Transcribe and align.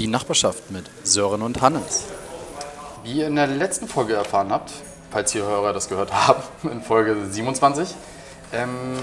Die 0.00 0.06
Nachbarschaft 0.06 0.70
mit 0.70 0.86
Sören 1.04 1.42
und 1.42 1.60
Hannes. 1.60 2.04
Wie 3.02 3.18
ihr 3.18 3.26
in 3.26 3.36
der 3.36 3.46
letzten 3.46 3.86
Folge 3.86 4.14
erfahren 4.14 4.50
habt, 4.50 4.72
falls 5.10 5.34
ihr 5.34 5.42
Hörer 5.42 5.74
das 5.74 5.90
gehört 5.90 6.10
haben, 6.10 6.42
in 6.72 6.80
Folge 6.80 7.26
27, 7.28 7.94
ähm, 8.54 8.96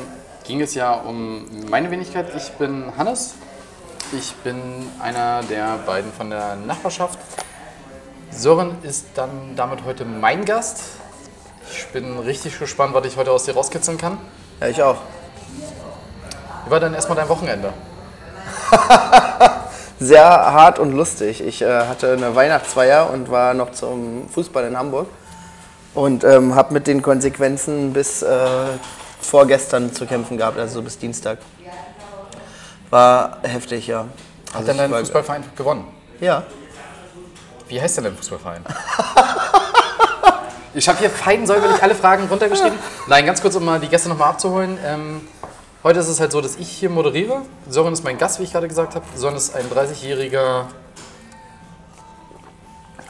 ging 0.43 0.59
es 0.59 0.73
ja 0.73 0.95
um 0.95 1.69
meine 1.69 1.91
Wenigkeit. 1.91 2.35
Ich 2.35 2.49
bin 2.53 2.97
Hannes. 2.97 3.35
Ich 4.11 4.33
bin 4.37 4.59
einer 4.99 5.43
der 5.43 5.77
beiden 5.85 6.11
von 6.11 6.31
der 6.31 6.55
Nachbarschaft. 6.55 7.19
Sören 8.31 8.77
ist 8.81 9.05
dann 9.13 9.55
damit 9.55 9.85
heute 9.85 10.03
mein 10.03 10.45
Gast. 10.45 10.81
Ich 11.71 11.85
bin 11.89 12.17
richtig 12.17 12.57
gespannt, 12.57 12.95
was 12.95 13.05
ich 13.05 13.17
heute 13.17 13.31
aus 13.31 13.43
dir 13.43 13.53
rauskitzeln 13.53 13.99
kann. 13.99 14.17
Ja, 14.59 14.67
ich 14.67 14.81
auch. 14.81 14.97
Wie 16.65 16.71
war 16.71 16.79
denn 16.79 16.95
erstmal 16.95 17.17
dein 17.17 17.29
Wochenende? 17.29 17.71
Sehr 19.99 20.23
hart 20.23 20.77
und 20.77 20.91
lustig. 20.91 21.41
Ich 21.41 21.61
äh, 21.61 21.87
hatte 21.87 22.13
eine 22.13 22.35
Weihnachtsfeier 22.35 23.09
und 23.09 23.31
war 23.31 23.53
noch 23.53 23.71
zum 23.71 24.29
Fußball 24.29 24.65
in 24.65 24.77
Hamburg. 24.77 25.07
Und 25.95 26.23
ähm, 26.23 26.53
habe 26.53 26.73
mit 26.73 26.85
den 26.85 27.01
Konsequenzen 27.01 27.93
bis 27.93 28.21
äh, 28.21 28.47
vorgestern 29.19 29.93
zu 29.93 30.05
kämpfen 30.05 30.37
gehabt, 30.37 30.59
also 30.59 30.83
bis 30.83 30.99
Dienstag. 30.99 31.39
War 32.89 33.39
heftig, 33.41 33.87
ja. 33.87 33.99
Hat 33.99 34.07
Also 34.53 34.67
denn 34.67 34.75
ich 34.75 34.91
dein 34.91 34.99
Fußballverein 34.99 35.43
gewonnen? 35.55 35.87
Ja. 36.19 36.43
Wie 37.67 37.81
heißt 37.81 37.97
denn 37.97 38.05
dein 38.05 38.15
Fußballverein? 38.15 38.63
ich 40.73 40.87
habe 40.87 40.99
hier 40.99 41.09
fein 41.09 41.45
säuberlich 41.45 41.83
alle 41.83 41.95
Fragen 41.95 42.27
runtergeschrieben. 42.27 42.77
Nein, 43.07 43.25
ganz 43.25 43.41
kurz, 43.41 43.55
um 43.55 43.65
mal 43.65 43.79
die 43.79 43.89
Gäste 43.89 44.07
nochmal 44.07 44.29
abzuholen. 44.29 44.77
Ähm, 44.85 45.27
heute 45.83 45.99
ist 45.99 46.07
es 46.07 46.19
halt 46.19 46.31
so, 46.31 46.41
dass 46.41 46.55
ich 46.55 46.69
hier 46.69 46.89
moderiere. 46.89 47.41
Sören 47.69 47.93
ist 47.93 48.03
mein 48.03 48.17
Gast, 48.17 48.39
wie 48.39 48.43
ich 48.43 48.51
gerade 48.51 48.67
gesagt 48.67 48.95
habe. 48.95 49.05
Sören 49.15 49.35
ist 49.35 49.55
ein 49.55 49.65
30-jähriger 49.69 50.65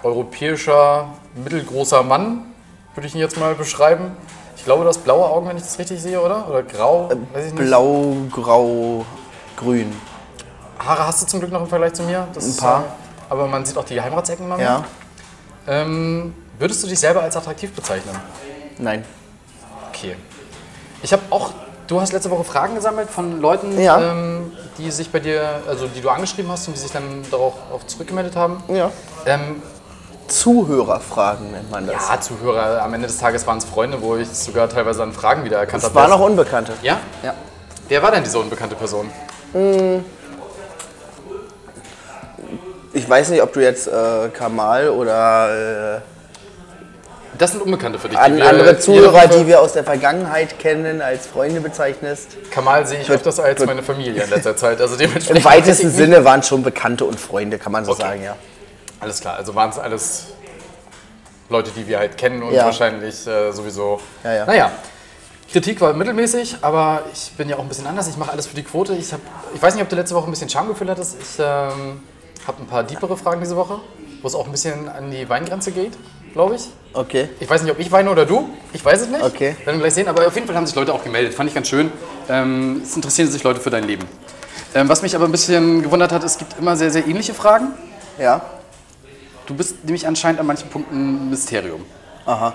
europäischer, 0.03 1.09
mittelgroßer 1.35 2.03
Mann, 2.03 2.45
würde 2.95 3.07
ich 3.07 3.15
ihn 3.15 3.21
jetzt 3.21 3.37
mal 3.37 3.55
beschreiben. 3.55 4.11
Ich 4.55 4.63
glaube, 4.63 4.83
du 4.83 4.89
hast 4.89 5.03
blaue 5.03 5.25
Augen, 5.25 5.47
wenn 5.47 5.57
ich 5.57 5.63
das 5.63 5.77
richtig 5.79 6.01
sehe, 6.01 6.21
oder? 6.21 6.47
Oder 6.49 6.63
grau? 6.63 7.09
Weiß 7.33 7.45
ich 7.45 7.53
nicht. 7.53 7.65
Blau, 7.65 8.15
grau, 8.31 9.05
grün. 9.55 9.93
Haare 10.79 11.07
hast 11.07 11.21
du 11.21 11.27
zum 11.27 11.39
Glück 11.39 11.51
noch 11.51 11.61
im 11.61 11.67
Vergleich 11.67 11.93
zu 11.93 12.03
mir. 12.03 12.27
Das 12.33 12.45
Ein 12.45 12.57
paar. 12.57 12.79
Ist, 12.81 12.85
äh, 12.85 12.91
aber 13.29 13.47
man 13.47 13.65
sieht 13.65 13.77
auch 13.77 13.83
die 13.83 13.95
Geheimratsecken 13.95 14.47
mal. 14.47 14.59
Ja. 14.59 14.83
Ähm, 15.67 16.33
würdest 16.59 16.83
du 16.83 16.87
dich 16.87 16.99
selber 16.99 17.21
als 17.21 17.35
attraktiv 17.35 17.73
bezeichnen? 17.73 18.15
Nein. 18.77 19.03
Okay. 19.89 20.15
Ich 21.01 21.11
habe 21.11 21.23
auch, 21.29 21.51
du 21.87 22.01
hast 22.01 22.13
letzte 22.13 22.29
Woche 22.29 22.43
Fragen 22.43 22.75
gesammelt 22.75 23.09
von 23.09 23.41
Leuten, 23.41 23.79
Ja. 23.79 23.99
ähm, 24.11 24.51
die 24.77 24.91
sich 24.91 25.11
bei 25.11 25.19
dir, 25.19 25.61
also 25.67 25.87
die 25.87 26.01
du 26.01 26.09
angeschrieben 26.09 26.51
hast 26.51 26.67
und 26.67 26.75
die 26.75 26.79
sich 26.79 26.91
dann 26.91 27.23
darauf 27.31 27.53
auch 27.73 27.85
zurückgemeldet 27.87 28.35
haben. 28.35 28.63
Ja. 28.67 28.91
Ähm, 29.25 29.61
Zuhörerfragen 30.27 31.51
nennt 31.51 31.71
man 31.71 31.87
das. 31.87 32.09
ja, 32.09 32.19
Zuhörer, 32.19 32.81
am 32.83 32.93
Ende 32.93 33.07
des 33.07 33.17
Tages 33.17 33.47
waren 33.47 33.59
es 33.59 33.65
Freunde, 33.65 34.01
wo 34.01 34.17
ich 34.17 34.27
sogar 34.27 34.67
teilweise 34.67 35.01
an 35.01 35.13
Fragen 35.13 35.45
wiedererkannt 35.45 35.81
es 35.81 35.85
habe. 35.89 35.95
waren 35.95 36.11
auch 36.11 36.19
Unbekannte. 36.19 36.73
Ja? 36.81 36.99
Ja. 37.23 37.33
Wer 37.87 38.03
war 38.03 38.11
denn 38.11 38.23
diese 38.23 38.37
unbekannte 38.37 38.75
Person? 38.75 39.09
Ich 42.93 43.09
weiß 43.09 43.29
nicht, 43.29 43.41
ob 43.41 43.53
du 43.53 43.61
jetzt 43.61 43.87
äh, 43.87 44.29
Kamal 44.33 44.89
oder 44.89 45.95
äh, 45.97 46.01
Das 47.37 47.51
sind 47.51 47.61
Unbekannte 47.61 47.99
für 47.99 48.09
dich. 48.09 48.17
an, 48.17 48.33
die 48.33 48.41
wir 48.41 48.49
andere 48.49 48.79
Zuhörer, 48.79 49.27
die 49.27 49.47
wir 49.47 49.61
aus 49.61 49.73
der 49.73 49.83
Vergangenheit 49.83 50.59
kennen, 50.59 51.01
als 51.01 51.27
Freunde 51.27 51.61
bezeichnest. 51.61 52.37
Kamal 52.51 52.85
sehe 52.87 52.99
ich 53.01 53.09
öfters 53.09 53.39
als 53.39 53.65
meine 53.65 53.83
Familie 53.83 54.23
in 54.23 54.29
letzter 54.29 54.55
Zeit. 54.55 54.81
Also 54.81 54.95
dementsprechend 54.95 55.37
Im 55.37 55.45
weitesten. 55.45 55.91
Sinne 55.91 56.25
waren 56.25 56.41
schon 56.43 56.63
Bekannte 56.63 57.05
und 57.05 57.19
Freunde, 57.19 57.57
kann 57.59 57.71
man 57.71 57.85
so 57.85 57.91
Okay. 57.91 58.01
sagen, 58.01 58.23
ja. 58.23 58.35
Alles 58.99 59.19
klar, 59.21 59.35
also 59.35 59.53
waren 59.53 59.69
es 59.69 59.77
alles 59.77 60.27
Leute, 61.49 61.71
die 61.75 61.87
wir 61.87 61.99
halt 61.99 62.17
kennen 62.17 62.41
und 62.43 62.53
Ja. 62.53 62.65
wahrscheinlich 62.65 63.25
äh, 63.27 63.51
sowieso. 63.51 64.01
Ja, 64.23 64.33
ja. 64.33 64.45
Naja, 64.45 64.71
Kritik 65.51 65.79
war 65.79 65.93
mittelmäßig, 65.93 66.57
aber 66.61 67.03
ich 67.13 67.31
bin 67.37 67.47
ja 67.47 67.55
auch 67.57 67.61
ein 67.61 67.69
bisschen 67.69 67.87
anders. 67.87 68.07
Ich 68.07 68.17
mache 68.17 68.31
alles 68.31 68.47
für 68.47 68.55
die 68.55 68.63
Quote. 68.63 68.93
Ich, 68.93 69.13
hab, 69.13 69.21
ich 69.55 69.61
weiß 69.61 69.75
nicht, 69.75 69.83
ob 69.83 69.89
du 69.89 69.95
letzte 69.95 70.15
Woche 70.15 70.25
ein 70.27 70.31
bisschen 70.31 70.49
Schamgefühl 70.49 70.89
hattest. 70.89 71.15
Ich 71.21 71.39
ähm, 71.39 72.01
habe 72.47 72.61
ein 72.61 72.67
paar 72.67 72.83
diepere 72.83 73.15
Fragen 73.15 73.39
diese 73.39 73.55
Woche, 73.55 73.79
wo 74.21 74.27
es 74.27 74.35
auch 74.35 74.45
ein 74.45 74.51
bisschen 74.51 74.89
an 74.89 75.09
die 75.11 75.29
Weingrenze 75.29 75.71
geht, 75.71 75.93
glaube 76.37 76.55
ich. 76.55 76.69
Okay. 76.93 77.29
Ich 77.39 77.49
weiß 77.49 77.63
nicht, 77.63 77.71
ob 77.71 77.79
ich 77.79 77.91
weine 77.91 78.11
oder 78.11 78.23
du. 78.23 78.47
Ich 78.71 78.85
weiß 78.85 79.01
es 79.01 79.07
nicht. 79.07 79.23
Okay. 79.23 79.55
Werden 79.65 79.77
wir 79.77 79.79
gleich 79.79 79.95
sehen. 79.95 80.07
Aber 80.07 80.25
auf 80.27 80.35
jeden 80.35 80.45
Fall 80.45 80.55
haben 80.55 80.67
sich 80.67 80.75
Leute 80.75 80.93
auch 80.93 81.03
gemeldet. 81.03 81.33
Fand 81.33 81.49
ich 81.49 81.55
ganz 81.55 81.67
schön. 81.67 81.91
Ähm, 82.29 82.81
es 82.83 82.95
interessieren 82.95 83.27
sich 83.27 83.43
Leute 83.43 83.59
für 83.59 83.71
dein 83.71 83.85
Leben. 83.85 84.05
Ähm, 84.75 84.87
was 84.87 85.01
mich 85.01 85.15
aber 85.15 85.25
ein 85.25 85.31
bisschen 85.31 85.81
gewundert 85.81 86.11
hat, 86.11 86.23
es 86.23 86.37
gibt 86.37 86.55
immer 86.59 86.75
sehr, 86.77 86.91
sehr 86.91 87.07
ähnliche 87.07 87.33
Fragen. 87.33 87.69
Ja. 88.19 88.41
Du 89.47 89.55
bist 89.55 89.83
nämlich 89.83 90.05
anscheinend 90.05 90.39
an 90.39 90.45
manchen 90.45 90.69
Punkten 90.69 90.95
ein 90.95 91.29
Mysterium. 91.31 91.83
Aha. 92.27 92.53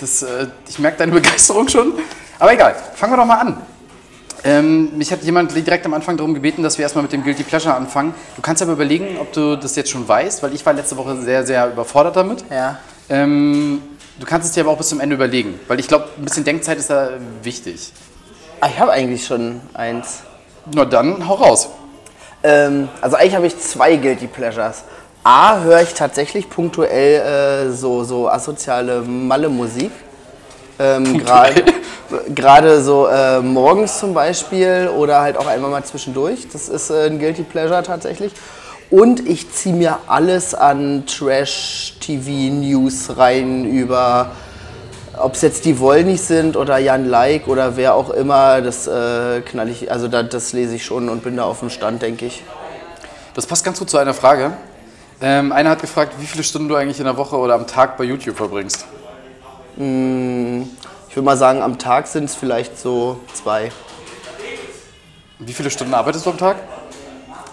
Das, 0.00 0.22
äh, 0.22 0.46
ich 0.68 0.78
merke 0.78 0.98
deine 0.98 1.10
Begeisterung 1.10 1.66
schon. 1.68 1.94
Aber 2.38 2.52
egal, 2.52 2.76
fangen 2.94 3.12
wir 3.12 3.16
doch 3.16 3.26
mal 3.26 3.38
an. 3.38 3.60
Ähm, 4.42 4.96
mich 4.96 5.12
hat 5.12 5.22
jemand 5.22 5.54
direkt 5.54 5.84
am 5.84 5.92
Anfang 5.92 6.16
darum 6.16 6.32
gebeten, 6.32 6.62
dass 6.62 6.78
wir 6.78 6.84
erstmal 6.84 7.02
mit 7.02 7.12
dem 7.12 7.22
Guilty 7.22 7.42
Pleasure 7.42 7.74
anfangen. 7.74 8.14
Du 8.36 8.42
kannst 8.42 8.62
aber 8.62 8.72
überlegen, 8.72 9.18
ob 9.20 9.32
du 9.32 9.56
das 9.56 9.76
jetzt 9.76 9.90
schon 9.90 10.06
weißt, 10.08 10.42
weil 10.42 10.54
ich 10.54 10.64
war 10.64 10.72
letzte 10.72 10.96
Woche 10.96 11.16
sehr, 11.20 11.44
sehr 11.46 11.70
überfordert 11.70 12.16
damit. 12.16 12.44
Ja. 12.50 12.78
Ähm, 13.10 13.82
du 14.18 14.26
kannst 14.26 14.48
es 14.48 14.54
dir 14.54 14.62
aber 14.62 14.70
auch 14.70 14.78
bis 14.78 14.88
zum 14.88 15.00
Ende 15.00 15.14
überlegen, 15.14 15.60
weil 15.68 15.78
ich 15.78 15.88
glaube, 15.88 16.08
ein 16.16 16.24
bisschen 16.24 16.44
Denkzeit 16.44 16.78
ist 16.78 16.88
da 16.88 17.10
wichtig. 17.42 17.92
Ah, 18.60 18.68
ich 18.68 18.78
habe 18.78 18.92
eigentlich 18.92 19.26
schon 19.26 19.60
eins. 19.74 20.20
Na 20.74 20.84
dann, 20.84 21.28
hau 21.28 21.34
raus. 21.34 21.68
Ähm, 22.42 22.88
also 23.00 23.16
eigentlich 23.16 23.34
habe 23.34 23.46
ich 23.46 23.58
zwei 23.58 23.96
Guilty 23.96 24.26
Pleasures. 24.26 24.84
A, 25.22 25.60
höre 25.60 25.82
ich 25.82 25.92
tatsächlich 25.92 26.48
punktuell 26.48 27.68
äh, 27.68 27.72
so, 27.72 28.04
so 28.04 28.28
asoziale 28.28 29.02
Malle-Musik. 29.02 29.90
Ähm, 30.78 31.18
Gerade 31.18 31.62
gerade 32.34 32.82
so 32.82 33.06
äh, 33.06 33.40
morgens 33.40 33.98
zum 33.98 34.14
Beispiel 34.14 34.90
oder 34.96 35.20
halt 35.20 35.36
auch 35.36 35.46
einmal 35.46 35.70
mal 35.70 35.84
zwischendurch. 35.84 36.48
Das 36.52 36.68
ist 36.68 36.90
äh, 36.90 37.06
ein 37.06 37.18
Guilty 37.18 37.42
Pleasure 37.42 37.82
tatsächlich. 37.82 38.32
Und 38.90 39.28
ich 39.28 39.50
ziehe 39.52 39.74
mir 39.74 39.98
alles 40.08 40.54
an 40.54 41.04
Trash-TV-News 41.06 43.16
rein 43.16 43.64
über, 43.64 44.32
ob 45.16 45.34
es 45.34 45.42
jetzt 45.42 45.64
die 45.64 45.78
Wollnis 45.78 46.26
sind 46.26 46.56
oder 46.56 46.78
Jan 46.78 47.08
Like 47.08 47.46
oder 47.46 47.76
wer 47.76 47.94
auch 47.94 48.10
immer. 48.10 48.60
Das 48.62 48.88
äh, 48.88 49.42
knall 49.42 49.68
ich, 49.68 49.92
also 49.92 50.08
da, 50.08 50.24
das 50.24 50.52
lese 50.52 50.74
ich 50.74 50.84
schon 50.84 51.08
und 51.08 51.22
bin 51.22 51.36
da 51.36 51.44
auf 51.44 51.60
dem 51.60 51.70
Stand, 51.70 52.02
denke 52.02 52.26
ich. 52.26 52.42
Das 53.34 53.46
passt 53.46 53.64
ganz 53.64 53.78
gut 53.78 53.88
zu 53.88 53.96
einer 53.96 54.14
Frage. 54.14 54.52
Ähm, 55.22 55.52
einer 55.52 55.70
hat 55.70 55.80
gefragt, 55.80 56.14
wie 56.18 56.26
viele 56.26 56.42
Stunden 56.42 56.68
du 56.68 56.74
eigentlich 56.74 56.98
in 56.98 57.04
der 57.04 57.16
Woche 57.16 57.36
oder 57.36 57.54
am 57.54 57.68
Tag 57.68 57.96
bei 57.96 58.04
YouTube 58.04 58.36
verbringst. 58.36 58.86
Ich 61.10 61.16
würde 61.16 61.26
mal 61.26 61.36
sagen, 61.36 61.60
am 61.60 61.76
Tag 61.76 62.06
sind 62.06 62.24
es 62.26 62.36
vielleicht 62.36 62.78
so 62.78 63.18
zwei, 63.34 63.72
Wie 65.40 65.52
viele 65.52 65.68
Stunden 65.70 65.92
arbeitest 65.92 66.24
du 66.24 66.30
am 66.30 66.38
Tag? 66.38 66.56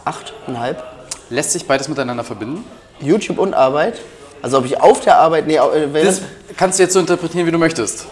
achteinhalb. 0.06 0.84
Lässt 1.32 1.54
sich 1.54 1.66
beides 1.68 1.90
miteinander 1.90 2.24
verbinden? 2.24 2.64
YouTube 3.02 3.40
und 3.40 3.54
Arbeit. 3.56 4.00
Also 4.44 4.60
ob 4.60 4.66
ich 4.66 4.80
auf 4.80 5.02
der 5.02 5.18
Arbeit, 5.18 5.48
nee, 5.48 5.56
äh, 5.56 5.88
Das 5.92 5.92
während, 5.94 6.22
kannst 6.56 6.78
du 6.78 6.84
jetzt 6.84 6.94
so 6.94 7.00
interpretieren, 7.00 7.48
wie 7.48 7.52
du 7.52 7.58
möchtest. 7.58 8.06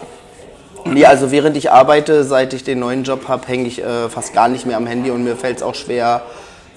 nee, 0.84 1.06
also 1.06 1.30
während 1.30 1.56
ich 1.56 1.70
arbeite, 1.70 2.24
seit 2.24 2.52
ich 2.52 2.64
den 2.64 2.80
neuen 2.80 3.04
Job 3.04 3.28
habe, 3.28 3.46
hänge 3.46 3.68
ich 3.68 3.80
äh, 3.82 4.08
fast 4.10 4.34
gar 4.34 4.48
nicht 4.48 4.66
mehr 4.66 4.76
am 4.76 4.86
Handy 4.86 5.10
und 5.12 5.22
mir 5.22 5.36
fällt 5.36 5.58
es 5.58 5.62
auch 5.62 5.74
schwer, 5.76 6.22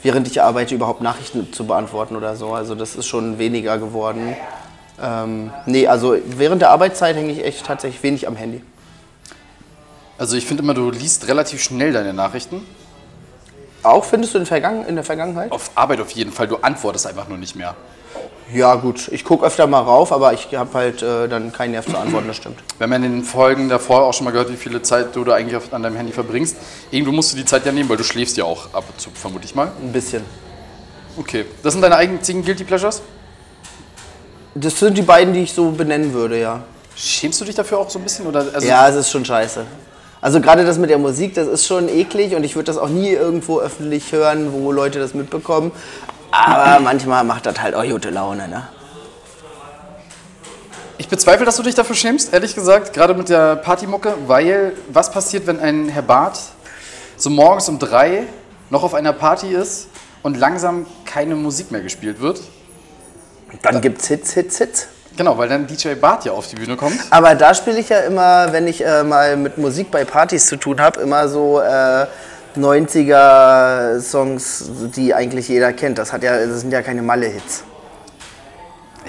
während 0.03 0.27
ich 0.27 0.41
arbeite, 0.41 0.75
überhaupt 0.75 1.01
Nachrichten 1.01 1.51
zu 1.51 1.65
beantworten 1.65 2.15
oder 2.15 2.35
so. 2.35 2.53
Also 2.53 2.75
das 2.75 2.95
ist 2.95 3.07
schon 3.07 3.39
weniger 3.39 3.77
geworden. 3.79 4.37
Ähm, 5.01 5.51
nee, 5.65 5.87
also 5.87 6.17
während 6.25 6.61
der 6.61 6.71
Arbeitszeit 6.71 7.15
hänge 7.15 7.31
ich 7.31 7.43
echt 7.43 7.65
tatsächlich 7.65 8.01
wenig 8.03 8.27
am 8.27 8.35
Handy. 8.35 8.61
Also 10.17 10.35
ich 10.35 10.45
finde 10.45 10.63
immer, 10.63 10.73
du 10.73 10.91
liest 10.91 11.27
relativ 11.27 11.63
schnell 11.63 11.93
deine 11.93 12.13
Nachrichten. 12.13 12.65
Auch 13.83 14.03
findest 14.03 14.33
du 14.33 14.39
in, 14.39 14.45
Vergangen 14.45 14.85
in 14.85 14.95
der 14.95 15.05
Vergangenheit? 15.05 15.51
Auf 15.51 15.71
Arbeit 15.75 16.01
auf 16.01 16.11
jeden 16.11 16.33
Fall, 16.33 16.47
du 16.47 16.57
antwortest 16.57 17.07
einfach 17.07 17.29
nur 17.29 17.37
nicht 17.37 17.55
mehr. 17.55 17.75
Ja 18.53 18.75
gut, 18.75 19.09
ich 19.09 19.23
gucke 19.23 19.45
öfter 19.45 19.67
mal 19.67 19.79
rauf, 19.79 20.11
aber 20.11 20.33
ich 20.33 20.53
habe 20.55 20.73
halt 20.73 21.03
äh, 21.03 21.27
dann 21.27 21.53
keinen 21.53 21.71
Nerv 21.71 21.85
zu 21.85 21.95
antworten, 21.97 22.27
das 22.27 22.37
stimmt. 22.37 22.57
Wir 22.77 22.85
haben 22.85 22.91
ja 22.91 22.95
in 22.97 23.03
den 23.03 23.23
Folgen 23.23 23.69
davor 23.69 24.03
auch 24.03 24.13
schon 24.13 24.25
mal 24.25 24.31
gehört, 24.31 24.51
wie 24.51 24.57
viele 24.57 24.81
Zeit 24.81 25.15
du 25.15 25.23
da 25.23 25.35
eigentlich 25.35 25.55
auf, 25.55 25.71
an 25.71 25.83
deinem 25.83 25.95
Handy 25.95 26.11
verbringst. 26.11 26.57
Irgendwo 26.89 27.13
musst 27.13 27.31
du 27.31 27.37
die 27.37 27.45
Zeit 27.45 27.65
ja 27.65 27.71
nehmen, 27.71 27.87
weil 27.87 27.97
du 27.97 28.03
schläfst 28.03 28.35
ja 28.37 28.45
auch 28.45 28.73
ab 28.73 28.85
und 28.91 28.99
zu, 28.99 29.11
vermute 29.11 29.45
ich 29.45 29.53
mal. 29.53 29.71
Ein 29.81 29.93
bisschen. 29.93 30.25
Okay, 31.15 31.45
das 31.61 31.73
sind 31.73 31.81
deine 31.83 31.95
einzigen 31.95 32.43
Guilty 32.43 32.63
Pleasures? 32.63 33.03
Das 34.61 34.79
sind 34.79 34.97
die 34.97 35.01
beiden, 35.01 35.33
die 35.33 35.43
ich 35.43 35.53
so 35.53 35.71
benennen 35.71 36.13
würde, 36.13 36.39
ja. 36.39 36.61
Schämst 36.95 37.39
du 37.39 37.45
dich 37.45 37.55
dafür 37.55 37.79
auch 37.79 37.89
so 37.89 37.97
ein 37.97 38.03
bisschen? 38.03 38.27
Oder, 38.27 38.45
also, 38.53 38.67
Ja, 38.67 38.89
es 38.89 38.95
ist 38.95 39.09
schon 39.09 39.23
scheiße. 39.23 39.65
Also 40.21 40.41
gerade 40.41 40.65
das 40.65 40.77
mit 40.77 40.89
der 40.89 40.97
Musik, 40.97 41.33
das 41.35 41.47
ist 41.47 41.65
schon 41.65 41.87
eklig 41.87 42.35
und 42.35 42.43
ich 42.43 42.55
würde 42.55 42.65
das 42.65 42.77
auch 42.77 42.89
nie 42.89 43.11
irgendwo 43.11 43.61
öffentlich 43.61 44.11
hören, 44.11 44.51
wo 44.51 44.73
Leute 44.73 44.99
das 44.99 45.13
mitbekommen. 45.13 45.71
Aber 46.31 46.81
manchmal 46.81 47.23
macht 47.23 47.45
das 47.45 47.61
halt 47.61 47.73
auch 47.73 47.85
gute 47.85 48.09
Laune, 48.09 48.49
ne? 48.49 48.67
Ich 50.97 51.07
bezweifle, 51.07 51.45
dass 51.45 51.55
du 51.55 51.63
dich 51.63 51.75
dafür 51.75 51.95
schämst, 51.95 52.33
ehrlich 52.33 52.53
gesagt, 52.53 52.91
gerade 52.91 53.13
mit 53.13 53.29
der 53.29 53.55
Partymucke, 53.55 54.15
weil 54.27 54.73
was 54.89 55.09
passiert, 55.09 55.47
wenn 55.47 55.61
ein 55.61 55.87
Herr 55.87 56.01
Barth 56.01 56.39
so 57.15 57.29
morgens 57.29 57.69
um 57.69 57.79
drei 57.79 58.23
noch 58.69 58.83
auf 58.83 58.93
einer 58.93 59.13
Party 59.13 59.47
ist 59.47 59.87
und 60.21 60.35
langsam 60.35 60.85
keine 61.05 61.35
Musik 61.35 61.71
mehr 61.71 61.81
gespielt 61.81 62.19
wird. 62.19 62.41
Dann 63.61 63.81
gibt's 63.81 64.07
Hits, 64.07 64.33
Hits, 64.33 64.57
Hits. 64.57 64.87
Genau, 65.17 65.37
weil 65.37 65.49
dann 65.49 65.67
DJ 65.67 65.95
Bart 65.95 66.23
ja 66.23 66.31
auf 66.31 66.47
die 66.47 66.55
Bühne 66.55 66.77
kommt. 66.77 66.97
Aber 67.09 67.35
da 67.35 67.53
spiele 67.53 67.79
ich 67.79 67.89
ja 67.89 67.99
immer, 67.99 68.53
wenn 68.53 68.67
ich 68.67 68.85
äh, 68.85 69.03
mal 69.03 69.35
mit 69.35 69.57
Musik 69.57 69.91
bei 69.91 70.05
Partys 70.05 70.45
zu 70.45 70.55
tun 70.55 70.79
habe, 70.79 71.01
immer 71.01 71.27
so 71.27 71.59
äh, 71.59 72.05
90er-Songs, 72.55 74.71
die 74.95 75.13
eigentlich 75.13 75.49
jeder 75.49 75.73
kennt. 75.73 75.97
Das, 75.97 76.13
hat 76.13 76.23
ja, 76.23 76.45
das 76.45 76.61
sind 76.61 76.71
ja 76.71 76.81
keine 76.81 77.01
Malle-Hits. 77.01 77.65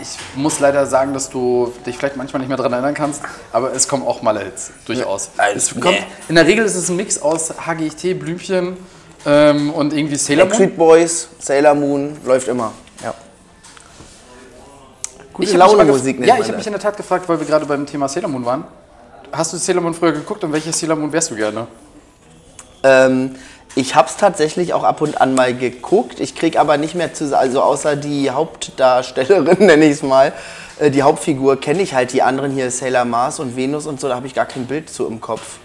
Ich 0.00 0.19
muss 0.34 0.58
leider 0.60 0.86
sagen, 0.86 1.12
dass 1.14 1.31
du 1.31 1.72
dich 1.86 1.98
vielleicht 1.98 2.16
manchmal 2.16 2.40
nicht 2.40 2.48
mehr 2.48 2.56
daran 2.56 2.72
erinnern 2.72 2.94
kannst, 2.94 3.22
aber 3.52 3.72
es 3.72 3.86
kommen 3.86 4.04
auch 4.04 4.22
Malle-Hits, 4.22 4.72
durchaus. 4.86 5.31
Ja, 5.36 5.44
es 5.54 5.75
nee. 5.75 5.81
kommt, 5.81 5.98
in 6.28 6.34
der 6.36 6.46
Regel 6.46 6.64
ist 6.64 6.75
es 6.75 6.88
ein 6.88 6.96
Mix 6.96 7.20
aus 7.20 7.52
HGT, 7.66 8.14
Blümchen 8.14 8.76
ähm, 9.26 9.70
und 9.70 9.93
irgendwie 9.93 10.16
Sailor 10.16 10.46
Moon. 10.46 10.48
Backstreet 10.48 10.76
Boys, 10.76 11.28
Sailor 11.38 11.75
Moon, 11.75 12.16
läuft 12.25 12.48
immer. 12.48 12.72
Gute 15.40 15.50
Ich 15.52 15.60
hab 15.60 15.69
mich 15.69 15.72
Laune 15.72 15.84
mal 15.84 15.90
gef- 15.90 15.98
Musik 15.98 16.19
nennt 16.20 16.28
Ja, 16.28 16.38
ich 16.38 16.46
habe 16.46 16.56
mich 16.56 16.66
in 16.66 16.72
der 16.72 16.81
Tat 16.82 16.96
gefragt, 16.96 17.28
weil 17.28 17.38
wir 17.40 17.46
gerade 17.46 17.66
beim 17.66 17.87
Thema 17.87 18.08
Sailor 18.08 18.28
Moon 18.28 18.44
waren. 18.44 18.64
Hast 19.32 19.52
du 19.52 19.56
Sailor 19.56 19.82
Moon 19.82 19.94
früher 19.94 20.12
geguckt 20.12 20.42
und 20.44 20.52
welches 20.52 20.78
Sailor 20.78 20.96
Moon 20.96 21.12
wärst 21.12 21.31
du 21.31 21.37
gerne? 21.37 21.66
Ähm, 22.82 23.37
ich 23.75 23.94
habe 23.94 24.08
es 24.08 24.16
tatsächlich 24.16 24.72
auch 24.75 24.82
ab 24.82 25.00
und 25.00 25.20
an 25.20 25.34
mal 25.34 25.54
geguckt. 25.54 26.19
Ich 26.20 26.34
krieg 26.34 26.58
aber 26.58 26.76
nicht 26.76 26.94
mehr 26.94 27.14
zu, 27.14 27.37
also 27.37 27.62
außer 27.62 27.96
die 27.96 28.31
Hauptdarstellerin, 28.31 29.58
nenne 29.66 29.84
ich 29.84 29.92
es 29.92 30.02
mal, 30.02 30.32
äh, 30.78 30.90
die 30.90 31.02
Hauptfigur, 31.02 31.60
kenne 31.60 31.82
ich 31.82 31.94
halt 31.94 32.12
die 32.12 32.22
anderen 32.22 32.50
hier, 32.52 32.70
Sailor 32.70 33.04
Mars 33.04 33.38
und 33.38 33.56
Venus 33.56 33.86
und 33.86 34.00
so, 34.00 34.08
da 34.08 34.16
habe 34.16 34.26
ich 34.26 34.34
gar 34.34 34.46
kein 34.46 34.66
Bild 34.66 34.90
zu 34.90 35.06
im 35.06 35.20
Kopf, 35.20 35.58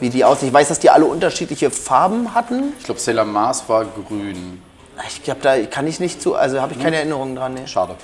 wie 0.00 0.10
die 0.10 0.24
aussehen. 0.24 0.48
Ich 0.48 0.54
weiß, 0.54 0.68
dass 0.68 0.80
die 0.80 0.90
alle 0.90 1.04
unterschiedliche 1.04 1.70
Farben 1.70 2.34
hatten. 2.34 2.72
Ich 2.78 2.84
glaube, 2.84 3.00
Sailor 3.00 3.24
Mars 3.24 3.62
war 3.68 3.84
grün. 3.84 4.60
Ich 5.08 5.22
glaube, 5.22 5.40
da 5.42 5.58
kann 5.66 5.86
ich 5.86 5.98
nicht 6.00 6.22
zu, 6.22 6.34
also 6.36 6.60
habe 6.60 6.72
ich 6.72 6.80
keine 6.80 6.96
Erinnerungen 6.96 7.34
dran. 7.36 7.54
Nee. 7.54 7.66
Schade. 7.66 7.94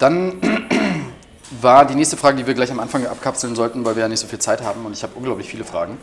Dann 0.00 0.40
war 1.60 1.84
die 1.84 1.94
nächste 1.94 2.16
Frage, 2.16 2.38
die 2.38 2.46
wir 2.46 2.54
gleich 2.54 2.72
am 2.72 2.80
Anfang 2.80 3.06
abkapseln 3.06 3.54
sollten, 3.54 3.84
weil 3.84 3.94
wir 3.94 4.02
ja 4.02 4.08
nicht 4.08 4.18
so 4.18 4.26
viel 4.26 4.38
Zeit 4.40 4.62
haben 4.62 4.84
und 4.84 4.92
ich 4.92 5.02
habe 5.04 5.12
unglaublich 5.14 5.48
viele 5.48 5.62
Fragen. 5.64 5.98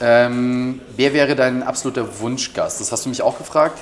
Ähm, 0.00 0.80
wer 0.96 1.12
wäre 1.14 1.36
dein 1.36 1.62
absoluter 1.62 2.18
Wunschgast? 2.20 2.80
Das 2.80 2.90
hast 2.90 3.04
du 3.04 3.10
mich 3.10 3.22
auch 3.22 3.38
gefragt. 3.38 3.78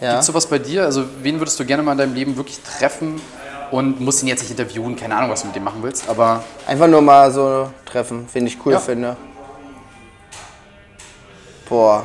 Ja. 0.00 0.10
Gibt 0.10 0.20
es 0.20 0.26
sowas 0.26 0.46
bei 0.46 0.58
dir? 0.58 0.84
Also, 0.84 1.04
wen 1.22 1.40
würdest 1.40 1.58
du 1.58 1.64
gerne 1.64 1.82
mal 1.82 1.92
in 1.92 1.98
deinem 1.98 2.14
Leben 2.14 2.36
wirklich 2.36 2.60
treffen 2.60 3.20
und 3.70 4.00
musst 4.00 4.22
ihn 4.22 4.28
jetzt 4.28 4.42
nicht 4.42 4.50
interviewen? 4.50 4.96
Keine 4.96 5.16
Ahnung, 5.16 5.30
was 5.30 5.40
du 5.40 5.46
mit 5.46 5.56
dem 5.56 5.64
machen 5.64 5.82
willst, 5.82 6.08
aber 6.08 6.44
Einfach 6.66 6.86
nur 6.86 7.00
mal 7.00 7.30
so 7.32 7.70
treffen, 7.86 8.28
finde 8.28 8.50
ich 8.50 8.58
cool, 8.64 8.74
Ja. 8.74 8.80
finde. 8.80 9.16
Boah, 11.68 12.04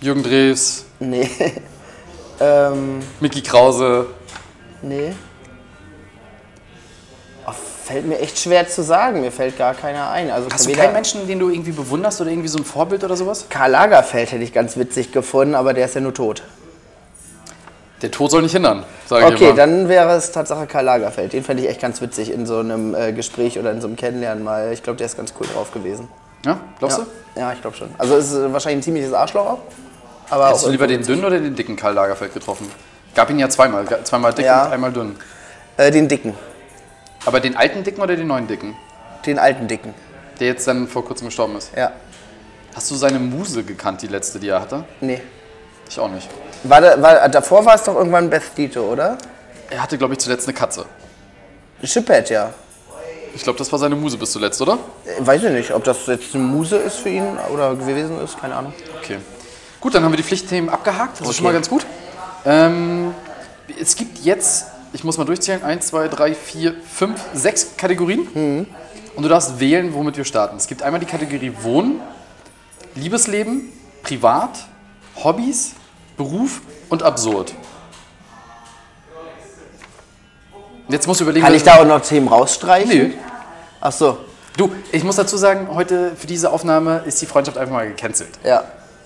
Jürgen 0.00 0.22
Drews, 0.24 0.84
nee. 0.98 1.30
ähm, 2.40 3.00
Mickey 3.20 3.40
Krause. 3.40 4.06
Nee. 4.82 5.12
Fällt 7.84 8.06
mir 8.06 8.18
echt 8.20 8.38
schwer 8.38 8.68
zu 8.68 8.82
sagen. 8.82 9.22
Mir 9.22 9.32
fällt 9.32 9.58
gar 9.58 9.74
keiner 9.74 10.10
ein. 10.10 10.30
Also 10.30 10.48
Hast 10.52 10.66
du 10.66 10.72
keinen 10.72 10.92
Menschen, 10.92 11.26
den 11.26 11.38
du 11.40 11.48
irgendwie 11.50 11.72
bewunderst 11.72 12.20
oder 12.20 12.30
irgendwie 12.30 12.48
so 12.48 12.58
ein 12.58 12.64
Vorbild 12.64 13.02
oder 13.02 13.16
sowas? 13.16 13.46
Karl 13.48 13.70
Lagerfeld 13.72 14.30
hätte 14.32 14.44
ich 14.44 14.52
ganz 14.52 14.76
witzig 14.76 15.10
gefunden, 15.12 15.54
aber 15.54 15.74
der 15.74 15.86
ist 15.86 15.94
ja 15.94 16.00
nur 16.00 16.14
tot. 16.14 16.42
Der 18.02 18.10
Tod 18.10 18.30
soll 18.32 18.42
nicht 18.42 18.52
hindern, 18.52 18.84
sage 19.06 19.26
ich 19.28 19.34
Okay, 19.34 19.52
dann 19.54 19.88
wäre 19.88 20.10
es 20.16 20.32
Tatsache 20.32 20.66
Karl 20.66 20.84
Lagerfeld. 20.84 21.32
Den 21.32 21.44
fände 21.44 21.62
ich 21.62 21.68
echt 21.68 21.80
ganz 21.80 22.00
witzig 22.00 22.32
in 22.32 22.46
so 22.46 22.58
einem 22.58 22.94
äh, 22.96 23.12
Gespräch 23.12 23.58
oder 23.58 23.70
in 23.70 23.80
so 23.80 23.86
einem 23.86 23.94
Kennenlernen 23.96 24.42
mal. 24.42 24.72
Ich 24.72 24.82
glaube, 24.82 24.96
der 24.96 25.06
ist 25.06 25.16
ganz 25.16 25.32
cool 25.40 25.46
drauf 25.52 25.72
gewesen. 25.72 26.08
Ja, 26.44 26.58
glaubst 26.80 26.98
Ja, 26.98 27.04
du? 27.34 27.40
ja 27.40 27.52
ich 27.52 27.60
glaube 27.60 27.76
schon. 27.76 27.88
Also 27.98 28.16
es 28.16 28.32
ist 28.32 28.38
äh, 28.38 28.52
wahrscheinlich 28.52 28.78
ein 28.80 28.82
ziemliches 28.82 29.12
Arschloch 29.12 29.46
auch. 29.46 29.58
Aber 30.30 30.48
Hättest 30.48 30.62
auch 30.64 30.66
du 30.66 30.72
lieber 30.72 30.86
den 30.88 31.02
dünnen 31.04 31.24
oder 31.24 31.38
den 31.38 31.54
dicken 31.54 31.76
Karl 31.76 31.94
Lagerfeld 31.94 32.34
getroffen? 32.34 32.68
Gab 33.14 33.30
ihn 33.30 33.38
ja 33.38 33.48
zweimal, 33.48 33.84
zweimal 34.02 34.32
dick 34.34 34.46
Ja. 34.46 34.66
und 34.66 34.72
einmal 34.72 34.92
dünn. 34.92 35.14
äh, 35.76 35.90
den 35.92 36.08
dicken. 36.08 36.34
Aber 37.24 37.40
den 37.40 37.56
alten 37.56 37.84
dicken 37.84 38.00
oder 38.02 38.16
den 38.16 38.26
neuen 38.26 38.46
dicken? 38.46 38.76
Den 39.26 39.38
alten 39.38 39.68
dicken. 39.68 39.94
Der 40.40 40.48
jetzt 40.48 40.66
dann 40.66 40.88
vor 40.88 41.04
kurzem 41.04 41.28
gestorben 41.28 41.56
ist. 41.56 41.70
Ja. 41.76 41.92
Hast 42.74 42.90
du 42.90 42.94
seine 42.94 43.18
Muse 43.18 43.62
gekannt, 43.64 44.02
die 44.02 44.06
letzte, 44.08 44.40
die 44.40 44.48
er 44.48 44.60
hatte? 44.60 44.84
Nee. 45.00 45.20
Ich 45.88 45.98
auch 46.00 46.08
nicht. 46.08 46.28
War, 46.64 46.80
da, 46.80 47.00
war, 47.02 47.28
davor 47.28 47.64
war 47.64 47.74
es 47.74 47.84
doch 47.84 47.94
irgendwann 47.96 48.30
Beth 48.30 48.56
Dito, 48.56 48.80
oder? 48.80 49.18
Er 49.70 49.82
hatte, 49.82 49.98
glaube 49.98 50.14
ich, 50.14 50.20
zuletzt 50.20 50.48
eine 50.48 50.54
Katze. 50.56 50.86
Chippet, 51.84 52.30
ja. 52.30 52.50
Ich 53.34 53.42
glaube, 53.42 53.58
das 53.58 53.70
war 53.72 53.78
seine 53.78 53.96
Muse 53.96 54.16
bis 54.18 54.32
zuletzt, 54.32 54.60
oder? 54.62 54.78
Äh, 55.04 55.26
Weiß 55.26 55.42
ich 55.42 55.50
nicht, 55.50 55.72
ob 55.72 55.84
das 55.84 56.06
jetzt 56.06 56.34
eine 56.34 56.44
Muse 56.44 56.76
ist 56.76 56.96
für 56.96 57.08
ihn 57.08 57.36
oder 57.52 57.74
gewesen 57.74 58.20
ist, 58.22 58.38
keine 58.40 58.54
Ahnung. 58.54 58.72
Okay. 59.02 59.18
Gut, 59.80 59.94
dann 59.94 60.04
haben 60.04 60.12
wir 60.12 60.16
die 60.16 60.22
Pflichtthemen 60.22 60.70
abgehakt. 60.70 61.20
Das 61.20 61.28
ist 61.28 61.36
schon 61.36 61.46
Okay. 61.46 61.52
mal 61.52 61.58
ganz 61.58 61.68
gut. 61.68 61.84
Ähm, 62.44 63.14
es 63.80 63.96
gibt 63.96 64.18
jetzt, 64.24 64.66
ich 64.92 65.04
muss 65.04 65.18
mal 65.18 65.24
durchzählen, 65.24 65.62
1, 65.62 65.86
2, 65.86 66.08
3, 66.08 66.34
4, 66.34 66.74
5, 66.94 67.20
6 67.34 67.76
Kategorien. 67.76 68.66
Und 69.14 69.22
du 69.22 69.28
darfst 69.28 69.60
wählen, 69.60 69.92
womit 69.94 70.16
wir 70.16 70.24
starten. 70.24 70.56
Es 70.56 70.66
gibt 70.66 70.82
einmal 70.82 71.00
die 71.00 71.06
Kategorie 71.06 71.52
Wohnen, 71.62 72.00
Liebesleben, 72.94 73.72
Privat, 74.02 74.50
Hobbys, 75.22 75.72
Beruf 76.16 76.60
und 76.88 77.02
Absurd. 77.02 77.54
Jetzt 80.88 81.06
musst 81.06 81.20
du 81.20 81.24
überlegen, 81.24 81.44
Kann 81.44 81.54
ich 81.54 81.62
da 81.62 81.76
auch 81.76 81.86
noch 81.86 82.00
Themen 82.00 82.28
rausstreichen? 82.28 83.08
Nee. 83.08 83.14
Ach 83.80 83.92
so, 83.92 84.18
Du, 84.56 84.70
ich 84.92 85.02
muss 85.02 85.16
dazu 85.16 85.38
sagen, 85.38 85.68
heute 85.72 86.12
für 86.14 86.26
diese 86.26 86.50
Aufnahme 86.52 87.02
ist 87.06 87.22
die 87.22 87.26
Freundschaft 87.26 87.56
einfach 87.56 87.72
mal 87.72 87.88
gecancelt. 87.88 88.30
ja. 88.44 88.64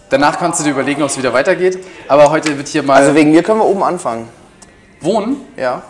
Danach 0.08 0.38
kannst 0.38 0.60
du 0.60 0.64
dir 0.64 0.70
überlegen, 0.70 1.02
ob 1.02 1.10
es 1.10 1.18
wieder 1.18 1.32
weitergeht. 1.32 1.84
Aber 2.06 2.30
heute 2.30 2.56
wird 2.56 2.68
hier 2.68 2.84
mal 2.84 2.94
Also 3.02 3.12
wegen 3.16 3.32
mir 3.32 3.42
können 3.42 3.58
wir 3.58 3.64
oben 3.66 3.82
anfangen. 3.82 4.28
Wohnen. 5.06 5.36
Ja. 5.56 5.82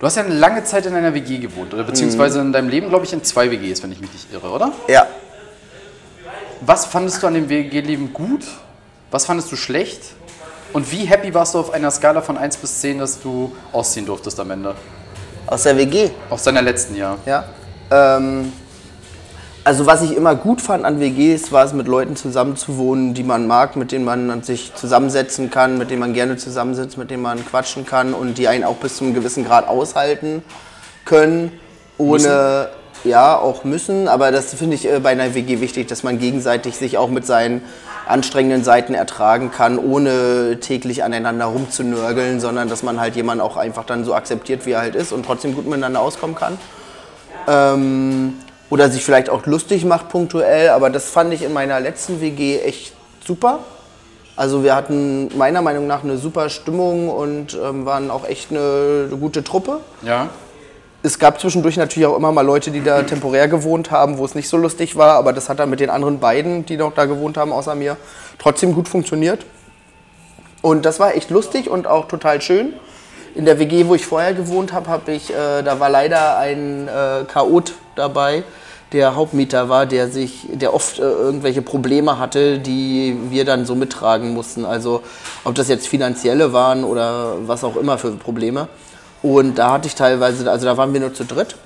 Du 0.00 0.06
hast 0.06 0.16
ja 0.16 0.24
eine 0.24 0.34
lange 0.34 0.64
Zeit 0.64 0.86
in 0.86 0.94
einer 0.94 1.14
WG 1.14 1.38
gewohnt. 1.38 1.72
Oder 1.74 1.84
beziehungsweise 1.84 2.40
in 2.40 2.52
deinem 2.52 2.68
Leben, 2.68 2.88
glaube 2.88 3.04
ich, 3.04 3.12
in 3.12 3.22
zwei 3.22 3.50
WGs, 3.50 3.82
wenn 3.84 3.92
ich 3.92 4.00
mich 4.00 4.12
nicht 4.12 4.32
irre, 4.32 4.50
oder? 4.50 4.72
Ja. 4.88 5.06
Was 6.60 6.86
fandest 6.86 7.22
du 7.22 7.28
an 7.28 7.34
dem 7.34 7.48
WG-Leben 7.48 8.12
gut? 8.12 8.44
Was 9.10 9.26
fandest 9.26 9.50
du 9.52 9.56
schlecht? 9.56 10.02
Und 10.72 10.90
wie 10.92 11.04
happy 11.04 11.32
warst 11.32 11.54
du 11.54 11.60
auf 11.60 11.72
einer 11.72 11.90
Skala 11.90 12.20
von 12.20 12.36
1 12.36 12.56
bis 12.58 12.80
10, 12.80 12.98
dass 12.98 13.20
du 13.20 13.54
ausziehen 13.72 14.06
durftest 14.06 14.38
am 14.40 14.50
Ende? 14.50 14.74
Aus 15.46 15.62
der 15.62 15.76
WG. 15.76 16.10
Aus 16.30 16.42
deiner 16.42 16.62
letzten 16.62 16.94
Jahr. 16.94 17.18
Ja. 17.24 17.44
Ähm, 17.90 18.52
also 19.68 19.84
was 19.84 20.00
ich 20.00 20.16
immer 20.16 20.34
gut 20.34 20.62
fand 20.62 20.86
an 20.86 20.98
WGs, 20.98 21.52
war 21.52 21.62
es 21.62 21.74
mit 21.74 21.88
Leuten 21.88 22.16
zusammenzuwohnen, 22.16 23.12
die 23.12 23.22
man 23.22 23.46
mag, 23.46 23.76
mit 23.76 23.92
denen 23.92 24.06
man 24.06 24.42
sich 24.42 24.74
zusammensetzen 24.74 25.50
kann, 25.50 25.76
mit 25.76 25.90
denen 25.90 26.00
man 26.00 26.14
gerne 26.14 26.38
zusammensitzt, 26.38 26.96
mit 26.96 27.10
denen 27.10 27.22
man 27.22 27.44
quatschen 27.44 27.84
kann 27.84 28.14
und 28.14 28.38
die 28.38 28.48
einen 28.48 28.64
auch 28.64 28.76
bis 28.76 28.96
zu 28.96 29.04
einem 29.04 29.12
gewissen 29.12 29.44
Grad 29.44 29.68
aushalten 29.68 30.42
können, 31.04 31.52
ohne 31.98 32.70
ja 33.04 33.36
auch 33.36 33.64
müssen. 33.64 34.08
Aber 34.08 34.32
das 34.32 34.54
finde 34.54 34.74
ich 34.74 34.90
äh, 34.90 35.00
bei 35.00 35.10
einer 35.10 35.34
WG 35.34 35.60
wichtig, 35.60 35.86
dass 35.86 36.02
man 36.02 36.18
gegenseitig 36.18 36.78
sich 36.78 36.96
auch 36.96 37.10
mit 37.10 37.26
seinen 37.26 37.60
anstrengenden 38.06 38.64
Seiten 38.64 38.94
ertragen 38.94 39.50
kann, 39.50 39.78
ohne 39.78 40.60
täglich 40.60 41.04
aneinander 41.04 41.44
rumzunörgeln, 41.44 42.40
sondern 42.40 42.70
dass 42.70 42.82
man 42.82 42.98
halt 42.98 43.16
jemanden 43.16 43.42
auch 43.42 43.58
einfach 43.58 43.84
dann 43.84 44.06
so 44.06 44.14
akzeptiert, 44.14 44.64
wie 44.64 44.70
er 44.70 44.80
halt 44.80 44.94
ist 44.94 45.12
und 45.12 45.26
trotzdem 45.26 45.54
gut 45.54 45.66
miteinander 45.66 46.00
auskommen 46.00 46.36
kann. 46.36 46.56
Ähm, 47.46 48.38
oder 48.70 48.90
sich 48.90 49.04
vielleicht 49.04 49.30
auch 49.30 49.46
lustig 49.46 49.84
macht 49.84 50.08
punktuell, 50.08 50.70
aber 50.70 50.90
das 50.90 51.06
fand 51.06 51.32
ich 51.32 51.42
in 51.42 51.52
meiner 51.52 51.80
letzten 51.80 52.20
WG 52.20 52.60
echt 52.60 52.92
super. 53.26 53.60
Also 54.36 54.62
wir 54.62 54.76
hatten 54.76 55.36
meiner 55.36 55.62
Meinung 55.62 55.86
nach 55.86 56.04
eine 56.04 56.16
super 56.16 56.48
Stimmung 56.48 57.08
und 57.08 57.58
ähm, 57.60 57.86
waren 57.86 58.10
auch 58.10 58.24
echt 58.24 58.50
eine, 58.50 59.06
eine 59.08 59.16
gute 59.18 59.42
Truppe. 59.42 59.80
Ja. 60.02 60.28
Es 61.02 61.18
gab 61.18 61.40
zwischendurch 61.40 61.76
natürlich 61.76 62.06
auch 62.06 62.16
immer 62.16 62.32
mal 62.32 62.42
Leute, 62.42 62.70
die 62.70 62.82
da 62.82 63.02
temporär 63.02 63.48
gewohnt 63.48 63.90
haben, 63.90 64.18
wo 64.18 64.24
es 64.24 64.34
nicht 64.34 64.48
so 64.48 64.56
lustig 64.56 64.96
war, 64.96 65.14
aber 65.14 65.32
das 65.32 65.48
hat 65.48 65.58
dann 65.58 65.70
mit 65.70 65.80
den 65.80 65.90
anderen 65.90 66.18
beiden, 66.20 66.66
die 66.66 66.76
noch 66.76 66.92
da 66.92 67.06
gewohnt 67.06 67.36
haben, 67.36 67.52
außer 67.52 67.74
mir, 67.74 67.96
trotzdem 68.38 68.74
gut 68.74 68.88
funktioniert. 68.88 69.44
Und 70.60 70.84
das 70.84 70.98
war 70.98 71.14
echt 71.14 71.30
lustig 71.30 71.70
und 71.70 71.86
auch 71.86 72.08
total 72.08 72.40
schön. 72.40 72.74
In 73.34 73.44
der 73.44 73.58
WG, 73.58 73.86
wo 73.86 73.94
ich 73.94 74.06
vorher 74.06 74.34
gewohnt 74.34 74.72
habe, 74.72 74.88
hab 74.88 75.08
ich, 75.08 75.30
äh, 75.30 75.62
da 75.62 75.78
war 75.80 75.90
leider 75.90 76.38
ein 76.38 76.88
äh, 76.88 77.24
Chaot 77.24 77.72
dabei, 77.94 78.42
der 78.92 79.14
Hauptmieter 79.14 79.68
war, 79.68 79.86
der 79.86 80.08
sich, 80.08 80.46
der 80.50 80.72
oft 80.72 80.98
äh, 80.98 81.02
irgendwelche 81.02 81.62
Probleme 81.62 82.18
hatte, 82.18 82.58
die 82.58 83.16
wir 83.28 83.44
dann 83.44 83.66
so 83.66 83.74
mittragen 83.74 84.32
mussten. 84.32 84.64
Also 84.64 85.02
ob 85.44 85.54
das 85.54 85.68
jetzt 85.68 85.86
finanzielle 85.86 86.52
waren 86.52 86.84
oder 86.84 87.34
was 87.46 87.64
auch 87.64 87.76
immer 87.76 87.98
für 87.98 88.12
Probleme. 88.12 88.68
Und 89.22 89.58
da 89.58 89.72
hatte 89.72 89.88
ich 89.88 89.94
teilweise, 89.94 90.50
also 90.50 90.64
da 90.64 90.76
waren 90.76 90.92
wir 90.92 91.00
nur 91.00 91.12
zu 91.12 91.24
dritt 91.24 91.56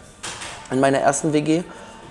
in 0.71 0.81
meiner 0.81 0.99
ersten 0.99 1.33
WG. 1.33 1.63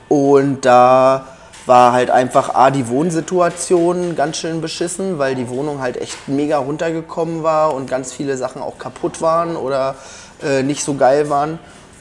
Und 0.08 0.65
da 0.65 1.25
war 1.65 1.94
halt 1.94 2.10
einfach 2.10 2.56
A, 2.56 2.72
die 2.72 2.88
Wohnsituation 2.88 4.15
ganz 4.15 4.38
schön 4.38 4.62
beschissen, 4.62 5.20
weil 5.20 5.36
die 5.36 5.50
Wohnung 5.50 5.80
halt 5.80 5.98
echt 5.98 6.27
mega 6.27 6.58
runtergekommen 6.58 7.44
war 7.44 7.74
und 7.74 7.89
ganz 7.89 8.13
viele 8.13 8.38
Sachen 8.38 8.62
auch 8.62 8.77
kaputt 8.77 9.22
waren 9.22 9.56
oder 9.56 9.96
äh, 10.44 10.63
nicht 10.63 10.84
so 10.84 10.96
geil 10.96 11.30
waren. 11.30 11.60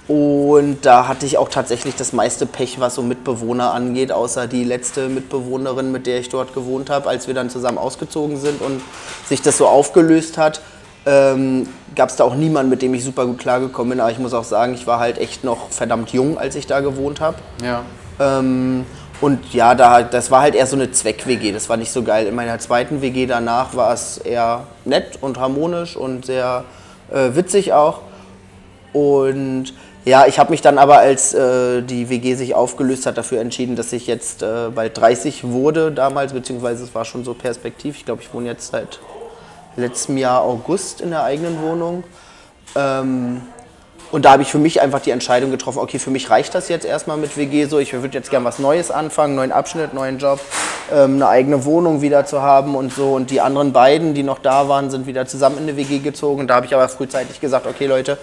Und 0.08 0.78
da 0.82 1.06
hatte 1.06 1.24
ich 1.24 1.38
auch 1.38 1.48
tatsächlich 1.48 1.94
das 1.94 2.12
meiste 2.12 2.44
Pech, 2.44 2.80
was 2.80 2.96
so 2.96 3.02
Mitbewohner 3.02 3.72
angeht, 3.72 4.10
außer 4.10 4.48
die 4.48 4.64
letzte 4.64 5.08
Mitbewohnerin, 5.08 5.92
mit 5.92 6.08
der 6.08 6.18
ich 6.18 6.28
dort 6.28 6.52
gewohnt 6.52 6.90
habe, 6.90 7.08
als 7.08 7.28
wir 7.28 7.34
dann 7.34 7.48
zusammen 7.48 7.78
ausgezogen 7.78 8.36
sind 8.36 8.60
und 8.60 8.82
sich 9.28 9.40
das 9.40 9.56
so 9.56 9.68
aufgelöst 9.68 10.36
hat. 10.36 10.62
Ähm, 11.06 11.68
Gab 11.94 12.08
es 12.08 12.16
da 12.16 12.24
auch 12.24 12.34
niemanden, 12.34 12.70
mit 12.70 12.82
dem 12.82 12.92
ich 12.94 13.04
super 13.04 13.24
gut 13.24 13.38
klargekommen 13.38 13.90
bin. 13.90 14.00
Aber 14.00 14.10
ich 14.10 14.18
muss 14.18 14.34
auch 14.34 14.42
sagen, 14.42 14.74
ich 14.74 14.88
war 14.88 14.98
halt 14.98 15.18
echt 15.18 15.44
noch 15.44 15.70
verdammt 15.70 16.10
jung, 16.10 16.38
als 16.38 16.56
ich 16.56 16.66
da 16.66 16.80
gewohnt 16.80 17.20
habe. 17.20 17.36
Ja. 17.62 17.82
Ähm, 18.18 18.86
und 19.20 19.52
ja, 19.52 19.74
da, 19.74 20.02
das 20.02 20.30
war 20.30 20.40
halt 20.40 20.54
eher 20.54 20.66
so 20.66 20.76
eine 20.76 20.90
Zweck-WG. 20.90 21.52
Das 21.52 21.68
war 21.68 21.76
nicht 21.76 21.92
so 21.92 22.02
geil. 22.02 22.26
In 22.26 22.34
meiner 22.34 22.58
zweiten 22.58 23.02
WG 23.02 23.26
danach 23.26 23.76
war 23.76 23.92
es 23.92 24.18
eher 24.18 24.66
nett 24.84 25.18
und 25.20 25.38
harmonisch 25.38 25.96
und 25.96 26.24
sehr 26.24 26.64
äh, 27.12 27.34
witzig 27.34 27.72
auch. 27.74 28.00
Und 28.94 29.74
ja, 30.06 30.26
ich 30.26 30.38
habe 30.38 30.50
mich 30.50 30.62
dann 30.62 30.78
aber, 30.78 30.98
als 30.98 31.34
äh, 31.34 31.82
die 31.82 32.08
WG 32.08 32.34
sich 32.34 32.54
aufgelöst 32.54 33.04
hat, 33.04 33.18
dafür 33.18 33.40
entschieden, 33.40 33.76
dass 33.76 33.92
ich 33.92 34.06
jetzt 34.06 34.42
äh, 34.42 34.70
bald 34.74 34.96
30 34.96 35.44
wurde 35.44 35.92
damals, 35.92 36.32
beziehungsweise 36.32 36.84
es 36.84 36.94
war 36.94 37.04
schon 37.04 37.22
so 37.22 37.34
perspektiv. 37.34 37.96
Ich 37.96 38.06
glaube, 38.06 38.22
ich 38.22 38.32
wohne 38.32 38.48
jetzt 38.48 38.72
seit 38.72 39.00
letztem 39.76 40.16
Jahr 40.16 40.40
August 40.40 41.02
in 41.02 41.10
der 41.10 41.24
eigenen 41.24 41.60
Wohnung. 41.60 42.04
Ähm, 42.74 43.42
und 44.10 44.24
da 44.24 44.32
habe 44.32 44.42
ich 44.42 44.50
für 44.50 44.58
mich 44.58 44.80
einfach 44.80 45.00
die 45.00 45.10
Entscheidung 45.10 45.50
getroffen, 45.50 45.78
okay, 45.78 45.98
für 45.98 46.10
mich 46.10 46.30
reicht 46.30 46.54
das 46.54 46.68
jetzt 46.68 46.84
erstmal 46.84 47.16
mit 47.16 47.36
WG 47.36 47.66
so. 47.66 47.78
Ich 47.78 47.92
würde 47.92 48.16
jetzt 48.16 48.30
gerne 48.30 48.44
was 48.44 48.58
Neues 48.58 48.90
anfangen, 48.90 49.36
neuen 49.36 49.52
Abschnitt, 49.52 49.94
neuen 49.94 50.18
Job, 50.18 50.40
ähm, 50.92 51.14
eine 51.14 51.28
eigene 51.28 51.64
Wohnung 51.64 52.02
wieder 52.02 52.26
zu 52.26 52.42
haben 52.42 52.74
und 52.74 52.92
so. 52.92 53.12
Und 53.12 53.30
die 53.30 53.40
anderen 53.40 53.72
beiden, 53.72 54.14
die 54.14 54.24
noch 54.24 54.40
da 54.40 54.68
waren, 54.68 54.90
sind 54.90 55.06
wieder 55.06 55.26
zusammen 55.26 55.58
in 55.58 55.62
eine 55.64 55.76
WG 55.76 56.00
gezogen. 56.00 56.40
Und 56.40 56.48
da 56.48 56.56
habe 56.56 56.66
ich 56.66 56.74
aber 56.74 56.88
frühzeitig 56.88 57.40
gesagt, 57.40 57.66
okay 57.66 57.86
Leute, 57.86 58.18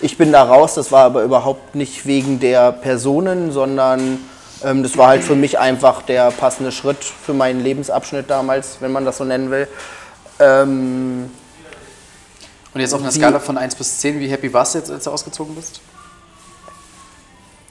ich 0.00 0.16
bin 0.16 0.30
da 0.30 0.44
raus. 0.44 0.74
Das 0.74 0.92
war 0.92 1.04
aber 1.04 1.24
überhaupt 1.24 1.74
nicht 1.74 2.06
wegen 2.06 2.38
der 2.38 2.70
Personen, 2.70 3.50
sondern 3.50 4.20
ähm, 4.64 4.84
das 4.84 4.96
war 4.96 5.08
halt 5.08 5.24
für 5.24 5.34
mich 5.34 5.58
einfach 5.58 6.02
der 6.02 6.30
passende 6.30 6.70
Schritt 6.70 7.02
für 7.02 7.34
meinen 7.34 7.60
Lebensabschnitt 7.60 8.30
damals, 8.30 8.76
wenn 8.78 8.92
man 8.92 9.04
das 9.04 9.16
so 9.16 9.24
nennen 9.24 9.50
will. 9.50 9.66
Ähm, 10.38 11.30
Und 12.74 12.80
jetzt 12.80 12.94
auf 12.94 13.00
einer 13.02 13.12
Skala 13.12 13.38
von 13.38 13.58
1 13.58 13.74
bis 13.74 13.98
10, 13.98 14.18
wie 14.20 14.28
happy 14.28 14.52
warst 14.52 14.74
du 14.74 14.78
jetzt, 14.78 14.90
als 14.90 15.04
du 15.04 15.10
ausgezogen 15.10 15.54
bist? 15.54 15.80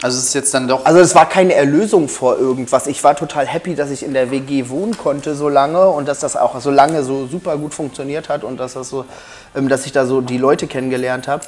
Also 0.04 0.18
es 0.18 0.26
ist 0.26 0.34
jetzt 0.34 0.54
dann 0.54 0.68
doch. 0.68 0.86
Also 0.86 1.00
es 1.00 1.14
war 1.14 1.30
keine 1.30 1.54
Erlösung 1.54 2.10
vor 2.10 2.38
irgendwas. 2.38 2.88
Ich 2.88 3.04
war 3.04 3.16
total 3.16 3.46
happy, 3.46 3.76
dass 3.76 3.92
ich 3.92 4.04
in 4.04 4.14
der 4.14 4.32
WG 4.32 4.68
wohnen 4.70 4.98
konnte 4.98 5.36
so 5.36 5.48
lange 5.48 5.88
und 5.90 6.08
dass 6.08 6.20
das 6.20 6.36
auch 6.36 6.60
so 6.60 6.72
lange 6.72 7.04
so 7.04 7.28
super 7.28 7.58
gut 7.58 7.74
funktioniert 7.74 8.28
hat 8.28 8.44
und 8.44 8.60
dass 8.60 8.74
das 8.74 8.90
so, 8.90 9.06
ähm, 9.56 9.70
dass 9.70 9.86
ich 9.86 9.92
da 9.92 10.08
so 10.08 10.22
die 10.22 10.40
Leute 10.40 10.66
kennengelernt 10.66 11.28
habe. 11.28 11.44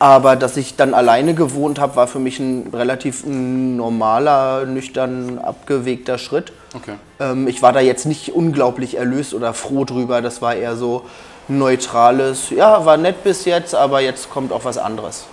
Aber 0.00 0.36
dass 0.36 0.56
ich 0.56 0.76
dann 0.76 0.94
alleine 0.94 1.34
gewohnt 1.34 1.80
habe, 1.80 1.96
war 1.96 2.06
für 2.06 2.20
mich 2.20 2.38
ein 2.38 2.68
relativ 2.72 3.24
normaler, 3.26 4.64
nüchtern 4.64 5.40
abgewegter 5.40 6.18
Schritt. 6.18 6.52
Okay. 6.76 6.94
Ähm, 7.18 7.48
ich 7.48 7.62
war 7.62 7.72
da 7.72 7.80
jetzt 7.80 8.06
nicht 8.06 8.32
unglaublich 8.32 8.96
erlöst 8.96 9.34
oder 9.34 9.54
froh 9.54 9.84
drüber. 9.84 10.22
Das 10.22 10.40
war 10.40 10.54
eher 10.54 10.76
so 10.76 11.04
neutrales, 11.48 12.50
ja, 12.50 12.84
war 12.84 12.96
nett 12.96 13.24
bis 13.24 13.44
jetzt, 13.44 13.74
aber 13.74 14.00
jetzt 14.00 14.30
kommt 14.30 14.52
auch 14.52 14.64
was 14.64 14.78
anderes. 14.78 15.24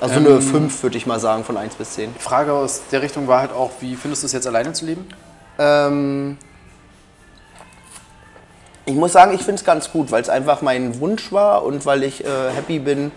Also 0.00 0.16
eine 0.16 0.40
5 0.40 0.82
würde 0.82 0.98
ich 0.98 1.06
mal 1.06 1.18
sagen, 1.18 1.42
von 1.44 1.56
1 1.56 1.74
bis 1.74 1.94
10. 1.94 2.14
Die 2.14 2.22
Frage 2.22 2.52
aus 2.52 2.82
der 2.92 3.02
Richtung 3.02 3.28
war 3.28 3.40
halt 3.40 3.52
auch, 3.52 3.70
wie 3.80 3.96
findest 3.96 4.22
du 4.22 4.26
es 4.26 4.32
jetzt 4.32 4.46
alleine 4.46 4.72
zu 4.72 4.84
leben? 4.84 5.06
Ähm, 5.58 6.36
ich 8.84 8.94
muss 8.94 9.12
sagen, 9.12 9.32
ich 9.34 9.40
finde 9.40 9.54
es 9.54 9.64
ganz 9.64 9.90
gut, 9.90 10.10
weil 10.12 10.22
es 10.22 10.28
einfach 10.28 10.60
mein 10.60 11.00
Wunsch 11.00 11.32
war 11.32 11.64
und 11.64 11.86
weil 11.86 12.04
ich 12.04 12.24
äh, 12.24 12.28
happy 12.54 12.78
bin, 12.78 13.10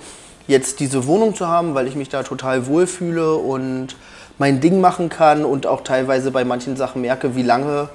jetzt 0.47 0.79
diese 0.79 1.05
Wohnung 1.05 1.35
zu 1.35 1.47
haben, 1.47 1.75
weil 1.75 1.87
ich 1.87 1.95
mich 1.95 2.09
da 2.09 2.23
total 2.23 2.65
wohlfühle 2.65 3.35
und 3.35 3.95
mein 4.37 4.61
Ding 4.61 4.81
machen 4.81 5.09
kann 5.09 5.45
und 5.45 5.67
auch 5.67 5.81
teilweise 5.81 6.31
bei 6.31 6.45
manchen 6.45 6.77
Sachen 6.77 7.01
merke, 7.01 7.35
wie 7.35 7.43
lange 7.43 7.89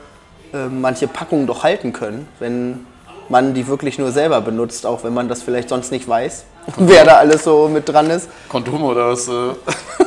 äh, 0.53 0.67
manche 0.67 1.09
Packungen 1.09 1.47
doch 1.47 1.65
halten 1.65 1.93
können, 1.93 2.29
wenn 2.39 2.87
man 3.29 3.55
die 3.55 3.67
wirklich 3.67 3.99
nur 3.99 4.13
selber 4.13 4.41
benutzt, 4.41 4.87
auch 4.87 5.05
wenn 5.05 5.15
man 5.15 5.29
das 5.29 5.43
vielleicht 5.43 5.69
sonst 5.69 5.91
nicht 5.93 6.09
weiß, 6.09 6.45
wer 6.77 7.05
da 7.05 7.17
alles 7.17 7.45
so 7.45 7.69
mit 7.69 7.89
dran 7.89 8.11
ist. 8.11 8.29
Kondome 8.49 8.85
oder 8.87 9.09
was? 9.09 9.29
Äh? 9.29 9.33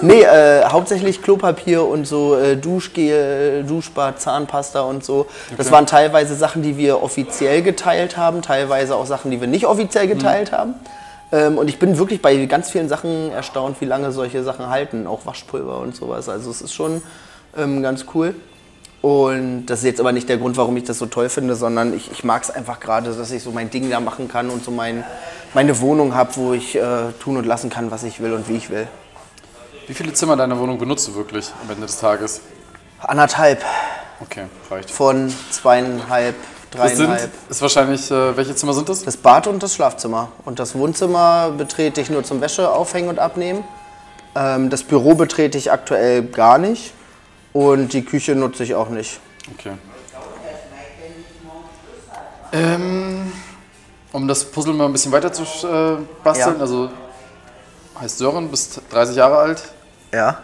Nee, 0.01 0.21
äh, 0.21 0.63
hauptsächlich 0.65 1.23
Klopapier 1.23 1.83
und 1.83 2.05
so 2.05 2.35
äh, 2.35 2.55
Duschgel, 2.55 3.63
Duschbad, 3.63 4.21
Zahnpasta 4.21 4.81
und 4.81 5.03
so. 5.03 5.25
Das 5.57 5.71
waren 5.71 5.87
teilweise 5.87 6.35
Sachen, 6.35 6.61
die 6.61 6.77
wir 6.77 7.01
offiziell 7.01 7.63
geteilt 7.63 8.15
haben, 8.15 8.43
teilweise 8.43 8.95
auch 8.95 9.07
Sachen, 9.07 9.31
die 9.31 9.41
wir 9.41 9.47
nicht 9.47 9.65
offiziell 9.65 10.07
geteilt 10.07 10.51
haben. 10.51 10.75
Ähm, 11.31 11.57
und 11.57 11.67
ich 11.67 11.79
bin 11.79 11.97
wirklich 11.97 12.21
bei 12.21 12.45
ganz 12.45 12.69
vielen 12.69 12.89
Sachen 12.89 13.31
erstaunt, 13.31 13.81
wie 13.81 13.85
lange 13.85 14.11
solche 14.11 14.43
Sachen 14.43 14.69
halten, 14.69 15.07
auch 15.07 15.25
Waschpulver 15.25 15.79
und 15.79 15.95
sowas. 15.95 16.29
Also 16.29 16.51
es 16.51 16.61
ist 16.61 16.73
schon 16.73 17.01
ähm, 17.57 17.81
ganz 17.81 18.05
cool. 18.13 18.35
Und 19.01 19.67
das 19.67 19.79
ist 19.79 19.85
jetzt 19.85 19.99
aber 19.99 20.11
nicht 20.11 20.27
der 20.27 20.37
Grund, 20.37 20.57
warum 20.57 20.75
ich 20.77 20.83
das 20.83 20.97
so 20.97 21.05
toll 21.05 21.29
finde, 21.29 21.55
sondern 21.55 21.93
ich, 21.95 22.11
ich 22.11 22.23
mag 22.23 22.43
es 22.43 22.49
einfach 22.49 22.79
gerade, 22.79 23.11
dass 23.13 23.31
ich 23.31 23.43
so 23.43 23.51
mein 23.51 23.69
Ding 23.69 23.89
da 23.89 23.99
machen 23.99 24.27
kann 24.27 24.49
und 24.49 24.63
so 24.63 24.71
mein, 24.71 25.03
meine 25.53 25.79
Wohnung 25.81 26.15
habe, 26.15 26.31
wo 26.35 26.53
ich 26.53 26.75
äh, 26.75 26.81
tun 27.21 27.37
und 27.37 27.45
lassen 27.45 27.69
kann, 27.69 27.91
was 27.91 28.03
ich 28.03 28.19
will 28.21 28.33
und 28.33 28.49
wie 28.49 28.57
ich 28.57 28.69
will. 28.69 28.87
Wie 29.87 29.93
viele 29.93 30.13
Zimmer 30.13 30.35
deiner 30.35 30.57
Wohnung 30.59 30.77
benutzt 30.79 31.07
du 31.07 31.15
wirklich 31.15 31.51
am 31.63 31.69
Ende 31.69 31.85
des 31.85 31.99
Tages? 31.99 32.41
Anderthalb 32.99 33.63
Okay, 34.19 34.45
reicht. 34.71 34.89
von 34.89 35.31
zweieinhalb, 35.51 36.35
Das 36.71 36.97
sind, 36.97 37.07
dreieinhalb. 37.07 37.31
ist 37.49 37.61
wahrscheinlich, 37.61 38.09
äh, 38.11 38.35
welche 38.35 38.55
Zimmer 38.55 38.73
sind 38.73 38.89
das? 38.89 39.03
Das 39.03 39.15
Bad 39.15 39.45
und 39.47 39.61
das 39.61 39.75
Schlafzimmer. 39.75 40.29
Und 40.43 40.57
das 40.59 40.73
Wohnzimmer 40.75 41.51
betrete 41.55 42.01
ich 42.01 42.09
nur 42.09 42.23
zum 42.23 42.41
Wäsche 42.41 42.71
aufhängen 42.71 43.09
und 43.09 43.19
abnehmen. 43.19 43.63
Ähm, 44.35 44.69
das 44.71 44.81
Büro 44.83 45.13
betrete 45.13 45.57
ich 45.57 45.71
aktuell 45.71 46.23
gar 46.23 46.57
nicht. 46.57 46.93
Und 47.57 47.91
die 47.93 48.05
Küche 48.05 48.35
nutze 48.35 48.61
ich 48.61 48.75
auch 48.75 48.89
nicht. 48.89 49.19
Okay. 49.51 49.71
Ähm, 52.51 53.31
um 54.11 54.27
das 54.27 54.45
Puzzle 54.45 54.75
mal 54.75 54.85
ein 54.85 54.91
bisschen 54.91 55.11
weiter 55.11 55.33
zu 55.33 55.41
äh, 55.41 55.97
basteln, 56.23 56.57
Ja. 56.57 56.61
also 56.61 56.91
heißt 57.99 58.19
Sören, 58.19 58.51
bist 58.51 58.79
30 58.91 59.15
Jahre 59.15 59.37
alt, 59.37 59.63
Ja, 60.13 60.43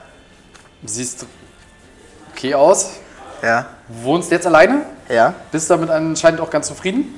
siehst 0.84 1.28
okay 2.32 2.56
aus, 2.56 2.94
ja, 3.44 3.68
wohnst 3.90 4.32
jetzt 4.32 4.48
alleine, 4.48 4.82
ja. 5.08 5.36
bist 5.52 5.70
damit 5.70 5.92
anscheinend 5.92 6.42
auch 6.42 6.50
ganz 6.50 6.66
zufrieden. 6.66 7.14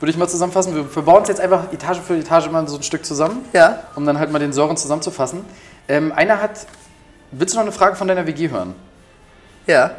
Würde 0.00 0.10
ich 0.10 0.18
mal 0.18 0.28
zusammenfassen. 0.28 0.74
Wir, 0.74 0.94
wir 0.94 1.02
bauen 1.02 1.20
uns 1.20 1.28
jetzt 1.28 1.40
einfach 1.40 1.72
Etage 1.72 2.00
für 2.00 2.18
Etage 2.18 2.50
mal 2.50 2.68
so 2.68 2.76
ein 2.76 2.82
Stück 2.82 3.06
zusammen, 3.06 3.42
Ja. 3.54 3.84
um 3.94 4.04
dann 4.04 4.18
halt 4.18 4.30
mal 4.32 4.38
den 4.38 4.52
Sören 4.52 4.76
zusammenzufassen. 4.76 5.46
Ähm, 5.88 6.12
einer 6.12 6.42
hat, 6.42 6.66
willst 7.30 7.54
du 7.54 7.58
noch 7.58 7.64
eine 7.64 7.72
Frage 7.72 7.96
von 7.96 8.08
deiner 8.08 8.26
WG 8.26 8.50
hören? 8.50 8.74
Ja. 9.66 9.92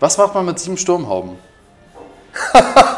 Was 0.00 0.18
macht 0.18 0.34
man 0.34 0.44
mit 0.46 0.58
sieben 0.58 0.76
Sturmhauben? 0.76 1.38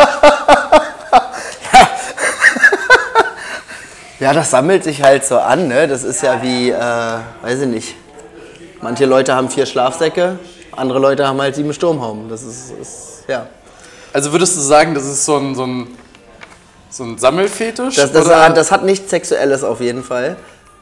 Ja, 4.20 4.32
das 4.32 4.50
sammelt 4.50 4.82
sich 4.82 5.02
halt 5.02 5.24
so 5.24 5.38
an, 5.38 5.68
ne? 5.68 5.86
Das 5.86 6.02
ist 6.02 6.22
ja 6.22 6.42
wie, 6.42 6.70
äh, 6.70 6.74
weiß 7.42 7.60
ich 7.60 7.68
nicht. 7.68 7.94
Manche 8.82 9.06
Leute 9.06 9.34
haben 9.34 9.48
vier 9.48 9.64
Schlafsäcke, 9.64 10.38
andere 10.72 10.98
Leute 10.98 11.26
haben 11.26 11.40
halt 11.40 11.54
sieben 11.54 11.72
Sturmhauben. 11.72 12.28
Das 12.28 12.42
ist, 12.42 12.72
ist 12.72 13.24
ja. 13.28 13.46
Also 14.12 14.32
würdest 14.32 14.56
du 14.56 14.60
sagen, 14.60 14.94
das 14.94 15.04
ist 15.04 15.24
so 15.24 15.36
ein, 15.36 15.54
so 15.54 15.64
ein, 15.64 15.96
so 16.90 17.04
ein 17.04 17.18
Sammelfetisch? 17.18 17.94
Das, 17.94 18.10
das, 18.10 18.26
das 18.26 18.72
hat 18.72 18.84
nichts 18.84 19.08
Sexuelles 19.10 19.62
auf 19.62 19.80
jeden 19.80 20.02
Fall. 20.02 20.36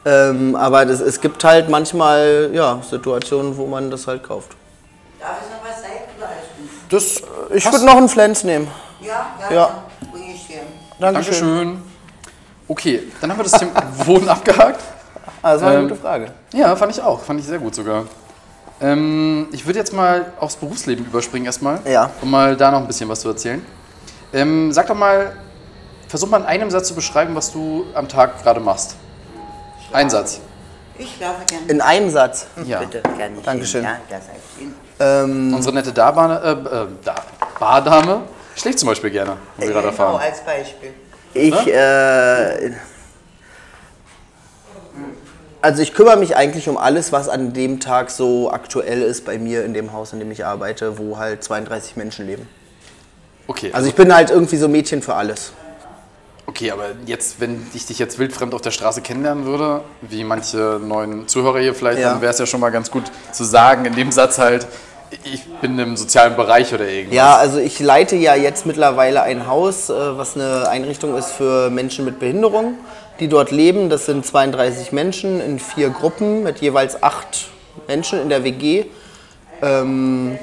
Ähm, 0.05 0.55
aber 0.55 0.85
das, 0.85 1.01
es 1.01 1.19
gibt 1.19 1.43
halt 1.43 1.69
manchmal 1.69 2.49
ja, 2.53 2.79
Situationen, 2.87 3.57
wo 3.57 3.65
man 3.65 3.91
das 3.91 4.07
halt 4.07 4.23
kauft. 4.23 4.51
Darf 5.19 5.31
ich 5.41 5.49
noch 5.51 5.69
was 5.69 5.81
sagen 5.81 5.93
oder 6.17 6.27
alles 6.27 6.45
gut? 6.57 7.49
das 7.49 7.55
Ich 7.57 7.71
würde 7.71 7.85
noch 7.85 7.97
einen 7.97 8.09
Flens 8.09 8.43
nehmen. 8.43 8.67
Ja, 9.01 9.27
ja, 9.49 9.55
Ja. 9.55 9.69
dann 10.01 10.11
bring 10.11 10.29
ich 10.33 10.47
dir. 10.47 10.61
Dankeschön. 10.99 11.33
Dankeschön. 11.33 11.83
Okay, 12.69 13.03
dann 13.21 13.31
haben 13.31 13.39
wir 13.39 13.43
das 13.43 13.53
Thema 13.59 13.71
Wohnen 14.05 14.29
abgehakt. 14.29 14.81
Ah, 15.41 15.53
das 15.53 15.61
war 15.61 15.69
eine 15.69 15.79
Ähm, 15.79 15.87
gute 15.89 15.99
Frage. 16.01 16.31
Ja, 16.53 16.75
fand 16.75 16.91
ich 16.93 17.01
auch. 17.01 17.21
Fand 17.21 17.39
ich 17.39 17.45
sehr 17.45 17.59
gut 17.59 17.75
sogar. 17.75 18.05
Ähm, 18.79 19.47
ich 19.51 19.65
würde 19.65 19.79
jetzt 19.79 19.93
mal 19.93 20.33
aufs 20.39 20.55
Berufsleben 20.55 21.05
überspringen 21.05 21.45
erstmal. 21.45 21.79
Ja. 21.85 22.09
Um 22.21 22.29
mal 22.31 22.55
da 22.55 22.71
noch 22.71 22.79
ein 22.81 22.87
bisschen 22.87 23.09
was 23.09 23.21
zu 23.21 23.29
erzählen. 23.29 23.65
Ähm, 24.33 24.71
sag 24.71 24.87
doch 24.87 24.95
mal, 24.95 25.35
versuch 26.07 26.29
mal 26.29 26.37
in 26.41 26.45
einem 26.45 26.69
Satz 26.69 26.87
zu 26.89 26.95
beschreiben, 26.95 27.33
was 27.35 27.51
du 27.51 27.85
am 27.93 28.07
Tag 28.07 28.43
gerade 28.43 28.59
machst. 28.59 28.95
Ein 29.91 30.09
Satz. 30.09 30.41
Ich 30.97 31.15
schlafe 31.15 31.45
gerne. 31.45 31.65
In 31.67 31.81
einem 31.81 32.09
Satz. 32.09 32.47
Ja. 32.65 32.79
Bitte, 32.79 33.01
ich 33.37 33.43
Dankeschön. 33.45 33.83
Ja, 33.83 33.97
das 34.09 34.19
heißt 34.27 34.59
Ihnen. 34.59 34.75
Ähm, 34.99 35.53
Unsere 35.53 35.75
nette 35.75 35.91
Darbane, 35.93 36.39
äh, 36.43 36.51
äh, 36.83 36.87
da, 37.03 37.15
Bardame 37.59 38.21
schläft 38.55 38.79
zum 38.79 38.87
Beispiel 38.89 39.11
gerne, 39.11 39.37
wo 39.57 39.61
wir 39.61 39.67
gerade 39.71 39.89
Genau, 39.89 39.89
erfahren. 39.89 40.21
als 40.21 40.41
Beispiel. 40.41 40.93
ich, 41.33 41.67
äh, 41.67 42.71
also 45.61 45.81
ich 45.83 45.93
kümmere 45.93 46.17
mich 46.17 46.35
eigentlich 46.35 46.67
um 46.67 46.77
alles, 46.77 47.11
was 47.11 47.29
an 47.29 47.53
dem 47.53 47.79
Tag 47.79 48.09
so 48.09 48.51
aktuell 48.51 49.03
ist 49.03 49.23
bei 49.25 49.37
mir 49.37 49.63
in 49.65 49.73
dem 49.75 49.93
Haus, 49.93 50.13
in 50.13 50.19
dem 50.19 50.31
ich 50.31 50.45
arbeite, 50.45 50.97
wo 50.97 51.17
halt 51.19 51.43
32 51.43 51.95
Menschen 51.95 52.25
leben. 52.25 52.47
Okay, 53.47 53.69
Also 53.73 53.87
ich 53.87 53.95
bin 53.95 54.13
halt 54.13 54.31
irgendwie 54.31 54.57
so 54.57 54.67
Mädchen 54.67 55.01
für 55.03 55.13
alles. 55.13 55.53
Okay, 56.49 56.71
aber 56.71 56.85
jetzt, 57.05 57.39
wenn 57.41 57.67
ich 57.73 57.85
dich 57.85 57.99
jetzt 57.99 58.17
wildfremd 58.19 58.53
auf 58.53 58.61
der 58.61 58.71
Straße 58.71 59.01
kennenlernen 59.01 59.45
würde, 59.45 59.81
wie 60.01 60.23
manche 60.23 60.79
neuen 60.81 61.27
Zuhörer 61.27 61.59
hier 61.59 61.75
vielleicht, 61.75 61.99
Ja. 61.99 62.11
dann 62.11 62.21
wäre 62.21 62.31
es 62.31 62.39
ja 62.39 62.45
schon 62.45 62.61
mal 62.61 62.69
ganz 62.69 62.89
gut 62.89 63.03
zu 63.33 63.43
sagen, 63.43 63.83
in 63.85 63.93
dem 63.93 64.11
Satz 64.13 64.37
halt, 64.39 64.65
ich 65.23 65.45
bin 65.61 65.77
im 65.77 65.95
sozialen 65.97 66.35
Bereich 66.35 66.73
oder 66.73 66.87
irgendwas. 66.87 67.15
Ja, 67.15 67.35
also 67.35 67.59
ich 67.59 67.79
leite 67.79 68.15
ja 68.15 68.35
jetzt 68.35 68.65
mittlerweile 68.65 69.21
ein 69.23 69.45
Haus, 69.47 69.89
äh, 69.89 70.17
was 70.17 70.35
eine 70.35 70.67
Einrichtung 70.69 71.17
ist 71.17 71.31
für 71.31 71.69
Menschen 71.69 72.05
mit 72.05 72.19
Behinderung, 72.19 72.75
die 73.19 73.27
dort 73.27 73.51
leben. 73.51 73.89
Das 73.89 74.05
sind 74.05 74.25
32 74.25 74.91
Menschen 74.93 75.41
in 75.41 75.59
vier 75.59 75.89
Gruppen 75.89 76.43
mit 76.43 76.59
jeweils 76.59 77.03
acht 77.03 77.49
Menschen 77.87 78.21
in 78.21 78.29
der 78.29 78.43
WG. 78.43 78.85
Ähm, 79.61 80.39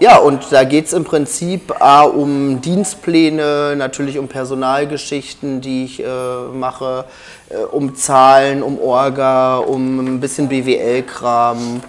ja, 0.00 0.16
und 0.16 0.50
da 0.50 0.64
geht 0.64 0.86
es 0.86 0.94
im 0.94 1.04
Prinzip 1.04 1.74
A, 1.78 2.04
um 2.04 2.62
Dienstpläne, 2.62 3.74
natürlich 3.76 4.18
um 4.18 4.28
Personalgeschichten, 4.28 5.60
die 5.60 5.84
ich 5.84 6.02
äh, 6.02 6.06
mache, 6.54 7.04
äh, 7.50 7.56
um 7.56 7.94
Zahlen, 7.94 8.62
um 8.62 8.80
Orga, 8.80 9.58
um 9.58 10.00
ein 10.00 10.20
bisschen 10.20 10.48
BWL-Kram. 10.48 11.82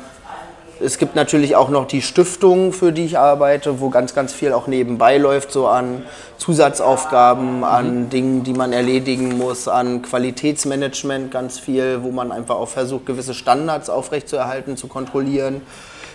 Es 0.82 0.98
gibt 0.98 1.16
natürlich 1.16 1.56
auch 1.56 1.70
noch 1.70 1.88
die 1.88 2.02
Stiftung, 2.02 2.74
für 2.74 2.92
die 2.92 3.06
ich 3.06 3.18
arbeite, 3.18 3.80
wo 3.80 3.90
ganz, 3.90 4.14
ganz 4.14 4.34
viel 4.34 4.52
auch 4.52 4.68
nebenbei 4.68 5.18
läuft, 5.18 5.54
so 5.54 5.68
an 5.68 6.04
Zusatzaufgaben, 6.38 7.64
an 7.64 8.10
Dingen, 8.10 8.44
die 8.44 8.54
man 8.54 8.74
erledigen 8.74 9.38
muss, 9.38 9.70
an 9.70 10.02
Qualitätsmanagement 10.02 11.32
ganz 11.32 11.60
viel, 11.60 12.00
wo 12.02 12.12
man 12.12 12.34
einfach 12.34 12.56
auch 12.56 12.68
versucht, 12.68 13.06
gewisse 13.06 13.36
Standards 13.36 13.90
aufrechtzuerhalten, 13.90 14.76
zu 14.76 14.88
kontrollieren. 14.88 15.62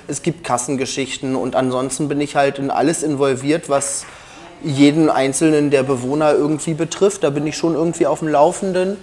Es 0.08 0.22
gibt 0.22 0.44
Kassengeschichten 0.44 1.34
und 1.36 1.56
ansonsten 1.56 2.08
bin 2.08 2.20
ich 2.20 2.36
halt 2.36 2.58
in 2.58 2.70
alles 2.70 3.02
involviert, 3.02 3.68
was 3.68 4.06
jeden 4.62 5.10
einzelnen 5.10 5.70
der 5.70 5.82
Bewohner 5.82 6.32
irgendwie 6.32 6.74
betrifft. 6.74 7.24
Da 7.24 7.30
bin 7.30 7.46
ich 7.46 7.56
schon 7.56 7.74
irgendwie 7.74 8.06
auf 8.06 8.20
dem 8.20 8.28
Laufenden. 8.28 8.96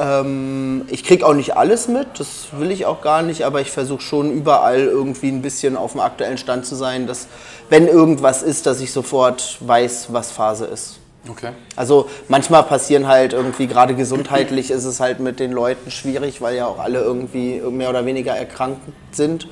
Ähm, 0.00 0.82
ich 0.88 1.04
kriege 1.04 1.26
auch 1.26 1.34
nicht 1.34 1.56
alles 1.56 1.88
mit, 1.88 2.06
das 2.18 2.48
will 2.58 2.70
ich 2.70 2.86
auch 2.86 3.02
gar 3.02 3.22
nicht, 3.22 3.44
aber 3.44 3.60
ich 3.60 3.70
versuche 3.70 4.00
schon 4.00 4.32
überall 4.32 4.80
irgendwie 4.80 5.28
ein 5.28 5.42
bisschen 5.42 5.76
auf 5.76 5.92
dem 5.92 6.00
aktuellen 6.00 6.38
Stand 6.38 6.66
zu 6.66 6.74
sein, 6.74 7.06
dass 7.06 7.28
wenn 7.68 7.86
irgendwas 7.86 8.42
ist, 8.42 8.66
dass 8.66 8.80
ich 8.80 8.92
sofort 8.92 9.58
weiß, 9.60 10.08
was 10.10 10.30
Phase 10.30 10.64
ist. 10.66 10.98
Okay. 11.28 11.50
Also 11.76 12.08
manchmal 12.26 12.64
passieren 12.64 13.06
halt 13.06 13.32
irgendwie, 13.32 13.68
gerade 13.68 13.94
gesundheitlich 13.94 14.72
ist 14.72 14.84
es 14.84 14.98
halt 14.98 15.20
mit 15.20 15.38
den 15.38 15.52
Leuten 15.52 15.90
schwierig, 15.90 16.40
weil 16.40 16.56
ja 16.56 16.66
auch 16.66 16.80
alle 16.80 17.00
irgendwie 17.00 17.60
mehr 17.60 17.90
oder 17.90 18.04
weniger 18.04 18.32
erkrankt 18.32 18.80
sind 19.12 19.46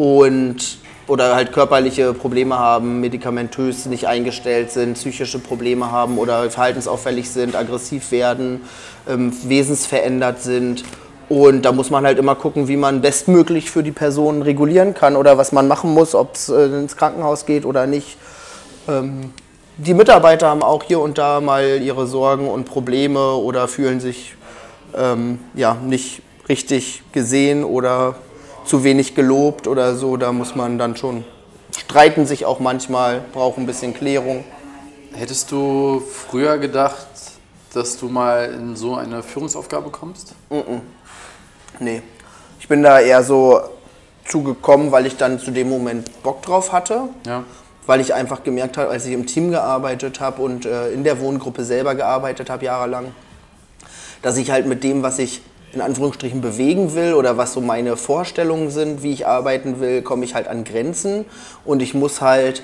und 0.00 0.78
oder 1.08 1.34
halt 1.34 1.52
körperliche 1.52 2.14
Probleme 2.14 2.58
haben, 2.58 3.00
medikamentös 3.00 3.84
nicht 3.84 4.06
eingestellt 4.06 4.70
sind, 4.70 4.94
psychische 4.94 5.40
Probleme 5.40 5.90
haben 5.90 6.16
oder 6.16 6.48
verhaltensauffällig 6.48 7.28
sind, 7.28 7.54
aggressiv 7.54 8.10
werden, 8.10 8.62
ähm, 9.08 9.32
wesensverändert 9.44 10.40
sind. 10.40 10.84
Und 11.28 11.62
da 11.62 11.72
muss 11.72 11.90
man 11.90 12.06
halt 12.06 12.18
immer 12.18 12.34
gucken, 12.34 12.66
wie 12.66 12.76
man 12.76 13.02
bestmöglich 13.02 13.70
für 13.70 13.82
die 13.82 13.90
Person 13.90 14.40
regulieren 14.40 14.94
kann 14.94 15.16
oder 15.16 15.36
was 15.36 15.52
man 15.52 15.68
machen 15.68 15.92
muss, 15.92 16.14
ob 16.14 16.34
es 16.34 16.48
äh, 16.48 16.64
ins 16.64 16.96
Krankenhaus 16.96 17.44
geht 17.44 17.66
oder 17.66 17.86
nicht. 17.86 18.16
Ähm, 18.88 19.34
die 19.76 19.94
Mitarbeiter 19.94 20.48
haben 20.48 20.62
auch 20.62 20.84
hier 20.84 21.00
und 21.00 21.18
da 21.18 21.40
mal 21.40 21.82
ihre 21.82 22.06
Sorgen 22.06 22.48
und 22.48 22.64
Probleme 22.64 23.34
oder 23.34 23.68
fühlen 23.68 24.00
sich 24.00 24.34
ähm, 24.96 25.40
ja, 25.54 25.74
nicht 25.74 26.22
richtig 26.48 27.02
gesehen 27.12 27.64
oder 27.64 28.14
zu 28.70 28.84
wenig 28.84 29.16
gelobt 29.16 29.66
oder 29.66 29.96
so. 29.96 30.16
Da 30.16 30.30
muss 30.30 30.54
man 30.54 30.78
dann 30.78 30.96
schon 30.96 31.24
streiten 31.76 32.24
sich 32.24 32.46
auch 32.46 32.60
manchmal, 32.60 33.20
brauchen 33.32 33.64
ein 33.64 33.66
bisschen 33.66 33.94
Klärung. 33.94 34.44
Hättest 35.12 35.50
du 35.50 36.00
früher 36.00 36.56
gedacht, 36.58 37.08
dass 37.74 37.96
du 37.98 38.08
mal 38.08 38.44
in 38.54 38.76
so 38.76 38.94
eine 38.94 39.24
Führungsaufgabe 39.24 39.90
kommst? 39.90 40.34
Nee, 41.80 42.02
ich 42.60 42.68
bin 42.68 42.84
da 42.84 43.00
eher 43.00 43.24
so 43.24 43.60
zugekommen, 44.24 44.92
weil 44.92 45.06
ich 45.06 45.16
dann 45.16 45.40
zu 45.40 45.50
dem 45.50 45.68
Moment 45.68 46.22
Bock 46.22 46.42
drauf 46.42 46.70
hatte. 46.70 47.08
Ja. 47.26 47.42
Weil 47.86 48.00
ich 48.00 48.14
einfach 48.14 48.44
gemerkt 48.44 48.76
habe, 48.76 48.90
als 48.90 49.04
ich 49.04 49.14
im 49.14 49.26
Team 49.26 49.50
gearbeitet 49.50 50.20
habe 50.20 50.42
und 50.42 50.64
äh, 50.64 50.92
in 50.92 51.02
der 51.02 51.18
Wohngruppe 51.18 51.64
selber 51.64 51.96
gearbeitet 51.96 52.48
habe, 52.48 52.66
jahrelang, 52.66 53.12
dass 54.22 54.36
ich 54.36 54.52
halt 54.52 54.66
mit 54.66 54.84
dem, 54.84 55.02
was 55.02 55.18
ich 55.18 55.42
in 55.72 55.80
Anführungsstrichen 55.80 56.40
bewegen 56.40 56.94
will 56.94 57.14
oder 57.14 57.36
was 57.36 57.52
so 57.52 57.60
meine 57.60 57.96
Vorstellungen 57.96 58.70
sind, 58.70 59.02
wie 59.02 59.12
ich 59.12 59.26
arbeiten 59.26 59.80
will, 59.80 60.02
komme 60.02 60.24
ich 60.24 60.34
halt 60.34 60.48
an 60.48 60.64
Grenzen 60.64 61.24
und 61.64 61.80
ich 61.80 61.94
muss 61.94 62.20
halt 62.20 62.62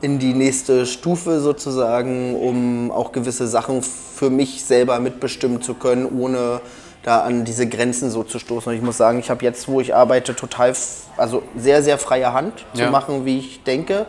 in 0.00 0.18
die 0.18 0.34
nächste 0.34 0.86
Stufe 0.86 1.40
sozusagen, 1.40 2.34
um 2.36 2.90
auch 2.90 3.12
gewisse 3.12 3.46
Sachen 3.46 3.82
für 3.82 4.30
mich 4.30 4.64
selber 4.64 4.98
mitbestimmen 5.00 5.62
zu 5.62 5.74
können, 5.74 6.06
ohne 6.06 6.60
da 7.02 7.20
an 7.20 7.44
diese 7.44 7.66
Grenzen 7.68 8.10
so 8.10 8.22
zu 8.22 8.38
stoßen. 8.38 8.70
Und 8.70 8.76
ich 8.76 8.82
muss 8.84 8.96
sagen, 8.96 9.18
ich 9.18 9.30
habe 9.30 9.44
jetzt, 9.44 9.68
wo 9.68 9.80
ich 9.80 9.94
arbeite, 9.94 10.34
total, 10.34 10.74
also 11.16 11.42
sehr, 11.56 11.82
sehr 11.82 11.98
freie 11.98 12.32
Hand 12.32 12.64
zu 12.74 12.82
Ja. 12.82 12.90
machen, 12.90 13.24
wie 13.24 13.38
ich 13.38 13.62
denke. 13.62 14.06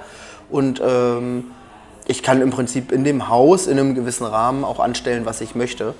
Und 0.50 0.82
ähm, 0.84 1.46
ich 2.08 2.24
kann 2.24 2.42
im 2.42 2.50
Prinzip 2.50 2.92
in 2.92 3.04
dem 3.04 3.30
Haus 3.30 3.68
in 3.68 3.78
einem 3.80 3.94
gewissen 3.96 4.26
Rahmen 4.26 4.64
auch 4.64 4.80
anstellen, 4.80 5.26
was 5.26 5.42
ich 5.42 5.56
möchte. 5.56 5.94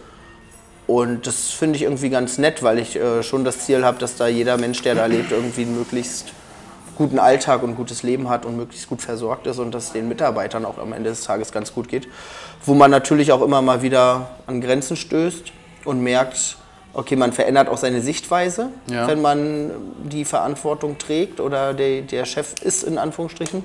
Und 0.88 1.28
das 1.28 1.50
finde 1.50 1.76
ich 1.76 1.84
irgendwie 1.84 2.10
ganz 2.10 2.38
nett, 2.38 2.64
weil 2.64 2.80
ich 2.80 2.96
äh, 2.96 3.22
schon 3.22 3.44
das 3.44 3.60
Ziel 3.60 3.84
habe, 3.84 4.00
dass 4.00 4.16
da 4.16 4.28
jeder 4.28 4.58
Mensch, 4.58 4.82
der 4.82 4.96
da 4.96 5.06
lebt, 5.06 5.32
irgendwie 5.32 5.64
einen 5.64 5.78
möglichst 5.78 6.32
guten 6.98 7.20
Alltag 7.20 7.62
und 7.62 7.76
gutes 7.76 8.04
Leben 8.04 8.30
hat 8.30 8.46
und 8.46 8.58
möglichst 8.58 8.90
gut 8.90 9.02
versorgt 9.02 9.46
ist 9.48 9.60
und 9.60 9.72
dass 9.74 9.88
es 9.88 9.92
den 9.92 10.08
Mitarbeitern 10.08 10.66
auch 10.66 10.78
am 10.80 10.94
Ende 10.94 11.10
des 11.10 11.24
Tages 11.26 11.52
ganz 11.52 11.74
gut 11.74 11.90
geht. 11.90 12.08
Wo 12.66 12.74
man 12.74 12.90
natürlich 12.90 13.32
auch 13.34 13.42
immer 13.42 13.62
mal 13.62 13.82
wieder 13.82 14.30
an 14.48 14.62
Grenzen 14.62 14.96
stößt 14.96 15.52
und 15.86 16.02
merkt, 16.02 16.58
okay, 16.94 17.16
man 17.16 17.34
verändert 17.34 17.70
auch 17.70 17.78
seine 17.78 18.02
Sichtweise, 18.02 18.70
Ja. 18.90 19.08
wenn 19.08 19.22
man 19.22 19.72
die 20.06 20.26
Verantwortung 20.26 20.98
trägt 20.98 21.40
oder 21.40 21.74
der, 21.74 22.02
der 22.02 22.26
Chef 22.26 22.56
ist 22.64 22.84
in 22.84 22.98
Anführungsstrichen. 22.98 23.62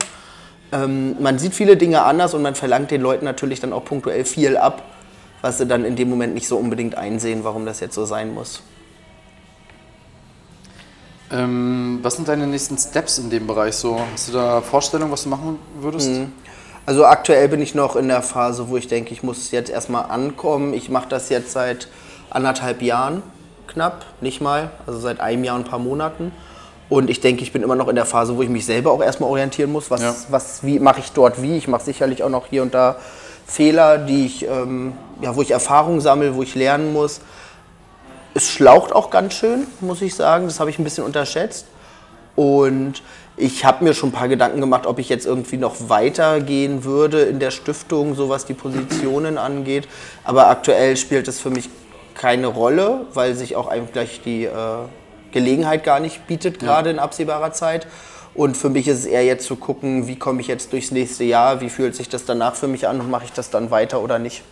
Ähm, 0.73 1.17
man 1.21 1.39
sieht 1.39 1.55
viele 1.55 1.77
Dinge 1.77 2.03
anders 2.03 2.35
und 2.35 2.43
man 2.43 2.55
verlangt 2.55 2.91
den 2.91 3.01
Leuten 3.01 3.25
natürlich 3.25 3.61
dann 3.61 3.73
auch 3.73 3.85
punktuell 3.85 4.25
viel 4.27 4.57
ab, 4.59 4.83
was 5.43 5.59
sie 5.59 5.67
dann 5.67 5.85
in 5.85 5.97
dem 5.97 6.09
Moment 6.09 6.35
nicht 6.35 6.49
so 6.49 6.57
unbedingt 6.57 6.97
einsehen, 6.97 7.45
warum 7.45 7.67
das 7.67 7.81
jetzt 7.81 7.95
so 7.95 8.05
sein 8.07 8.33
muss. 8.33 8.63
Ähm, 11.31 11.99
was 12.03 12.15
sind 12.17 12.29
deine 12.29 12.47
nächsten 12.47 12.77
Steps 12.79 13.19
in 13.19 13.31
dem 13.31 13.47
Bereich 13.47 13.75
so? 13.75 14.01
Hast 14.13 14.29
du 14.29 14.33
da 14.33 14.61
Vorstellungen, 14.61 15.11
was 15.11 15.25
du 15.25 15.31
machen 15.31 15.59
würdest? 15.81 16.11
Also 16.85 17.07
aktuell 17.07 17.49
bin 17.49 17.61
ich 17.63 17.75
noch 17.75 17.97
in 17.97 18.09
der 18.09 18.23
Phase, 18.23 18.69
wo 18.69 18.77
ich 18.77 18.87
denke, 18.89 19.13
ich 19.13 19.23
muss 19.23 19.51
jetzt 19.51 19.71
erstmal 19.71 20.07
ankommen. 20.11 20.75
Ich 20.75 20.91
mache 20.91 21.09
das 21.09 21.29
jetzt 21.29 21.53
seit 21.53 21.89
anderthalb 22.31 22.83
Jahren 22.83 23.23
knapp, 23.67 24.05
nicht 24.21 24.41
mal, 24.41 24.71
also 24.87 24.99
seit 25.01 25.21
einem 25.21 25.45
Jahr 25.45 25.57
und 25.57 25.63
ein 25.67 25.71
paar 25.71 25.79
Monaten. 25.79 26.33
Und 26.91 27.09
ich 27.09 27.21
denke, 27.21 27.43
ich 27.43 27.53
bin 27.53 27.63
immer 27.63 27.77
noch 27.77 27.89
in 27.89 27.95
der 27.95 28.05
Phase, 28.05 28.37
wo 28.37 28.43
ich 28.43 28.51
mich 28.51 28.67
selber 28.67 28.91
auch 28.93 29.03
erstmal 29.03 29.31
orientieren 29.31 29.73
muss. 29.73 29.91
Was, 29.91 30.03
Ja. 30.03 30.15
was 30.29 30.63
wie 30.63 30.79
mache 30.79 31.01
ich 31.01 31.13
dort 31.13 31.41
wie? 31.41 31.57
Ich 31.57 31.69
mache 31.69 31.83
sicherlich 31.85 32.23
auch 32.23 32.29
noch 32.29 32.49
hier 32.49 32.61
und 32.63 32.75
da 32.75 32.97
Fehler, 33.47 33.99
die 33.99 34.27
ich, 34.27 34.47
ähm, 34.47 34.93
ja, 35.21 35.37
wo 35.37 35.43
ich 35.43 35.51
Erfahrung 35.51 36.01
sammle, 36.01 36.35
wo 36.35 36.43
ich 36.43 36.55
lernen 36.55 36.93
muss. 36.93 37.21
Es 38.35 38.51
schlaucht 38.51 38.93
auch 38.93 39.11
ganz 39.11 39.35
schön, 39.35 39.67
muss 39.81 40.01
ich 40.01 40.15
sagen. 40.15 40.47
Das 40.47 40.61
habe 40.61 40.71
ich 40.71 40.79
ein 40.79 40.85
bisschen 40.85 41.05
unterschätzt. 41.05 41.67
Und 42.35 43.03
ich 43.37 43.65
habe 43.65 43.85
mir 43.85 43.95
schon 43.95 44.11
ein 44.11 44.13
paar 44.13 44.29
Gedanken 44.29 44.61
gemacht, 44.61 44.87
ob 44.87 44.99
ich 44.99 45.09
jetzt 45.09 45.27
irgendwie 45.27 45.57
noch 45.57 45.89
weitergehen 45.89 46.85
würde 46.85 47.23
in 47.23 47.41
der 47.41 47.51
Stiftung, 47.51 48.15
so 48.15 48.29
was 48.29 48.45
die 48.47 48.55
Positionen 48.55 49.39
angeht. 49.39 49.89
Aber 50.25 50.49
aktuell 50.49 50.97
spielt 50.97 51.29
es 51.29 51.41
für 51.41 51.51
mich 51.51 51.69
keine 52.15 52.47
Rolle, 52.47 53.07
weil 53.15 53.35
sich 53.35 53.57
auch 53.57 53.69
eigentlich 53.69 54.21
die 54.23 54.45
äh, 54.45 54.51
Gelegenheit 55.33 55.83
gar 55.83 55.99
nicht 55.99 56.27
bietet, 56.27 56.59
gerade 56.59 56.91
in 56.91 56.99
absehbarer 56.99 57.53
Zeit. 57.53 57.87
Und 58.35 58.57
für 58.57 58.71
mich 58.71 58.89
ist 58.89 59.01
es 59.01 59.07
eher 59.07 59.25
jetzt 59.25 59.47
zu 59.47 59.57
gucken, 59.57 60.07
wie 60.07 60.17
komme 60.17 60.41
ich 60.41 60.47
jetzt 60.47 60.73
durchs 60.73 60.91
nächste 60.91 61.25
Jahr, 61.25 61.61
wie 61.61 61.69
fühlt 61.69 61.95
sich 61.95 62.09
das 62.09 62.25
danach 62.25 62.55
für 62.55 62.69
mich 62.69 62.89
an 62.89 63.01
und 63.01 63.11
mache 63.11 63.25
ich 63.25 63.33
das 63.33 63.51
dann 63.51 63.71
weiter 63.71 64.01
oder 64.01 64.19
nicht. 64.19 64.43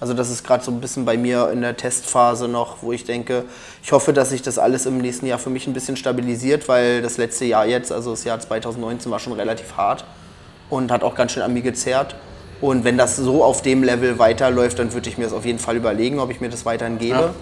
Also 0.00 0.14
das 0.14 0.30
ist 0.30 0.42
gerade 0.44 0.64
so 0.64 0.72
ein 0.72 0.80
bisschen 0.80 1.04
bei 1.04 1.16
mir 1.16 1.50
in 1.52 1.60
der 1.60 1.76
Testphase 1.76 2.48
noch, 2.48 2.78
wo 2.82 2.90
ich 2.90 3.04
denke, 3.04 3.44
ich 3.84 3.92
hoffe, 3.92 4.12
dass 4.12 4.30
sich 4.30 4.42
das 4.42 4.58
alles 4.58 4.84
im 4.84 4.98
nächsten 4.98 5.26
Jahr 5.26 5.38
für 5.38 5.50
mich 5.50 5.68
ein 5.68 5.72
bisschen 5.72 5.96
stabilisiert, 5.96 6.68
weil 6.68 7.02
das 7.02 7.18
letzte 7.18 7.44
Jahr 7.44 7.66
jetzt, 7.66 7.92
also 7.92 8.10
das 8.10 8.24
Jahr 8.24 8.40
2019, 8.40 9.12
war 9.12 9.20
schon 9.20 9.34
relativ 9.34 9.76
hart 9.76 10.04
und 10.70 10.90
hat 10.90 11.04
auch 11.04 11.14
ganz 11.14 11.30
schön 11.30 11.44
an 11.44 11.54
mir 11.54 11.62
gezerrt. 11.62 12.16
Und 12.60 12.82
wenn 12.82 12.98
das 12.98 13.14
so 13.14 13.44
auf 13.44 13.62
dem 13.62 13.84
Level 13.84 14.18
weiterläuft, 14.18 14.80
dann 14.80 14.92
würde 14.92 15.08
ich 15.08 15.18
mir 15.18 15.24
das 15.24 15.32
auf 15.32 15.44
jeden 15.44 15.60
Fall 15.60 15.76
überlegen, 15.76 16.18
ob 16.18 16.32
ich 16.32 16.40
mir 16.40 16.48
das 16.48 16.64
weiterhin 16.64 16.98
gebe. 16.98 17.32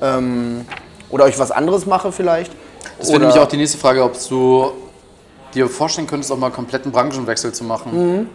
Ähm, 0.00 0.64
oder 1.10 1.24
ob 1.24 1.30
ich 1.30 1.38
was 1.38 1.50
anderes 1.50 1.84
mache 1.84 2.10
vielleicht. 2.10 2.52
Das 2.98 3.08
wäre 3.08 3.20
nämlich 3.20 3.38
auch 3.38 3.48
die 3.48 3.58
nächste 3.58 3.76
Frage, 3.76 4.02
ob 4.02 4.16
du 4.28 4.72
dir 5.54 5.68
vorstellen 5.68 6.06
könntest, 6.06 6.30
auch 6.32 6.36
mal 6.38 6.50
kompletten 6.50 6.92
Branchenwechsel 6.92 7.52
zu 7.52 7.64
machen. 7.64 8.28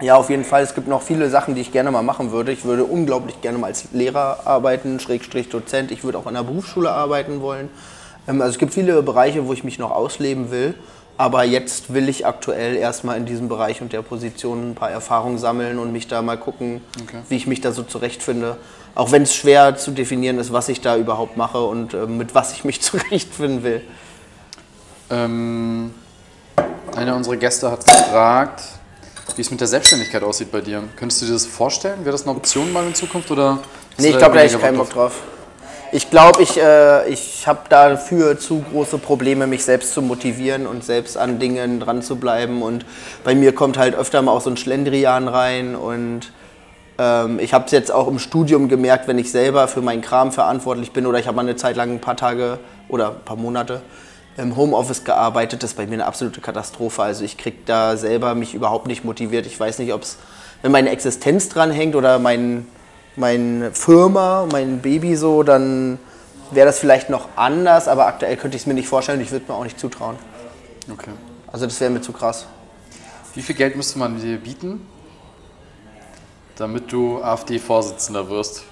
Ja, 0.00 0.14
auf 0.16 0.30
jeden 0.30 0.44
Fall. 0.44 0.62
Es 0.62 0.74
gibt 0.74 0.86
noch 0.86 1.02
viele 1.02 1.28
Sachen, 1.28 1.54
die 1.56 1.60
ich 1.60 1.72
gerne 1.72 1.90
mal 1.90 2.02
machen 2.02 2.30
würde. 2.30 2.52
Ich 2.52 2.64
würde 2.64 2.84
unglaublich 2.84 3.40
gerne 3.40 3.58
mal 3.58 3.66
als 3.68 3.86
Lehrer 3.92 4.40
arbeiten, 4.46 5.00
Schrägstrich 5.00 5.48
Dozent. 5.48 5.90
Ich 5.90 6.04
würde 6.04 6.18
auch 6.18 6.26
an 6.26 6.34
der 6.34 6.44
Berufsschule 6.44 6.90
arbeiten 6.90 7.40
wollen. 7.40 7.68
Ähm, 8.28 8.40
Also 8.40 8.52
es 8.52 8.58
gibt 8.58 8.74
viele 8.74 9.02
Bereiche, 9.02 9.48
wo 9.48 9.52
ich 9.52 9.64
mich 9.64 9.78
noch 9.80 9.90
ausleben 9.90 10.50
will. 10.52 10.74
Aber 11.16 11.42
jetzt 11.42 11.92
will 11.92 12.08
ich 12.08 12.26
aktuell 12.26 12.76
erstmal 12.76 13.16
in 13.16 13.26
diesem 13.26 13.48
Bereich 13.48 13.82
und 13.82 13.92
der 13.92 14.02
Position 14.02 14.70
ein 14.70 14.74
paar 14.76 14.88
Erfahrungen 14.92 15.36
sammeln 15.36 15.80
und 15.80 15.92
mich 15.92 16.06
da 16.06 16.22
mal 16.22 16.36
gucken, 16.36 16.80
Okay. 17.02 17.18
wie 17.28 17.34
ich 17.34 17.48
mich 17.48 17.60
da 17.60 17.72
so 17.72 17.82
zurechtfinde. 17.82 18.56
Auch 18.94 19.10
wenn 19.10 19.22
es 19.24 19.34
schwer 19.34 19.76
zu 19.76 19.90
definieren 19.90 20.38
ist, 20.38 20.52
was 20.52 20.68
ich 20.68 20.80
da 20.80 20.96
überhaupt 20.96 21.36
mache 21.36 21.60
und 21.60 21.92
äh, 21.94 22.06
mit 22.06 22.36
was 22.36 22.52
ich 22.52 22.64
mich 22.64 22.80
zurechtfinden 22.82 23.64
will. 23.64 23.80
Ähm, 25.10 25.92
einer 26.98 27.16
unserer 27.16 27.36
Gäste 27.36 27.70
hat 27.70 27.84
gefragt, 27.84 28.62
wie 29.36 29.40
es 29.40 29.50
mit 29.50 29.60
der 29.60 29.68
Selbstständigkeit 29.68 30.22
aussieht 30.22 30.50
bei 30.50 30.60
dir. 30.60 30.82
Könntest 30.96 31.22
du 31.22 31.26
dir 31.26 31.32
das 31.32 31.46
vorstellen? 31.46 32.00
Wäre 32.00 32.12
das 32.12 32.22
eine 32.22 32.32
Option 32.36 32.72
mal 32.72 32.86
in 32.86 32.94
Zukunft? 32.94 33.30
Oder 33.30 33.58
Nee, 33.98 34.10
ich 34.10 34.18
glaube, 34.18 34.34
da 34.34 34.42
hätte 34.42 34.56
ich 34.56 34.60
keinen 34.60 34.78
Bock 34.78 34.90
drauf. 34.90 35.22
Ich 35.90 36.10
glaube, 36.10 36.42
ich, 36.42 36.60
äh, 36.60 37.08
ich 37.08 37.46
habe 37.46 37.60
dafür 37.68 38.38
zu 38.38 38.62
große 38.70 38.98
Probleme, 38.98 39.46
mich 39.46 39.64
selbst 39.64 39.94
zu 39.94 40.02
motivieren 40.02 40.66
und 40.66 40.84
selbst 40.84 41.16
an 41.16 41.38
Dingen 41.38 41.80
dran 41.80 42.02
zu 42.02 42.16
bleiben. 42.16 42.62
Und 42.62 42.84
bei 43.24 43.34
mir 43.34 43.54
kommt 43.54 43.78
halt 43.78 43.94
öfter 43.94 44.20
mal 44.22 44.32
auch 44.32 44.40
so 44.40 44.50
ein 44.50 44.56
Schlendrian 44.56 45.28
rein. 45.28 45.74
Und 45.74 46.32
ähm, 46.98 47.38
ich 47.40 47.54
habe 47.54 47.64
es 47.64 47.72
jetzt 47.72 47.90
auch 47.90 48.06
im 48.06 48.18
Studium 48.18 48.68
gemerkt, 48.68 49.08
wenn 49.08 49.18
ich 49.18 49.30
selber 49.30 49.66
für 49.66 49.80
meinen 49.80 50.02
Kram 50.02 50.30
verantwortlich 50.30 50.92
bin 50.92 51.06
oder 51.06 51.18
ich 51.18 51.26
habe 51.26 51.36
mal 51.36 51.42
eine 51.42 51.56
Zeit 51.56 51.76
lang 51.76 51.90
ein 51.90 52.00
paar 52.00 52.16
Tage 52.16 52.58
oder 52.88 53.10
ein 53.10 53.24
paar 53.24 53.36
Monate 53.36 53.82
im 54.38 54.56
Homeoffice 54.56 55.02
gearbeitet, 55.02 55.62
das 55.62 55.70
ist 55.70 55.76
bei 55.76 55.86
mir 55.86 55.94
eine 55.94 56.06
absolute 56.06 56.40
Katastrophe. 56.40 57.02
Also 57.02 57.24
ich 57.24 57.36
kriege 57.36 57.58
da 57.66 57.96
selber 57.96 58.34
mich 58.36 58.54
überhaupt 58.54 58.86
nicht 58.86 59.04
motiviert. 59.04 59.46
Ich 59.46 59.58
weiß 59.58 59.80
nicht, 59.80 59.92
ob 59.92 60.02
es, 60.02 60.16
wenn 60.62 60.70
meine 60.70 60.90
Existenz 60.90 61.48
dran 61.48 61.72
hängt 61.72 61.96
oder 61.96 62.20
mein, 62.20 62.66
meine 63.16 63.72
Firma, 63.72 64.46
mein 64.50 64.80
Baby 64.80 65.16
so, 65.16 65.42
dann 65.42 65.98
wäre 66.52 66.66
das 66.66 66.78
vielleicht 66.78 67.10
noch 67.10 67.28
anders, 67.34 67.88
aber 67.88 68.06
aktuell 68.06 68.36
könnte 68.36 68.56
ich 68.56 68.62
es 68.62 68.66
mir 68.66 68.74
nicht 68.74 68.88
vorstellen 68.88 69.18
und 69.18 69.24
ich 69.24 69.32
würde 69.32 69.46
mir 69.48 69.58
auch 69.58 69.64
nicht 69.64 69.78
zutrauen. 69.78 70.16
Okay. 70.90 71.10
Also 71.50 71.66
das 71.66 71.80
wäre 71.80 71.90
mir 71.90 72.00
zu 72.00 72.12
krass. 72.12 72.46
Wie 73.34 73.42
viel 73.42 73.56
Geld 73.56 73.74
müsste 73.74 73.98
man 73.98 74.20
dir 74.20 74.38
bieten, 74.38 74.86
damit 76.56 76.92
du 76.92 77.20
AfD-Vorsitzender 77.22 78.30
wirst? 78.30 78.62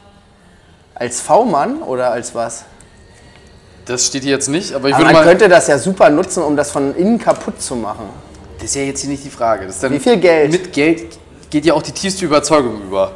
Als 0.94 1.20
V-Mann 1.20 1.82
oder 1.82 2.12
als 2.12 2.34
was? 2.36 2.64
Das 3.86 4.06
steht 4.06 4.24
hier 4.24 4.32
jetzt 4.32 4.48
nicht, 4.48 4.72
aber 4.74 4.88
ich 4.88 4.94
Aber 4.94 5.04
würde 5.04 5.14
man 5.14 5.24
mal. 5.24 5.30
könnte 5.30 5.48
das 5.48 5.68
ja 5.68 5.78
super 5.78 6.10
nutzen, 6.10 6.42
um 6.42 6.56
das 6.56 6.70
von 6.72 6.94
innen 6.96 7.18
kaputt 7.18 7.60
zu 7.62 7.76
machen. 7.76 8.06
Das 8.56 8.66
ist 8.66 8.74
ja 8.74 8.82
jetzt 8.82 9.00
hier 9.00 9.10
nicht 9.10 9.24
die 9.24 9.30
Frage. 9.30 9.68
Wie 9.90 9.98
viel 10.00 10.16
Geld? 10.16 10.50
Mit 10.50 10.72
Geld 10.72 11.18
geht 11.50 11.64
ja 11.64 11.74
auch 11.74 11.82
die 11.82 11.92
tiefste 11.92 12.24
Überzeugung 12.24 12.82
über. 12.82 13.12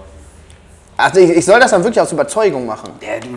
Also 0.97 1.19
ich, 1.19 1.31
ich 1.31 1.45
soll 1.45 1.59
das 1.59 1.73
dann 1.73 1.83
wirklich 1.83 2.01
aus 2.01 2.13
Überzeugung 2.13 2.67
machen. 2.67 2.91
Ja, 3.01 3.19
du, 3.21 3.29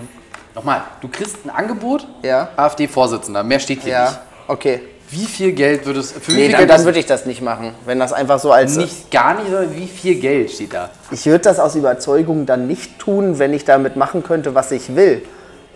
nochmal, 0.54 0.84
du 1.02 1.08
kriegst 1.08 1.38
ein 1.46 1.50
Angebot, 1.50 2.06
Ja. 2.22 2.50
AfD-Vorsitzender, 2.56 3.44
mehr 3.44 3.60
steht 3.60 3.82
hier 3.82 4.00
nicht. 4.02 4.12
Ja, 4.14 4.22
okay. 4.48 4.82
Wie 5.10 5.26
viel 5.26 5.52
Geld 5.54 5.86
würdest 5.86 6.14
für 6.14 6.32
wie 6.34 6.36
Nee, 6.36 6.50
dann, 6.50 6.68
dann 6.68 6.86
würde 6.86 6.98
ich 7.00 7.06
das 7.06 7.26
nicht 7.26 7.42
machen. 7.42 7.74
Wenn 7.86 8.00
das 8.00 8.14
einfach 8.14 8.40
so 8.40 8.52
als. 8.52 8.76
nicht 8.76 9.12
gar 9.12 9.36
nicht, 9.36 9.46
sondern 9.50 9.76
wie 9.76 9.88
viel 9.88 10.16
Geld 10.16 10.52
steht 10.52 10.74
da? 10.74 10.90
Ich 11.12 11.26
würde 11.26 11.40
das 11.44 11.60
aus 11.60 11.76
Überzeugung 11.76 12.46
dann 12.46 12.68
nicht 12.68 12.98
tun, 13.00 13.38
wenn 13.40 13.54
ich 13.54 13.64
damit 13.64 13.96
machen 13.96 14.24
könnte, 14.24 14.56
was 14.56 14.72
ich 14.72 14.96
will. 14.96 15.24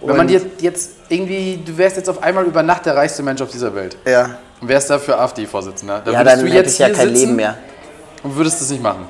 Wenn 0.02 0.10
man 0.16 0.20
Und- 0.22 0.28
dir 0.28 0.42
jetzt 0.60 0.92
irgendwie, 1.10 1.60
du 1.66 1.78
wärst 1.78 1.98
jetzt 1.98 2.10
auf 2.10 2.22
einmal 2.22 2.46
über 2.46 2.62
Nacht 2.64 2.86
der 2.86 2.96
reichste 2.96 3.24
Mensch 3.24 3.42
auf 3.42 3.50
dieser 3.50 3.74
Welt 3.74 3.98
Ja, 4.06 4.38
und 4.62 4.68
wärst 4.68 4.90
dafür 4.90 5.20
AfD-Vorsitzender, 5.20 6.02
dann 6.06 6.14
ja 6.14 6.24
dann 6.24 6.40
du 6.40 6.46
hätte 6.46 6.56
jetzt 6.56 6.74
ich 6.74 6.80
ja 6.80 6.90
kein 6.90 7.10
Leben 7.10 7.36
mehr. 7.36 7.58
und 8.24 8.36
würdest 8.36 8.62
das 8.62 8.70
nicht 8.70 8.84
machen. 8.84 9.08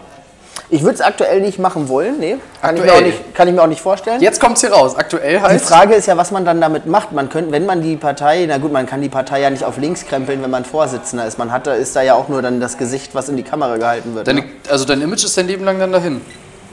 Ich 0.70 0.82
würde 0.82 0.96
es 0.96 1.02
aktuell 1.02 1.40
nicht 1.40 1.60
machen 1.60 1.88
wollen, 1.88 2.20
nee. 2.20 2.36
Kann 2.62 2.76
ich, 2.76 2.82
mir 2.84 2.90
Aktuell? 2.92 3.04
auch 3.04 3.06
nicht, 3.08 3.36
kann 3.36 3.48
ich 3.48 3.54
mir 3.54 3.62
auch 3.62 3.68
nicht 3.68 3.80
vorstellen. 3.82 4.22
Jetzt 4.22 4.42
kommt's 4.42 4.60
hier 4.60 4.72
raus. 4.74 4.96
Aktuell 4.98 5.38
Die 5.38 5.42
heißt 5.42 5.66
Frage 5.66 5.94
ist 5.96 6.08
ja, 6.08 6.18
was 6.18 6.32
man 6.32 6.44
dann 6.44 6.60
damit 6.60 6.86
macht. 6.88 7.14
Man 7.14 7.30
könnte, 7.30 7.52
wenn 7.54 7.66
man 7.66 7.82
die 7.82 7.96
Partei, 7.96 8.46
na 8.50 8.58
gut, 8.58 8.74
man 8.74 8.86
kann 8.86 9.02
die 9.02 9.08
Partei 9.08 9.40
ja 9.40 9.50
nicht 9.50 9.64
auf 9.64 9.78
links 9.78 10.06
krempeln, 10.06 10.42
wenn 10.44 10.50
man 10.50 10.66
Vorsitzender 10.66 11.26
ist. 11.26 11.38
Man 11.38 11.54
hat 11.54 11.68
da, 11.68 11.74
ist 11.74 11.96
da 11.96 12.02
ja 12.02 12.16
auch 12.16 12.28
nur 12.28 12.42
dann 12.42 12.60
das 12.60 12.78
Gesicht, 12.78 13.16
was 13.16 13.30
in 13.30 13.38
die 13.38 13.44
Kamera 13.44 13.78
gehalten 13.78 14.14
wird. 14.14 14.28
deine, 14.28 14.42
ne? 14.42 14.48
also 14.70 14.84
dein 14.84 15.02
Image 15.02 15.24
ist 15.24 15.38
dein 15.38 15.48
Leben 15.48 15.64
lang 15.64 15.80
dann 15.80 15.92
dahin. 15.94 16.20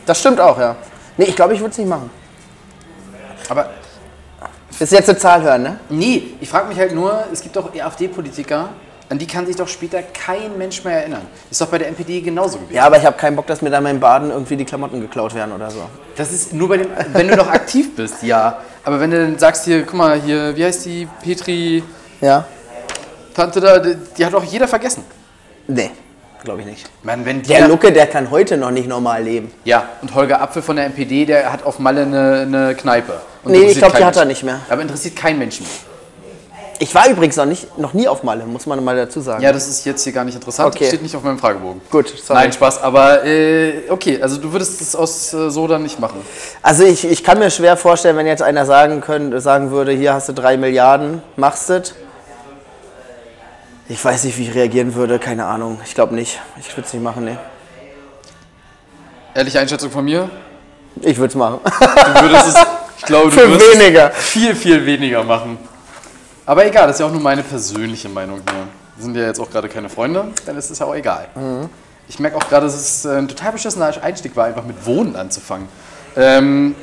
Das 0.07 0.19
stimmt 0.19 0.41
auch, 0.41 0.59
ja. 0.59 0.75
Nee, 1.17 1.27
ich 1.27 1.37
glaube, 1.37 1.55
ich 1.55 1.61
würde 1.61 1.71
es 1.71 1.79
nicht 1.79 1.89
machen. 1.89 2.11
Aber 3.49 3.71
Ist 4.79 4.93
jetzt 4.93 5.09
eine 5.09 5.19
Zahl 5.19 5.43
hören, 5.43 5.63
ne? 5.63 5.79
nee, 5.89 6.35
ich 6.41 6.49
frage 6.49 6.69
mich 6.69 6.79
halt 6.79 6.95
nur, 6.95 7.25
es 7.33 7.41
gibt 7.41 7.55
doch 7.55 7.71
AfD-Politiker, 7.75 8.71
an 9.09 9.19
die 9.19 9.27
kann 9.27 9.47
sich 9.47 9.55
doch 9.55 9.69
später 9.69 10.03
kein 10.03 10.57
Mensch 10.57 10.83
mehr 10.83 11.01
erinnern. 11.01 11.23
Ist 11.51 11.61
doch 11.61 11.69
bei 11.69 11.79
der 11.79 11.89
NPD 11.89 12.21
genauso 12.23 12.59
gewesen. 12.59 12.75
Ja, 12.75 12.87
aber 12.87 12.97
ich 12.97 13.05
habe 13.05 13.17
keinen 13.17 13.37
Bock, 13.37 13.47
dass 13.47 13.61
mir 13.63 13.71
da 13.71 13.81
beim 13.81 14.01
Baden 14.01 14.31
irgendwie 14.31 14.57
die 14.57 14.65
Klamotten 14.65 15.01
geklaut 15.01 15.35
werden 15.35 15.53
oder 15.53 15.71
so. 15.71 15.83
Das 16.17 16.33
ist 16.33 16.53
nur 16.53 16.69
bei 16.69 16.79
dem, 16.79 16.89
wenn 17.13 17.29
du 17.29 17.37
noch 17.37 17.49
aktiv 17.49 17.95
bist, 17.95 18.23
ja. 18.23 18.59
Aber 18.83 19.01
wenn 19.01 19.11
du 19.11 19.19
dann 19.23 19.39
sagst 19.39 19.65
hier, 19.65 19.83
guck 19.83 19.95
mal, 19.95 20.21
hier, 20.21 20.57
wie 20.57 20.65
heißt 20.65 20.87
die 20.87 21.07
Petri 21.23 21.83
Ja? 22.21 22.47
Tante 23.35 23.61
da, 23.61 23.79
die, 23.79 23.97
die 24.17 24.25
hat 24.25 24.33
doch 24.33 24.45
jeder 24.45 24.69
vergessen. 24.69 25.05
Nee, 25.67 25.91
glaube 26.43 26.61
ich 26.61 26.67
nicht. 26.67 26.91
Man, 27.03 27.25
wenn 27.25 27.43
Der 27.43 27.59
der, 27.61 27.69
Lucke, 27.69 27.93
der 27.93 28.07
kann 28.07 28.31
heute 28.31 28.57
noch 28.57 28.71
nicht 28.71 28.89
normal 28.89 29.23
leben. 29.23 29.53
Ja, 29.65 29.89
und 30.03 30.15
Holger 30.15 30.41
Apfel 30.41 30.63
von 30.63 30.77
der 30.77 30.87
NPD, 30.87 31.27
der 31.27 31.53
hat 31.53 31.65
auf 31.65 31.79
Malle 31.79 32.03
eine, 32.03 32.41
eine 32.43 32.75
Kneipe. 32.75 33.21
Und 33.45 33.53
Nee, 33.53 33.59
ich 33.59 33.63
interessiert 33.63 33.87
glaub, 33.87 33.97
die 33.97 34.05
hat 34.05 34.17
er 34.17 34.25
nicht 34.25 34.43
mehr. 34.43 34.61
Aber 34.69 34.83
interessiert 34.83 35.17
keinen 35.17 35.39
Menschen. 35.39 35.67
Ich 36.81 36.95
war 36.95 37.09
übrigens 37.09 37.37
noch, 37.37 37.45
nicht, 37.45 37.79
noch 37.79 37.93
nie 37.93 38.09
auf 38.09 38.23
Malle, 38.25 38.45
muss 38.47 38.67
man 38.67 38.83
mal 38.83 38.97
dazu 38.97 39.21
sagen. 39.21 39.43
Ja, 39.43 39.53
das 39.53 39.69
ist 39.69 39.85
jetzt 39.85 40.03
hier 40.03 40.13
gar 40.13 40.25
nicht 40.25 40.35
interessant. 40.35 40.75
Okay. 40.75 40.89
Steht 40.89 41.03
nicht 41.03 41.15
auf 41.15 41.23
meinem 41.23 41.39
Fragebogen. 41.39 41.81
Gut, 41.91 42.09
sorry. 42.09 42.41
Nein, 42.41 42.53
Spaß. 42.53 42.83
Aber 42.83 43.25
äh, 43.25 43.89
okay, 43.91 44.21
also 44.21 44.39
du 44.39 44.51
würdest 44.53 44.81
es 44.81 44.97
aus 44.97 45.33
äh, 45.33 45.51
so 45.51 45.69
dann 45.69 45.83
nicht 45.85 46.01
machen. 46.01 46.21
Also 46.63 46.85
ich, 46.85 47.05
ich 47.05 47.23
kann 47.23 47.39
mir 47.39 47.51
schwer 47.51 47.77
vorstellen, 47.77 48.17
wenn 48.17 48.27
jetzt 48.27 48.43
einer 48.43 48.67
sagen, 48.67 49.01
können, 49.01 49.39
sagen 49.41 49.71
würde, 49.71 49.93
hier 49.93 50.15
hast 50.15 50.29
du 50.29 50.33
drei 50.33 50.57
Milliarden, 50.57 51.23
machst 51.37 51.71
es. 51.71 51.95
Ich 53.89 54.03
weiß 54.03 54.25
nicht, 54.25 54.39
wie 54.39 54.45
ich 54.49 54.55
reagieren 54.55 54.95
würde, 54.95 55.19
keine 55.19 55.45
Ahnung. 55.45 55.79
Ich 55.85 55.95
glaube 55.95 56.15
nicht. 56.15 56.41
Ich 56.59 56.77
würde 56.77 56.87
es 56.87 56.93
nicht 56.93 57.03
machen, 57.03 57.25
nee. 57.27 57.37
Ehrliche 59.35 59.61
Einschätzung 59.61 59.91
von 59.91 60.05
mir. 60.05 60.31
Ich 61.03 61.19
würde 61.19 61.29
es 61.29 61.35
machen. 61.35 61.61
Du 61.65 62.23
würdest 62.23 62.49
es, 62.49 62.55
glaube, 63.07 63.31
du 63.31 63.41
es 63.41 63.79
weniger. 63.79 64.11
viel, 64.11 64.55
viel 64.55 64.85
weniger 64.85 65.23
machen. 65.25 65.59
Aber 66.47 66.67
egal, 66.67 66.87
das 66.87 66.97
ist 66.97 67.01
ja 67.01 67.07
auch 67.07 67.13
nur 67.13 67.21
meine 67.21 67.43
persönliche 67.43 68.09
Meinung 68.09 68.41
hier. 68.49 68.67
Wir 68.97 69.05
sind 69.05 69.17
ja 69.17 69.27
jetzt 69.27 69.41
auch 69.41 69.51
gerade 69.51 69.69
keine 69.69 69.89
Freunde, 69.89 70.29
dann 70.47 70.57
ist 70.57 70.71
es 70.71 70.79
ja 70.79 70.87
auch 70.87 70.95
egal. 70.95 71.29
Mhm. 71.35 71.69
Ich 72.09 72.19
merke 72.19 72.37
auch 72.37 72.49
gerade, 72.49 72.67
dass 72.67 72.75
es 72.75 73.05
äh, 73.05 73.17
ein 73.17 73.29
total 73.29 73.53
beschissener 73.53 73.93
Einstieg 74.03 74.37
war, 74.37 74.45
einfach 74.45 74.65
mit 74.65 74.85
Wohnen 74.85 75.17
anzufangen. 75.17 75.69
Ähm, 76.17 76.75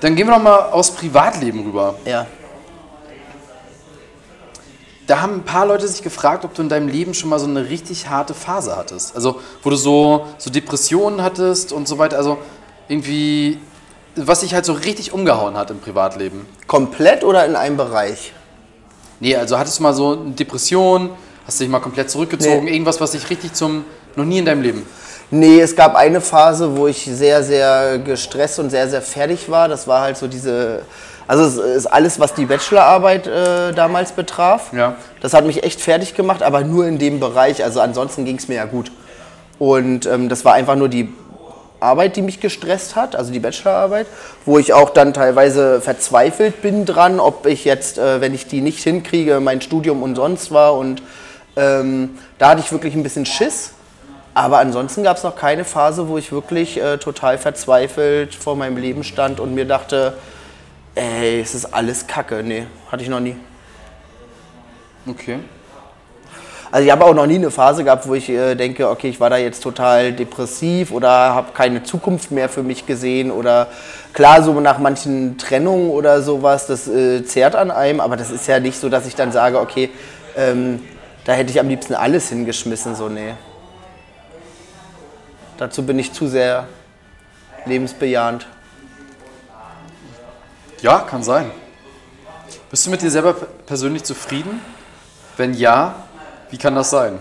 dann 0.00 0.16
gehen 0.16 0.26
wir 0.26 0.34
noch 0.34 0.42
mal 0.42 0.70
aufs 0.70 0.90
Privatleben 0.90 1.64
rüber. 1.64 1.96
Ja. 2.06 2.26
Da 5.06 5.20
haben 5.20 5.34
ein 5.34 5.44
paar 5.44 5.66
Leute 5.66 5.86
sich 5.86 6.02
gefragt, 6.02 6.44
ob 6.44 6.54
du 6.54 6.62
in 6.62 6.68
deinem 6.68 6.88
Leben 6.88 7.14
schon 7.14 7.28
mal 7.28 7.38
so 7.38 7.46
eine 7.46 7.68
richtig 7.68 8.08
harte 8.08 8.32
Phase 8.32 8.76
hattest. 8.76 9.14
Also, 9.14 9.40
wo 9.62 9.70
du 9.70 9.76
so, 9.76 10.26
so 10.38 10.50
Depressionen 10.50 11.22
hattest 11.22 11.72
und 11.72 11.86
so 11.86 11.98
weiter. 11.98 12.16
Also, 12.16 12.38
irgendwie, 12.88 13.58
was 14.16 14.40
dich 14.40 14.54
halt 14.54 14.64
so 14.64 14.72
richtig 14.72 15.12
umgehauen 15.12 15.56
hat 15.56 15.70
im 15.70 15.78
Privatleben. 15.80 16.46
Komplett 16.66 17.24
oder 17.24 17.44
in 17.46 17.56
einem 17.56 17.76
Bereich? 17.76 18.32
Nee, 19.20 19.36
also 19.36 19.58
hattest 19.58 19.78
du 19.78 19.82
mal 19.82 19.94
so 19.94 20.12
eine 20.12 20.30
Depression, 20.32 21.10
hast 21.46 21.60
dich 21.60 21.68
mal 21.68 21.80
komplett 21.80 22.10
zurückgezogen, 22.10 22.64
Nee. 22.64 22.72
irgendwas, 22.72 23.00
was 23.00 23.12
dich 23.12 23.28
richtig 23.30 23.52
zum, 23.52 23.84
noch 24.16 24.24
nie 24.24 24.38
in 24.38 24.44
deinem 24.44 24.62
Leben. 24.62 24.86
Nee, 25.30 25.60
es 25.60 25.76
gab 25.76 25.94
eine 25.94 26.20
Phase, 26.20 26.76
wo 26.76 26.88
ich 26.88 27.04
sehr, 27.04 27.44
sehr 27.44 27.98
gestresst 27.98 28.58
und 28.58 28.70
sehr, 28.70 28.88
sehr 28.88 29.00
fertig 29.02 29.48
war. 29.48 29.68
Das 29.68 29.86
war 29.86 30.00
halt 30.02 30.16
so 30.16 30.26
diese. 30.26 30.82
Also, 31.28 31.44
es 31.62 31.76
ist 31.76 31.86
alles, 31.86 32.18
was 32.18 32.34
die 32.34 32.46
Bachelorarbeit 32.46 33.28
äh, 33.28 33.72
damals 33.72 34.10
betraf. 34.10 34.72
Ja. 34.72 34.96
Das 35.20 35.32
hat 35.32 35.46
mich 35.46 35.62
echt 35.62 35.80
fertig 35.80 36.14
gemacht, 36.14 36.42
aber 36.42 36.62
nur 36.64 36.84
in 36.88 36.98
dem 36.98 37.20
Bereich. 37.20 37.62
Also, 37.62 37.80
ansonsten 37.80 38.24
ging 38.24 38.38
es 38.38 38.48
mir 38.48 38.56
ja 38.56 38.64
gut. 38.64 38.90
Und 39.60 40.06
ähm, 40.06 40.28
das 40.28 40.44
war 40.44 40.54
einfach 40.54 40.74
nur 40.74 40.88
die 40.88 41.12
Arbeit, 41.80 42.16
die 42.16 42.22
mich 42.22 42.40
gestresst 42.40 42.94
hat, 42.96 43.16
also 43.16 43.32
die 43.32 43.40
Bachelorarbeit, 43.40 44.06
wo 44.44 44.58
ich 44.58 44.72
auch 44.72 44.90
dann 44.90 45.12
teilweise 45.12 45.80
verzweifelt 45.80 46.62
bin 46.62 46.84
dran, 46.84 47.20
ob 47.20 47.46
ich 47.46 47.64
jetzt, 47.64 47.98
äh, 47.98 48.20
wenn 48.20 48.34
ich 48.34 48.46
die 48.46 48.60
nicht 48.60 48.82
hinkriege, 48.82 49.40
mein 49.40 49.60
Studium 49.60 50.02
umsonst 50.02 50.52
war. 50.52 50.76
Und 50.76 51.02
ähm, 51.56 52.18
da 52.38 52.50
hatte 52.50 52.60
ich 52.60 52.70
wirklich 52.70 52.94
ein 52.94 53.02
bisschen 53.02 53.26
Schiss. 53.26 53.72
Aber 54.34 54.58
ansonsten 54.58 55.02
gab 55.02 55.16
es 55.16 55.24
noch 55.24 55.34
keine 55.34 55.64
Phase, 55.64 56.08
wo 56.08 56.16
ich 56.16 56.30
wirklich 56.30 56.80
äh, 56.80 56.98
total 56.98 57.36
verzweifelt 57.36 58.34
vor 58.34 58.54
meinem 58.56 58.76
Leben 58.76 59.02
stand 59.02 59.40
und 59.40 59.54
mir 59.54 59.64
dachte, 59.64 60.14
ey, 60.94 61.40
es 61.40 61.54
ist 61.54 61.74
alles 61.74 62.06
Kacke. 62.06 62.42
Nee, 62.44 62.66
hatte 62.90 63.02
ich 63.02 63.08
noch 63.08 63.20
nie. 63.20 63.36
Okay. 65.06 65.40
Also 66.72 66.84
ich 66.84 66.92
habe 66.92 67.04
auch 67.04 67.14
noch 67.14 67.26
nie 67.26 67.34
eine 67.34 67.50
Phase 67.50 67.82
gehabt, 67.82 68.06
wo 68.06 68.14
ich 68.14 68.28
äh, 68.28 68.54
denke, 68.54 68.88
okay, 68.88 69.08
ich 69.08 69.18
war 69.18 69.28
da 69.28 69.36
jetzt 69.36 69.60
total 69.60 70.12
depressiv 70.12 70.92
oder 70.92 71.08
habe 71.10 71.50
keine 71.52 71.82
Zukunft 71.82 72.30
mehr 72.30 72.48
für 72.48 72.62
mich 72.62 72.86
gesehen 72.86 73.32
oder 73.32 73.66
klar, 74.12 74.44
so 74.44 74.58
nach 74.60 74.78
manchen 74.78 75.36
Trennungen 75.36 75.90
oder 75.90 76.22
sowas, 76.22 76.68
das 76.68 76.86
äh, 76.86 77.24
zehrt 77.24 77.56
an 77.56 77.72
einem, 77.72 77.98
aber 77.98 78.16
das 78.16 78.30
ist 78.30 78.46
ja 78.46 78.60
nicht 78.60 78.78
so, 78.78 78.88
dass 78.88 79.06
ich 79.06 79.16
dann 79.16 79.32
sage, 79.32 79.58
okay, 79.58 79.90
ähm, 80.36 80.80
da 81.24 81.32
hätte 81.32 81.50
ich 81.50 81.58
am 81.58 81.68
liebsten 81.68 81.94
alles 81.94 82.28
hingeschmissen, 82.28 82.94
so 82.94 83.08
nee. 83.08 83.34
Dazu 85.58 85.84
bin 85.84 85.98
ich 85.98 86.12
zu 86.12 86.28
sehr 86.28 86.68
lebensbejahend. 87.66 88.46
Ja, 90.82 91.00
kann 91.00 91.24
sein. 91.24 91.50
Bist 92.70 92.86
du 92.86 92.90
mit 92.90 93.02
dir 93.02 93.10
selber 93.10 93.34
persönlich 93.66 94.04
zufrieden? 94.04 94.60
Wenn 95.36 95.52
ja, 95.52 95.94
Wie 96.50 96.58
kann 96.58 96.74
das 96.74 96.90
sein? 96.90 97.18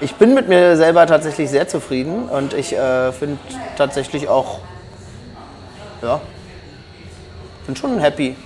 Ich 0.00 0.14
bin 0.14 0.34
mit 0.34 0.48
mir 0.48 0.76
selber 0.76 1.06
tatsächlich 1.06 1.50
sehr 1.50 1.68
zufrieden 1.68 2.28
und 2.28 2.52
ich 2.52 2.74
äh, 2.74 3.12
finde 3.12 3.38
tatsächlich 3.76 4.28
auch, 4.28 4.60
ja, 6.02 6.20
bin 7.66 7.74
schon 7.74 7.98
happy, 7.98 8.36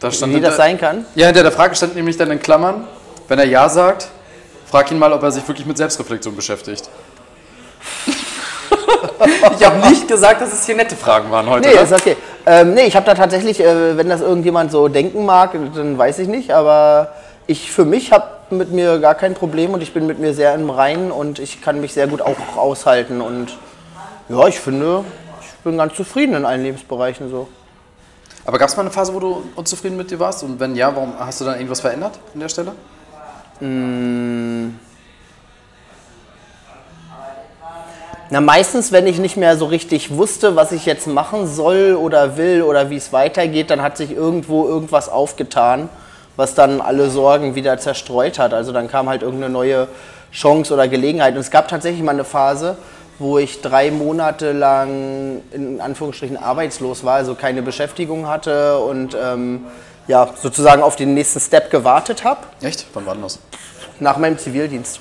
wie 0.00 0.40
das 0.40 0.56
sein 0.56 0.78
kann. 0.78 1.06
Ja, 1.14 1.26
hinter 1.26 1.42
der 1.42 1.52
Frage 1.52 1.74
stand 1.74 1.96
nämlich 1.96 2.16
dann 2.16 2.30
in 2.30 2.40
Klammern, 2.40 2.86
wenn 3.28 3.38
er 3.38 3.46
Ja 3.46 3.68
sagt, 3.68 4.08
frag 4.70 4.90
ihn 4.90 4.98
mal, 4.98 5.12
ob 5.12 5.22
er 5.22 5.32
sich 5.32 5.46
wirklich 5.48 5.66
mit 5.66 5.78
Selbstreflexion 5.78 6.36
beschäftigt. 6.36 6.90
ich 9.58 9.66
habe 9.66 9.88
nicht 9.88 10.06
gesagt, 10.06 10.42
dass 10.42 10.52
es 10.52 10.66
hier 10.66 10.76
nette 10.76 10.96
Fragen 10.96 11.30
waren 11.30 11.48
heute. 11.48 11.66
Nee, 11.66 11.74
ne? 11.74 11.80
ist 11.80 11.92
okay. 11.92 12.16
Ähm, 12.44 12.74
nee, 12.74 12.84
ich 12.84 12.94
habe 12.94 13.06
da 13.06 13.14
tatsächlich, 13.14 13.60
äh, 13.60 13.96
wenn 13.96 14.10
das 14.10 14.20
irgendjemand 14.20 14.70
so 14.70 14.88
denken 14.88 15.24
mag, 15.24 15.52
dann 15.74 15.96
weiß 15.96 16.18
ich 16.18 16.28
nicht, 16.28 16.50
aber 16.52 17.08
ich 17.46 17.70
für 17.70 17.84
mich 17.84 18.12
habe 18.12 18.26
mit 18.50 18.72
mir 18.72 18.98
gar 18.98 19.14
kein 19.14 19.34
Problem 19.34 19.74
und 19.74 19.82
ich 19.82 19.92
bin 19.92 20.06
mit 20.06 20.18
mir 20.18 20.34
sehr 20.34 20.54
im 20.54 20.70
Reinen 20.70 21.10
und 21.10 21.38
ich 21.38 21.60
kann 21.60 21.80
mich 21.80 21.92
sehr 21.92 22.06
gut 22.06 22.22
auch 22.22 22.56
aushalten 22.56 23.20
und 23.20 23.56
ja, 24.28 24.46
ich 24.46 24.58
finde, 24.58 25.04
ich 25.42 25.64
bin 25.64 25.76
ganz 25.76 25.94
zufrieden 25.94 26.34
in 26.34 26.44
allen 26.44 26.62
Lebensbereichen 26.62 27.30
so. 27.30 27.48
Aber 28.46 28.58
gab 28.58 28.68
es 28.68 28.76
mal 28.76 28.82
eine 28.82 28.90
Phase, 28.90 29.14
wo 29.14 29.20
du 29.20 29.42
unzufrieden 29.56 29.96
mit 29.96 30.10
dir 30.10 30.18
warst? 30.18 30.42
Und 30.42 30.60
wenn 30.60 30.76
ja, 30.76 30.94
warum 30.94 31.18
hast 31.18 31.40
du 31.40 31.46
dann 31.46 31.54
irgendwas 31.54 31.80
verändert 31.80 32.18
an 32.34 32.40
der 32.40 32.48
Stelle? 32.48 32.72
Na, 38.30 38.40
meistens, 38.40 38.92
wenn 38.92 39.06
ich 39.06 39.18
nicht 39.18 39.36
mehr 39.36 39.56
so 39.56 39.66
richtig 39.66 40.16
wusste, 40.16 40.56
was 40.56 40.72
ich 40.72 40.86
jetzt 40.86 41.06
machen 41.06 41.46
soll 41.46 41.94
oder 41.94 42.36
will 42.36 42.62
oder 42.62 42.90
wie 42.90 42.96
es 42.96 43.12
weitergeht, 43.12 43.70
dann 43.70 43.80
hat 43.80 43.96
sich 43.96 44.10
irgendwo 44.10 44.66
irgendwas 44.66 45.08
aufgetan, 45.08 45.88
was 46.36 46.54
dann 46.54 46.80
alle 46.80 47.10
Sorgen 47.10 47.54
wieder 47.54 47.78
zerstreut 47.78 48.38
hat. 48.38 48.52
Also 48.54 48.72
dann 48.72 48.88
kam 48.88 49.08
halt 49.08 49.22
irgendeine 49.22 49.52
neue 49.52 49.88
Chance 50.32 50.74
oder 50.74 50.88
Gelegenheit. 50.88 51.34
Und 51.34 51.40
es 51.40 51.50
gab 51.50 51.68
tatsächlich 51.68 52.02
mal 52.02 52.12
eine 52.12 52.24
Phase, 52.24 52.76
wo 53.18 53.38
ich 53.38 53.60
drei 53.60 53.90
Monate 53.90 54.52
lang 54.52 55.42
in 55.52 55.80
Anführungsstrichen 55.80 56.36
arbeitslos 56.36 57.04
war, 57.04 57.14
also 57.14 57.34
keine 57.34 57.62
Beschäftigung 57.62 58.26
hatte 58.26 58.78
und 58.78 59.16
ähm, 59.20 59.66
ja, 60.08 60.28
sozusagen 60.40 60.82
auf 60.82 60.96
den 60.96 61.14
nächsten 61.14 61.40
Step 61.40 61.70
gewartet 61.70 62.24
habe 62.24 62.40
Echt? 62.60 62.86
Wann 62.92 63.06
war 63.06 63.14
denn 63.14 63.22
das? 63.22 63.38
nach 64.00 64.16
meinem 64.16 64.38
Zivildienst. 64.38 64.98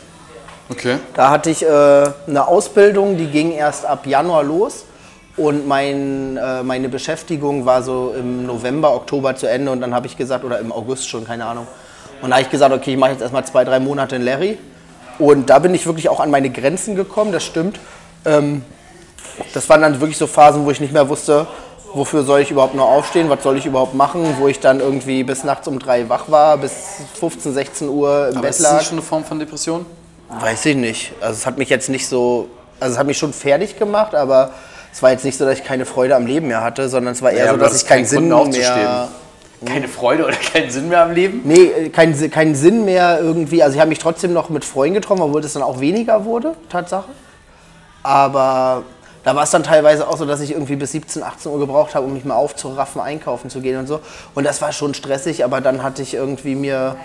Okay. 0.70 0.98
Da 1.14 1.30
hatte 1.30 1.50
ich 1.50 1.64
äh, 1.64 1.68
eine 1.68 2.48
Ausbildung, 2.48 3.18
die 3.18 3.28
ging 3.28 3.52
erst 3.52 3.86
ab 3.86 4.06
Januar 4.06 4.44
los. 4.44 4.86
Und 5.36 5.68
mein, 5.68 6.38
äh, 6.38 6.62
meine 6.64 6.90
Beschäftigung 6.90 7.66
war 7.66 7.82
so 7.82 8.14
im 8.18 8.46
November, 8.46 8.94
Oktober 8.94 9.36
zu 9.36 9.50
Ende. 9.50 9.72
Und 9.72 9.82
dann 9.82 9.94
habe 9.94 10.06
ich 10.06 10.16
gesagt, 10.16 10.44
oder 10.44 10.60
im 10.60 10.72
August 10.72 11.10
schon, 11.10 11.26
keine 11.26 11.46
Ahnung. 11.46 11.68
Und 12.22 12.30
da 12.30 12.36
habe 12.36 12.44
ich 12.44 12.52
gesagt, 12.52 12.74
okay, 12.74 12.92
ich 12.92 12.98
mache 12.98 13.12
jetzt 13.12 13.22
erstmal 13.22 13.46
zwei, 13.46 13.64
drei 13.64 13.80
Monate 13.80 14.16
in 14.16 14.22
Larry. 14.22 14.58
Und 15.20 15.50
da 15.50 15.60
bin 15.60 15.74
ich 15.74 15.86
wirklich 15.86 16.10
auch 16.10 16.20
an 16.20 16.30
meine 16.30 16.50
Grenzen 16.50 16.96
gekommen, 16.96 17.32
das 17.32 17.44
stimmt. 17.44 17.80
Ähm, 18.26 18.64
das 19.54 19.68
waren 19.70 19.82
dann 19.82 20.00
wirklich 20.00 20.18
so 20.18 20.28
Phasen, 20.28 20.66
wo 20.66 20.72
ich 20.72 20.80
nicht 20.80 20.94
mehr 20.94 21.10
wusste, 21.10 21.48
wofür 21.94 22.24
soll 22.24 22.42
ich 22.42 22.52
überhaupt 22.52 22.76
noch 22.76 22.88
aufstehen, 22.88 23.30
was 23.30 23.44
soll 23.44 23.58
ich 23.58 23.66
überhaupt 23.66 23.94
machen, 23.94 24.36
wo 24.40 24.48
ich 24.48 24.60
dann 24.60 24.80
irgendwie 24.80 25.24
bis 25.24 25.44
nachts 25.44 25.68
um 25.68 25.80
drei 25.80 26.08
wach 26.10 26.30
war, 26.30 26.58
bis 26.58 26.72
15, 27.20 27.54
16 27.54 27.90
Uhr 27.90 28.30
im 28.30 28.38
Aber 28.38 28.42
Bett 28.42 28.52
ist 28.52 28.64
das 28.64 28.72
lag. 28.72 28.82
schon 28.84 28.98
eine 28.98 29.02
Form 29.02 29.24
von 29.24 29.40
Depression? 29.40 29.86
Weiß 30.30 30.66
ich 30.66 30.76
nicht. 30.76 31.14
Also 31.22 31.34
es 31.34 31.46
hat 31.46 31.58
mich 31.58 31.70
jetzt 31.70 31.90
nicht 31.90 32.08
so, 32.08 32.48
also 32.80 32.94
es 32.94 33.00
hat 33.00 33.06
mich 33.06 33.18
schon 33.18 33.34
fertig 33.34 33.78
gemacht, 33.78 34.16
aber 34.16 34.52
es 34.94 35.02
war 35.02 35.12
jetzt 35.12 35.26
nicht 35.26 35.38
so, 35.38 35.44
dass 35.46 35.58
ich 35.58 35.64
keine 35.64 35.86
Freude 35.86 36.16
am 36.16 36.28
Leben 36.28 36.48
mehr 36.48 36.62
hatte, 36.62 36.88
sondern 36.88 37.14
es 37.14 37.22
war 37.24 37.32
eher 37.32 37.46
Ja, 37.46 37.52
so, 37.52 37.58
dass 37.58 37.72
das 37.72 37.82
ich 37.82 37.88
keinen 37.88 37.98
kein 38.00 38.06
Sinn 38.06 38.30
Grund, 38.30 38.56
mehr... 38.56 39.10
Keine 39.66 39.88
Freude 39.88 40.26
oder 40.26 40.36
keinen 40.36 40.70
Sinn 40.70 40.90
mehr 40.90 41.04
am 41.04 41.14
Leben? 41.14 41.42
Nee, 41.46 41.64
äh, 41.64 41.90
keinen 41.90 42.30
keinen 42.30 42.54
Sinn 42.54 42.86
mehr 42.86 43.20
irgendwie. 43.22 43.64
Also 43.64 43.76
ich 43.76 43.80
habe 43.80 43.90
mich 43.90 44.00
trotzdem 44.00 44.34
noch 44.34 44.50
mit 44.50 44.66
Freunden 44.66 44.96
getroffen, 44.96 45.22
obwohl 45.22 45.42
das 45.42 45.54
dann 45.54 45.64
auch 45.64 45.80
weniger 45.80 46.26
wurde, 46.26 46.54
Tatsache. 46.70 47.10
Aber 48.04 48.84
da 49.24 49.36
war 49.36 49.44
es 49.44 49.52
dann 49.52 49.64
teilweise 49.64 50.08
auch 50.08 50.18
so, 50.18 50.26
dass 50.26 50.42
ich 50.42 50.52
irgendwie 50.52 50.76
bis 50.76 50.92
17, 50.92 51.24
18 51.24 51.52
Uhr 51.52 51.60
gebraucht 51.60 51.96
habe, 51.96 52.06
um 52.06 52.14
mich 52.14 52.26
mal 52.26 52.36
aufzuraffen, 52.36 53.02
einkaufen 53.02 53.50
zu 53.50 53.62
gehen 53.62 53.80
und 53.80 53.88
so. 53.88 54.02
Und 54.36 54.44
das 54.44 54.62
war 54.62 54.74
schon 54.74 54.94
stressig, 54.94 55.46
aber 55.46 55.62
dann 55.62 55.82
hatte 55.82 56.02
ich 56.02 56.14
irgendwie 56.14 56.56
mir 56.56 56.98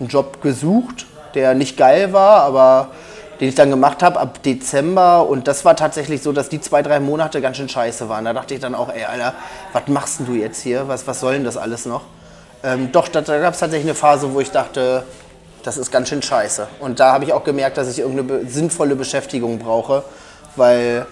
einen 0.00 0.08
Job 0.08 0.40
gesucht, 0.40 1.06
der 1.34 1.54
nicht 1.54 1.76
geil 1.76 2.12
war, 2.14 2.40
aber 2.42 2.88
den 3.40 3.48
ich 3.48 3.54
dann 3.54 3.70
gemacht 3.70 4.02
habe 4.02 4.18
ab 4.18 4.42
Dezember. 4.42 5.26
Und 5.26 5.48
das 5.48 5.64
war 5.64 5.76
tatsächlich 5.76 6.22
so, 6.22 6.32
dass 6.32 6.48
die 6.48 6.60
zwei, 6.60 6.82
drei 6.82 7.00
Monate 7.00 7.40
ganz 7.40 7.56
schön 7.56 7.68
scheiße 7.68 8.08
waren. 8.08 8.24
Da 8.24 8.32
dachte 8.32 8.54
ich 8.54 8.60
dann 8.60 8.74
auch, 8.74 8.88
ey, 8.88 9.04
Alter, 9.04 9.34
was 9.72 9.88
machst 9.88 10.20
denn 10.20 10.26
du 10.26 10.34
jetzt 10.34 10.62
hier? 10.62 10.88
Was, 10.88 11.06
was 11.06 11.20
soll 11.20 11.34
denn 11.34 11.44
das 11.44 11.56
alles 11.56 11.86
noch? 11.86 12.02
Ähm, 12.62 12.90
doch, 12.92 13.08
da, 13.08 13.20
da 13.20 13.38
gab 13.38 13.54
es 13.54 13.60
tatsächlich 13.60 13.88
eine 13.88 13.94
Phase, 13.94 14.32
wo 14.32 14.40
ich 14.40 14.50
dachte, 14.50 15.04
das 15.62 15.76
ist 15.76 15.90
ganz 15.90 16.08
schön 16.08 16.22
scheiße. 16.22 16.68
Und 16.80 17.00
da 17.00 17.12
habe 17.12 17.24
ich 17.24 17.32
auch 17.32 17.44
gemerkt, 17.44 17.76
dass 17.76 17.88
ich 17.88 17.98
irgendeine 17.98 18.40
be 18.40 18.48
sinnvolle 18.48 18.96
Beschäftigung 18.96 19.58
brauche, 19.58 20.04
weil 20.54 21.06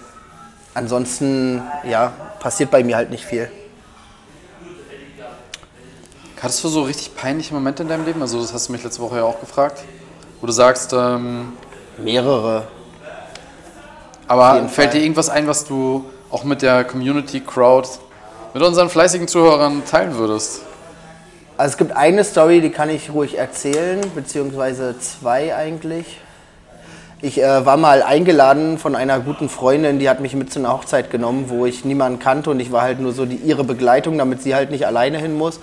ansonsten 0.75 1.63
ja, 1.89 2.13
passiert 2.41 2.71
bei 2.71 2.85
mir 2.85 2.97
halt 2.97 3.11
nicht 3.11 3.25
viel. 3.25 3.51
Hattest 6.41 6.63
du 6.63 6.69
so 6.69 6.83
richtig 6.83 7.17
peinliche 7.17 7.55
Momente 7.55 7.85
in 7.85 7.89
deinem 7.89 8.05
Leben? 8.05 8.21
Also, 8.21 8.39
das 8.39 8.53
hast 8.53 8.69
du 8.69 8.73
mich 8.73 8.85
letzte 8.85 9.01
Woche 9.01 9.17
ja 9.17 9.25
auch 9.25 9.41
gefragt. 9.41 9.83
Wo 10.43 10.47
du 10.47 10.53
sagst, 10.53 10.93
ähm, 10.93 11.55
Mehrere. 11.99 12.65
aber 14.27 14.69
fällt 14.69 14.91
Fall. 14.91 14.99
dir 14.99 15.03
irgendwas 15.03 15.29
ein, 15.29 15.47
was 15.47 15.65
du 15.65 16.05
auch 16.31 16.45
mit 16.45 16.63
der 16.63 16.85
Community 16.85 17.41
Crowd, 17.41 17.89
mit 18.53 18.63
unseren 18.63 18.89
fleißigen 18.89 19.29
Zuhörern 19.29 19.83
teilen 19.85 20.17
würdest? 20.17 20.63
Also 21.57 21.73
es 21.73 21.77
gibt 21.79 21.93
eine 21.93 22.25
Story, 22.25 22.61
die 22.61 22.71
kann 22.71 22.91
ich 22.91 23.13
ruhig 23.13 23.39
erzählen, 23.39 24.01
beziehungsweise 24.15 24.99
zwei 24.99 25.55
eigentlich. 25.55 26.21
Ich 27.23 27.41
äh, 27.41 27.65
war 27.65 27.77
mal 27.77 28.03
eingeladen 28.03 28.77
von 28.77 28.97
einer 28.97 29.21
guten 29.21 29.49
Freundin, 29.49 29.99
die 29.99 30.11
hat 30.11 30.21
mich 30.21 30.35
mit 30.35 30.53
zu 30.53 30.59
einer 30.59 30.73
Hochzeit 30.73 31.11
genommen, 31.11 31.45
wo 31.49 31.65
ich 31.65 31.85
niemanden 31.85 32.19
kannte 32.19 32.51
und 32.51 32.59
ich 32.59 32.73
war 32.73 32.83
halt 32.83 32.99
nur 32.99 33.13
so 33.13 33.25
die, 33.25 33.37
ihre 33.37 33.65
Begleitung, 33.65 34.19
damit 34.19 34.43
sie 34.43 34.55
halt 34.55 34.71
nicht 34.71 34.87
alleine 34.87 35.19
hin 35.19 35.39
muss. 35.39 35.61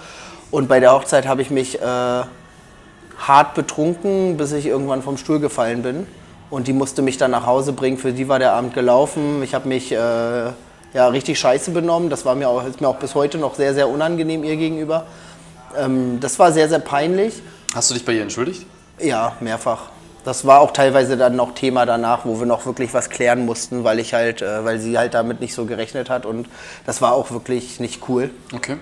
Und 0.49 0.69
bei 0.69 0.79
der 0.79 0.93
Hochzeit 0.93 1.27
habe 1.27 1.41
ich 1.41 1.51
mich 1.51 1.81
äh, 1.81 1.83
hart 1.83 3.53
betrunken, 3.53 4.37
bis 4.37 4.53
ich 4.53 4.65
irgendwann 4.65 5.01
vom 5.01 5.17
Stuhl 5.17 5.39
gefallen 5.39 5.81
bin. 5.81 6.07
Und 6.51 6.67
die 6.67 6.73
musste 6.73 7.01
mich 7.01 7.17
dann 7.17 7.31
nach 7.31 7.47
Hause 7.47 7.73
bringen. 7.73 7.97
Für 7.97 8.11
die 8.11 8.27
war 8.27 8.37
der 8.37 8.53
Abend 8.53 8.75
gelaufen. 8.75 9.41
Ich 9.41 9.55
habe 9.55 9.67
mich 9.67 9.91
äh, 9.91 9.95
ja, 9.95 11.07
richtig 11.07 11.39
scheiße 11.39 11.71
benommen. 11.71 12.09
Das 12.09 12.25
war 12.25 12.35
mir 12.35 12.49
auch, 12.49 12.63
ist 12.65 12.81
mir 12.81 12.89
auch 12.89 12.97
bis 12.97 13.15
heute 13.15 13.37
noch 13.37 13.55
sehr, 13.55 13.73
sehr 13.73 13.89
unangenehm 13.89 14.43
ihr 14.43 14.57
gegenüber. 14.57 15.05
Ähm, 15.77 16.19
das 16.19 16.37
war 16.37 16.51
sehr, 16.51 16.69
sehr 16.69 16.79
peinlich. 16.79 17.41
Hast 17.73 17.89
du 17.89 17.93
dich 17.93 18.05
bei 18.05 18.11
ihr 18.11 18.21
entschuldigt? 18.21 18.65
Ja, 18.99 19.33
mehrfach. 19.39 19.83
Das 20.23 20.45
war 20.45 20.59
auch 20.59 20.71
teilweise 20.71 21.17
dann 21.17 21.35
noch 21.35 21.55
Thema 21.55 21.85
danach, 21.85 22.25
wo 22.25 22.37
wir 22.39 22.45
noch 22.45 22.65
wirklich 22.65 22.93
was 22.93 23.09
klären 23.09 23.45
mussten, 23.45 23.83
weil 23.83 23.99
ich 23.99 24.13
halt, 24.13 24.41
äh, 24.41 24.63
weil 24.63 24.77
sie 24.77 24.97
halt 24.97 25.13
damit 25.13 25.39
nicht 25.39 25.53
so 25.53 25.65
gerechnet 25.65 26.09
hat 26.09 26.25
und 26.25 26.47
das 26.85 27.01
war 27.01 27.13
auch 27.13 27.31
wirklich 27.31 27.79
nicht 27.79 28.07
cool. 28.07 28.29
Okay. 28.53 28.77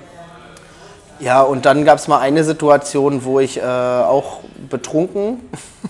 Ja, 1.19 1.41
und 1.41 1.65
dann 1.65 1.83
gab 1.83 1.97
es 1.97 2.07
mal 2.07 2.19
eine 2.19 2.45
Situation, 2.45 3.25
wo 3.25 3.41
ich 3.41 3.57
äh, 3.57 3.61
auch 3.61 4.39
betrunken 4.69 5.41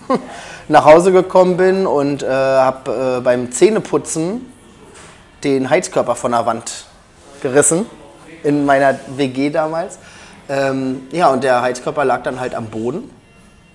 nach 0.68 0.84
Hause 0.84 1.12
gekommen 1.12 1.56
bin 1.56 1.86
und 1.86 2.24
äh, 2.24 2.26
habe 2.26 3.18
äh, 3.18 3.20
beim 3.20 3.52
Zähneputzen 3.52 4.52
den 5.44 5.70
Heizkörper 5.70 6.16
von 6.16 6.32
der 6.32 6.46
Wand 6.46 6.86
gerissen 7.42 7.86
in 8.42 8.66
meiner 8.66 8.98
WG 9.16 9.50
damals. 9.50 10.00
Ähm, 10.48 11.02
ja, 11.12 11.28
und 11.28 11.44
der 11.44 11.62
Heizkörper 11.62 12.04
lag 12.04 12.24
dann 12.24 12.40
halt 12.40 12.56
am 12.56 12.66
Boden 12.66 13.08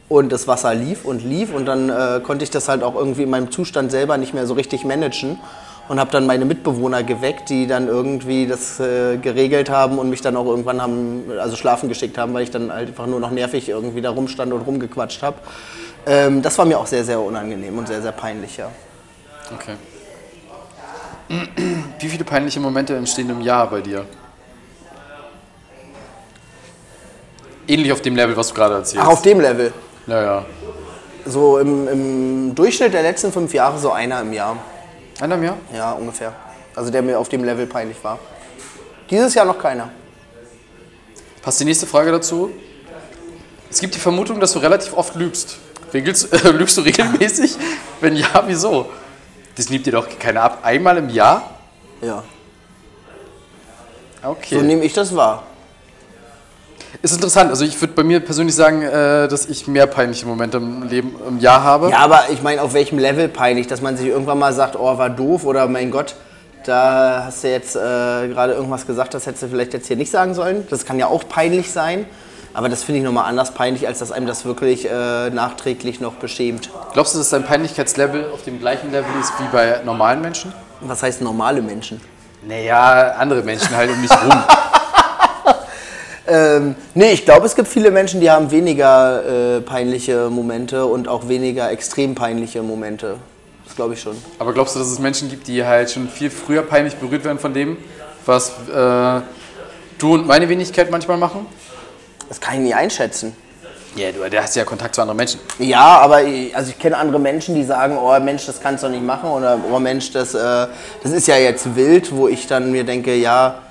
und 0.10 0.34
das 0.34 0.50
Wasser 0.50 0.76
lief 0.76 1.06
und 1.06 1.24
lief 1.24 1.54
und 1.54 1.66
dann 1.66 1.90
äh, 1.90 2.20
konnte 2.22 2.44
ich 2.44 2.52
das 2.52 2.68
halt 2.68 2.84
auch 2.84 2.96
irgendwie 2.96 3.24
in 3.24 3.30
meinem 3.30 3.50
Zustand 3.50 3.92
selber 3.92 4.18
nicht 4.18 4.34
mehr 4.34 4.46
so 4.46 4.56
richtig 4.56 4.84
managen 4.84 5.40
und 5.88 6.00
habe 6.00 6.12
dann 6.12 6.26
meine 6.26 6.46
Mitbewohner 6.46 7.04
geweckt, 7.04 7.50
die 7.50 7.68
dann 7.68 7.88
irgendwie 7.88 8.48
das 8.48 8.80
äh, 8.80 9.18
geregelt 9.18 9.70
haben 9.70 10.00
und 10.00 10.10
mich 10.10 10.22
dann 10.22 10.36
auch 10.36 10.46
irgendwann 10.46 10.82
haben, 10.82 11.26
also 11.40 11.56
schlafen 11.56 11.90
geschickt 11.90 12.18
haben, 12.18 12.34
weil 12.34 12.44
ich 12.44 12.52
dann 12.52 12.72
halt 12.72 12.90
einfach 12.90 13.06
nur 13.06 13.20
noch 13.20 13.32
nervig 13.32 13.70
irgendwie 13.70 14.02
da 14.02 14.10
rumstand 14.10 14.52
und 14.52 14.62
rumgequatscht 14.62 15.22
habe. 15.22 15.38
Ähm, 16.08 16.42
das 16.42 16.58
war 16.58 16.66
mir 16.66 16.80
auch 16.80 16.88
sehr, 16.88 17.04
sehr 17.04 17.20
unangenehm 17.20 17.78
und 17.78 17.88
sehr, 17.88 18.02
sehr 18.02 18.12
peinlich, 18.12 18.58
ja. 18.58 18.72
Okay. 19.54 19.76
Wie 22.00 22.08
viele 22.08 22.24
peinliche 22.24 22.60
Momente 22.60 22.96
entstehen 22.96 23.30
im 23.30 23.42
Jahr 23.42 23.70
bei 23.70 23.82
dir? 23.82 24.06
Ähnlich 27.68 27.92
auf 27.92 28.02
dem 28.02 28.16
Level, 28.16 28.38
was 28.38 28.50
du 28.50 28.54
gerade 28.54 28.76
erzählst. 28.76 29.04
Ach, 29.04 29.12
auf 29.12 29.22
dem 29.24 29.40
Level. 29.40 29.74
Ja, 30.06 30.22
ja. 30.22 30.46
So 31.26 31.58
im, 31.58 31.88
im 31.88 32.56
Durchschnitt 32.56 32.94
der 32.94 33.02
letzten 33.02 33.32
fünf 33.32 33.54
Jahre 33.54 33.80
so 33.80 33.92
einer 33.92 34.22
im 34.22 34.34
Jahr. 34.34 34.58
Einer 35.20 35.36
im 35.36 35.44
Jahr? 35.44 35.58
Ja, 35.74 35.92
ungefähr. 35.94 36.34
Also 36.76 36.92
der 36.92 37.02
mir 37.02 37.18
auf 37.18 37.30
dem 37.30 37.44
Level 37.44 37.66
peinlich 37.68 38.04
war. 38.04 38.20
Dieses 39.10 39.34
Jahr 39.34 39.46
noch 39.46 39.60
keiner. 39.60 39.90
Passt 41.42 41.60
die 41.60 41.66
nächste 41.66 41.88
Frage 41.88 42.12
dazu? 42.12 42.52
Es 43.70 43.80
gibt 43.80 43.96
die 43.96 44.00
Vermutung, 44.00 44.40
dass 44.40 44.54
du 44.54 44.60
relativ 44.60 44.94
oft 44.94 45.16
lügst. 45.16 45.58
Regelst, 45.94 46.34
äh, 46.46 46.50
lügst 46.52 46.78
du 46.78 46.82
regelmäßig? 46.82 47.56
Wenn 48.02 48.16
ja, 48.16 48.44
wieso? 48.46 48.90
Das 49.56 49.70
nimmt 49.70 49.86
dir 49.86 49.94
doch 49.94 50.08
keiner 50.20 50.44
ab. 50.44 50.60
Einmal 50.64 50.98
im 50.98 51.10
Jahr? 51.10 51.60
Ja. 52.02 52.24
Okay. 54.22 54.56
So 54.56 54.62
nehme 54.62 54.84
ich 54.84 54.94
das 54.94 55.16
wahr. 55.16 55.44
Ist 57.06 57.14
interessant. 57.14 57.52
Also 57.52 57.66
ich 57.66 57.80
würde 57.80 57.94
bei 57.94 58.02
mir 58.02 58.20
persönlich 58.20 58.56
sagen, 58.56 58.82
äh, 58.82 59.28
dass 59.28 59.46
ich 59.46 59.68
mehr 59.68 59.86
peinliche 59.86 60.26
Momente 60.26 60.58
im 60.58 60.82
Leben 60.90 61.16
im 61.28 61.40
Jahr 61.40 61.64
habe. 61.64 61.92
Ja, 61.92 62.00
aber 62.00 62.32
ich 62.32 62.42
meine, 62.42 62.64
auf 62.64 62.74
welchem 62.74 62.98
Level 62.98 63.28
peinlich, 63.28 63.68
dass 63.68 63.80
man 63.80 63.96
sich 63.96 64.08
irgendwann 64.08 64.40
mal 64.40 64.54
sagt, 64.54 64.76
oh, 64.76 64.98
war 64.98 65.12
doof 65.12 65.46
oder 65.46 65.68
mein 65.68 65.92
Gott, 65.92 66.16
da 66.66 67.26
hast 67.28 67.44
du 67.44 67.52
jetzt 67.52 67.76
äh, 67.76 67.80
gerade 67.80 68.54
irgendwas 68.54 68.88
gesagt, 68.88 69.14
das 69.14 69.28
hättest 69.28 69.44
du 69.44 69.50
vielleicht 69.50 69.74
jetzt 69.74 69.86
hier 69.86 69.98
nicht 69.98 70.10
sagen 70.10 70.34
sollen. 70.34 70.66
Das 70.72 70.84
kann 70.84 70.98
ja 70.98 71.06
auch 71.06 71.30
peinlich 71.30 71.72
sein. 71.72 72.08
Aber 72.56 72.70
das 72.70 72.82
finde 72.82 73.02
ich 73.02 73.06
nochmal 73.06 73.26
anders 73.26 73.52
peinlich, 73.52 73.86
als 73.86 74.00
dass 74.00 74.12
einem 74.12 74.26
das 74.26 74.44
wirklich 74.44 74.90
äh, 74.90 75.30
nachträglich 75.30 76.00
noch 76.00 76.14
beschämt. 76.14 76.72
Glaubst 76.94 77.14
du, 77.14 77.20
dass 77.20 77.30
dein 77.30 77.44
Peinlichkeitslevel 77.44 78.32
auf 78.34 78.42
dem 78.46 78.60
gleichen 78.60 78.92
Level 78.92 79.12
ist 79.22 79.32
wie 79.38 79.48
bei 79.52 79.80
normalen 79.86 80.22
Menschen? 80.22 80.52
Was 80.82 81.04
heißt 81.04 81.22
normale 81.22 81.62
Menschen? 81.62 82.02
Naja, 82.48 83.14
andere 83.20 83.44
Menschen 83.44 83.78
halt 83.78 83.92
um 83.92 84.02
mich 84.02 84.10
rum. 84.10 84.44
Ähm, 86.28 86.76
nee, 86.96 87.12
ich 87.12 87.26
glaube, 87.26 87.46
es 87.46 87.56
gibt 87.56 87.68
viele 87.68 87.92
Menschen, 87.92 88.20
die 88.20 88.32
haben 88.32 88.50
weniger 88.50 89.58
äh, 89.58 89.62
peinliche 89.62 90.30
Momente 90.30 90.86
und 90.86 91.08
auch 91.08 91.28
weniger 91.28 91.72
extrem 91.72 92.16
peinliche 92.16 92.64
Momente. 92.64 93.18
Das 93.66 93.76
glaube 93.76 93.94
ich 93.94 94.02
schon. 94.02 94.16
Aber 94.40 94.54
glaubst 94.54 94.76
du, 94.76 94.80
dass 94.80 94.88
es 94.88 95.00
Menschen 95.00 95.30
gibt, 95.30 95.48
die 95.48 95.64
halt 95.64 95.92
schon 95.92 96.10
viel 96.10 96.30
früher 96.30 96.64
peinlich 96.64 96.96
berührt 96.96 97.24
werden 97.24 97.40
von 97.40 97.54
dem, 97.54 97.78
was 98.26 98.50
äh, 98.50 99.22
du 100.00 100.14
und 100.14 100.26
meine 100.26 100.50
Wenigkeit 100.50 100.90
manchmal 100.90 101.18
machen? 101.18 101.46
Das 102.28 102.42
kann 102.42 102.56
ich 102.56 102.62
nie 102.62 102.74
einschätzen. 102.74 103.36
Ja, 103.96 104.12
du 104.12 104.30
der 104.30 104.44
hast 104.44 104.56
ja 104.56 104.66
Kontakt 104.66 104.94
zu 104.94 105.02
anderen 105.02 105.18
Menschen. 105.18 105.40
Ja, 105.58 106.00
aber 106.00 106.24
ich, 106.24 106.56
also 106.56 106.70
ich 106.70 106.78
kenne 106.78 106.98
andere 106.98 107.20
Menschen, 107.20 107.56
die 107.56 107.64
sagen, 107.64 107.98
oh 107.98 108.20
Mensch, 108.20 108.46
das 108.46 108.60
kannst 108.60 108.84
du 108.84 108.88
doch 108.88 108.94
nicht 108.94 109.06
machen 109.06 109.30
oder 109.30 109.58
oh 109.72 109.80
Mensch, 109.80 110.12
das, 110.12 110.34
äh, 110.34 110.68
das 111.02 111.12
ist 111.14 111.28
ja 111.28 111.38
jetzt 111.38 111.76
wild, 111.76 112.14
wo 112.14 112.28
ich 112.28 112.46
dann 112.46 112.72
mir 112.72 112.84
denke, 112.84 113.16
ja, 113.16 113.62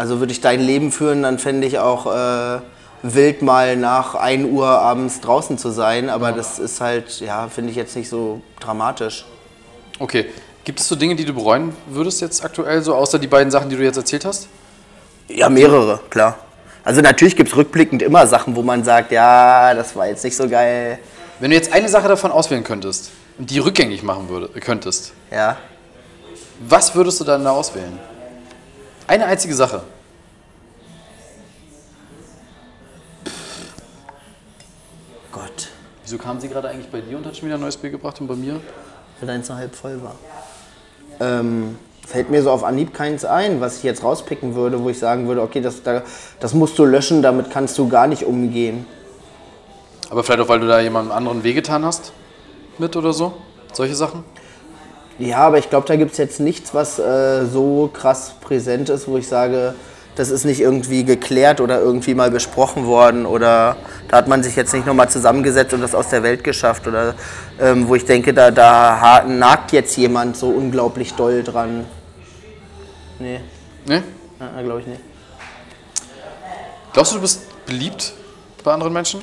also 0.00 0.18
würde 0.18 0.32
ich 0.32 0.40
dein 0.40 0.60
Leben 0.60 0.92
führen, 0.92 1.24
dann 1.24 1.38
fände 1.38 1.66
ich 1.66 1.78
auch 1.78 2.06
äh, 2.06 2.60
wild 3.02 3.42
mal 3.42 3.76
nach 3.76 4.14
1 4.14 4.46
Uhr 4.50 4.66
abends 4.66 5.20
draußen 5.20 5.58
zu 5.58 5.68
sein, 5.68 6.08
aber 6.08 6.32
das 6.32 6.58
ist 6.58 6.80
halt, 6.80 7.20
ja, 7.20 7.48
finde 7.48 7.70
ich 7.70 7.76
jetzt 7.76 7.94
nicht 7.96 8.08
so 8.08 8.40
dramatisch. 8.60 9.26
Okay. 9.98 10.24
Gibt 10.64 10.80
es 10.80 10.88
so 10.88 10.96
Dinge, 10.96 11.16
die 11.16 11.26
du 11.26 11.34
bereuen 11.34 11.74
würdest 11.86 12.22
jetzt 12.22 12.42
aktuell, 12.42 12.80
so 12.80 12.94
außer 12.94 13.18
die 13.18 13.26
beiden 13.26 13.50
Sachen, 13.50 13.68
die 13.68 13.76
du 13.76 13.82
jetzt 13.84 13.98
erzählt 13.98 14.24
hast? 14.24 14.48
Ja, 15.28 15.50
mehrere, 15.50 16.00
klar. 16.08 16.38
Also 16.82 17.02
natürlich 17.02 17.36
gibt 17.36 17.50
es 17.50 17.56
rückblickend 17.56 18.00
immer 18.00 18.26
Sachen, 18.26 18.56
wo 18.56 18.62
man 18.62 18.82
sagt, 18.82 19.12
ja, 19.12 19.74
das 19.74 19.94
war 19.96 20.06
jetzt 20.06 20.24
nicht 20.24 20.34
so 20.34 20.48
geil. 20.48 20.98
Wenn 21.40 21.50
du 21.50 21.56
jetzt 21.56 21.74
eine 21.74 21.90
Sache 21.90 22.08
davon 22.08 22.32
auswählen 22.32 22.64
könntest 22.64 23.10
und 23.36 23.50
die 23.50 23.58
rückgängig 23.58 24.02
machen 24.02 24.30
würde, 24.30 24.48
könntest, 24.60 25.12
Ja. 25.30 25.58
was 26.66 26.94
würdest 26.94 27.20
du 27.20 27.24
dann 27.24 27.44
da 27.44 27.50
auswählen? 27.50 27.98
Eine 29.10 29.26
einzige 29.26 29.56
Sache. 29.56 29.82
Gott, 35.32 35.68
Wieso 36.04 36.16
kam 36.16 36.38
sie 36.38 36.48
gerade 36.48 36.68
eigentlich 36.68 36.88
bei 36.92 37.00
dir 37.00 37.16
und 37.16 37.26
hat 37.26 37.36
schon 37.36 37.46
wieder 37.46 37.56
ein 37.56 37.60
neues 37.60 37.76
Bier 37.76 37.90
gebracht 37.90 38.20
und 38.20 38.28
bei 38.28 38.36
mir? 38.36 38.60
weil 39.18 39.26
deins 39.26 39.48
noch 39.48 39.56
halb 39.56 39.74
voll 39.74 40.00
war. 40.00 40.14
Ähm, 41.18 41.76
fällt 42.06 42.30
mir 42.30 42.40
so 42.44 42.52
auf 42.52 42.62
Anhieb 42.62 42.94
keins 42.94 43.24
ein, 43.24 43.60
was 43.60 43.78
ich 43.78 43.82
jetzt 43.82 44.04
rauspicken 44.04 44.54
würde, 44.54 44.80
wo 44.80 44.90
ich 44.90 45.00
sagen 45.00 45.26
würde, 45.26 45.42
okay, 45.42 45.60
das, 45.60 45.82
da, 45.82 46.02
das 46.38 46.54
musst 46.54 46.78
du 46.78 46.84
löschen, 46.84 47.20
damit 47.20 47.50
kannst 47.50 47.76
du 47.78 47.88
gar 47.88 48.06
nicht 48.06 48.22
umgehen. 48.22 48.86
Aber 50.08 50.22
vielleicht 50.22 50.40
auch, 50.40 50.48
weil 50.48 50.60
du 50.60 50.68
da 50.68 50.78
jemandem 50.78 51.10
anderen 51.10 51.42
wehgetan 51.42 51.84
hast 51.84 52.12
mit 52.78 52.94
oder 52.94 53.12
so? 53.12 53.32
Solche 53.72 53.96
Sachen? 53.96 54.22
Ja, 55.20 55.38
aber 55.38 55.58
ich 55.58 55.68
glaube, 55.68 55.86
da 55.86 55.96
gibt 55.96 56.12
es 56.12 56.18
jetzt 56.18 56.40
nichts, 56.40 56.72
was 56.72 56.98
äh, 56.98 57.44
so 57.46 57.90
krass 57.92 58.32
präsent 58.40 58.88
ist, 58.88 59.06
wo 59.06 59.18
ich 59.18 59.28
sage, 59.28 59.74
das 60.16 60.30
ist 60.30 60.44
nicht 60.44 60.60
irgendwie 60.60 61.04
geklärt 61.04 61.60
oder 61.60 61.80
irgendwie 61.80 62.14
mal 62.14 62.30
besprochen 62.30 62.86
worden 62.86 63.26
oder 63.26 63.76
da 64.08 64.16
hat 64.16 64.28
man 64.28 64.42
sich 64.42 64.56
jetzt 64.56 64.72
nicht 64.72 64.86
nochmal 64.86 65.08
zusammengesetzt 65.10 65.74
und 65.74 65.82
das 65.82 65.94
aus 65.94 66.08
der 66.08 66.22
Welt 66.22 66.42
geschafft 66.42 66.86
oder 66.88 67.14
ähm, 67.60 67.86
wo 67.86 67.94
ich 67.94 68.06
denke, 68.06 68.32
da, 68.32 68.50
da 68.50 69.24
nagt 69.26 69.72
jetzt 69.72 69.96
jemand 69.96 70.36
so 70.36 70.48
unglaublich 70.48 71.14
doll 71.14 71.42
dran. 71.42 71.86
Nee, 73.18 73.40
Ne? 73.86 74.02
glaube 74.62 74.80
ich 74.80 74.86
nicht. 74.86 75.00
Glaubst 76.92 77.12
du, 77.12 77.16
du 77.16 77.22
bist 77.22 77.66
beliebt 77.66 78.12
bei 78.64 78.72
anderen 78.72 78.92
Menschen? 78.92 79.20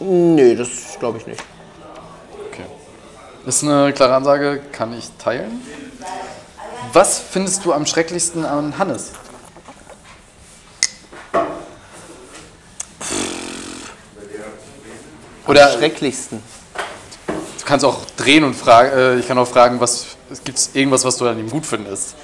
Nee, 0.00 0.54
das 0.54 0.96
glaube 0.98 1.18
ich 1.18 1.26
nicht. 1.26 1.42
Das 3.44 3.56
ist 3.56 3.64
eine 3.64 3.92
klare 3.92 4.14
Ansage, 4.14 4.60
kann 4.72 4.92
ich 4.96 5.08
teilen. 5.18 5.62
Was 6.92 7.18
findest 7.18 7.64
du 7.64 7.72
am 7.72 7.86
schrecklichsten 7.86 8.44
an 8.44 8.76
Hannes? 8.78 9.12
Oder 15.46 15.72
Am 15.72 15.78
schrecklichsten. 15.78 16.42
du 17.26 17.64
kannst 17.64 17.84
auch 17.84 18.04
drehen 18.16 18.44
und 18.44 18.54
fragen, 18.54 18.90
äh, 18.96 19.16
ich 19.16 19.26
kann 19.26 19.38
auch 19.38 19.48
fragen, 19.48 19.80
was 19.80 20.16
gibt 20.44 20.58
es 20.58 20.70
irgendwas, 20.74 21.04
was 21.04 21.16
du 21.16 21.26
an 21.26 21.38
ihm 21.38 21.50
gut 21.50 21.66
findest? 21.66 22.14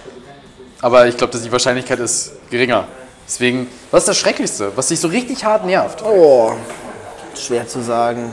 Aber 0.81 1.07
ich 1.07 1.17
glaube, 1.17 1.33
dass 1.33 1.43
die 1.43 1.51
Wahrscheinlichkeit 1.51 1.99
ist 1.99 2.33
geringer. 2.51 2.87
Deswegen, 3.27 3.69
was 3.91 4.03
ist 4.03 4.09
das 4.09 4.19
Schrecklichste, 4.19 4.71
was 4.77 4.89
dich 4.89 5.01
so 5.01 5.09
richtig 5.09 5.45
hart 5.45 5.65
nervt? 5.65 6.03
Oh, 6.05 6.53
schwer 7.35 7.67
zu 7.67 7.83
sagen. 7.83 8.33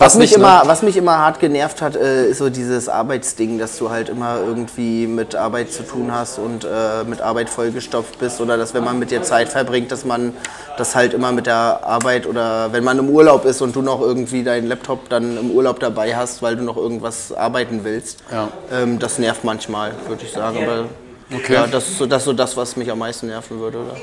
Was 0.00 0.14
Was 0.14 0.18
mich, 0.18 0.32
immer, 0.32 0.62
was 0.64 0.80
mich 0.80 0.96
immer 0.96 1.18
hart 1.18 1.40
genervt 1.40 1.82
hat, 1.82 1.94
äh, 1.94 2.30
ist 2.30 2.38
so 2.38 2.48
dieses 2.48 2.88
Arbeitsding, 2.88 3.58
dass 3.58 3.76
du 3.76 3.90
halt 3.90 4.08
immer 4.08 4.38
irgendwie 4.38 5.06
mit 5.06 5.36
Arbeit 5.36 5.74
zu 5.74 5.82
tun 5.82 6.10
hast 6.10 6.38
und 6.38 6.64
äh, 6.64 7.04
mit 7.04 7.20
Arbeit 7.20 7.50
vollgestopft 7.50 8.18
bist 8.18 8.40
oder 8.40 8.56
dass 8.56 8.72
wenn 8.72 8.82
man 8.82 8.98
mit 8.98 9.10
dir 9.10 9.22
Zeit 9.22 9.50
verbringt, 9.50 9.92
dass 9.92 10.06
man 10.06 10.32
das 10.78 10.94
halt 10.94 11.12
immer 11.12 11.32
mit 11.32 11.44
der 11.44 11.80
Arbeit 11.84 12.26
oder 12.26 12.72
wenn 12.72 12.82
man 12.82 12.98
im 12.98 13.10
Urlaub 13.10 13.44
ist 13.44 13.60
und 13.60 13.76
du 13.76 13.82
noch 13.82 14.00
irgendwie 14.00 14.42
deinen 14.42 14.68
Laptop 14.68 15.10
dann 15.10 15.36
im 15.36 15.50
Urlaub 15.50 15.80
dabei 15.80 16.16
hast, 16.16 16.40
weil 16.40 16.56
du 16.56 16.62
noch 16.62 16.78
irgendwas 16.78 17.30
arbeiten 17.30 17.84
willst. 17.84 18.24
Ja. 18.32 18.48
Ähm, 18.72 18.98
das 18.98 19.18
nervt 19.18 19.44
manchmal, 19.44 19.92
würde 20.08 20.24
ich 20.24 20.32
sagen. 20.32 20.56
Aber 20.62 20.84
Okay. 21.32 21.52
ja, 21.52 21.66
das 21.66 21.88
ist, 21.88 21.98
so, 21.98 22.06
das 22.06 22.22
ist 22.22 22.24
so 22.24 22.32
das, 22.32 22.56
was 22.56 22.74
mich 22.74 22.90
am 22.90 22.98
meisten 23.00 23.26
nerven 23.26 23.60
würde. 23.60 23.78
Oder? 23.78 23.96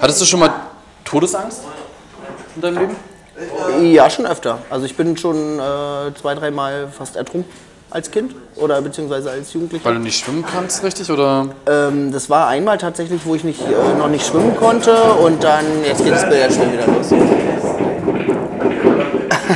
Hattest 0.00 0.22
du 0.22 0.24
schon 0.24 0.40
mal 0.40 0.50
Todesangst 1.04 1.60
in 2.56 2.62
deinem 2.62 2.78
Leben? 2.78 3.09
Ja, 3.80 4.10
schon 4.10 4.26
öfter. 4.26 4.58
Also 4.68 4.86
ich 4.86 4.96
bin 4.96 5.16
schon 5.16 5.58
äh, 5.58 6.14
zwei, 6.20 6.34
dreimal 6.34 6.88
fast 6.88 7.16
ertrunken 7.16 7.50
als 7.90 8.10
Kind 8.10 8.34
oder 8.56 8.80
beziehungsweise 8.82 9.30
als 9.30 9.52
Jugendlicher. 9.52 9.84
Weil 9.84 9.94
du 9.94 10.00
nicht 10.00 10.24
schwimmen 10.24 10.44
kannst, 10.46 10.82
richtig? 10.84 11.10
Oder? 11.10 11.48
Ähm, 11.66 12.12
das 12.12 12.30
war 12.30 12.48
einmal 12.48 12.78
tatsächlich, 12.78 13.20
wo 13.24 13.34
ich 13.34 13.44
nicht, 13.44 13.60
äh, 13.60 13.98
noch 13.98 14.08
nicht 14.08 14.26
schwimmen 14.26 14.56
konnte 14.56 14.94
und 14.94 15.42
dann, 15.42 15.64
jetzt 15.84 16.04
geht 16.04 16.12
das 16.12 16.28
Billard 16.28 16.52
schon 16.52 16.72
wieder 16.72 16.86
los. 16.86 17.12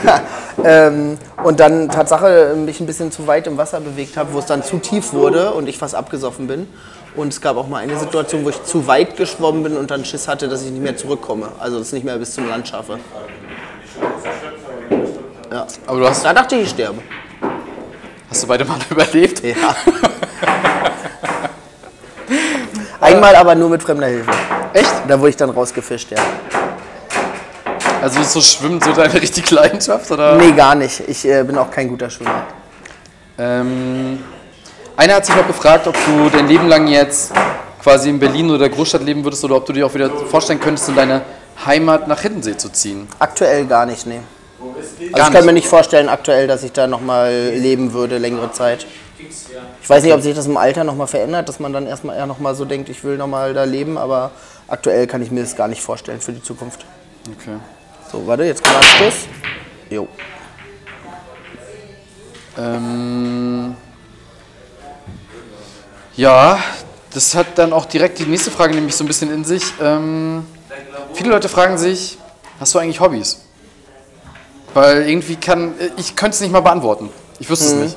ähm, 0.65 1.19
und 1.45 1.61
dann 1.61 1.89
Tatsache 1.89 2.55
mich 2.57 2.81
ein 2.81 2.87
bisschen 2.87 3.13
zu 3.13 3.27
weit 3.27 3.47
im 3.47 3.57
Wasser 3.57 3.81
bewegt 3.81 4.17
habe, 4.17 4.33
wo 4.33 4.39
es 4.39 4.47
dann 4.47 4.63
zu 4.63 4.79
tief 4.79 5.13
wurde 5.13 5.53
und 5.53 5.69
ich 5.69 5.79
fast 5.79 5.95
abgesoffen 5.95 6.47
bin. 6.47 6.67
Und 7.17 7.29
es 7.29 7.41
gab 7.41 7.57
auch 7.57 7.69
mal 7.69 7.79
eine 7.79 7.97
Situation, 7.97 8.45
wo 8.45 8.49
ich 8.49 8.65
zu 8.65 8.89
weit 8.89 9.17
geschwommen 9.17 9.63
bin 9.63 9.77
und 9.77 9.93
dann 9.93 10.05
Schiss 10.05 10.27
hatte, 10.27 10.49
dass 10.49 10.65
ich 10.65 10.73
nicht 10.73 10.83
mehr 10.83 10.97
zurückkomme. 10.97 11.47
Also 11.61 11.79
es 11.79 11.93
nicht 11.93 12.05
mehr 12.05 12.19
bis 12.19 12.35
zum 12.35 12.49
Land 12.49 12.67
schaffe. 12.67 12.99
Ja. 15.55 15.67
Aber 15.87 16.01
du 16.01 16.09
hast, 16.09 16.25
Da 16.25 16.33
dachte 16.35 16.57
ich, 16.57 16.63
ich 16.63 16.71
sterbe. 16.71 17.01
hast 18.29 18.43
du 18.43 18.47
beide 18.49 18.65
Male 18.65 18.81
überlebt? 18.91 19.41
Ja. 19.45 19.55
Einmal 23.01 23.37
aber 23.37 23.55
nur 23.55 23.69
mit 23.71 23.81
fremder 23.81 24.09
Hilfe. 24.09 24.33
Echt? 24.73 24.93
Da 25.07 25.17
wurde 25.21 25.31
ich 25.31 25.37
dann 25.37 25.51
rausgefischt, 25.51 26.11
ja. 26.11 26.19
Also 28.03 28.21
so 28.25 28.41
Schwimmen 28.41 28.81
so 28.81 28.93
deine 28.93 29.15
richtige 29.15 29.55
Leidenschaft? 29.55 30.11
Oder? 30.11 30.35
Nee, 30.35 30.51
gar 30.51 30.75
nicht. 30.75 31.01
Ich 31.07 31.25
äh, 31.25 31.45
bin 31.45 31.57
auch 31.57 31.71
kein 31.71 31.87
guter 31.89 32.11
Schwimmer. 32.11 32.43
Ähm, 33.39 34.25
einer 34.97 35.15
hat 35.15 35.25
sich 35.27 35.37
noch 35.37 35.47
gefragt, 35.47 35.87
ob 35.87 35.95
du 36.05 36.31
dein 36.31 36.49
Leben 36.49 36.67
lang 36.67 36.89
jetzt 36.89 37.33
quasi 37.81 38.11
in 38.11 38.19
Berlin 38.19 38.51
oder 38.51 38.59
der 38.59 38.71
Großstadt 38.71 39.03
leben 39.05 39.23
würdest 39.23 39.45
oder 39.45 39.55
ob 39.55 39.67
du 39.67 39.73
dir 39.73 39.87
auch 39.87 39.95
wieder 39.95 40.11
vorstellen 40.11 40.59
könntest, 40.59 40.89
in 40.89 40.97
deine 40.97 41.23
Heimat 41.65 42.09
nach 42.09 42.21
Hiddensee 42.21 42.57
zu 42.57 42.71
ziehen. 42.71 43.07
Aktuell 43.21 43.67
gar 43.67 43.87
nicht, 43.87 44.05
nee. 44.05 44.21
Also 44.61 45.01
ich 45.01 45.33
kann 45.33 45.45
mir 45.45 45.53
nicht 45.53 45.67
vorstellen 45.67 46.09
aktuell, 46.09 46.47
dass 46.47 46.63
ich 46.63 46.73
da 46.73 46.87
nochmal 46.87 47.51
leben 47.51 47.93
würde, 47.93 48.19
längere 48.19 48.53
Zeit. 48.53 48.87
Ich 49.83 49.89
weiß 49.89 50.03
nicht, 50.03 50.13
ob 50.13 50.21
sich 50.21 50.35
das 50.35 50.47
im 50.47 50.57
Alter 50.57 50.85
nochmal 50.85 51.07
verändert, 51.07 51.49
dass 51.49 51.61
man 51.61 51.73
dann 51.73 51.87
erstmal 51.87 52.17
eher 52.17 52.27
nochmal 52.27 52.55
so 52.55 52.65
denkt, 52.65 52.89
ich 52.89 53.05
will 53.05 53.17
nochmal 53.17 53.55
da 53.55 53.65
leben, 53.65 53.97
aber 53.99 54.33
aktuell 54.69 55.07
kann 55.07 55.23
ich 55.23 55.31
mir 55.31 55.43
das 55.43 55.57
gar 55.57 55.69
nicht 55.69 55.83
vorstellen 55.83 56.21
für 56.21 56.33
die 56.33 56.43
Zukunft. 56.43 56.85
Okay. 57.31 57.57
So, 58.11 58.27
warte, 58.27 58.45
jetzt 58.45 58.63
kommt 58.63 58.77
Anschluss. 58.77 59.27
Jo. 59.91 60.09
Ähm, 62.57 63.75
ja, 66.17 66.59
das 67.13 67.35
hat 67.35 67.47
dann 67.57 67.73
auch 67.73 67.87
direkt 67.87 68.19
die 68.19 68.27
nächste 68.27 68.51
Frage 68.51 68.75
nämlich 68.75 68.95
so 68.95 69.05
ein 69.05 69.09
bisschen 69.09 69.33
in 69.33 69.45
sich. 69.45 69.65
Ähm, 69.81 70.47
viele 71.13 71.31
Leute 71.31 71.49
fragen 71.49 71.79
sich, 71.79 72.19
hast 72.61 72.75
du 72.75 72.79
eigentlich 72.79 73.01
Hobbys? 73.01 73.44
Weil 74.75 75.09
irgendwie 75.09 75.37
kann, 75.37 75.75
ich 75.97 76.17
könnte 76.17 76.35
es 76.35 76.41
nicht 76.41 76.53
mal 76.53 76.61
beantworten. 76.61 77.09
Ich 77.39 77.49
wüsste 77.49 77.67
es 77.67 77.73
nicht. 77.75 77.97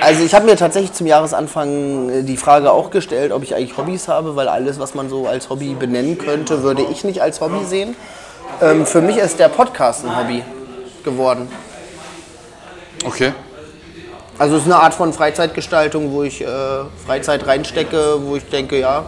Also 0.00 0.24
ich 0.24 0.34
habe 0.34 0.46
mir 0.46 0.56
tatsächlich 0.56 0.92
zum 0.92 1.06
Jahresanfang 1.06 2.10
äh, 2.10 2.22
die 2.22 2.36
Frage 2.36 2.70
auch 2.70 2.90
gestellt, 2.90 3.32
ob 3.32 3.42
ich 3.42 3.54
eigentlich 3.54 3.76
Hobbys 3.76 4.08
habe, 4.08 4.36
weil 4.36 4.48
alles, 4.48 4.78
was 4.78 4.94
man 4.94 5.08
so 5.08 5.26
als 5.26 5.50
Hobby 5.50 5.74
benennen 5.74 6.18
könnte, 6.18 6.62
würde 6.62 6.82
ich 6.90 7.04
nicht 7.04 7.20
als 7.20 7.40
Hobby 7.40 7.64
sehen. 7.64 7.96
Ähm, 8.62 8.86
für 8.86 9.00
mich 9.00 9.16
ist 9.16 9.38
der 9.38 9.48
Podcast 9.48 10.04
ein 10.04 10.16
Hobby 10.16 10.42
geworden. 11.04 11.48
Okay. 13.04 13.32
Also 14.38 14.56
es 14.56 14.62
ist 14.62 14.66
eine 14.66 14.82
Art 14.82 14.94
von 14.94 15.12
Freizeitgestaltung, 15.12 16.12
wo 16.12 16.22
ich 16.22 16.40
äh, 16.42 16.46
Freizeit 17.06 17.46
reinstecke, 17.46 18.20
wo 18.24 18.36
ich 18.36 18.48
denke, 18.48 18.78
ja, 18.78 19.04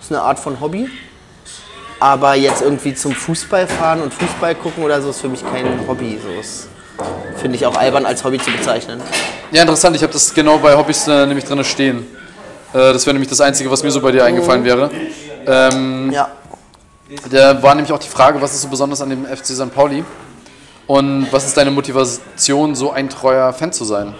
ist 0.00 0.12
eine 0.12 0.20
Art 0.22 0.38
von 0.38 0.60
Hobby. 0.60 0.88
Aber 1.98 2.34
jetzt 2.34 2.62
irgendwie 2.62 2.94
zum 2.94 3.12
Fußball 3.12 3.66
fahren 3.66 4.02
und 4.02 4.12
Fußball 4.12 4.54
gucken 4.54 4.84
oder 4.84 5.00
so 5.00 5.10
ist 5.10 5.20
für 5.20 5.28
mich 5.28 5.42
kein 5.50 5.66
Hobby. 5.88 6.18
So 6.22 6.40
ist, 6.40 6.68
finde 7.40 7.56
ich 7.56 7.64
auch 7.64 7.76
albern 7.76 8.04
als 8.04 8.22
Hobby 8.22 8.38
zu 8.38 8.50
bezeichnen. 8.50 9.00
Ja, 9.50 9.62
interessant. 9.62 9.96
Ich 9.96 10.02
habe 10.02 10.12
das 10.12 10.34
genau 10.34 10.58
bei 10.58 10.76
Hobbys 10.76 11.08
äh, 11.08 11.26
nämlich 11.26 11.44
drin 11.44 11.64
stehen. 11.64 12.06
Äh, 12.72 12.92
das 12.92 13.06
wäre 13.06 13.14
nämlich 13.14 13.30
das 13.30 13.40
Einzige, 13.40 13.70
was 13.70 13.82
mir 13.82 13.90
so 13.90 14.00
bei 14.00 14.12
dir 14.12 14.24
eingefallen 14.24 14.64
wäre. 14.64 14.90
Ähm, 15.46 16.10
Ja. 16.12 16.28
Da 17.30 17.62
war 17.62 17.74
nämlich 17.74 17.92
auch 17.92 18.00
die 18.00 18.08
Frage, 18.08 18.42
was 18.42 18.52
ist 18.52 18.62
so 18.62 18.68
besonders 18.68 19.00
an 19.00 19.10
dem 19.10 19.24
FC 19.24 19.46
St. 19.46 19.72
Pauli? 19.72 20.04
Und 20.88 21.28
was 21.32 21.46
ist 21.46 21.56
deine 21.56 21.70
Motivation, 21.70 22.74
so 22.74 22.90
ein 22.90 23.08
treuer 23.08 23.52
Fan 23.52 23.72
zu 23.72 23.84
sein? 23.84 24.14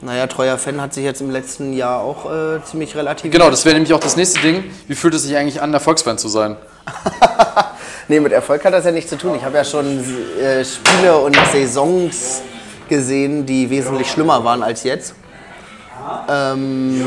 Naja, 0.00 0.26
treuer 0.28 0.58
Fan 0.58 0.80
hat 0.80 0.94
sich 0.94 1.04
jetzt 1.04 1.20
im 1.20 1.30
letzten 1.30 1.72
Jahr 1.72 2.00
auch 2.00 2.30
äh, 2.30 2.62
ziemlich 2.64 2.94
relativ. 2.94 3.32
Genau, 3.32 3.50
das 3.50 3.64
wäre 3.64 3.74
nämlich 3.74 3.92
auch 3.92 4.00
das 4.00 4.16
nächste 4.16 4.40
Ding. 4.40 4.64
Wie 4.86 4.94
fühlt 4.94 5.14
es 5.14 5.24
sich 5.24 5.36
eigentlich 5.36 5.60
an, 5.60 5.74
Erfolgsfan 5.74 6.18
zu 6.18 6.28
sein? 6.28 6.56
Nee, 8.10 8.20
mit 8.20 8.32
Erfolg 8.32 8.64
hat 8.64 8.72
das 8.72 8.86
ja 8.86 8.90
nichts 8.90 9.10
zu 9.10 9.18
tun. 9.18 9.34
Ich 9.36 9.44
habe 9.44 9.58
ja 9.58 9.64
schon 9.64 10.02
äh, 10.40 10.64
Spiele 10.64 11.18
und 11.18 11.36
Saisons 11.52 12.40
gesehen, 12.88 13.44
die 13.44 13.68
wesentlich 13.68 14.10
schlimmer 14.10 14.42
waren 14.44 14.62
als 14.62 14.82
jetzt. 14.82 15.14
Ähm, 16.26 17.04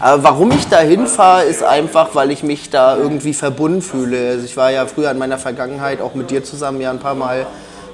aber 0.00 0.22
warum 0.22 0.50
ich 0.52 0.66
da 0.66 0.80
hinfahre, 0.80 1.42
ist 1.42 1.62
einfach, 1.62 2.14
weil 2.14 2.30
ich 2.30 2.42
mich 2.42 2.70
da 2.70 2.96
irgendwie 2.96 3.34
verbunden 3.34 3.82
fühle. 3.82 4.30
Also 4.30 4.46
ich 4.46 4.56
war 4.56 4.70
ja 4.70 4.86
früher 4.86 5.10
in 5.10 5.18
meiner 5.18 5.36
Vergangenheit 5.36 6.00
auch 6.00 6.14
mit 6.14 6.30
dir 6.30 6.42
zusammen 6.42 6.80
ja 6.80 6.90
ein 6.90 6.98
paar 6.98 7.14
Mal 7.14 7.46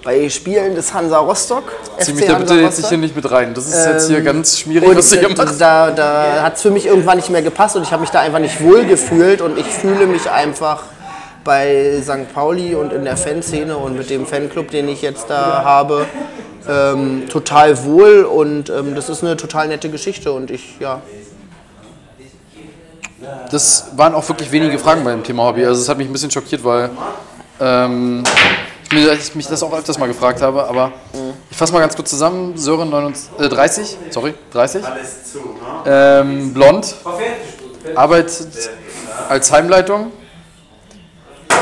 bei 0.09 0.27
Spielen 0.31 0.75
des 0.75 0.95
Hansa 0.95 1.19
Rostock. 1.19 1.65
Zieh 1.99 2.15
mich 2.15 2.25
da 2.25 2.39
bitte 2.39 2.55
jetzt 2.55 2.79
Rostock. 2.79 2.89
hier 2.89 2.97
nicht 2.97 3.15
mit 3.15 3.31
rein. 3.31 3.53
Das 3.53 3.67
ist 3.67 3.85
jetzt 3.85 4.09
hier 4.09 4.17
Ähm, 4.17 4.25
ganz 4.25 4.59
schwierig, 4.59 4.97
was 4.97 5.11
du 5.11 5.19
hier 5.19 5.29
äh, 5.29 5.35
machst. 5.35 5.61
da, 5.61 5.91
da 5.91 6.43
hat 6.43 6.57
es 6.57 6.63
für 6.63 6.71
mich 6.71 6.87
irgendwann 6.87 7.19
nicht 7.19 7.29
mehr 7.29 7.43
gepasst 7.43 7.77
und 7.77 7.83
ich 7.83 7.93
habe 7.93 8.01
mich 8.01 8.09
da 8.09 8.21
einfach 8.21 8.39
nicht 8.39 8.63
wohl 8.63 8.87
gefühlt 8.87 9.43
und 9.43 9.59
ich 9.59 9.67
fühle 9.67 10.07
mich 10.07 10.31
einfach 10.31 10.85
bei 11.45 12.01
St. 12.03 12.33
Pauli 12.33 12.75
und 12.75 12.95
in 12.95 13.05
der 13.05 13.19
Fanszene 13.19 13.77
und 13.77 13.99
mit 13.99 14.09
dem 14.09 14.25
Fanclub, 14.25 14.71
den 14.71 14.89
ich 14.89 15.03
jetzt 15.03 15.29
da 15.29 15.63
habe, 15.63 16.07
ähm, 16.67 17.25
total 17.29 17.85
wohl 17.85 18.25
und 18.25 18.71
ähm, 18.71 18.95
das 18.95 19.11
ist 19.11 19.23
eine 19.23 19.37
total 19.37 19.69
nette 19.69 19.91
Geschichte 19.91 20.33
und 20.33 20.51
ich, 20.51 20.81
ja, 20.81 21.03
Das 23.51 23.89
waren 23.95 24.15
auch 24.15 24.27
wirklich 24.27 24.51
wenige 24.53 24.79
Fragen 24.79 25.05
beim 25.05 25.23
Thema 25.23 25.45
Hobby. 25.45 25.67
Also 25.67 25.83
es 25.83 25.89
hat 25.91 25.99
mich 25.99 26.09
ein 26.09 26.13
bisschen 26.15 26.31
schockiert, 26.31 26.65
weil 26.65 26.89
ähm, 27.61 28.25
ich, 28.91 29.35
mich 29.35 29.47
das 29.47 29.63
auch 29.63 29.73
öfters 29.73 29.99
mal 29.99 30.07
gefragt 30.07 30.43
habe. 30.43 30.65
Aber 30.69 30.93
ich 31.51 31.57
fasse 31.57 31.73
mal 31.73 31.81
ganz 31.81 31.95
kurz 31.95 32.11
zusammen. 32.11 32.57
Sören 32.57 32.91
29, 32.91 33.41
äh, 33.41 33.49
30, 33.49 33.97
sorry, 34.11 34.35
30. 34.53 34.83
Ähm, 35.87 36.55
blond, 36.55 36.95
arbeitet 37.95 38.49
als 39.29 39.53
Heimleitung. 39.53 40.13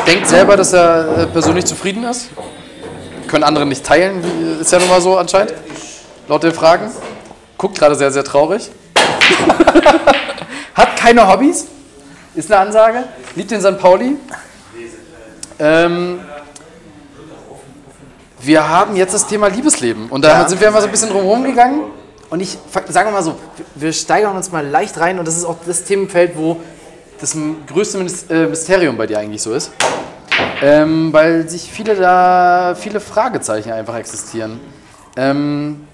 Denkt 0.06 0.28
selber, 0.28 0.56
dass 0.56 0.72
er 0.72 1.18
äh, 1.18 1.26
persönlich 1.26 1.64
zufrieden 1.66 2.04
ist. 2.04 2.28
Können 3.26 3.42
andere 3.42 3.66
nicht 3.66 3.84
teilen, 3.84 4.22
ist 4.60 4.70
ja 4.70 4.78
nun 4.78 4.88
mal 4.88 5.00
so 5.00 5.18
anscheinend. 5.18 5.52
Laut 6.28 6.44
den 6.44 6.52
Fragen. 6.52 6.90
Guckt 7.58 7.78
gerade 7.78 7.96
sehr, 7.96 8.12
sehr 8.12 8.22
traurig. 8.22 8.70
Hat 10.74 10.96
keine 10.96 11.26
Hobbys, 11.26 11.66
ist 12.34 12.52
eine 12.52 12.60
Ansage. 12.60 13.04
Liebt 13.34 13.50
den 13.50 13.60
St. 13.60 13.78
Pauli. 13.78 14.16
Ähm, 15.58 16.20
wir 18.46 18.68
haben 18.68 18.96
jetzt 18.96 19.14
das 19.14 19.26
Thema 19.26 19.48
Liebesleben. 19.48 20.08
Und 20.08 20.24
da 20.24 20.48
sind 20.48 20.60
wir 20.60 20.70
mal 20.70 20.80
so 20.80 20.86
ein 20.86 20.90
bisschen 20.90 21.10
drum 21.10 21.26
gegangen. 21.44 21.82
Und 22.30 22.40
ich 22.40 22.58
wir 23.06 23.12
mal 23.12 23.22
so, 23.22 23.36
wir 23.74 23.92
steigern 23.92 24.36
uns 24.36 24.50
mal 24.50 24.66
leicht 24.66 24.98
rein. 24.98 25.18
Und 25.18 25.26
das 25.28 25.36
ist 25.36 25.44
auch 25.44 25.56
das 25.66 25.84
Themenfeld, 25.84 26.36
wo 26.36 26.60
das 27.20 27.36
größte 27.66 27.98
äh, 28.30 28.46
Mysterium 28.46 28.96
bei 28.96 29.06
dir 29.06 29.18
eigentlich 29.18 29.42
so 29.42 29.52
ist. 29.52 29.72
Ähm, 30.62 31.12
weil 31.12 31.48
sich 31.48 31.70
viele 31.70 31.94
da, 31.94 32.74
viele 32.78 33.00
Fragezeichen 33.00 33.72
einfach 33.72 33.96
existieren. 33.96 34.60
Ähm, 35.16 35.86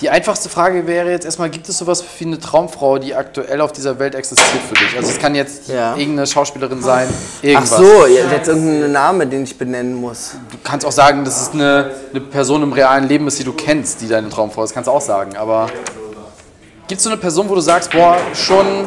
die 0.00 0.10
einfachste 0.10 0.48
Frage 0.48 0.86
wäre 0.86 1.10
jetzt 1.10 1.24
erstmal, 1.24 1.48
gibt 1.48 1.68
es 1.68 1.78
sowas 1.78 2.04
wie 2.18 2.26
eine 2.26 2.38
Traumfrau, 2.38 2.98
die 2.98 3.14
aktuell 3.14 3.60
auf 3.62 3.72
dieser 3.72 3.98
Welt 3.98 4.14
existiert 4.14 4.62
für 4.68 4.74
dich? 4.74 4.96
Also 4.96 5.10
es 5.10 5.18
kann 5.18 5.34
jetzt 5.34 5.68
Ja. 5.68 5.96
irgendeine 5.96 6.26
Schauspielerin 6.26 6.82
sein, 6.82 7.08
Ach 7.10 7.44
irgendwas. 7.44 7.78
so, 7.78 8.06
jetzt 8.06 8.48
irgendein 8.48 8.92
Name, 8.92 9.26
den 9.26 9.44
ich 9.44 9.56
benennen 9.56 9.94
muss. 9.94 10.32
Du 10.50 10.58
kannst 10.62 10.84
auch 10.84 10.92
sagen, 10.92 11.24
dass 11.24 11.40
es 11.40 11.52
eine, 11.54 11.92
eine 12.10 12.20
Person 12.20 12.62
im 12.62 12.72
realen 12.72 13.08
Leben 13.08 13.26
ist, 13.26 13.38
die 13.38 13.44
du 13.44 13.52
kennst, 13.54 14.02
die 14.02 14.08
deine 14.08 14.28
Traumfrau 14.28 14.64
ist. 14.64 14.74
Kannst 14.74 14.88
du 14.88 14.92
auch 14.92 15.00
sagen. 15.00 15.36
Aber 15.36 15.68
gibt 16.88 16.98
es 16.98 17.04
so 17.04 17.10
eine 17.10 17.18
Person, 17.18 17.48
wo 17.48 17.54
du 17.54 17.60
sagst, 17.62 17.90
boah, 17.90 18.16
schon, 18.34 18.86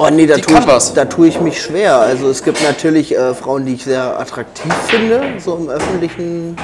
Oh 0.00 0.08
nee, 0.12 0.26
da 0.28 0.36
tue, 0.36 0.56
ich, 0.56 0.92
da 0.94 1.04
tue 1.06 1.26
ich 1.26 1.40
mich 1.40 1.60
schwer. 1.60 1.96
Also 1.96 2.30
es 2.30 2.44
gibt 2.44 2.62
natürlich 2.62 3.16
äh, 3.16 3.34
Frauen, 3.34 3.66
die 3.66 3.74
ich 3.74 3.82
sehr 3.82 4.18
attraktiv 4.20 4.72
finde, 4.86 5.20
so 5.44 5.56
im 5.56 5.68
öffentlichen 5.68 6.56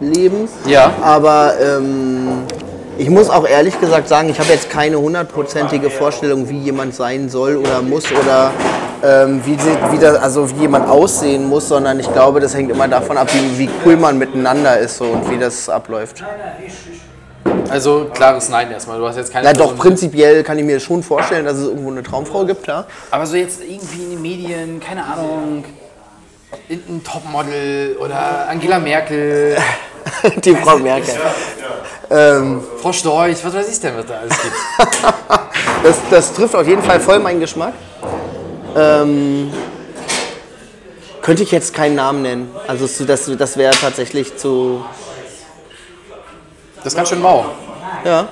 Leben. 0.00 0.48
Ja. 0.66 0.92
Aber 1.02 1.54
ähm, 1.60 2.44
ich 2.98 3.10
muss 3.10 3.30
auch 3.30 3.46
ehrlich 3.46 3.78
gesagt 3.80 4.08
sagen, 4.08 4.28
ich 4.28 4.38
habe 4.38 4.50
jetzt 4.50 4.70
keine 4.70 4.98
hundertprozentige 4.98 5.90
Vorstellung, 5.90 6.48
wie 6.48 6.58
jemand 6.58 6.94
sein 6.94 7.28
soll 7.28 7.56
oder 7.56 7.82
muss 7.82 8.04
oder 8.12 8.52
ähm, 9.02 9.40
wie, 9.44 9.58
wie, 9.92 9.98
das, 9.98 10.16
also 10.16 10.48
wie 10.50 10.62
jemand 10.62 10.88
aussehen 10.88 11.48
muss, 11.48 11.68
sondern 11.68 11.98
ich 12.00 12.10
glaube, 12.12 12.40
das 12.40 12.54
hängt 12.54 12.70
immer 12.70 12.88
davon 12.88 13.18
ab, 13.18 13.28
wie, 13.34 13.58
wie 13.58 13.70
cool 13.84 13.96
man 13.96 14.18
miteinander 14.18 14.78
ist 14.78 14.98
so, 14.98 15.04
und 15.04 15.30
wie 15.30 15.38
das 15.38 15.68
abläuft. 15.68 16.22
also 17.68 18.10
klares 18.14 18.48
Nein 18.48 18.70
erstmal. 18.70 18.98
Du 18.98 19.06
hast 19.06 19.16
jetzt 19.16 19.32
keine 19.32 19.46
Na 19.46 19.52
doch, 19.52 19.76
prinzipiell 19.76 20.42
kann 20.42 20.58
ich 20.58 20.64
mir 20.64 20.80
schon 20.80 21.02
vorstellen, 21.02 21.44
dass 21.44 21.58
es 21.58 21.66
irgendwo 21.66 21.90
eine 21.90 22.02
Traumfrau 22.02 22.44
gibt, 22.44 22.62
klar. 22.62 22.86
Aber 23.10 23.26
so 23.26 23.36
jetzt 23.36 23.60
irgendwie 23.60 24.04
in 24.04 24.10
den 24.10 24.22
Medien, 24.22 24.80
keine 24.80 25.04
Ahnung, 25.04 25.64
ein 26.68 27.02
Topmodel 27.04 27.96
oder 28.00 28.48
Angela 28.48 28.78
Merkel, 28.78 29.56
Die 30.44 30.54
Frau 30.56 30.78
Merkel. 30.78 31.14
Frau 32.08 32.92
Storch, 32.92 33.44
was 33.44 33.54
weiß 33.54 33.68
ich 33.68 33.80
denn, 33.80 33.96
was 33.96 34.06
da 34.06 34.18
alles 34.18 34.36
gibt. 34.42 34.54
Das, 35.82 35.96
das 36.10 36.32
trifft 36.32 36.54
auf 36.54 36.66
jeden 36.66 36.82
Fall 36.82 36.98
voll 36.98 37.18
meinen 37.18 37.40
Geschmack. 37.40 37.74
Ähm, 38.74 39.52
könnte 41.20 41.42
ich 41.42 41.50
jetzt 41.50 41.74
keinen 41.74 41.94
Namen 41.94 42.22
nennen. 42.22 42.50
Also 42.66 42.86
so, 42.86 43.04
das, 43.04 43.30
das 43.36 43.58
wäre 43.58 43.74
tatsächlich 43.74 44.34
zu. 44.38 44.82
Das 46.76 46.86
ist 46.86 46.96
ganz 46.96 47.10
schön 47.10 47.20
mau. 47.20 47.44
Ja. 48.02 48.28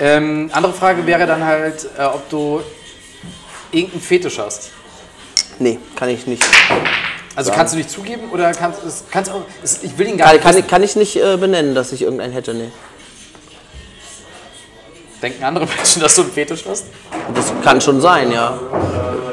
Ähm, 0.00 0.48
andere 0.52 0.72
Frage 0.72 1.04
wäre 1.06 1.26
dann 1.26 1.44
halt, 1.44 1.86
äh, 1.98 2.04
ob 2.04 2.28
du 2.30 2.62
irgendeinen 3.72 4.02
Fetisch 4.02 4.38
hast. 4.38 4.70
Nee, 5.58 5.78
kann 5.96 6.08
ich 6.08 6.26
nicht. 6.26 6.46
Also 7.38 7.52
kannst 7.52 7.72
du 7.72 7.76
nicht 7.78 7.88
zugeben 7.88 8.30
oder 8.32 8.50
kannst 8.52 8.82
es 8.84 9.04
kannst 9.12 9.30
auch. 9.30 9.42
Ich 9.82 9.96
will 9.96 10.08
ihn 10.08 10.18
gar 10.18 10.26
Kann, 10.36 10.54
nicht. 10.56 10.66
kann, 10.66 10.66
kann 10.66 10.82
ich 10.82 10.96
nicht 10.96 11.14
äh, 11.16 11.36
benennen, 11.36 11.72
dass 11.76 11.92
ich 11.92 12.02
irgendeinen 12.02 12.32
hätte. 12.32 12.52
Nee. 12.52 12.72
Denken 15.22 15.44
andere 15.44 15.66
Menschen, 15.76 16.02
dass 16.02 16.16
du 16.16 16.22
einen 16.22 16.32
Fetisch 16.32 16.64
hast? 16.68 16.86
Das 17.34 17.52
kann 17.62 17.80
schon 17.80 18.00
sein, 18.00 18.32
ja. 18.32 18.58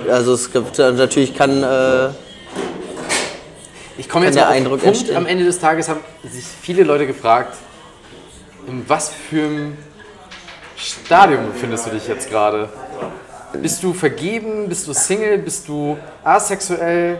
Also 0.07 0.33
es 0.33 0.51
gibt 0.53 0.77
äh, 0.77 0.91
natürlich 0.91 1.35
kann. 1.35 1.63
Äh, 1.63 2.09
Ich 3.97 4.07
komme 4.07 4.25
jetzt 4.25 4.35
mal 4.35 4.43
auf 4.43 4.49
Eindruck 4.49 4.79
den 4.81 4.83
Punkt. 4.83 4.97
entstehen. 4.99 5.17
Am 5.17 5.25
Ende 5.25 5.43
des 5.45 5.59
Tages 5.59 5.89
haben 5.89 6.01
sich 6.31 6.45
viele 6.61 6.83
Leute 6.83 7.07
gefragt, 7.07 7.55
in 8.67 8.87
was 8.87 9.09
für 9.29 9.41
einem 9.45 9.77
Stadium 10.77 11.47
befindest 11.51 11.87
du 11.87 11.89
dich 11.89 12.07
jetzt 12.07 12.29
gerade? 12.29 12.69
Bist 13.53 13.81
du 13.81 13.93
vergeben? 13.93 14.69
Bist 14.69 14.85
du 14.87 14.93
Single? 14.93 15.39
Bist 15.39 15.67
du 15.67 15.97
asexuell? 16.23 17.19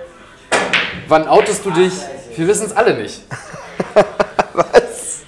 Wann 1.07 1.27
outest 1.27 1.65
du 1.65 1.71
dich? 1.71 1.93
Wir 2.35 2.47
wissen 2.47 2.65
es 2.67 2.75
alle 2.75 2.93
nicht. 2.95 3.21
was? 4.53 5.19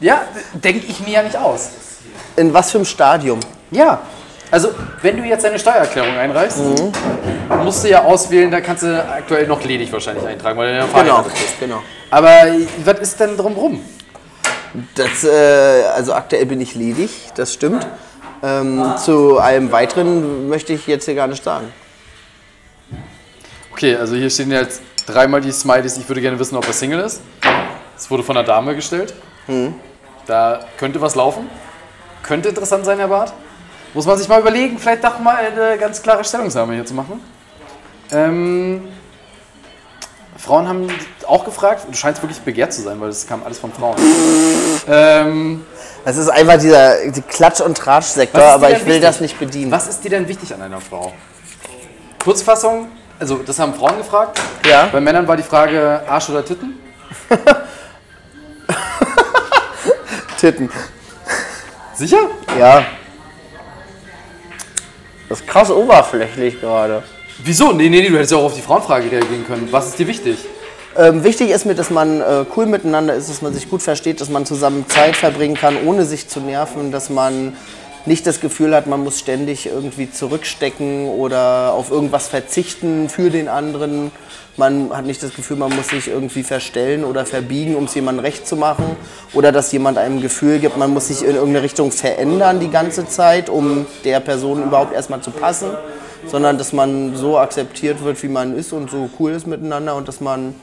Ja, 0.00 0.22
denke 0.52 0.86
ich 0.86 1.00
mir 1.00 1.10
ja 1.14 1.22
nicht 1.22 1.36
aus. 1.36 1.70
In 2.36 2.52
was 2.54 2.70
für 2.70 2.78
einem 2.78 2.84
Stadium? 2.84 3.40
Ja, 3.70 4.00
also 4.50 4.70
wenn 5.02 5.16
du 5.16 5.24
jetzt 5.24 5.44
deine 5.44 5.58
Steuererklärung 5.58 6.16
einreichst, 6.16 6.58
musst 7.62 7.84
du 7.84 7.88
ja 7.88 8.02
auswählen, 8.04 8.50
da 8.50 8.60
kannst 8.60 8.82
du 8.82 9.04
aktuell 9.04 9.46
noch 9.46 9.62
ledig 9.62 9.92
wahrscheinlich 9.92 10.26
eintragen, 10.26 10.56
weil 10.58 10.68
du 10.72 10.78
ja 10.78 10.84
Genau, 10.84 10.92
verheiratet 10.96 11.32
bist. 11.32 11.60
genau. 11.60 11.82
Aber 12.10 12.30
was 12.84 12.98
ist 13.00 13.20
denn 13.20 13.36
drumrum? 13.36 13.82
Das, 14.94 15.24
äh, 15.24 15.82
also 15.94 16.14
aktuell 16.14 16.46
bin 16.46 16.60
ich 16.60 16.74
ledig, 16.74 17.10
das 17.34 17.52
stimmt. 17.54 17.86
Ähm, 18.42 18.94
zu 19.04 19.38
allem 19.38 19.72
Weiteren 19.72 20.48
möchte 20.48 20.72
ich 20.72 20.86
jetzt 20.86 21.06
hier 21.06 21.14
gar 21.14 21.26
nicht 21.26 21.42
sagen. 21.42 21.72
Okay, 23.78 23.94
also 23.94 24.16
hier 24.16 24.28
stehen 24.28 24.50
jetzt 24.50 24.82
dreimal 25.06 25.40
die 25.40 25.52
Smileys, 25.52 25.96
ich 25.98 26.08
würde 26.08 26.20
gerne 26.20 26.36
wissen, 26.36 26.56
ob 26.56 26.66
er 26.66 26.72
Single 26.72 26.98
ist. 26.98 27.20
Das 27.94 28.10
wurde 28.10 28.24
von 28.24 28.36
einer 28.36 28.44
Dame 28.44 28.74
gestellt. 28.74 29.14
Da 30.26 30.66
könnte 30.76 31.00
was 31.00 31.14
laufen. 31.14 31.48
Könnte 32.24 32.48
interessant 32.48 32.84
sein, 32.84 32.98
Herr 32.98 33.06
Barth. 33.06 33.32
Muss 33.94 34.04
man 34.04 34.18
sich 34.18 34.26
mal 34.26 34.40
überlegen, 34.40 34.80
vielleicht 34.80 35.04
doch 35.04 35.20
mal 35.20 35.36
eine 35.36 35.78
ganz 35.78 36.02
klare 36.02 36.24
Stellungnahme 36.24 36.74
hier 36.74 36.86
zu 36.86 36.94
machen. 36.94 37.20
Ähm, 38.10 38.88
Frauen 40.36 40.66
haben 40.66 40.88
auch 41.28 41.44
gefragt, 41.44 41.86
du 41.88 41.96
scheinst 41.96 42.20
wirklich 42.20 42.40
begehrt 42.40 42.72
zu 42.72 42.82
sein, 42.82 43.00
weil 43.00 43.10
das 43.10 43.28
kam 43.28 43.44
alles 43.44 43.60
von 43.60 43.72
Frauen. 43.72 43.94
ähm, 44.88 45.64
Das 46.04 46.16
ist 46.16 46.28
einfach 46.28 46.58
dieser 46.58 47.12
die 47.12 47.22
Klatsch- 47.22 47.60
und 47.62 47.78
Tratsch-Sektor, 47.78 48.42
aber 48.42 48.72
ich 48.72 48.80
will 48.80 48.86
wichtig? 48.86 49.02
das 49.02 49.20
nicht 49.20 49.38
bedienen. 49.38 49.70
was 49.70 49.86
ist 49.86 50.02
dir 50.02 50.10
denn 50.10 50.26
wichtig 50.26 50.52
an 50.52 50.62
einer 50.62 50.80
Frau? 50.80 51.12
Kurzfassung, 52.18 52.88
also 53.18 53.36
das 53.38 53.58
haben 53.58 53.74
Frauen 53.74 53.98
gefragt. 53.98 54.40
Ja. 54.68 54.88
Bei 54.92 55.00
Männern 55.00 55.26
war 55.26 55.36
die 55.36 55.42
Frage 55.42 56.02
Arsch 56.06 56.28
oder 56.30 56.44
Titten. 56.44 56.78
Titten. 60.40 60.70
Sicher? 61.94 62.18
Ja. 62.58 62.84
Das 65.28 65.40
ist 65.40 65.46
krass 65.46 65.70
oberflächlich 65.70 66.60
gerade. 66.60 67.02
Wieso? 67.44 67.72
Nee, 67.72 67.88
nee, 67.88 68.00
nee, 68.00 68.08
du 68.08 68.14
hättest 68.16 68.32
ja 68.32 68.38
auch 68.38 68.44
auf 68.44 68.54
die 68.54 68.62
Frauenfrage 68.62 69.10
reagieren 69.10 69.46
können. 69.46 69.68
Was 69.70 69.88
ist 69.88 69.98
dir 69.98 70.06
wichtig? 70.06 70.38
Ähm, 70.96 71.22
wichtig 71.22 71.50
ist 71.50 71.66
mir, 71.66 71.74
dass 71.74 71.90
man 71.90 72.20
äh, 72.20 72.44
cool 72.56 72.66
miteinander 72.66 73.14
ist, 73.14 73.28
dass 73.28 73.42
man 73.42 73.52
sich 73.52 73.68
gut 73.68 73.82
versteht, 73.82 74.20
dass 74.20 74.30
man 74.30 74.46
zusammen 74.46 74.88
Zeit 74.88 75.16
verbringen 75.16 75.54
kann, 75.54 75.76
ohne 75.84 76.04
sich 76.04 76.28
zu 76.28 76.40
nerven, 76.40 76.90
dass 76.90 77.10
man 77.10 77.56
nicht 78.06 78.26
das 78.26 78.40
Gefühl 78.40 78.74
hat, 78.74 78.86
man 78.86 79.02
muss 79.02 79.18
ständig 79.18 79.66
irgendwie 79.66 80.10
zurückstecken 80.10 81.08
oder 81.08 81.72
auf 81.72 81.90
irgendwas 81.90 82.28
verzichten 82.28 83.08
für 83.08 83.30
den 83.30 83.48
anderen. 83.48 84.10
Man 84.56 84.90
hat 84.92 85.04
nicht 85.04 85.22
das 85.22 85.34
Gefühl, 85.34 85.56
man 85.56 85.74
muss 85.74 85.88
sich 85.88 86.08
irgendwie 86.08 86.42
verstellen 86.42 87.04
oder 87.04 87.24
verbiegen, 87.24 87.76
um 87.76 87.84
es 87.84 87.94
jemandem 87.94 88.24
recht 88.24 88.46
zu 88.46 88.56
machen. 88.56 88.96
Oder 89.32 89.52
dass 89.52 89.70
jemand 89.70 89.98
einem 89.98 90.20
Gefühl 90.20 90.58
gibt, 90.58 90.76
man 90.76 90.92
muss 90.92 91.08
sich 91.08 91.22
in 91.22 91.34
irgendeine 91.36 91.62
Richtung 91.62 91.92
verändern 91.92 92.58
die 92.58 92.70
ganze 92.70 93.06
Zeit, 93.06 93.48
um 93.48 93.86
der 94.04 94.18
Person 94.20 94.64
überhaupt 94.64 94.92
erstmal 94.92 95.20
zu 95.20 95.30
passen. 95.30 95.70
Sondern 96.26 96.58
dass 96.58 96.72
man 96.72 97.14
so 97.14 97.38
akzeptiert 97.38 98.02
wird, 98.02 98.20
wie 98.22 98.28
man 98.28 98.56
ist 98.56 98.72
und 98.72 98.90
so 98.90 99.08
cool 99.20 99.30
ist 99.30 99.46
miteinander 99.46 99.94
und 99.94 100.08
dass 100.08 100.20
man 100.20 100.54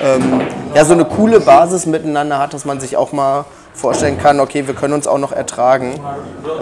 ähm, 0.00 0.40
ja, 0.74 0.84
so 0.84 0.92
eine 0.92 1.04
coole 1.04 1.40
Basis 1.40 1.86
miteinander 1.86 2.38
hat, 2.38 2.54
dass 2.54 2.64
man 2.64 2.80
sich 2.80 2.96
auch 2.96 3.12
mal 3.12 3.44
vorstellen 3.74 4.18
kann, 4.18 4.40
okay, 4.40 4.66
wir 4.66 4.74
können 4.74 4.94
uns 4.94 5.06
auch 5.06 5.18
noch 5.18 5.32
ertragen, 5.32 5.98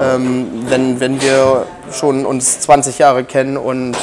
ähm, 0.01 0.65
wenn, 0.69 1.01
wenn 1.01 1.21
wir 1.21 1.67
schon 1.93 2.25
uns 2.25 2.61
20 2.61 2.99
Jahre 2.99 3.25
kennen 3.25 3.57
und 3.57 3.97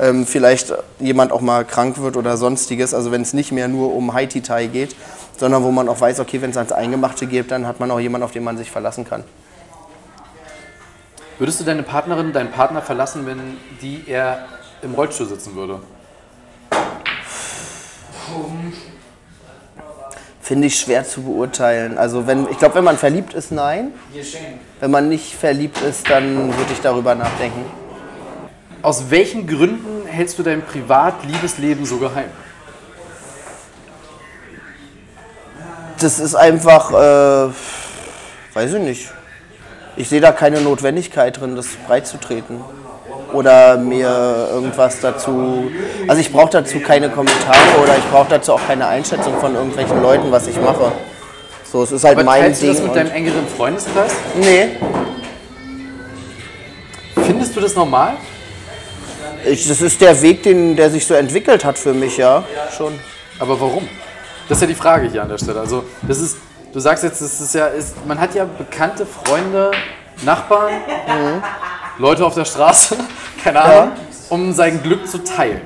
ähm, 0.00 0.26
vielleicht 0.26 0.74
jemand 0.98 1.32
auch 1.32 1.40
mal 1.40 1.64
krank 1.64 1.98
wird 1.98 2.16
oder 2.16 2.36
sonstiges, 2.36 2.94
also 2.94 3.10
wenn 3.12 3.22
es 3.22 3.32
nicht 3.32 3.52
mehr 3.52 3.68
nur 3.68 3.94
um 3.94 4.12
Haiti-Tai 4.12 4.66
geht, 4.66 4.96
sondern 5.38 5.62
wo 5.62 5.70
man 5.70 5.88
auch 5.88 6.00
weiß, 6.00 6.20
okay, 6.20 6.42
wenn 6.42 6.50
es 6.50 6.56
ans 6.56 6.72
Eingemachte 6.72 7.26
geht, 7.26 7.50
dann 7.50 7.66
hat 7.66 7.80
man 7.80 7.90
auch 7.90 8.00
jemanden, 8.00 8.24
auf 8.24 8.32
den 8.32 8.44
man 8.44 8.56
sich 8.56 8.70
verlassen 8.70 9.04
kann. 9.04 9.24
Würdest 11.38 11.60
du 11.60 11.64
deine 11.64 11.84
Partnerin, 11.84 12.32
deinen 12.32 12.50
Partner 12.50 12.82
verlassen, 12.82 13.24
wenn 13.24 13.56
die 13.80 14.08
eher 14.08 14.46
im 14.82 14.94
Rollstuhl 14.94 15.28
sitzen 15.28 15.54
würde? 15.54 15.80
Finde 20.48 20.68
ich 20.68 20.80
schwer 20.80 21.04
zu 21.04 21.20
beurteilen. 21.20 21.98
Also 21.98 22.26
wenn, 22.26 22.48
ich 22.50 22.56
glaube, 22.56 22.76
wenn 22.76 22.84
man 22.84 22.96
verliebt 22.96 23.34
ist, 23.34 23.52
nein. 23.52 23.92
Wenn 24.80 24.90
man 24.90 25.10
nicht 25.10 25.34
verliebt 25.34 25.78
ist, 25.82 26.08
dann 26.08 26.46
würde 26.56 26.72
ich 26.72 26.80
darüber 26.80 27.14
nachdenken. 27.14 27.66
Aus 28.80 29.10
welchen 29.10 29.46
Gründen 29.46 30.06
hältst 30.06 30.38
du 30.38 30.42
dein 30.42 30.62
Privat-Liebesleben 30.62 31.84
so 31.84 31.98
geheim? 31.98 32.30
Das 36.00 36.18
ist 36.18 36.34
einfach, 36.34 36.92
äh, 36.92 37.52
weiß 38.54 38.72
ich 38.72 38.82
nicht. 38.82 39.10
Ich 39.96 40.08
sehe 40.08 40.22
da 40.22 40.32
keine 40.32 40.62
Notwendigkeit 40.62 41.38
drin, 41.38 41.56
das 41.56 41.66
breitzutreten. 41.86 42.62
Oder 43.32 43.76
mir 43.76 44.48
irgendwas 44.52 45.00
dazu. 45.00 45.70
Also 46.06 46.20
ich 46.20 46.32
brauche 46.32 46.50
dazu 46.50 46.80
keine 46.80 47.10
Kommentare 47.10 47.58
oder 47.82 47.96
ich 47.96 48.04
brauche 48.10 48.28
dazu 48.30 48.54
auch 48.54 48.60
keine 48.66 48.86
Einschätzung 48.86 49.38
von 49.38 49.54
irgendwelchen 49.54 50.00
Leuten, 50.02 50.30
was 50.32 50.46
ich 50.46 50.58
mache. 50.60 50.92
So, 51.70 51.82
es 51.82 51.92
ist 51.92 52.04
halt 52.04 52.16
Aber 52.16 52.24
mein 52.24 52.40
teilst 52.42 52.62
du 52.62 52.66
Ding. 52.66 52.74
das 52.76 52.84
mit 52.84 52.96
deinem 52.96 53.10
engeren 53.12 53.46
Freundeskreis? 53.46 54.12
nee, 54.36 54.68
Findest 57.26 57.54
du 57.56 57.60
das 57.60 57.74
normal? 57.74 58.14
ich, 59.44 59.68
das 59.68 59.80
ist 59.82 60.00
der 60.00 60.20
Weg, 60.22 60.42
den, 60.42 60.76
der 60.76 60.90
sich 60.90 61.06
so 61.06 61.14
entwickelt 61.14 61.64
hat 61.64 61.78
für 61.78 61.92
mich, 61.92 62.16
ja. 62.16 62.42
Schon. 62.76 62.98
Aber 63.38 63.60
warum? 63.60 63.86
Das 64.48 64.58
ist 64.58 64.62
ja 64.62 64.68
die 64.68 64.74
Frage 64.74 65.10
hier 65.10 65.22
an 65.22 65.28
der 65.28 65.38
Stelle. 65.38 65.60
Also, 65.60 65.84
das 66.02 66.18
ist, 66.20 66.38
du 66.72 66.80
sagst 66.80 67.04
jetzt, 67.04 67.20
das 67.20 67.40
ist 67.40 67.54
ja, 67.54 67.66
ist, 67.66 67.94
man 68.06 68.18
hat 68.18 68.34
ja 68.34 68.44
bekannte 68.46 69.04
Freunde, 69.06 69.70
Nachbarn, 70.24 70.72
Leute 71.98 72.24
auf 72.24 72.34
der 72.34 72.44
Straße, 72.44 72.96
keine 73.44 73.60
Ahnung, 73.60 73.92
um 74.30 74.52
sein 74.52 74.82
Glück 74.82 75.06
zu 75.08 75.22
teilen. 75.24 75.60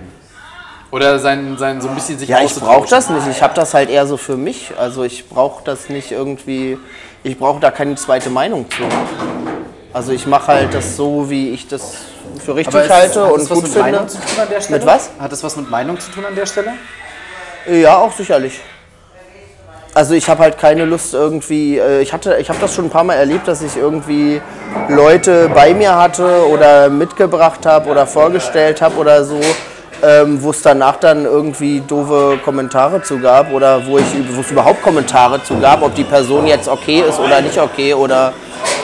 Oder 0.91 1.19
sein, 1.19 1.57
sein 1.57 1.81
so 1.81 1.89
ein 1.89 1.95
bisschen 1.95 2.19
sich 2.19 2.29
Ja, 2.29 2.43
ich 2.43 2.55
brauche 2.55 2.87
das 2.89 3.09
nicht. 3.09 3.27
Ich 3.31 3.43
habe 3.43 3.55
das 3.55 3.73
halt 3.73 3.89
eher 3.89 4.07
so 4.07 4.19
für 4.19 4.37
mich. 4.37 4.73
Also 4.79 5.05
ich 5.05 5.27
brauche 5.29 5.65
das 5.65 5.89
nicht 5.89 6.13
irgendwie. 6.13 6.79
Ich 7.23 7.39
brauche 7.39 7.61
da 7.61 7.71
keine 7.71 7.95
zweite 7.95 8.29
Meinung 8.29 8.67
zu. 8.71 8.83
Also 9.95 10.13
ich 10.13 10.27
mache 10.27 10.49
halt 10.49 10.75
das 10.75 10.97
so, 10.97 11.31
wie 11.31 11.51
ich 11.51 11.67
das 11.67 11.95
für 12.45 12.55
richtig 12.57 12.75
Aber 12.75 12.85
ist- 12.85 12.91
halte 12.91 13.25
hat 13.25 13.33
und 13.33 13.41
das 13.41 13.51
was 13.51 13.55
gut 13.55 13.63
mit 13.65 13.73
finde. 13.73 13.91
Meinung 13.93 14.09
zu 14.09 14.19
tun 14.19 14.41
an 14.43 14.49
der 14.51 14.61
Stelle? 14.61 14.79
Mit 14.79 14.87
was? 14.87 15.11
Hat 15.19 15.33
das 15.33 15.43
was 15.43 15.57
mit 15.57 15.71
Meinung 15.71 15.99
zu 15.99 16.11
tun 16.11 16.25
an 16.27 16.35
der 16.35 16.47
Stelle? 16.47 16.73
Ja, 17.71 17.97
auch 17.99 18.13
sicherlich. 18.13 18.61
Also 19.95 20.15
ich 20.15 20.31
habe 20.31 20.43
halt 20.43 20.57
keine 20.57 20.87
Lust 20.87 21.13
irgendwie, 21.13 21.79
äh, 21.79 22.01
ich 22.01 22.15
hatte, 22.15 22.39
ich 22.41 22.49
habe 22.49 22.59
das 22.59 22.75
schon 22.75 22.87
ein 22.87 22.91
paar 22.91 23.05
Mal 23.05 23.15
erlebt, 23.15 23.47
dass 23.47 23.61
ich 23.61 23.77
irgendwie 23.77 24.41
Leute 24.89 25.51
bei 25.55 25.75
mir 25.75 25.95
hatte 25.97 26.49
oder 26.49 26.89
mitgebracht 26.89 27.67
habe 27.67 27.91
oder 27.91 28.07
vorgestellt 28.07 28.81
habe 28.81 28.97
oder 28.97 29.23
so, 29.23 29.39
ähm, 30.03 30.43
wo 30.43 30.51
es 30.51 30.63
danach 30.63 30.97
dann 30.97 31.27
irgendwie 31.27 31.83
doofe 31.87 32.39
Kommentare 32.43 33.03
zu 33.03 33.19
gab 33.19 33.53
oder 33.53 33.87
wo 33.87 33.99
ich 33.99 34.07
wo 34.35 34.41
es 34.41 34.51
überhaupt 34.51 34.83
Kommentare 34.83 35.45
zu 35.45 35.59
gab, 35.59 35.83
ob 35.83 35.95
die 35.95 36.05
Person 36.05 36.47
jetzt 36.47 36.69
okay 36.69 37.05
ist 37.07 37.19
oder 37.19 37.43
nicht 37.43 37.59
okay 37.59 37.93
oder 37.93 38.33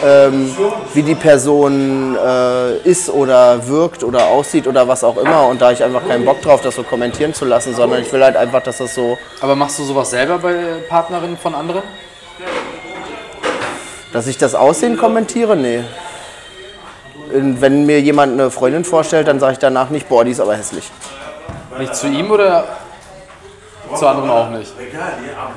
ähm, 0.04 0.56
wie 0.94 1.02
die 1.02 1.14
Person 1.14 2.16
äh, 2.16 2.76
ist 2.78 3.10
oder 3.10 3.66
wirkt 3.66 4.04
oder 4.04 4.26
aussieht 4.26 4.66
oder 4.66 4.86
was 4.86 5.04
auch 5.04 5.16
immer. 5.16 5.46
Und 5.46 5.60
da 5.60 5.66
hab 5.66 5.72
ich 5.72 5.82
einfach 5.82 6.06
keinen 6.06 6.24
Bock 6.24 6.40
drauf, 6.42 6.60
das 6.60 6.76
so 6.76 6.82
kommentieren 6.82 7.34
zu 7.34 7.44
lassen, 7.44 7.74
sondern 7.74 8.02
ich 8.02 8.12
will 8.12 8.22
halt 8.22 8.36
einfach, 8.36 8.62
dass 8.62 8.78
das 8.78 8.94
so, 8.94 9.18
Aber 9.40 9.56
machst 9.56 9.78
du 9.78 9.84
sowas 9.84 10.10
selber 10.10 10.38
bei 10.38 10.54
Partnerinnen 10.88 11.36
von 11.36 11.54
anderen? 11.54 11.82
dass 14.12 14.26
ich 14.26 14.38
das 14.38 14.54
Aussehen 14.54 14.96
kommentiere, 14.96 15.56
nee. 15.56 15.84
Wenn 17.30 17.84
mir 17.84 18.00
jemand 18.00 18.32
eine 18.32 18.50
Freundin 18.50 18.84
vorstellt, 18.84 19.28
dann 19.28 19.38
sage 19.38 19.52
ich 19.54 19.58
danach 19.58 19.90
nicht, 19.90 20.08
boah, 20.08 20.24
die 20.24 20.30
ist 20.30 20.40
aber 20.40 20.56
hässlich. 20.56 20.90
Nicht 21.78 21.94
zu 21.94 22.06
ihm 22.08 22.30
oder 22.30 22.64
zu 23.94 24.06
anderen 24.06 24.30
auch 24.30 24.50
nicht? 24.50 24.72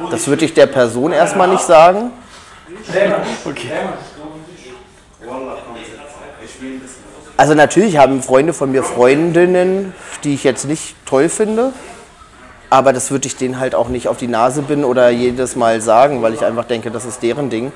Das 0.10 0.28
würde 0.28 0.46
ich 0.46 0.54
der 0.54 0.68
Person 0.68 1.14
erstmal 1.14 1.48
nicht 1.48 1.64
sagen. 1.64 2.12
Okay. 3.46 3.72
Also 7.38 7.54
natürlich 7.56 7.98
haben 7.98 8.22
Freunde 8.22 8.54
von 8.54 8.72
mir 8.72 8.84
Freundinnen, 8.84 9.94
die 10.24 10.34
ich 10.34 10.44
jetzt 10.44 10.66
nicht 10.66 10.96
toll 11.06 11.30
finde. 11.30 11.74
Aber 12.70 12.94
das 12.94 13.12
würde 13.12 13.28
ich 13.28 13.36
denen 13.36 13.60
halt 13.60 13.76
auch 13.76 13.90
nicht 13.90 14.08
auf 14.08 14.18
die 14.18 14.28
Nase 14.28 14.62
binden 14.62 14.86
oder 14.86 15.10
jedes 15.10 15.56
Mal 15.56 15.82
sagen, 15.82 16.22
weil 16.22 16.34
ich 16.34 16.46
einfach 16.46 16.66
denke, 16.66 16.92
das 16.92 17.04
ist 17.06 17.22
deren 17.22 17.50
Ding. 17.50 17.72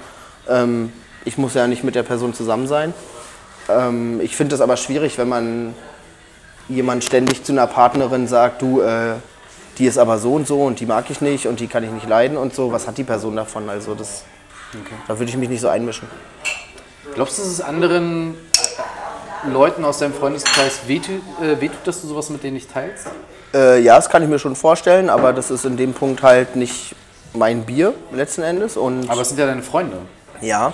Ähm, 0.48 0.94
ich 1.26 1.38
muss 1.38 1.54
ja 1.54 1.68
nicht 1.68 1.84
mit 1.84 1.96
der 1.96 2.04
Person 2.04 2.34
zusammen 2.34 2.68
sein. 2.68 2.94
Ähm, 3.68 4.22
ich 4.22 4.36
finde 4.36 4.56
es 4.56 4.62
aber 4.62 4.78
schwierig, 4.78 5.18
wenn 5.18 5.28
man 5.28 5.74
jemand 6.70 7.04
ständig 7.04 7.44
zu 7.44 7.52
einer 7.52 7.68
Partnerin 7.68 8.28
sagt, 8.28 8.62
du, 8.62 8.82
äh, 8.82 9.16
die 9.78 9.86
ist 9.86 9.98
aber 9.98 10.18
so 10.18 10.36
und 10.36 10.48
so 10.48 10.64
und 10.64 10.80
die 10.80 10.86
mag 10.86 11.10
ich 11.10 11.22
nicht 11.22 11.48
und 11.48 11.60
die 11.60 11.68
kann 11.68 11.84
ich 11.84 11.92
nicht 11.92 12.08
leiden 12.08 12.38
und 12.38 12.54
so. 12.54 12.72
Was 12.72 12.88
hat 12.88 12.98
die 12.98 13.04
Person 13.04 13.36
davon? 13.36 13.70
Also 13.70 13.96
das, 13.96 14.24
da 15.08 15.20
würde 15.20 15.30
ich 15.30 15.38
mich 15.38 15.50
nicht 15.50 15.62
so 15.62 15.68
einmischen. 15.68 16.08
Glaubst 17.16 17.38
du, 17.38 17.44
dass 17.44 17.52
es 17.52 17.62
anderen 17.62 18.36
Leuten 19.48 19.86
aus 19.86 20.00
deinem 20.00 20.14
Freundeskreis 20.14 20.82
wehtut, 20.88 21.22
äh, 21.42 21.60
wehtut, 21.62 21.86
dass 21.86 22.02
du 22.02 22.08
sowas 22.08 22.30
mit 22.30 22.44
denen 22.44 22.56
nicht 22.56 22.72
teilst? 22.72 23.08
Äh, 23.54 23.80
ja, 23.82 23.96
das 23.96 24.10
kann 24.10 24.22
ich 24.22 24.30
mir 24.30 24.38
schon 24.40 24.56
vorstellen, 24.56 25.10
aber 25.10 25.32
das 25.32 25.50
ist 25.50 25.66
in 25.66 25.78
dem 25.78 25.94
Punkt 25.94 26.22
halt 26.24 26.56
nicht 26.58 26.94
mein 27.34 27.64
Bier 27.66 27.94
letzten 28.12 28.42
Endes. 28.42 28.76
Und 28.76 29.10
Aber 29.10 29.22
es 29.22 29.30
sind 29.30 29.40
ja 29.40 29.46
deine 29.46 29.64
Freunde. 29.64 29.98
ja, 30.42 30.74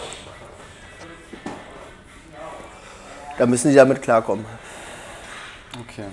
da 3.38 3.46
müssen 3.46 3.70
die 3.70 3.76
damit 3.76 4.02
klarkommen. 4.02 4.46
Okay. 5.88 6.06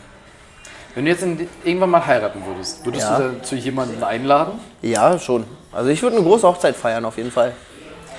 Wenn 0.95 1.05
du 1.05 1.11
jetzt 1.11 1.23
in, 1.23 1.49
irgendwann 1.65 1.91
mal 1.91 2.05
heiraten 2.07 2.43
würdest, 2.47 2.85
würdest 2.85 3.05
Ja. 3.07 3.19
du 3.19 3.33
dazu 3.39 3.55
jemanden 3.55 4.03
einladen? 4.03 4.59
Ja, 4.83 5.19
schon. 5.19 5.45
Also 5.73 5.91
ich 5.91 6.03
würde 6.03 6.17
eine 6.17 6.25
große 6.25 6.47
Hochzeit 6.47 6.75
feiern 6.77 7.05
auf 7.05 7.17
jeden 7.19 7.31
Fall. 7.31 7.55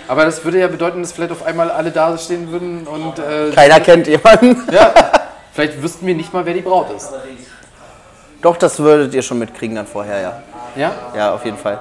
Aber 0.10 0.26
das 0.26 0.44
würde 0.44 0.60
ja 0.60 0.68
bedeuten, 0.68 1.04
dass 1.04 1.12
vielleicht 1.12 1.32
auf 1.32 1.44
einmal 1.46 1.70
alle 1.70 1.92
da 1.92 2.18
stehen 2.18 2.52
würden 2.52 2.88
und 2.88 3.20
äh, 3.20 3.52
Keiner 3.54 3.80
kennt 3.80 4.08
jemanden. 4.08 4.58
ja, 4.74 4.92
vielleicht 5.54 5.80
wüssten 5.84 6.08
wir 6.08 6.16
nicht 6.16 6.34
mal, 6.34 6.44
wer 6.48 6.56
die 6.56 6.62
Braut 6.62 6.90
ist. 6.98 7.14
Doch, 8.42 8.58
das 8.58 8.80
würdet 8.80 9.14
ihr 9.14 9.22
schon 9.22 9.38
mitkriegen 9.38 9.76
dann 9.76 9.86
vorher, 9.86 10.20
ja. 10.20 10.44
Ja? 10.76 10.92
Ja, 11.16 11.34
auf 11.36 11.46
jeden 11.46 11.58
Fall. 11.58 11.80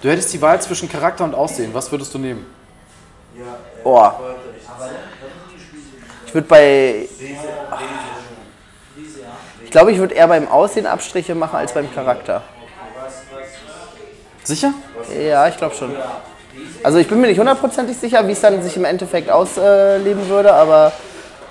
Du 0.00 0.08
hättest 0.08 0.32
die 0.32 0.40
Wahl 0.40 0.62
zwischen 0.62 0.88
Charakter 0.88 1.24
und 1.24 1.34
Aussehen. 1.34 1.74
Was 1.74 1.92
würdest 1.92 2.14
du 2.14 2.18
nehmen? 2.18 2.46
Oh. 3.84 4.08
Ich 6.24 6.32
würde 6.32 6.48
bei. 6.48 7.06
Ich 9.62 9.70
glaube, 9.70 9.92
ich 9.92 9.98
würde 9.98 10.14
eher 10.14 10.26
beim 10.26 10.48
Aussehen 10.48 10.86
Abstriche 10.86 11.34
machen 11.34 11.56
als 11.56 11.74
beim 11.74 11.92
Charakter. 11.94 12.42
Sicher? 14.50 14.74
Ja, 15.16 15.46
ich 15.46 15.56
glaube 15.56 15.76
schon. 15.76 15.92
Also 16.82 16.98
ich 16.98 17.06
bin 17.06 17.20
mir 17.20 17.28
nicht 17.28 17.38
hundertprozentig 17.38 17.96
sicher, 17.96 18.26
wie 18.26 18.32
es 18.32 18.40
dann 18.40 18.60
sich 18.64 18.76
im 18.76 18.84
Endeffekt 18.84 19.30
ausleben 19.30 20.28
würde, 20.28 20.52
aber 20.52 20.90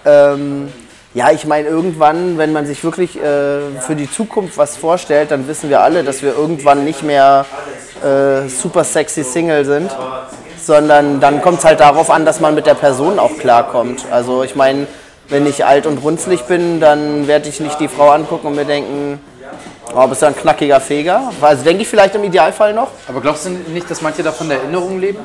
ähm, 0.05 0.67
ja, 1.13 1.31
ich 1.31 1.45
meine, 1.45 1.69
irgendwann, 1.69 2.37
wenn 2.37 2.51
man 2.51 2.65
sich 2.65 2.83
wirklich 2.83 3.15
äh, 3.15 3.61
für 3.79 3.95
die 3.95 4.11
Zukunft 4.11 4.57
was 4.57 4.75
vorstellt, 4.75 5.31
dann 5.31 5.47
wissen 5.47 5.69
wir 5.69 5.79
alle, 5.79 6.03
dass 6.03 6.23
wir 6.23 6.35
irgendwann 6.35 6.83
nicht 6.83 7.01
mehr 7.01 7.45
äh, 8.03 8.49
super 8.49 8.83
sexy 8.83 9.23
Single 9.23 9.63
sind, 9.63 9.89
sondern 10.61 11.21
dann 11.21 11.41
kommt 11.41 11.59
es 11.59 11.65
halt 11.65 11.79
darauf 11.79 12.09
an, 12.09 12.25
dass 12.25 12.41
man 12.41 12.53
mit 12.53 12.65
der 12.65 12.73
Person 12.73 13.17
auch 13.17 13.37
klarkommt. 13.37 14.07
Also 14.11 14.43
ich 14.43 14.57
meine, 14.57 14.87
wenn 15.29 15.47
ich 15.47 15.63
alt 15.63 15.85
und 15.85 15.99
runzlig 15.99 16.43
bin, 16.43 16.81
dann 16.81 17.27
werde 17.27 17.47
ich 17.47 17.61
nicht 17.61 17.79
die 17.79 17.87
Frau 17.87 18.09
angucken 18.09 18.47
und 18.47 18.55
mir 18.55 18.65
denken, 18.65 19.21
oh, 19.95 20.07
bist 20.07 20.21
du 20.21 20.27
ein 20.27 20.35
knackiger 20.35 20.79
Feger? 20.79 21.31
Also 21.41 21.63
denke 21.63 21.83
ich 21.83 21.87
vielleicht 21.87 22.15
im 22.15 22.23
Idealfall 22.23 22.73
noch. 22.73 22.89
Aber 23.07 23.21
glaubst 23.21 23.45
du 23.45 23.49
nicht, 23.49 23.89
dass 23.89 24.01
manche 24.01 24.23
davon 24.23 24.49
der 24.49 24.59
Erinnerung 24.59 24.99
leben? 24.99 25.19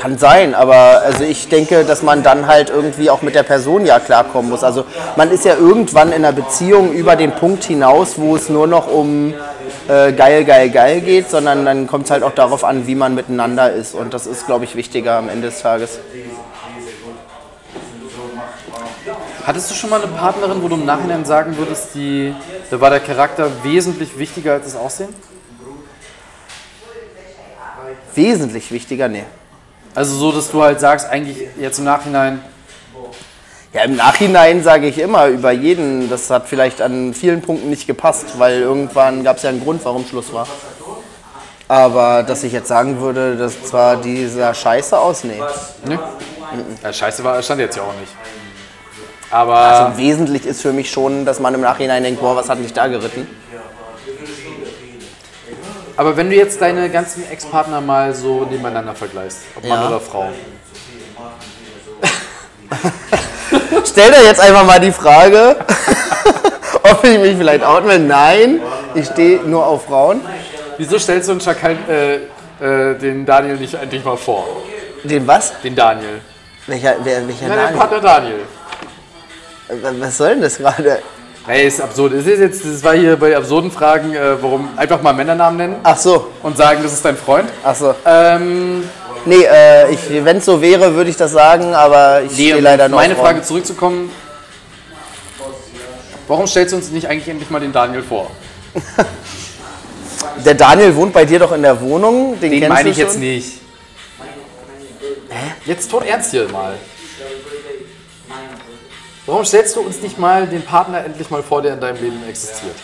Kann 0.00 0.16
sein, 0.16 0.54
aber 0.54 1.02
also 1.04 1.24
ich 1.24 1.48
denke, 1.48 1.84
dass 1.84 2.02
man 2.02 2.22
dann 2.22 2.46
halt 2.46 2.70
irgendwie 2.70 3.10
auch 3.10 3.22
mit 3.22 3.34
der 3.34 3.42
Person 3.42 3.84
ja 3.84 3.98
klarkommen 3.98 4.48
muss. 4.48 4.62
Also 4.62 4.84
man 5.16 5.32
ist 5.32 5.44
ja 5.44 5.56
irgendwann 5.56 6.08
in 6.08 6.24
einer 6.24 6.32
Beziehung 6.32 6.92
über 6.92 7.16
den 7.16 7.32
Punkt 7.32 7.64
hinaus, 7.64 8.14
wo 8.16 8.36
es 8.36 8.48
nur 8.48 8.68
noch 8.68 8.86
um 8.86 9.34
äh, 9.88 10.12
geil, 10.12 10.44
geil, 10.44 10.70
geil 10.70 11.00
geht, 11.00 11.28
sondern 11.28 11.64
dann 11.64 11.88
kommt 11.88 12.04
es 12.04 12.12
halt 12.12 12.22
auch 12.22 12.32
darauf 12.32 12.62
an, 12.62 12.86
wie 12.86 12.94
man 12.94 13.16
miteinander 13.16 13.72
ist. 13.72 13.94
Und 13.94 14.14
das 14.14 14.26
ist, 14.28 14.46
glaube 14.46 14.64
ich, 14.64 14.76
wichtiger 14.76 15.16
am 15.16 15.28
Ende 15.28 15.48
des 15.48 15.62
Tages. 15.62 15.98
Hattest 19.48 19.70
du 19.70 19.74
schon 19.74 19.88
mal 19.88 20.02
eine 20.02 20.12
Partnerin, 20.12 20.62
wo 20.62 20.68
du 20.68 20.74
im 20.74 20.84
Nachhinein 20.84 21.24
sagen 21.24 21.56
würdest, 21.56 21.94
die, 21.94 22.34
da 22.70 22.78
war 22.82 22.90
der 22.90 23.00
Charakter 23.00 23.50
wesentlich 23.62 24.18
wichtiger 24.18 24.52
als 24.52 24.66
das 24.66 24.76
Aussehen? 24.76 25.08
Wesentlich 28.14 28.70
wichtiger, 28.70 29.08
nee. 29.08 29.24
Also 29.94 30.16
so, 30.16 30.32
dass 30.32 30.50
du 30.50 30.62
halt 30.62 30.80
sagst, 30.80 31.08
eigentlich 31.08 31.38
jetzt 31.58 31.78
im 31.78 31.86
Nachhinein, 31.86 32.42
Ja, 33.72 33.84
im 33.84 33.96
Nachhinein 33.96 34.62
sage 34.62 34.86
ich 34.86 34.98
immer 34.98 35.28
über 35.28 35.50
jeden, 35.50 36.10
das 36.10 36.28
hat 36.28 36.46
vielleicht 36.46 36.82
an 36.82 37.14
vielen 37.14 37.40
Punkten 37.40 37.70
nicht 37.70 37.86
gepasst, 37.86 38.38
weil 38.38 38.60
irgendwann 38.60 39.24
gab 39.24 39.38
es 39.38 39.44
ja 39.44 39.48
einen 39.48 39.64
Grund, 39.64 39.82
warum 39.82 40.04
Schluss 40.06 40.30
war. 40.30 40.46
Aber 41.68 42.22
dass 42.22 42.44
ich 42.44 42.52
jetzt 42.52 42.68
sagen 42.68 43.00
würde, 43.00 43.34
das 43.36 43.64
zwar 43.64 43.96
dieser 43.96 44.52
Scheiße 44.52 44.98
aus, 44.98 45.24
nee. 45.24 45.40
ne? 45.86 45.98
Ja, 46.82 46.92
scheiße 46.92 47.24
war, 47.24 47.42
stand 47.42 47.62
jetzt 47.62 47.78
ja 47.78 47.84
auch 47.84 47.94
nicht. 47.98 48.12
Aber 49.30 49.56
Also 49.56 49.98
wesentlich 49.98 50.46
ist 50.46 50.62
für 50.62 50.72
mich 50.72 50.90
schon, 50.90 51.24
dass 51.24 51.38
man 51.40 51.54
im 51.54 51.60
Nachhinein 51.60 52.02
denkt, 52.02 52.20
boah, 52.20 52.34
was 52.36 52.48
hat 52.48 52.58
mich 52.60 52.72
da 52.72 52.86
geritten? 52.86 53.26
Aber 55.96 56.16
wenn 56.16 56.30
du 56.30 56.36
jetzt 56.36 56.60
deine 56.60 56.88
ganzen 56.90 57.28
Ex-Partner 57.30 57.80
mal 57.80 58.14
so 58.14 58.44
nebeneinander 58.48 58.94
vergleichst, 58.94 59.38
ob 59.56 59.64
Mann 59.64 59.80
Ja. 59.80 59.88
oder 59.88 60.00
Frau, 60.00 60.28
Stell 63.84 64.10
dir 64.12 64.22
jetzt 64.24 64.40
einfach 64.40 64.64
mal 64.64 64.78
die 64.78 64.92
Frage, 64.92 65.56
ob 66.82 67.02
ich 67.04 67.18
mich 67.18 67.36
vielleicht 67.36 67.64
outen 67.64 67.88
will. 67.88 67.98
Nein, 67.98 68.60
ich 68.94 69.06
stehe 69.06 69.40
nur 69.40 69.66
auf 69.66 69.86
Frauen. 69.86 70.20
wieso 70.76 70.98
stellst 70.98 71.28
du 71.28 71.32
uns 71.32 71.44
Schakal, 71.44 71.76
äh, 71.88 72.14
äh, 72.64 72.94
den 72.98 73.24
Daniel 73.26 73.56
nicht 73.56 73.74
endlich 73.74 74.04
mal 74.04 74.16
vor? 74.16 74.46
Den 75.02 75.26
was? 75.26 75.52
Den 75.62 75.74
Daniel. 75.74 76.20
Welcher, 76.66 76.96
wer, 77.02 77.26
welcher 77.26 77.48
Ja, 77.48 77.56
dein 77.56 77.64
Name? 77.66 77.76
Partner 77.78 78.00
Daniel. 78.00 78.40
Was 80.00 80.16
soll 80.16 80.30
denn 80.30 80.42
das 80.42 80.58
gerade? 80.58 81.02
Ey, 81.46 81.66
ist 81.66 81.80
absurd. 81.80 82.12
Es 82.12 82.26
ist 82.26 82.40
jetzt, 82.40 82.64
das 82.64 82.82
war 82.84 82.94
hier 82.94 83.16
bei 83.16 83.36
absurden 83.36 83.70
Fragen, 83.70 84.14
äh, 84.14 84.42
warum 84.42 84.68
einfach 84.76 85.00
mal 85.00 85.14
Männernamen 85.14 85.56
nennen 85.56 85.76
Ach 85.82 85.96
so, 85.96 86.28
und 86.42 86.56
sagen, 86.56 86.80
das 86.82 86.92
ist 86.92 87.04
dein 87.04 87.16
Freund. 87.16 87.48
ach 87.64 87.74
so. 87.74 87.94
Ähm, 88.04 88.84
Nee, 89.24 89.44
äh, 89.44 90.24
wenn 90.24 90.38
es 90.38 90.44
so 90.44 90.62
wäre, 90.62 90.94
würde 90.94 91.10
ich 91.10 91.16
das 91.16 91.32
sagen, 91.32 91.74
aber 91.74 92.22
ich 92.22 92.30
nee, 92.30 92.48
stehe 92.48 92.60
leider 92.60 92.88
nur 92.88 92.98
meine 93.00 93.14
auf 93.14 93.20
Frage 93.20 93.42
zurückzukommen. 93.42 94.10
Warum 96.28 96.46
stellst 96.46 96.72
du 96.72 96.76
uns 96.76 96.90
nicht 96.90 97.08
eigentlich 97.08 97.28
endlich 97.28 97.50
mal 97.50 97.60
den 97.60 97.72
Daniel 97.72 98.02
vor? 98.02 98.30
Der 100.44 100.54
Daniel 100.54 100.94
wohnt 100.94 101.12
bei 101.12 101.24
dir 101.24 101.38
doch 101.40 101.52
in 101.52 101.62
der 101.62 101.80
Wohnung. 101.80 102.38
Den, 102.40 102.50
Den 102.50 102.60
kennst 102.60 102.68
meine 102.68 102.84
du 102.84 102.90
ich 102.90 102.96
jetzt 102.96 103.12
schon? 103.12 103.20
nicht. 103.20 103.60
Jetzt 105.64 105.90
tot 105.90 106.04
ernst 106.06 106.30
hier 106.30 106.48
mal. 106.48 106.74
Warum 109.28 109.44
stellst 109.44 109.76
du 109.76 109.80
uns 109.82 110.00
nicht 110.00 110.18
mal 110.18 110.46
den 110.46 110.62
Partner 110.62 111.04
endlich 111.04 111.28
mal 111.28 111.42
vor, 111.42 111.60
der 111.60 111.74
in 111.74 111.80
deinem 111.80 112.02
Leben 112.02 112.16
existiert? 112.26 112.74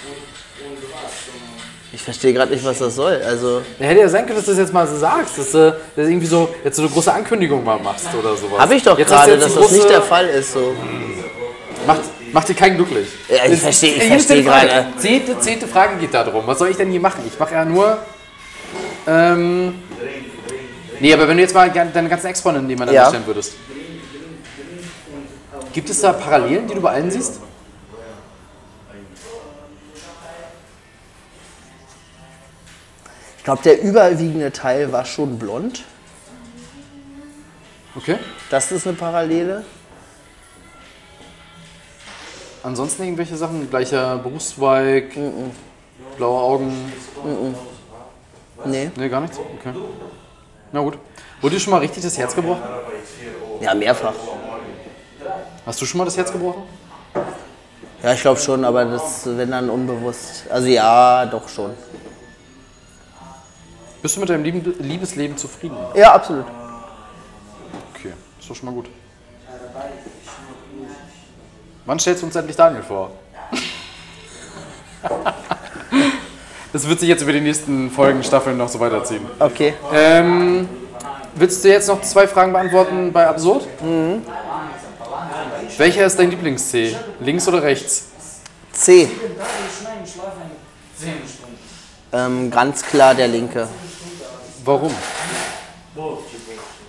Ich 1.90 2.02
verstehe 2.02 2.34
gerade 2.34 2.52
nicht, 2.52 2.62
was 2.64 2.78
das 2.80 2.94
soll. 2.96 3.18
Also, 3.26 3.62
Ja, 3.78 3.86
hätte 3.86 4.00
ja 4.00 4.08
sein 4.10 4.26
können, 4.26 4.36
dass 4.36 4.44
du 4.44 4.50
das 4.50 4.58
jetzt 4.60 4.72
mal 4.74 4.86
so 4.86 4.98
sagst, 4.98 5.38
dass 5.38 5.52
du 5.52 5.74
das 5.96 6.06
irgendwie 6.08 6.26
so 6.26 6.52
jetzt 6.62 6.76
so 6.76 6.82
eine 6.82 6.90
große 6.90 7.10
Ankündigung 7.10 7.64
mal 7.64 7.78
machst 7.78 8.08
oder 8.18 8.36
sowas. 8.36 8.58
habe 8.58 8.74
ich 8.74 8.82
doch 8.82 8.94
gerade, 8.94 9.38
dass 9.38 9.54
die 9.54 9.58
das 9.60 9.70
nicht 9.72 9.88
der 9.88 10.02
Fall 10.02 10.26
ist. 10.26 10.52
So. 10.52 10.74
Macht, 11.86 12.00
macht 12.32 12.48
dir 12.48 12.54
keinen 12.54 12.76
glücklich. 12.76 13.08
Ja, 13.30 13.50
ich 13.50 13.60
verstehe- 13.60 13.94
ich 13.94 14.04
verstehe 14.08 14.36
die 14.36 14.42
gerade. 14.42 14.86
Zehnte, 14.98 15.38
zehnte 15.38 15.66
Frage 15.66 15.96
geht 15.96 16.12
da 16.12 16.24
drum. 16.24 16.42
Was 16.46 16.58
soll 16.58 16.68
ich 16.68 16.76
denn 16.76 16.90
hier 16.90 17.00
machen? 17.00 17.22
Ich 17.26 17.38
mache 17.38 17.54
ja 17.54 17.64
nur. 17.64 17.96
Ähm, 19.06 19.76
nee, 21.00 21.14
aber 21.14 21.26
wenn 21.26 21.38
du 21.38 21.42
jetzt 21.42 21.54
mal 21.54 21.70
deine 21.70 22.08
ganzen 22.10 22.26
Ex-Freundinnen 22.26 22.66
nebeneinander 22.66 23.00
Ja. 23.02 23.08
stellen 23.08 23.26
würdest. 23.26 23.54
Gibt 25.74 25.90
es 25.90 26.00
da 26.00 26.12
Parallelen, 26.12 26.68
die 26.68 26.74
du 26.74 26.80
bei 26.80 26.92
allen 26.92 27.10
siehst? 27.10 27.40
Ich 33.38 33.44
glaube, 33.44 33.62
der 33.64 33.82
überwiegende 33.82 34.52
Teil 34.52 34.92
war 34.92 35.04
schon 35.04 35.36
blond. 35.36 35.82
Okay. 37.96 38.18
Das 38.50 38.70
ist 38.70 38.86
eine 38.86 38.96
Parallele. 38.96 39.64
Ansonsten 42.62 43.02
irgendwelche 43.02 43.36
Sachen? 43.36 43.68
Gleicher 43.68 44.18
Berufszweig, 44.18 45.18
blaue 46.16 46.40
Augen? 46.40 46.92
Nee. 48.64 48.92
Nee, 48.94 49.08
gar 49.08 49.20
nichts? 49.20 49.38
Okay. 49.38 49.74
Na 50.70 50.80
gut. 50.80 50.98
Wurde 51.40 51.56
dir 51.56 51.60
schon 51.60 51.72
mal 51.72 51.78
richtig 51.78 52.04
das 52.04 52.16
Herz 52.16 52.34
gebrochen? 52.34 52.62
Ja, 53.60 53.74
mehrfach. 53.74 54.14
Hast 55.66 55.80
du 55.80 55.86
schon 55.86 55.98
mal 55.98 56.04
das 56.04 56.16
Herz 56.16 56.30
gebrochen? 56.30 56.62
Ja, 58.02 58.12
ich 58.12 58.20
glaube 58.20 58.38
schon, 58.38 58.64
aber 58.64 58.84
das, 58.84 59.22
wenn 59.24 59.50
dann 59.50 59.70
unbewusst. 59.70 60.44
Also 60.50 60.68
ja, 60.68 61.24
doch 61.24 61.48
schon. 61.48 61.70
Bist 64.02 64.16
du 64.16 64.20
mit 64.20 64.28
deinem 64.28 64.44
Liebesleben 64.44 65.38
zufrieden? 65.38 65.76
Ja, 65.94 66.12
absolut. 66.12 66.44
Okay, 67.94 68.12
ist 68.38 68.50
doch 68.50 68.54
schon 68.54 68.66
mal 68.66 68.74
gut. 68.74 68.90
Wann 71.86 71.98
stellst 71.98 72.22
du 72.22 72.26
uns 72.26 72.36
endlich 72.36 72.56
Daniel 72.56 72.82
vor? 72.82 73.10
Das 76.72 76.88
wird 76.88 76.98
sich 76.98 77.08
jetzt 77.08 77.22
über 77.22 77.32
die 77.32 77.40
nächsten 77.40 77.88
Folgen, 77.88 78.24
Staffeln 78.24 78.56
noch 78.56 78.68
so 78.68 78.80
weiterziehen. 78.80 79.24
Okay. 79.38 79.74
Ähm, 79.92 80.68
willst 81.36 81.64
du 81.64 81.68
jetzt 81.68 81.86
noch 81.86 82.00
zwei 82.02 82.26
Fragen 82.26 82.52
beantworten 82.52 83.12
bei 83.12 83.28
Absurd? 83.28 83.64
Mhm. 83.80 84.22
Welcher 85.76 86.06
ist 86.06 86.18
dein 86.18 86.30
Lieblings-C? 86.30 86.96
Links 87.20 87.48
oder 87.48 87.62
rechts? 87.62 88.04
C. 88.72 89.08
Ähm, 92.12 92.50
ganz 92.50 92.82
klar 92.82 93.14
der 93.14 93.28
linke. 93.28 93.68
Warum? 94.64 94.94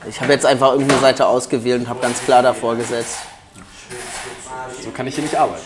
Ich 0.08 0.22
habe 0.22 0.34
jetzt 0.34 0.46
einfach 0.46 0.74
irgendeine 0.74 1.02
Seite 1.02 1.26
ausgewählt 1.26 1.82
und 1.82 1.90
habe 1.90 2.00
ganz 2.00 2.20
klar 2.24 2.44
davor 2.44 2.76
gesetzt. 2.76 3.18
So 4.84 4.92
kann 4.92 5.08
ich 5.08 5.16
hier 5.16 5.24
nicht 5.24 5.36
arbeiten. 5.36 5.64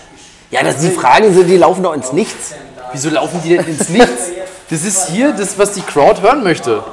Ja, 0.52 0.64
das, 0.64 0.80
die 0.80 0.90
Fragen 0.90 1.34
sind, 1.34 1.48
die 1.48 1.58
laufen 1.58 1.84
doch 1.84 1.94
ins 1.94 2.12
Nichts. 2.14 2.54
Wieso 2.92 3.10
laufen 3.10 3.42
die 3.44 3.50
denn 3.50 3.68
ins 3.68 3.90
Nichts? 3.90 4.30
Das 4.70 4.84
ist 4.84 5.10
hier 5.10 5.34
das, 5.34 5.58
was 5.58 5.74
die 5.74 5.82
Crowd 5.82 6.22
hören 6.22 6.44
möchte. 6.44 6.84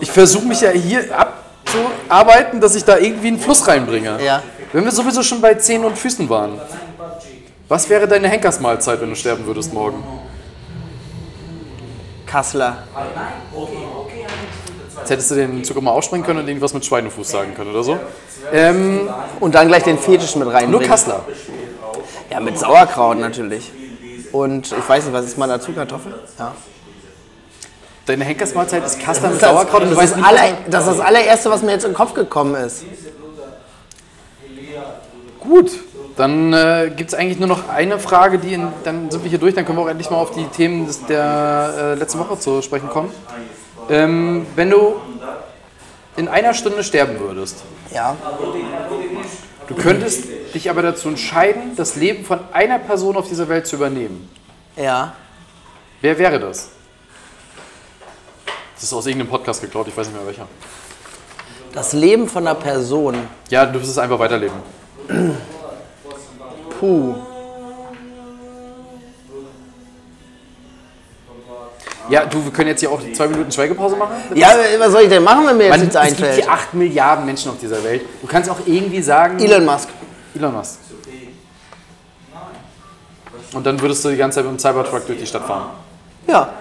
Ich 0.00 0.10
versuche 0.10 0.44
mich 0.44 0.60
ja 0.60 0.70
hier 0.70 1.04
abzuarbeiten, 1.16 2.60
dass 2.60 2.74
ich 2.74 2.84
da 2.84 2.98
irgendwie 2.98 3.28
einen 3.28 3.38
Fluss 3.38 3.66
reinbringe. 3.66 4.22
Ja. 4.22 4.42
Wenn 4.74 4.84
wir 4.84 4.90
sowieso 4.90 5.22
schon 5.22 5.40
bei 5.40 5.54
Zähnen 5.54 5.84
und 5.84 5.96
Füßen 5.96 6.28
waren. 6.28 6.60
Was 7.68 7.88
wäre 7.88 8.08
deine 8.08 8.28
Henkersmahlzeit, 8.28 9.00
wenn 9.00 9.08
du 9.08 9.14
sterben 9.14 9.46
würdest 9.46 9.72
morgen? 9.72 10.02
Kassler. 12.26 12.82
Jetzt 14.98 15.10
hättest 15.10 15.30
du 15.30 15.36
den 15.36 15.62
Zug 15.62 15.76
immer 15.76 15.92
aufspringen 15.92 16.26
können 16.26 16.40
und 16.40 16.48
irgendwas 16.48 16.74
mit 16.74 16.84
Schweinefuß 16.84 17.30
sagen 17.30 17.54
können 17.54 17.70
oder 17.70 17.84
so. 17.84 18.00
Ähm, 18.52 19.08
Und 19.38 19.54
dann 19.54 19.68
gleich 19.68 19.84
den 19.84 19.96
Fetisch 19.96 20.34
mit 20.34 20.48
reinbringen. 20.48 20.72
nur 20.72 20.82
Kassler. 20.82 21.24
Ja, 22.32 22.40
mit 22.40 22.58
Sauerkraut 22.58 23.18
natürlich. 23.18 23.70
Und 24.32 24.72
ich 24.72 24.88
weiß 24.88 25.04
nicht, 25.04 25.12
was 25.12 25.26
ist 25.26 25.38
man 25.38 25.50
dazu? 25.50 25.72
Kartoffel? 25.72 26.14
Ja. 26.36 26.52
Deine 28.06 28.24
Henkersmahlzeit 28.24 28.84
ist 28.84 28.98
Kassler 28.98 29.30
mit 29.30 29.40
Das, 29.40 29.50
Sauerkraut 29.50 29.82
und 29.82 29.90
du 29.90 29.94
das, 29.94 30.16
weißt 30.16 30.16
aller, 30.24 30.58
das 30.68 30.88
ist 30.88 30.98
das 30.98 31.00
allererste, 31.00 31.48
was 31.48 31.62
mir 31.62 31.70
jetzt 31.70 31.84
in 31.84 31.92
den 31.92 31.96
Kopf 31.96 32.12
gekommen 32.12 32.56
ist. 32.56 32.84
Gut, 35.40 35.72
dann 36.16 36.52
äh, 36.54 36.90
gibt 36.96 37.10
es 37.10 37.14
eigentlich 37.14 37.38
nur 37.38 37.48
noch 37.48 37.68
eine 37.68 37.98
Frage, 37.98 38.38
die 38.38 38.54
in, 38.54 38.68
dann 38.84 39.10
sind 39.10 39.22
wir 39.24 39.28
hier 39.30 39.38
durch, 39.38 39.54
dann 39.54 39.66
können 39.66 39.76
wir 39.78 39.82
auch 39.82 39.88
endlich 39.88 40.08
mal 40.10 40.16
auf 40.16 40.30
die 40.30 40.46
Themen 40.46 40.86
des, 40.86 41.04
der 41.06 41.74
äh, 41.76 41.94
letzten 41.98 42.18
Woche 42.18 42.38
zu 42.38 42.62
sprechen 42.62 42.88
kommen. 42.88 43.10
Ähm, 43.90 44.46
wenn 44.56 44.70
du 44.70 44.94
in 46.16 46.28
einer 46.28 46.54
Stunde 46.54 46.82
sterben 46.82 47.18
würdest, 47.20 47.62
Ja. 47.92 48.16
du 49.68 49.74
könntest 49.74 50.24
dich 50.54 50.70
aber 50.70 50.80
dazu 50.80 51.08
entscheiden, 51.08 51.76
das 51.76 51.96
Leben 51.96 52.24
von 52.24 52.40
einer 52.52 52.78
Person 52.78 53.16
auf 53.16 53.28
dieser 53.28 53.48
Welt 53.48 53.66
zu 53.66 53.76
übernehmen. 53.76 54.30
Ja. 54.76 55.14
Wer 56.00 56.18
wäre 56.18 56.38
das? 56.40 56.70
Das 58.74 58.84
ist 58.84 58.92
aus 58.92 59.06
irgendeinem 59.06 59.30
Podcast 59.30 59.60
geklaut, 59.60 59.88
ich 59.88 59.96
weiß 59.96 60.06
nicht 60.06 60.16
mehr 60.16 60.26
welcher. 60.26 60.46
Das 61.74 61.92
Leben 61.92 62.28
von 62.28 62.46
einer 62.46 62.54
Person. 62.54 63.16
Ja, 63.50 63.66
du 63.66 63.80
wirst 63.80 63.90
es 63.90 63.98
einfach 63.98 64.18
weiterleben. 64.18 64.56
Puh. 66.80 67.14
Ja, 72.08 72.26
du, 72.26 72.44
wir 72.44 72.52
können 72.52 72.68
jetzt 72.68 72.80
hier 72.80 72.90
auch 72.90 73.00
zwei 73.14 73.26
Minuten 73.26 73.50
Schweigepause 73.50 73.96
machen. 73.96 74.12
Ja, 74.34 74.54
was 74.78 74.92
soll 74.92 75.02
ich 75.02 75.08
denn 75.08 75.22
machen, 75.24 75.46
wenn 75.46 75.56
mir 75.56 75.64
jetzt 75.64 75.70
Man, 75.72 75.80
nichts 75.80 75.96
es 75.96 76.02
gibt 76.08 76.20
einfällt? 76.22 76.44
hier 76.44 76.52
8 76.52 76.74
Milliarden 76.74 77.26
Menschen 77.26 77.50
auf 77.50 77.58
dieser 77.58 77.82
Welt. 77.82 78.02
Du 78.20 78.26
kannst 78.26 78.48
auch 78.50 78.58
irgendwie 78.66 79.02
sagen. 79.02 79.38
Elon 79.40 79.64
Musk. 79.64 79.88
Elon 80.34 80.52
Musk. 80.52 80.78
Und 83.54 83.64
dann 83.64 83.80
würdest 83.80 84.04
du 84.04 84.10
die 84.10 84.16
ganze 84.16 84.36
Zeit 84.36 84.44
mit 84.44 84.54
dem 84.54 84.58
Cybertruck 84.58 85.06
durch 85.06 85.18
die 85.18 85.26
Stadt 85.26 85.46
fahren. 85.46 85.70
Ja. 86.26 86.52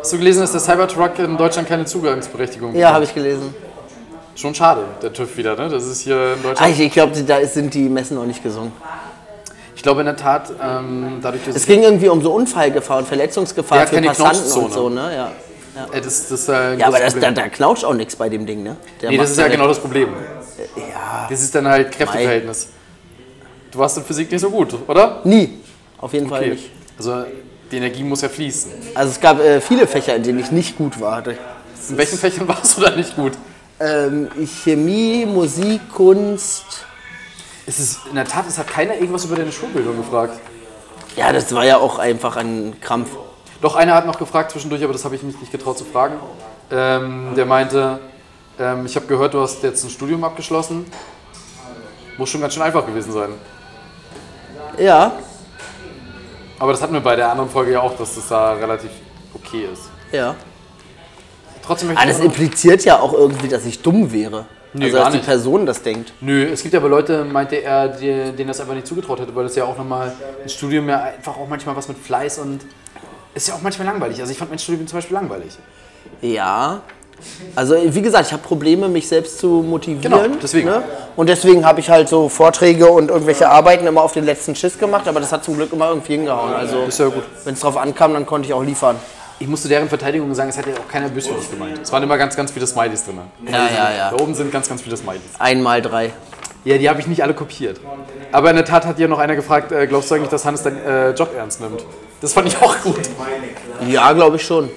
Hast 0.00 0.12
du 0.12 0.18
gelesen, 0.18 0.40
dass 0.40 0.52
der 0.52 0.60
Cybertruck 0.60 1.18
in 1.18 1.36
Deutschland 1.36 1.68
keine 1.68 1.84
Zugangsberechtigung 1.84 2.74
Ja, 2.74 2.92
habe 2.92 3.04
ich 3.04 3.14
gelesen. 3.14 3.54
Schon 4.34 4.54
schade, 4.54 4.84
der 5.02 5.12
TÜV 5.12 5.36
wieder, 5.36 5.54
ne? 5.56 5.68
Das 5.68 5.84
ist 5.84 6.00
hier 6.00 6.34
in 6.34 6.42
Deutschland. 6.42 6.72
ich 6.72 6.80
ich 6.80 6.92
glaube, 6.92 7.20
da 7.22 7.44
sind 7.44 7.74
die 7.74 7.88
Messen 7.88 8.16
noch 8.16 8.24
nicht 8.24 8.42
gesungen. 8.42 8.72
Ich 9.76 9.82
glaube 9.82 10.00
in 10.00 10.06
der 10.06 10.16
Tat, 10.16 10.50
ähm, 10.62 11.18
dadurch, 11.20 11.44
dass 11.44 11.56
Es 11.56 11.66
ging 11.66 11.82
irgendwie 11.82 12.08
um 12.08 12.22
so 12.22 12.32
Unfallgefahr 12.32 12.98
und 12.98 13.08
Verletzungsgefahr 13.08 13.78
Ja, 13.80 13.86
für 13.86 13.94
keine 13.96 14.06
Passanten 14.08 14.52
und 14.62 14.72
so, 14.72 14.88
ne? 14.88 15.14
Ja. 15.14 15.86
äh, 15.92 16.00
das, 16.00 16.28
das 16.28 16.48
äh, 16.48 16.76
Ja, 16.76 16.86
aber 16.86 16.98
das, 16.98 17.18
da, 17.18 17.30
da 17.30 17.48
knautscht 17.48 17.84
auch 17.84 17.94
nichts 17.94 18.16
bei 18.16 18.28
dem 18.30 18.46
Ding, 18.46 18.62
ne? 18.62 18.76
Der 19.02 19.10
Nee, 19.10 19.18
das 19.18 19.30
ist 19.32 19.38
ja 19.38 19.48
genau 19.48 19.68
das 19.68 19.78
Problem. 19.78 20.08
Ja. 20.76 21.26
Das 21.28 21.40
ist 21.42 21.54
dann 21.54 21.68
halt 21.68 21.92
Kräfteverhältnis. 21.92 22.68
Du 23.70 23.78
warst 23.78 23.96
in 23.98 24.04
Physik 24.04 24.30
nicht 24.32 24.40
so 24.40 24.50
gut, 24.50 24.74
oder? 24.86 25.20
Nie. 25.24 25.58
Auf 25.98 26.12
jeden 26.12 26.28
Fall 26.28 26.40
Okay. 26.40 26.50
nicht. 26.50 26.70
Also 26.98 27.24
die 27.70 27.76
Energie 27.76 28.02
muss 28.02 28.22
ja 28.22 28.28
fließen. 28.28 28.72
Also 28.94 29.12
es 29.12 29.20
gab 29.20 29.40
äh, 29.40 29.60
viele 29.60 29.86
Fächer, 29.86 30.16
in 30.16 30.22
denen 30.22 30.40
ich 30.40 30.50
nicht 30.50 30.76
gut 30.76 31.00
war. 31.00 31.22
In 31.26 31.96
welchen 31.96 32.18
Fächern 32.18 32.48
warst 32.48 32.76
du 32.76 32.82
da 32.82 32.90
nicht 32.90 33.16
gut? 33.16 33.32
Ähm, 33.78 34.28
Chemie, 34.62 35.24
Musik, 35.24 35.80
Kunst. 35.92 36.84
Es 37.66 37.78
ist, 37.78 38.00
in 38.08 38.16
der 38.16 38.24
Tat, 38.24 38.46
es 38.48 38.58
hat 38.58 38.66
keiner 38.66 38.94
irgendwas 38.94 39.24
über 39.24 39.36
deine 39.36 39.52
Schulbildung 39.52 39.96
gefragt. 39.96 40.38
Ja, 41.16 41.32
das 41.32 41.54
war 41.54 41.64
ja 41.64 41.78
auch 41.78 41.98
einfach 41.98 42.36
ein 42.36 42.76
Krampf. 42.80 43.10
Doch, 43.60 43.76
einer 43.76 43.94
hat 43.94 44.06
noch 44.06 44.18
gefragt 44.18 44.50
zwischendurch, 44.50 44.82
aber 44.82 44.92
das 44.92 45.04
habe 45.04 45.14
ich 45.14 45.22
mich 45.22 45.38
nicht 45.38 45.52
getraut 45.52 45.78
zu 45.78 45.84
fragen. 45.84 46.14
Ähm, 46.70 47.34
der 47.36 47.46
meinte, 47.46 48.00
ähm, 48.58 48.86
ich 48.86 48.96
habe 48.96 49.06
gehört, 49.06 49.34
du 49.34 49.40
hast 49.40 49.62
jetzt 49.62 49.84
ein 49.84 49.90
Studium 49.90 50.24
abgeschlossen. 50.24 50.86
Muss 52.16 52.30
schon 52.30 52.40
ganz 52.40 52.54
schön 52.54 52.62
einfach 52.62 52.84
gewesen 52.86 53.12
sein. 53.12 53.30
Ja, 54.78 55.12
Aber 56.60 56.70
das 56.72 56.80
hatten 56.82 56.92
wir 56.92 57.00
bei 57.00 57.16
der 57.16 57.30
anderen 57.30 57.50
Folge 57.50 57.72
ja 57.72 57.80
auch, 57.80 57.96
dass 57.96 58.14
das 58.14 58.28
da 58.28 58.52
relativ 58.52 58.90
okay 59.34 59.66
ist. 59.72 59.90
ja. 60.12 60.36
Trotzdem 61.62 61.88
möchte 61.88 62.02
Aber 62.02 62.10
ich 62.10 62.16
das 62.16 62.24
auch 62.26 62.28
noch- 62.30 62.38
impliziert 62.38 62.84
ja 62.84 62.98
auch 63.00 63.12
irgendwie, 63.12 63.46
dass 63.48 63.64
ich 63.64 63.80
dumm 63.82 64.10
wäre. 64.12 64.46
Nee, 64.72 64.86
also, 64.86 64.96
dass 64.98 65.10
die 65.10 65.16
nicht. 65.18 65.26
Person 65.26 65.66
das 65.66 65.82
denkt. 65.82 66.12
Nö, 66.20 66.44
es 66.52 66.62
gibt 66.62 66.74
aber 66.74 66.88
Leute, 66.88 67.24
meinte 67.24 67.56
er, 67.62 67.88
die, 67.88 68.32
denen 68.32 68.48
das 68.48 68.60
einfach 68.60 68.74
nicht 68.74 68.86
zugetraut 68.86 69.20
hätte, 69.20 69.34
weil 69.36 69.44
das 69.44 69.54
ja 69.56 69.64
auch 69.64 69.76
nochmal 69.76 70.12
ein 70.42 70.48
Studium 70.48 70.88
ja 70.88 71.02
einfach 71.02 71.36
auch 71.36 71.46
manchmal 71.48 71.76
was 71.76 71.86
mit 71.86 71.98
Fleiß 71.98 72.38
und 72.38 72.60
ist 73.34 73.46
ja 73.48 73.54
auch 73.54 73.62
manchmal 73.62 73.86
langweilig. 73.86 74.20
Also 74.20 74.32
ich 74.32 74.38
fand 74.38 74.50
mein 74.50 74.58
Studium 74.58 74.86
zum 74.86 74.96
Beispiel 74.98 75.14
langweilig. 75.14 75.56
Ja. 76.22 76.80
Also, 77.56 77.76
wie 77.82 78.02
gesagt, 78.02 78.26
ich 78.26 78.32
habe 78.32 78.42
Probleme, 78.42 78.88
mich 78.88 79.08
selbst 79.08 79.38
zu 79.38 79.46
motivieren. 79.48 80.02
Genau, 80.02 80.22
deswegen. 80.42 80.68
Ne? 80.68 80.82
Und 81.16 81.28
deswegen 81.28 81.64
habe 81.64 81.80
ich 81.80 81.90
halt 81.90 82.08
so 82.08 82.28
Vorträge 82.28 82.86
und 82.86 83.10
irgendwelche 83.10 83.48
Arbeiten 83.48 83.86
immer 83.86 84.02
auf 84.02 84.12
den 84.12 84.24
letzten 84.24 84.54
Schiss 84.54 84.78
gemacht, 84.78 85.06
aber 85.08 85.20
das 85.20 85.32
hat 85.32 85.44
zum 85.44 85.56
Glück 85.56 85.72
immer 85.72 85.88
irgendwie 85.88 86.14
hingehauen. 86.14 86.54
Also, 86.54 86.84
Ist 86.84 86.98
ja 86.98 87.06
gut. 87.06 87.24
wenn 87.44 87.54
es 87.54 87.60
drauf 87.60 87.76
ankam, 87.76 88.14
dann 88.14 88.26
konnte 88.26 88.46
ich 88.48 88.54
auch 88.54 88.62
liefern. 88.62 88.96
Ich 89.38 89.48
musste 89.48 89.68
deren 89.68 89.88
Verteidigung 89.88 90.34
sagen, 90.34 90.50
es 90.50 90.58
hat 90.58 90.66
ja 90.66 90.74
auch 90.74 90.90
keiner 90.90 91.08
böswillig 91.08 91.50
gemeint. 91.50 91.80
Es 91.82 91.90
waren 91.90 92.02
immer 92.02 92.18
ganz, 92.18 92.36
ganz 92.36 92.52
viele 92.52 92.66
Smileys 92.66 93.06
drin. 93.06 93.18
Ja, 93.46 93.52
ja, 93.52 93.90
ja. 93.96 94.10
Da 94.10 94.22
oben 94.22 94.34
sind 94.34 94.52
ganz, 94.52 94.68
ganz 94.68 94.82
viele 94.82 94.96
Smileys. 94.98 95.22
Einmal 95.38 95.80
drei. 95.80 96.12
Ja, 96.64 96.76
die 96.76 96.90
habe 96.90 97.00
ich 97.00 97.06
nicht 97.06 97.22
alle 97.22 97.32
kopiert. 97.32 97.80
Aber 98.32 98.50
in 98.50 98.56
der 98.56 98.66
Tat 98.66 98.84
hat 98.84 98.98
hier 98.98 99.08
noch 99.08 99.18
einer 99.18 99.34
gefragt, 99.34 99.72
äh, 99.72 99.86
glaubst 99.86 100.10
du 100.10 100.14
eigentlich, 100.14 100.28
dass 100.28 100.44
Hannes 100.44 100.62
deinen 100.62 100.84
äh, 100.84 101.10
Job 101.12 101.34
ernst 101.34 101.60
nimmt? 101.62 101.82
Das 102.20 102.34
fand 102.34 102.48
ich 102.48 102.60
auch 102.60 102.78
gut. 102.82 103.00
Ja, 103.88 104.12
glaube 104.12 104.36
ich 104.36 104.42
schon. 104.44 104.68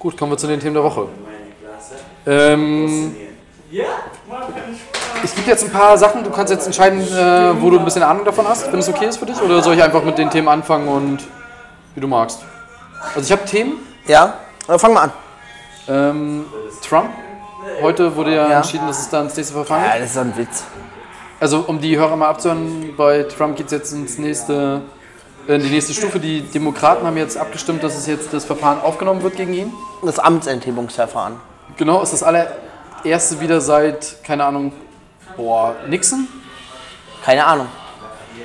Gut, 0.00 0.16
kommen 0.16 0.32
wir 0.32 0.38
zu 0.38 0.46
den 0.46 0.58
Themen 0.60 0.72
der 0.74 0.82
Woche. 0.82 1.08
Ähm, 2.26 3.14
es 5.22 5.34
gibt 5.34 5.46
jetzt 5.46 5.64
ein 5.64 5.70
paar 5.70 5.96
Sachen, 5.98 6.24
du 6.24 6.30
kannst 6.30 6.50
jetzt 6.50 6.64
entscheiden, 6.64 7.00
äh, 7.02 7.60
wo 7.60 7.68
du 7.68 7.78
ein 7.78 7.84
bisschen 7.84 8.02
Ahnung 8.02 8.24
davon 8.24 8.48
hast, 8.48 8.72
wenn 8.72 8.80
es 8.80 8.88
okay 8.88 9.04
ist 9.06 9.18
für 9.18 9.26
dich. 9.26 9.40
Oder 9.42 9.62
soll 9.62 9.74
ich 9.74 9.82
einfach 9.82 10.02
mit 10.02 10.16
den 10.16 10.30
Themen 10.30 10.48
anfangen 10.48 10.88
und 10.88 11.18
wie 11.94 12.00
du 12.00 12.08
magst? 12.08 12.40
Also 13.14 13.20
ich 13.20 13.32
habe 13.32 13.44
Themen. 13.44 13.74
Ja? 14.06 14.34
Aber 14.66 14.78
fang 14.78 14.94
mal 14.94 15.02
an. 15.02 15.12
Ähm, 15.88 16.46
Trump. 16.88 17.10
Heute 17.82 18.16
wurde 18.16 18.34
ja, 18.34 18.48
Ja. 18.48 18.56
entschieden, 18.58 18.86
dass 18.86 19.00
es 19.00 19.10
da 19.10 19.20
ins 19.20 19.36
nächste 19.36 19.52
Verfahren 19.52 19.82
Ja, 19.84 19.92
geht. 19.92 20.00
das 20.02 20.08
ist 20.10 20.16
doch 20.16 20.22
ein 20.22 20.36
Witz. 20.38 20.64
Also 21.40 21.64
um 21.66 21.78
die 21.78 21.98
Hörer 21.98 22.16
mal 22.16 22.28
abzuhören, 22.28 22.94
bei 22.96 23.22
Trump 23.24 23.56
geht 23.56 23.66
es 23.66 23.72
jetzt 23.72 23.92
ins 23.92 24.16
nächste, 24.18 24.80
die 25.48 25.70
nächste 25.70 25.94
Stufe. 25.94 26.20
Die 26.20 26.42
Demokraten 26.42 27.06
haben 27.06 27.16
jetzt 27.16 27.36
abgestimmt, 27.36 27.82
dass 27.82 27.96
es 27.96 28.06
jetzt 28.06 28.32
das 28.32 28.44
Verfahren 28.44 28.80
aufgenommen 28.80 29.22
wird 29.22 29.36
gegen 29.36 29.52
ihn. 29.52 29.72
Das 30.04 30.18
Amtsenthebungsverfahren. 30.18 31.36
Genau, 31.76 32.02
ist 32.02 32.12
das 32.12 32.22
allererste 32.22 33.40
wieder 33.40 33.60
seit, 33.60 34.22
keine 34.24 34.44
Ahnung, 34.44 34.72
boah, 35.36 35.74
Nixon? 35.88 36.28
Keine 37.24 37.44
Ahnung. 37.44 37.66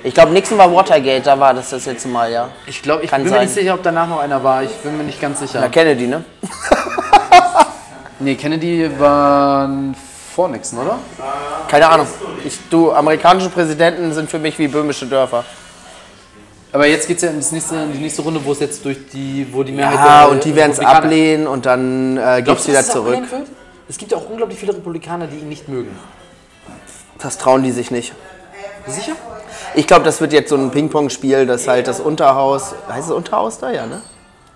Ich 0.04 0.14
glaube, 0.14 0.32
Nixon 0.32 0.58
war 0.58 0.74
Watergate, 0.74 1.26
da 1.26 1.40
war 1.40 1.54
das 1.54 1.70
das 1.70 1.86
letzte 1.86 2.08
Mal, 2.08 2.32
ja. 2.32 2.50
Ich 2.68 2.82
glaube, 2.82 3.04
ich 3.04 3.10
Kann 3.10 3.22
bin 3.24 3.32
mir 3.32 3.38
sein. 3.38 3.46
nicht 3.46 3.56
sicher, 3.56 3.74
ob 3.74 3.84
danach 3.84 4.08
noch 4.08 4.20
einer 4.20 4.44
war. 4.44 4.64
Ich 4.64 4.72
bin 4.78 4.98
mir 4.98 5.04
nicht 5.04 5.20
ganz 5.20 5.40
sicher. 5.40 5.60
Na, 5.62 5.70
Kennedy, 5.70 6.08
ne? 6.08 6.24
Nee, 8.18 8.36
Kennedy 8.36 8.90
war 8.98 9.70
vor 10.34 10.48
Nixon, 10.48 10.80
oder? 10.80 10.98
Keine 11.68 11.90
Ahnung. 11.90 12.08
Ich, 12.46 12.58
du, 12.70 12.94
amerikanische 12.94 13.50
Präsidenten 13.50 14.14
sind 14.14 14.30
für 14.30 14.40
mich 14.40 14.58
wie 14.58 14.70
böhmische 14.70 15.06
Dörfer. 15.06 15.44
Aber 16.76 16.88
jetzt 16.88 17.08
geht 17.08 17.16
es 17.16 17.24
ja 17.24 17.30
in, 17.30 17.38
nächste, 17.38 17.76
in 17.78 17.94
die 17.94 18.00
nächste 18.00 18.22
Runde, 18.22 18.42
wo 18.44 18.52
es 18.52 18.60
jetzt 18.60 18.84
durch 18.84 18.98
die, 19.08 19.48
wo 19.50 19.64
die 19.64 19.72
Mehrheit 19.72 19.96
Ja, 19.96 20.24
der 20.26 20.32
und 20.32 20.44
die 20.44 20.54
werden 20.58 20.72
es 20.72 20.80
ablehnen 20.82 21.48
und 21.48 21.66
dann 21.66 22.18
äh, 22.18 22.42
Glaubst 22.44 22.64
es 22.64 22.68
wieder 22.68 22.80
dass 22.80 22.92
zurück. 22.92 23.18
Es 23.88 23.98
gibt 23.98 24.12
ja 24.12 24.18
auch 24.18 24.30
unglaublich 24.30 24.60
viele 24.60 24.74
Republikaner, 24.74 25.28
die 25.28 25.38
ihn 25.38 25.48
nicht 25.48 25.70
mögen. 25.70 25.98
Das 27.20 27.38
trauen 27.38 27.64
die 27.64 27.72
sich 27.72 27.92
nicht. 27.92 28.12
Sicher? 28.88 29.14
Ich 29.74 29.88
glaube, 29.88 30.04
das 30.04 30.20
wird 30.20 30.34
jetzt 30.34 30.50
so 30.50 30.58
ein 30.58 30.70
Ping-Pong-Spiel, 30.70 31.46
dass 31.46 31.66
halt 31.66 31.88
das 31.88 32.02
Unterhaus, 32.02 32.76
heißt 32.90 33.08
es 33.08 33.16
Unterhaus 33.16 33.58
da, 33.58 33.72
ja, 33.72 33.86
ne? 33.86 34.02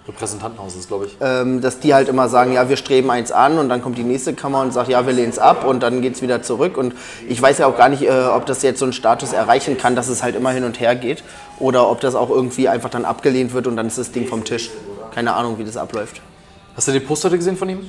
Repräsentantenhaus 0.09 0.75
ist, 0.75 0.87
glaube 0.87 1.05
ich. 1.05 1.17
Ähm, 1.21 1.61
dass 1.61 1.79
die 1.79 1.93
halt 1.93 2.09
immer 2.09 2.27
sagen, 2.29 2.51
ja, 2.53 2.67
wir 2.67 2.77
streben 2.77 3.09
eins 3.11 3.31
an 3.31 3.57
und 3.59 3.69
dann 3.69 3.81
kommt 3.81 3.97
die 3.97 4.03
nächste 4.03 4.33
Kammer 4.33 4.61
und 4.61 4.73
sagt, 4.73 4.89
ja, 4.89 5.05
wir 5.05 5.13
lehnen 5.13 5.29
es 5.29 5.39
ab 5.39 5.65
und 5.65 5.81
dann 5.81 6.01
geht 6.01 6.15
es 6.15 6.21
wieder 6.21 6.41
zurück. 6.41 6.77
Und 6.77 6.93
ich 7.27 7.41
weiß 7.41 7.59
ja 7.59 7.67
auch 7.67 7.77
gar 7.77 7.89
nicht, 7.89 8.01
äh, 8.03 8.09
ob 8.09 8.45
das 8.45 8.61
jetzt 8.63 8.79
so 8.79 8.85
einen 8.85 8.93
Status 8.93 9.33
erreichen 9.33 9.77
kann, 9.77 9.95
dass 9.95 10.09
es 10.09 10.23
halt 10.23 10.35
immer 10.35 10.51
hin 10.51 10.63
und 10.63 10.79
her 10.79 10.95
geht 10.95 11.23
oder 11.59 11.89
ob 11.89 12.01
das 12.01 12.15
auch 12.15 12.29
irgendwie 12.29 12.67
einfach 12.67 12.89
dann 12.89 13.05
abgelehnt 13.05 13.53
wird 13.53 13.67
und 13.67 13.77
dann 13.77 13.87
ist 13.87 13.97
das 13.97 14.11
Ding 14.11 14.27
vom 14.27 14.43
Tisch. 14.43 14.69
Keine 15.13 15.33
Ahnung, 15.33 15.57
wie 15.57 15.63
das 15.63 15.77
abläuft. 15.77 16.21
Hast 16.75 16.87
du 16.87 16.91
den 16.91 17.05
Post 17.05 17.25
heute 17.25 17.37
gesehen 17.37 17.57
von 17.57 17.69
ihm? 17.69 17.81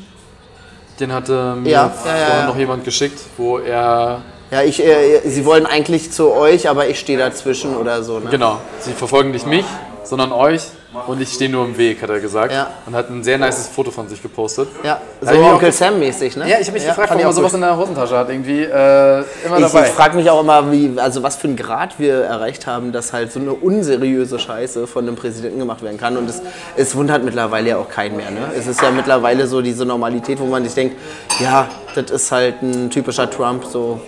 Den 0.99 1.13
hatte 1.13 1.57
mir 1.57 1.71
Ja, 1.71 1.83
ja, 1.85 1.89
vorhin 1.89 2.21
ja, 2.23 2.39
ja. 2.41 2.47
noch 2.47 2.57
jemand 2.57 2.85
geschickt, 2.85 3.19
wo 3.39 3.59
er. 3.59 4.21
Ja, 4.51 4.63
ich, 4.63 4.85
äh, 4.85 5.21
sie 5.25 5.45
wollen 5.45 5.65
eigentlich 5.65 6.11
zu 6.11 6.33
euch, 6.33 6.69
aber 6.69 6.89
ich 6.89 6.99
stehe 6.99 7.17
dazwischen 7.19 7.77
oder 7.77 8.03
so. 8.03 8.19
Ne? 8.19 8.31
Genau, 8.31 8.59
sie 8.81 8.93
verfolgen 8.93 9.31
nicht 9.31 9.47
mich, 9.47 9.65
sondern 10.05 10.33
euch 10.33 10.63
und 11.07 11.21
ich 11.21 11.33
stehe 11.33 11.51
nur 11.51 11.65
im 11.65 11.79
Weg, 11.79 12.03
hat 12.03 12.11
er 12.11 12.19
gesagt. 12.19 12.53
Ja. 12.53 12.69
Und 12.87 12.95
hat 12.95 13.11
ein 13.11 13.23
sehr 13.23 13.39
nices 13.39 13.69
Foto 13.69 13.91
von 13.91 14.09
sich 14.09 14.21
gepostet. 14.21 14.69
Ja, 14.83 15.01
so 15.21 15.33
Onkel 15.35 15.71
Sam-mäßig, 15.71 16.37
ne? 16.37 16.49
Ja, 16.49 16.59
ich 16.59 16.67
habe 16.67 16.79
mich 16.79 16.87
gefragt, 16.87 17.09
fand 17.09 17.21
warum 17.21 17.31
er 17.31 17.33
sowas 17.33 17.55
in 17.55 17.61
der 17.61 17.77
Hosentasche 17.77 18.17
hat. 18.17 18.29
Irgendwie 18.29 18.63
äh, 18.63 19.25
immer 19.45 19.59
Ich, 19.59 19.67
dabei. 19.67 19.87
ich 19.87 19.93
frage 19.93 20.17
mich 20.17 20.29
auch 20.29 20.41
immer, 20.41 20.73
wie, 20.73 20.93
also 20.97 21.23
was 21.23 21.37
für 21.37 21.47
einen 21.47 21.57
Grad 21.57 21.99
wir 21.99 22.23
erreicht 22.25 22.67
haben, 22.67 22.91
dass 22.91 23.13
halt 23.13 23.31
so 23.31 23.39
eine 23.39 23.53
unseriöse 23.53 24.39
Scheiße 24.39 24.87
von 24.87 25.07
einem 25.07 25.17
Präsidenten 25.17 25.61
gemacht 25.61 25.83
werden 25.83 25.99
kann. 25.99 26.17
Und 26.17 26.29
es, 26.29 26.43
es 26.77 26.97
wundert 26.97 27.23
mittlerweile 27.23 27.71
ja 27.71 27.77
auch 27.79 27.89
keinen 27.89 28.17
mehr. 28.17 28.31
Ne? 28.31 28.51
Es 28.59 28.67
ist 28.67 28.83
ja 28.83 28.91
mittlerweile 28.91 29.47
so 29.47 29.63
diese 29.63 29.85
Normalität, 29.85 30.41
wo 30.41 30.47
man 30.47 30.65
sich 30.65 30.75
denkt, 30.75 30.97
ja, 31.39 31.69
das 31.95 32.11
ist 32.11 32.33
halt 32.33 32.63
ein 32.63 32.91
typischer 32.91 33.31
Trump. 33.31 33.65
So. 33.65 34.01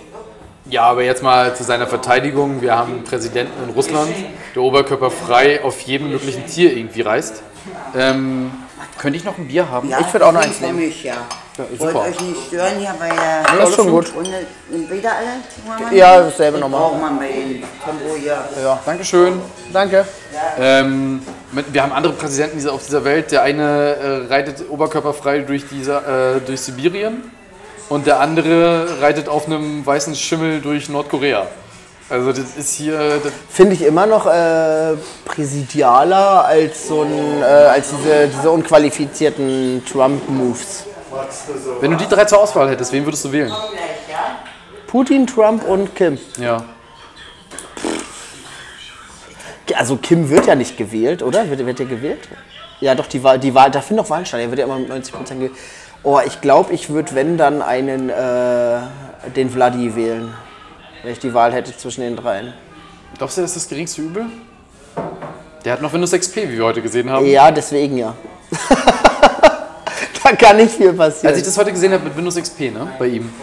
Ja, 0.69 0.83
aber 0.83 1.03
jetzt 1.03 1.21
mal 1.21 1.55
zu 1.55 1.63
seiner 1.63 1.87
Verteidigung. 1.87 2.61
Wir 2.61 2.75
haben 2.77 2.93
einen 2.93 3.03
Präsidenten 3.03 3.63
in 3.67 3.69
Russland, 3.73 4.09
der 4.55 4.61
oberkörperfrei 4.61 5.63
auf 5.63 5.81
jedem 5.81 6.09
möglichen 6.11 6.45
Tier 6.47 6.75
irgendwie 6.75 7.01
reist. 7.01 7.43
Ähm, 7.97 8.51
könnte 8.97 9.17
ich 9.17 9.25
noch 9.25 9.37
ein 9.37 9.47
Bier 9.47 9.69
haben? 9.69 9.89
Ja, 9.89 9.99
Ich 9.99 10.13
würd 10.13 10.23
auch 10.23 10.31
noch 10.31 10.41
eins 10.41 10.61
nehmen. 10.61 10.79
mich, 10.79 11.03
ja. 11.03 11.15
super. 11.77 11.93
Wollt 11.95 11.95
euch 12.15 12.19
nicht 12.21 12.47
stören 12.47 12.77
hier 12.79 12.95
bei 12.97 13.09
der 13.09 13.57
Das 13.57 13.69
ist 13.69 13.75
schon 13.75 13.89
gut. 13.91 14.07
Sind 14.71 14.89
wieder 14.91 15.11
alle? 15.11 15.95
Ja, 15.95 16.21
dasselbe 16.21 16.53
Das 16.59 16.61
nochmal. 16.61 16.79
braucht 16.79 17.01
man 17.01 17.17
bei 17.19 17.27
den 17.27 17.63
Tempo 17.83 18.15
hier. 18.17 18.37
Dankeschön. 18.85 19.41
Danke. 19.73 20.05
Ähm, 20.59 21.21
mit- 21.51 21.73
wir 21.73 21.83
haben 21.83 21.91
andere 21.91 22.13
Präsidenten 22.13 22.67
auf 22.69 22.85
dieser 22.85 23.03
Welt. 23.03 23.31
Der 23.31 23.43
eine 23.43 23.95
äh, 23.95 24.33
reitet 24.33 24.63
oberkörperfrei 24.69 25.39
durch, 25.39 25.67
dieser, 25.67 26.35
äh, 26.37 26.39
durch 26.39 26.61
Sibirien 26.61 27.23
und 27.89 28.07
der 28.07 28.19
andere 28.19 29.01
reitet 29.01 29.27
auf 29.29 29.45
einem 29.45 29.85
weißen 29.85 30.15
Schimmel 30.15 30.61
durch 30.61 30.89
Nordkorea. 30.89 31.47
Also 32.09 32.31
das 32.31 32.57
ist 32.57 32.75
hier, 32.75 33.21
Finde 33.49 33.73
ich 33.73 33.81
immer 33.83 34.05
noch 34.05 34.25
äh, 34.27 34.95
präsidialer 35.25 36.45
als 36.45 36.87
so 36.87 37.01
ein, 37.01 37.41
äh, 37.41 37.45
als 37.45 37.89
diese, 37.89 38.27
diese 38.27 38.51
unqualifizierten 38.51 39.83
Trump-Moves. 39.89 40.85
wenn 41.79 41.91
du 41.91 41.97
die 41.97 42.07
drei 42.07 42.25
zur 42.25 42.39
Auswahl 42.41 42.69
hättest, 42.69 42.91
wen 42.91 43.05
würdest 43.05 43.25
du 43.25 43.31
wählen? 43.31 43.51
Putin, 44.87 45.25
Trump 45.25 45.67
und 45.67 45.95
Kim. 45.95 46.19
Ja. 46.37 46.63
Also 49.75 49.95
Kim 49.95 50.29
wird 50.29 50.45
ja 50.45 50.55
nicht 50.55 50.77
gewählt, 50.77 51.23
oder? 51.23 51.49
Wird, 51.49 51.65
wird 51.65 51.79
er 51.79 51.85
gewählt? 51.85 52.27
Ja, 52.79 52.93
doch, 52.93 53.07
die 53.07 53.23
Wahl, 53.23 53.39
die 53.39 53.55
Wahl, 53.55 53.71
da 53.71 53.81
findet 53.81 54.05
doch 54.05 54.09
Wahlen 54.11 54.25
statt. 54.25 54.41
Er 54.41 54.49
wird 54.49 54.59
ja 54.59 54.65
immer 54.65 54.77
mit 54.77 54.89
90 54.89 55.13
Prozent 55.13 55.39
gewählt. 55.39 55.57
Oh, 56.03 56.19
ich 56.25 56.41
glaube, 56.41 56.73
ich 56.73 56.89
würde, 56.89 57.15
wenn 57.15 57.37
dann 57.37 57.61
einen, 57.61 58.09
äh, 58.09 58.79
den 59.35 59.49
Vladi 59.49 59.95
wählen. 59.95 60.33
Wenn 61.01 61.13
ich 61.13 61.19
die 61.19 61.33
Wahl 61.33 61.53
hätte 61.53 61.75
zwischen 61.75 62.01
den 62.01 62.15
dreien. 62.17 62.53
Glaubst 63.17 63.37
du, 63.37 63.41
das 63.41 63.51
ist 63.51 63.63
das 63.63 63.69
geringste 63.69 64.01
Übel? 64.01 64.25
Der 65.63 65.73
hat 65.73 65.81
noch 65.81 65.93
Windows 65.93 66.11
XP, 66.11 66.35
wie 66.37 66.57
wir 66.57 66.65
heute 66.65 66.81
gesehen 66.81 67.09
haben. 67.09 67.25
Ja, 67.25 67.49
deswegen 67.51 67.97
ja. 67.97 68.13
da 70.23 70.31
kann 70.33 70.57
nicht 70.57 70.71
viel 70.75 70.91
passieren. 70.91 71.27
Als 71.27 71.37
ich 71.37 71.45
das 71.45 71.57
heute 71.57 71.71
gesehen 71.71 71.93
habe 71.93 72.03
mit 72.03 72.17
Windows 72.17 72.35
XP, 72.35 72.59
ne, 72.73 72.87
bei 72.99 73.07
ihm, 73.07 73.33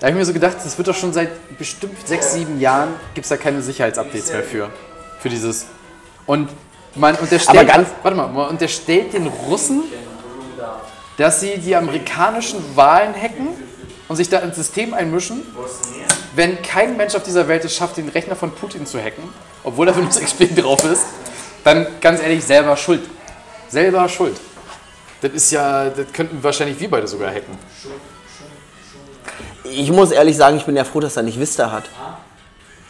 da 0.00 0.06
habe 0.06 0.12
ich 0.12 0.18
mir 0.18 0.24
so 0.24 0.32
gedacht, 0.32 0.56
das 0.64 0.76
wird 0.76 0.88
doch 0.88 0.94
schon 0.94 1.12
seit 1.12 1.56
bestimmt 1.56 2.06
sechs, 2.06 2.32
sieben 2.34 2.60
Jahren, 2.60 2.90
gibt 3.14 3.24
es 3.24 3.28
da 3.28 3.36
keine 3.36 3.62
Sicherheitsupdates 3.62 4.32
mehr 4.32 4.42
für, 4.42 4.70
für 5.20 5.28
dieses. 5.28 5.66
Und 6.26 6.48
man 6.96 7.14
unterstellt, 7.14 7.58
Aber 7.58 7.64
ganz- 7.64 7.88
warte 8.02 8.16
mal, 8.16 8.26
man 8.28 8.48
unterstellt 8.48 9.12
den 9.12 9.28
Russen, 9.28 9.84
dass 11.18 11.40
sie 11.40 11.58
die 11.58 11.76
amerikanischen 11.76 12.64
Wahlen 12.74 13.14
hacken 13.14 13.48
und 14.06 14.16
sich 14.16 14.30
da 14.30 14.38
ins 14.38 14.56
System 14.56 14.94
einmischen, 14.94 15.42
wenn 16.34 16.62
kein 16.62 16.96
Mensch 16.96 17.14
auf 17.14 17.24
dieser 17.24 17.48
Welt 17.48 17.64
es 17.64 17.74
schafft, 17.74 17.98
den 17.98 18.08
Rechner 18.08 18.36
von 18.36 18.52
Putin 18.52 18.86
zu 18.86 18.98
hacken, 18.98 19.24
obwohl 19.64 19.86
da 19.86 19.94
Windows 19.94 20.18
XP 20.18 20.54
drauf 20.56 20.84
ist, 20.84 21.04
dann 21.64 21.86
ganz 22.00 22.22
ehrlich 22.22 22.44
selber 22.44 22.76
schuld. 22.76 23.02
Selber 23.68 24.08
schuld. 24.08 24.38
Das 25.20 25.32
ist 25.32 25.50
ja, 25.50 25.90
das 25.90 26.06
könnten 26.12 26.42
wahrscheinlich 26.42 26.78
wir 26.78 26.88
beide 26.88 27.08
sogar 27.08 27.30
hacken. 27.30 27.58
ich 29.64 29.90
muss 29.90 30.12
ehrlich 30.12 30.36
sagen, 30.36 30.56
ich 30.56 30.64
bin 30.64 30.76
ja 30.76 30.84
froh, 30.84 31.00
dass 31.00 31.16
er 31.16 31.24
nicht 31.24 31.38
Vista 31.38 31.70
hat. 31.70 31.84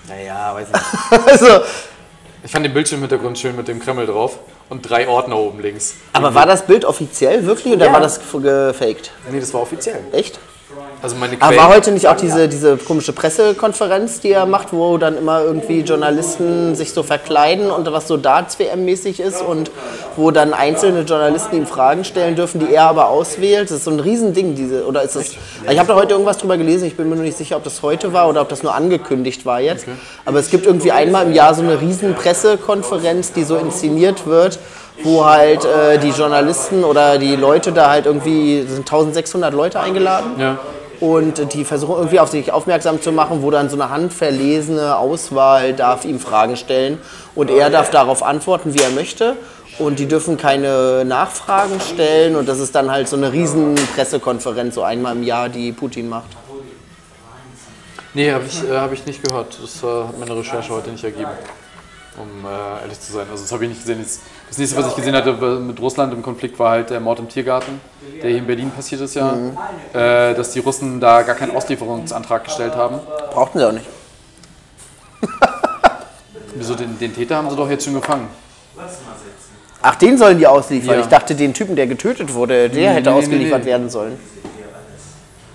Naja, 0.06 0.54
weiß 0.54 0.68
nicht. 0.72 1.28
also, 1.28 1.60
Ich 2.44 2.52
fand 2.52 2.66
den 2.66 2.74
Bildschirmhintergrund 2.74 3.38
schön 3.38 3.56
mit 3.56 3.66
dem 3.66 3.80
Kreml 3.80 4.06
drauf 4.06 4.38
und 4.68 4.82
drei 4.88 5.08
Ordner 5.08 5.36
oben 5.38 5.60
links. 5.60 5.94
aber 6.12 6.34
war 6.34 6.46
das 6.46 6.66
Bild 6.66 6.84
offiziell 6.84 7.46
wirklich 7.46 7.74
oder 7.74 7.86
Ja. 7.86 7.92
war 7.92 8.00
das 8.00 8.20
gefaked? 8.20 9.12
Nee, 9.30 9.40
das 9.40 9.52
war 9.54 9.62
offiziell. 9.62 10.00
Echt? 10.12 10.38
Also 11.00 11.16
meine 11.16 11.34
Aber 11.34 11.48
Quellen. 11.48 11.60
war 11.60 11.74
heute 11.74 11.92
nicht 11.92 12.08
auch 12.08 12.16
diese, 12.16 12.48
diese 12.48 12.76
komische 12.76 13.12
Pressekonferenz, 13.12 14.20
die 14.20 14.32
er 14.32 14.46
macht, 14.46 14.72
wo 14.72 14.98
dann 14.98 15.16
immer 15.16 15.42
irgendwie 15.42 15.80
Journalisten 15.80 16.74
sich 16.74 16.92
so 16.92 17.02
verkleiden 17.02 17.70
und 17.70 17.90
was 17.92 18.08
so 18.08 18.16
Darts-WM-mäßig 18.16 19.20
ist 19.20 19.42
und 19.42 19.70
wo 20.16 20.30
dann 20.30 20.52
einzelne 20.52 21.02
Journalisten 21.02 21.56
ihm 21.56 21.66
Fragen 21.66 22.04
stellen 22.04 22.34
dürfen, 22.34 22.58
die 22.60 22.74
er 22.74 22.84
aber 22.84 23.08
auswählt? 23.08 23.70
Das 23.70 23.78
ist 23.78 23.84
so 23.84 23.90
ein 23.92 24.00
Riesending, 24.00 24.54
diese, 24.56 24.86
oder 24.86 25.02
ist 25.02 25.14
das... 25.14 25.36
Ich 25.70 25.78
habe 25.78 25.88
da 25.88 25.94
heute 25.94 26.12
irgendwas 26.12 26.38
drüber 26.38 26.56
gelesen, 26.56 26.86
ich 26.86 26.96
bin 26.96 27.08
mir 27.08 27.14
nur 27.14 27.24
nicht 27.24 27.38
sicher, 27.38 27.56
ob 27.56 27.64
das 27.64 27.82
heute 27.82 28.12
war 28.12 28.28
oder 28.28 28.40
ob 28.40 28.48
das 28.48 28.62
nur 28.62 28.74
angekündigt 28.74 29.46
war 29.46 29.60
jetzt. 29.60 29.86
Aber 30.24 30.40
es 30.40 30.50
gibt 30.50 30.66
irgendwie 30.66 30.90
einmal 30.90 31.26
im 31.26 31.32
Jahr 31.32 31.54
so 31.54 31.62
eine 31.62 31.80
riesen 31.80 32.14
Pressekonferenz, 32.14 33.32
die 33.32 33.44
so 33.44 33.56
inszeniert 33.56 34.26
wird, 34.26 34.58
wo 35.04 35.24
halt 35.24 35.64
äh, 35.64 35.98
die 35.98 36.10
Journalisten 36.10 36.82
oder 36.82 37.18
die 37.18 37.36
Leute 37.36 37.70
da 37.72 37.88
halt 37.88 38.06
irgendwie, 38.06 38.58
es 38.58 38.70
sind 38.70 38.80
1600 38.80 39.54
Leute 39.54 39.78
eingeladen 39.78 40.32
Ja. 40.38 40.58
Und 41.00 41.54
die 41.54 41.64
versuchen 41.64 41.96
irgendwie 41.96 42.20
auf 42.20 42.30
sich 42.30 42.52
aufmerksam 42.52 43.00
zu 43.00 43.12
machen, 43.12 43.42
wo 43.42 43.50
dann 43.50 43.70
so 43.70 43.76
eine 43.76 43.90
handverlesene 43.90 44.96
Auswahl 44.96 45.72
darf 45.72 46.04
ihm 46.04 46.18
Fragen 46.18 46.56
stellen 46.56 46.98
und 47.34 47.50
er 47.50 47.70
darf 47.70 47.90
darauf 47.90 48.22
antworten, 48.22 48.74
wie 48.74 48.80
er 48.80 48.90
möchte. 48.90 49.36
Und 49.78 50.00
die 50.00 50.06
dürfen 50.06 50.36
keine 50.36 51.04
Nachfragen 51.04 51.80
stellen 51.80 52.34
und 52.34 52.48
das 52.48 52.58
ist 52.58 52.74
dann 52.74 52.90
halt 52.90 53.08
so 53.08 53.14
eine 53.14 53.32
riesen 53.32 53.76
Pressekonferenz, 53.94 54.74
so 54.74 54.82
einmal 54.82 55.14
im 55.14 55.22
Jahr, 55.22 55.48
die 55.48 55.70
Putin 55.70 56.08
macht. 56.08 56.30
Nee, 58.14 58.32
habe 58.32 58.44
ich, 58.46 58.68
äh, 58.68 58.76
hab 58.76 58.92
ich 58.92 59.06
nicht 59.06 59.22
gehört. 59.22 59.56
Das 59.62 59.82
äh, 59.84 59.86
hat 59.86 60.18
meine 60.18 60.36
Recherche 60.36 60.70
heute 60.70 60.90
nicht 60.90 61.04
ergeben. 61.04 61.30
Um 62.16 62.44
äh, 62.44 62.82
ehrlich 62.82 62.98
zu 62.98 63.12
sein. 63.12 63.26
Also 63.30 63.44
das 63.44 63.52
habe 63.52 63.64
ich 63.64 63.70
nicht 63.70 63.82
gesehen. 63.82 64.00
Das, 64.02 64.20
das 64.48 64.58
nächste, 64.58 64.76
was 64.76 64.88
ich 64.88 64.96
gesehen 64.96 65.14
hatte 65.14 65.32
mit 65.32 65.80
Russland 65.80 66.12
im 66.12 66.22
Konflikt, 66.22 66.58
war 66.58 66.70
halt 66.70 66.90
der 66.90 67.00
Mord 67.00 67.18
im 67.18 67.28
Tiergarten, 67.28 67.80
der 68.22 68.30
hier 68.30 68.38
in 68.38 68.46
Berlin 68.46 68.70
passiert 68.70 69.00
ist 69.00 69.14
ja. 69.14 69.34
Äh, 69.92 70.34
dass 70.34 70.52
die 70.52 70.60
Russen 70.60 71.00
da 71.00 71.22
gar 71.22 71.34
keinen 71.34 71.54
Auslieferungsantrag 71.54 72.44
gestellt 72.44 72.74
haben. 72.74 72.98
Brauchten 73.32 73.58
sie 73.58 73.68
auch 73.68 73.72
nicht. 73.72 73.86
Wieso 76.54 76.74
den, 76.74 76.98
den 76.98 77.14
Täter 77.14 77.36
haben 77.36 77.50
sie 77.50 77.56
doch 77.56 77.68
jetzt 77.68 77.84
schon 77.84 77.94
gefangen. 77.94 78.28
Ach, 79.82 79.94
den 79.94 80.18
sollen 80.18 80.38
die 80.38 80.46
ausliefern. 80.46 80.96
Ja. 80.96 81.00
Ich 81.00 81.06
dachte, 81.06 81.34
den 81.34 81.54
Typen, 81.54 81.76
der 81.76 81.86
getötet 81.86 82.34
wurde, 82.34 82.68
der 82.68 82.92
hätte 82.92 83.10
nee, 83.10 83.16
nee, 83.16 83.22
ausgeliefert 83.22 83.60
nee. 83.60 83.70
werden 83.70 83.90
sollen. 83.90 84.18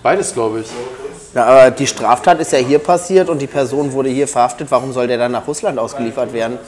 Beides, 0.02 0.34
glaube 0.34 0.62
ich. 0.62 0.68
Ja, 1.34 1.46
aber 1.46 1.72
die 1.72 1.88
Straftat 1.88 2.40
ist 2.40 2.52
ja 2.52 2.60
hier 2.60 2.80
passiert 2.80 3.28
und 3.28 3.42
die 3.42 3.48
Person 3.48 3.92
wurde 3.92 4.10
hier 4.10 4.28
verhaftet. 4.28 4.70
Warum 4.70 4.94
soll 4.94 5.08
der 5.08 5.18
dann 5.18 5.32
nach 5.32 5.48
Russland 5.48 5.80
ausgeliefert 5.80 6.32
werden? 6.32 6.60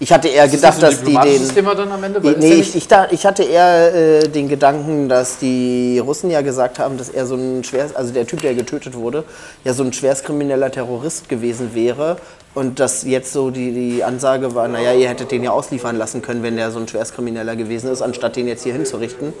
Ich 0.00 0.12
hatte 0.12 0.28
eher 0.28 0.48
gedacht, 0.48 0.74
ist 0.74 0.82
das 0.82 0.96
dass 0.96 1.04
die 1.04 1.14
den. 1.14 1.48
Thema 1.48 1.74
dann 1.74 1.90
am 1.92 2.02
Ende? 2.02 2.22
Weil 2.22 2.36
Nee, 2.38 2.54
ich, 2.54 2.74
ich, 2.74 2.88
da, 2.88 3.06
ich 3.10 3.24
hatte 3.24 3.44
eher 3.44 3.94
äh, 3.94 4.28
den 4.28 4.48
Gedanken, 4.48 5.08
dass 5.08 5.38
die 5.38 5.98
Russen 5.98 6.30
ja 6.30 6.42
gesagt 6.42 6.78
haben, 6.78 6.98
dass 6.98 7.08
er 7.08 7.26
so 7.26 7.36
ein 7.36 7.62
schwer, 7.64 7.86
also 7.94 8.12
der 8.12 8.26
Typ, 8.26 8.42
der 8.42 8.54
getötet 8.54 8.94
wurde, 8.94 9.24
ja 9.62 9.72
so 9.72 9.84
ein 9.84 9.92
schwerstkrimineller 9.92 10.70
Terrorist 10.70 11.28
gewesen 11.28 11.74
wäre. 11.74 12.16
Und 12.54 12.78
dass 12.80 13.02
jetzt 13.04 13.32
so 13.32 13.50
die, 13.50 13.72
die 13.72 14.04
Ansage 14.04 14.54
war, 14.54 14.68
naja, 14.68 14.92
ihr 14.92 15.08
hättet 15.08 15.30
den 15.30 15.42
ja 15.42 15.50
ausliefern 15.50 15.96
lassen 15.96 16.22
können, 16.22 16.42
wenn 16.42 16.56
der 16.56 16.70
so 16.70 16.78
ein 16.78 16.86
schwerstkrimineller 16.86 17.56
gewesen 17.56 17.90
ist, 17.90 18.02
anstatt 18.02 18.36
den 18.36 18.46
jetzt 18.46 18.62
hier 18.62 18.72
hinzurichten. 18.72 19.32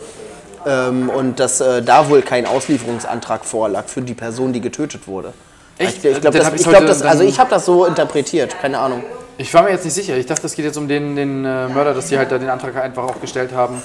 Ähm, 0.66 1.10
und 1.10 1.38
dass 1.40 1.60
äh, 1.60 1.82
da 1.82 2.08
wohl 2.08 2.22
kein 2.22 2.46
Auslieferungsantrag 2.46 3.44
vorlag 3.44 3.86
für 3.86 4.02
die 4.02 4.14
Person, 4.14 4.52
die 4.52 4.60
getötet 4.60 5.06
wurde. 5.06 5.32
Echt? 5.78 6.04
Ich, 6.04 6.12
ich 6.12 6.20
glaube, 6.20 6.38
das, 6.38 6.54
ich 6.54 6.62
glaub, 6.62 6.86
das, 6.86 7.02
also 7.02 7.24
ich 7.24 7.38
habe 7.38 7.50
das 7.50 7.66
so 7.66 7.84
interpretiert, 7.84 8.56
keine 8.60 8.78
Ahnung. 8.78 9.02
Ich 9.36 9.52
war 9.52 9.64
mir 9.64 9.70
jetzt 9.70 9.84
nicht 9.84 9.94
sicher. 9.94 10.16
Ich 10.16 10.26
dachte, 10.26 10.46
es 10.46 10.54
geht 10.54 10.64
jetzt 10.64 10.76
um 10.76 10.86
den, 10.86 11.16
den 11.16 11.44
äh, 11.44 11.68
Mörder, 11.68 11.94
dass 11.94 12.08
die 12.08 12.18
halt 12.18 12.30
da 12.30 12.38
den 12.38 12.48
Antrag 12.48 12.76
einfach 12.76 13.04
auch 13.04 13.20
gestellt 13.20 13.52
haben. 13.52 13.82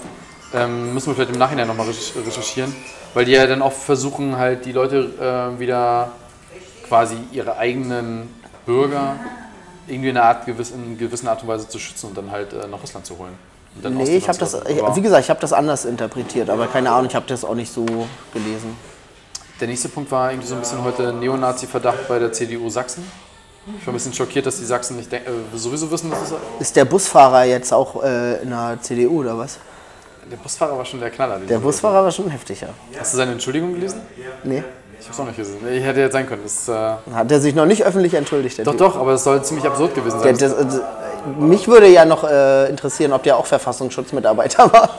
Ähm, 0.54 0.94
müssen 0.94 1.08
wir 1.08 1.16
vielleicht 1.16 1.32
im 1.32 1.40
Nachhinein 1.40 1.68
nochmal 1.68 1.88
recherchieren. 1.88 2.76
Weil 3.14 3.26
die 3.26 3.32
ja 3.32 3.46
dann 3.48 3.62
auch 3.62 3.72
versuchen, 3.72 4.38
halt 4.38 4.66
die 4.66 4.72
Leute 4.72 5.54
äh, 5.56 5.60
wieder 5.60 6.12
quasi 6.88 7.18
ihre 7.32 7.58
eigenen 7.58 8.30
Bürger 8.66 9.16
irgendwie 9.88 10.10
in 10.10 10.18
einer 10.18 10.28
Art, 10.28 10.46
gewiss, 10.46 10.72
in 10.72 10.98
gewisser 10.98 11.30
Art 11.30 11.42
und 11.42 11.48
Weise 11.48 11.68
zu 11.68 11.80
schützen 11.80 12.08
und 12.08 12.18
dann 12.18 12.32
halt 12.32 12.54
äh, 12.54 12.68
nach 12.68 12.82
Russland 12.82 13.06
zu 13.06 13.18
holen. 13.18 13.34
Und 13.76 13.86
dann 13.86 13.98
Nee, 13.98 14.18
ich 14.18 14.28
habe 14.28 14.38
das, 14.38 14.54
ich, 14.54 14.96
wie 14.96 15.02
gesagt, 15.02 15.24
ich 15.24 15.30
habe 15.30 15.40
das 15.40 15.54
anders 15.54 15.86
interpretiert, 15.86 16.50
aber 16.50 16.68
keine 16.68 16.92
Ahnung, 16.92 17.08
ich 17.10 17.16
habe 17.16 17.26
das 17.28 17.44
auch 17.44 17.56
nicht 17.56 17.72
so 17.74 17.86
gelesen. 18.34 18.76
Der 19.60 19.68
nächste 19.68 19.90
Punkt 19.90 20.12
war 20.12 20.32
irgendwie 20.32 20.48
so 20.48 20.56
ein 20.56 20.62
bisschen 20.62 20.84
heute 20.84 21.12
Neonazi-Verdacht 21.14 22.08
bei 22.08 22.20
der 22.20 22.32
CDU 22.32 22.70
Sachsen. 22.70 23.04
Ich 23.78 23.86
war 23.86 23.92
ein 23.92 23.94
bisschen 23.94 24.14
schockiert, 24.14 24.46
dass 24.46 24.58
die 24.58 24.66
Sachsen 24.66 24.98
nicht 24.98 25.12
äh, 25.14 25.20
sowieso 25.56 25.90
wissen, 25.92 26.10
dass 26.10 26.20
es 26.32 26.34
Ist 26.60 26.76
der 26.76 26.86
Busfahrer 26.86 27.44
jetzt 27.44 27.72
auch 27.74 28.04
äh, 28.04 28.42
in 28.42 28.50
der 28.50 28.78
CDU 28.82 29.20
oder 29.22 29.38
was? 29.38 29.58
Der 30.32 30.38
Busfahrer 30.38 30.78
war 30.78 30.86
schon 30.86 31.00
der 31.00 31.10
Knaller. 31.10 31.40
Der 31.40 31.58
Busfahrer 31.60 32.04
war 32.04 32.12
schon 32.12 32.30
heftig, 32.30 32.62
ja. 32.62 32.68
Hast 33.00 33.14
du 33.14 33.18
seine 33.18 33.32
Entschuldigung 33.34 33.74
gelesen? 33.74 34.02
Nee. 34.44 34.64
Ich 35.02 35.08
hab's 35.08 35.20
auch 35.20 35.26
nicht 35.26 35.38
gesehen. 35.38 35.58
Ich 35.72 35.84
hätte 35.84 36.02
jetzt 36.02 36.12
sein 36.14 36.28
können. 36.28 36.42
Das, 36.44 36.68
äh, 36.68 37.14
Hat 37.14 37.32
er 37.32 37.40
sich 37.40 37.56
noch 37.56 37.66
nicht 37.66 37.84
öffentlich 37.86 38.14
entschuldigt, 38.14 38.58
der 38.58 38.66
doch, 38.66 38.72
Typ? 38.74 38.80
doch, 38.82 38.96
aber 38.98 39.14
es 39.14 39.24
soll 39.24 39.42
ziemlich 39.44 39.66
absurd 39.66 39.96
gewesen 39.96 40.22
Der, 40.22 40.36
sein. 40.36 40.56
das, 40.68 40.76
äh, 40.78 40.82
mich 41.40 41.68
würde 41.68 41.88
ja 41.88 42.06
noch 42.06 42.24
äh, 42.26 42.68
interessieren, 42.70 43.14
ob 43.14 43.24
der 43.24 43.38
auch 43.38 43.46
Verfassungsschutzmitarbeiter 43.46 44.72
war. 44.74 44.90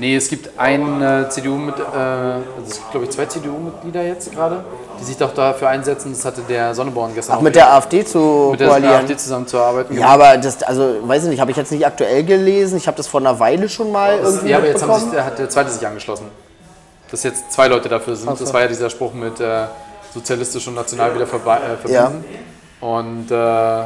Nee, 0.00 0.16
es 0.16 0.28
gibt 0.28 0.58
einen 0.58 1.00
äh, 1.02 1.28
CDU 1.28 1.54
mit, 1.56 1.78
äh, 1.78 1.82
also 1.82 2.42
glaube 2.90 3.04
ich 3.06 3.10
zwei 3.12 3.26
CDU-Mitglieder 3.26 4.02
jetzt 4.02 4.32
gerade, 4.32 4.64
die 4.98 5.04
sich 5.04 5.16
doch 5.16 5.32
dafür 5.32 5.68
einsetzen. 5.68 6.12
Das 6.12 6.24
hatte 6.24 6.40
der 6.48 6.74
Sonneborn 6.74 7.14
gestern 7.14 7.36
Auch 7.36 7.40
mit 7.42 7.54
der 7.54 7.72
AfD 7.72 8.04
zu 8.04 8.48
mit 8.50 8.60
der 8.60 8.68
koalieren. 8.68 8.94
AfD 8.94 9.16
zusammenzuarbeiten. 9.16 9.96
Ja, 9.96 10.08
aber 10.08 10.36
das, 10.38 10.62
also, 10.62 10.96
weiß 11.02 11.24
ich 11.24 11.30
nicht, 11.30 11.40
habe 11.40 11.50
ich 11.50 11.56
jetzt 11.56 11.70
nicht 11.70 11.86
aktuell 11.86 12.24
gelesen. 12.24 12.76
Ich 12.78 12.86
habe 12.86 12.96
das 12.96 13.06
vor 13.06 13.20
einer 13.20 13.38
Weile 13.38 13.68
schon 13.68 13.92
mal 13.92 14.18
irgendwie 14.18 14.48
ja 14.48 14.56
aber 14.58 14.66
jetzt 14.66 14.80
sich, 14.80 15.20
hat 15.20 15.38
der 15.38 15.48
zweite 15.48 15.70
sich 15.70 15.86
angeschlossen. 15.86 16.26
Dass 17.10 17.22
jetzt 17.22 17.52
zwei 17.52 17.68
Leute 17.68 17.88
dafür 17.88 18.16
sind. 18.16 18.40
Das 18.40 18.52
war 18.52 18.62
ja 18.62 18.68
dieser 18.68 18.90
Spruch 18.90 19.12
mit, 19.12 19.38
äh, 19.40 19.66
sozialistisch 20.14 20.66
und 20.68 20.74
national 20.74 21.14
wieder 21.14 21.26
verba- 21.26 21.58
äh, 21.58 21.76
verbinden. 21.76 22.24
Und 22.80 23.30
äh, 23.30 23.84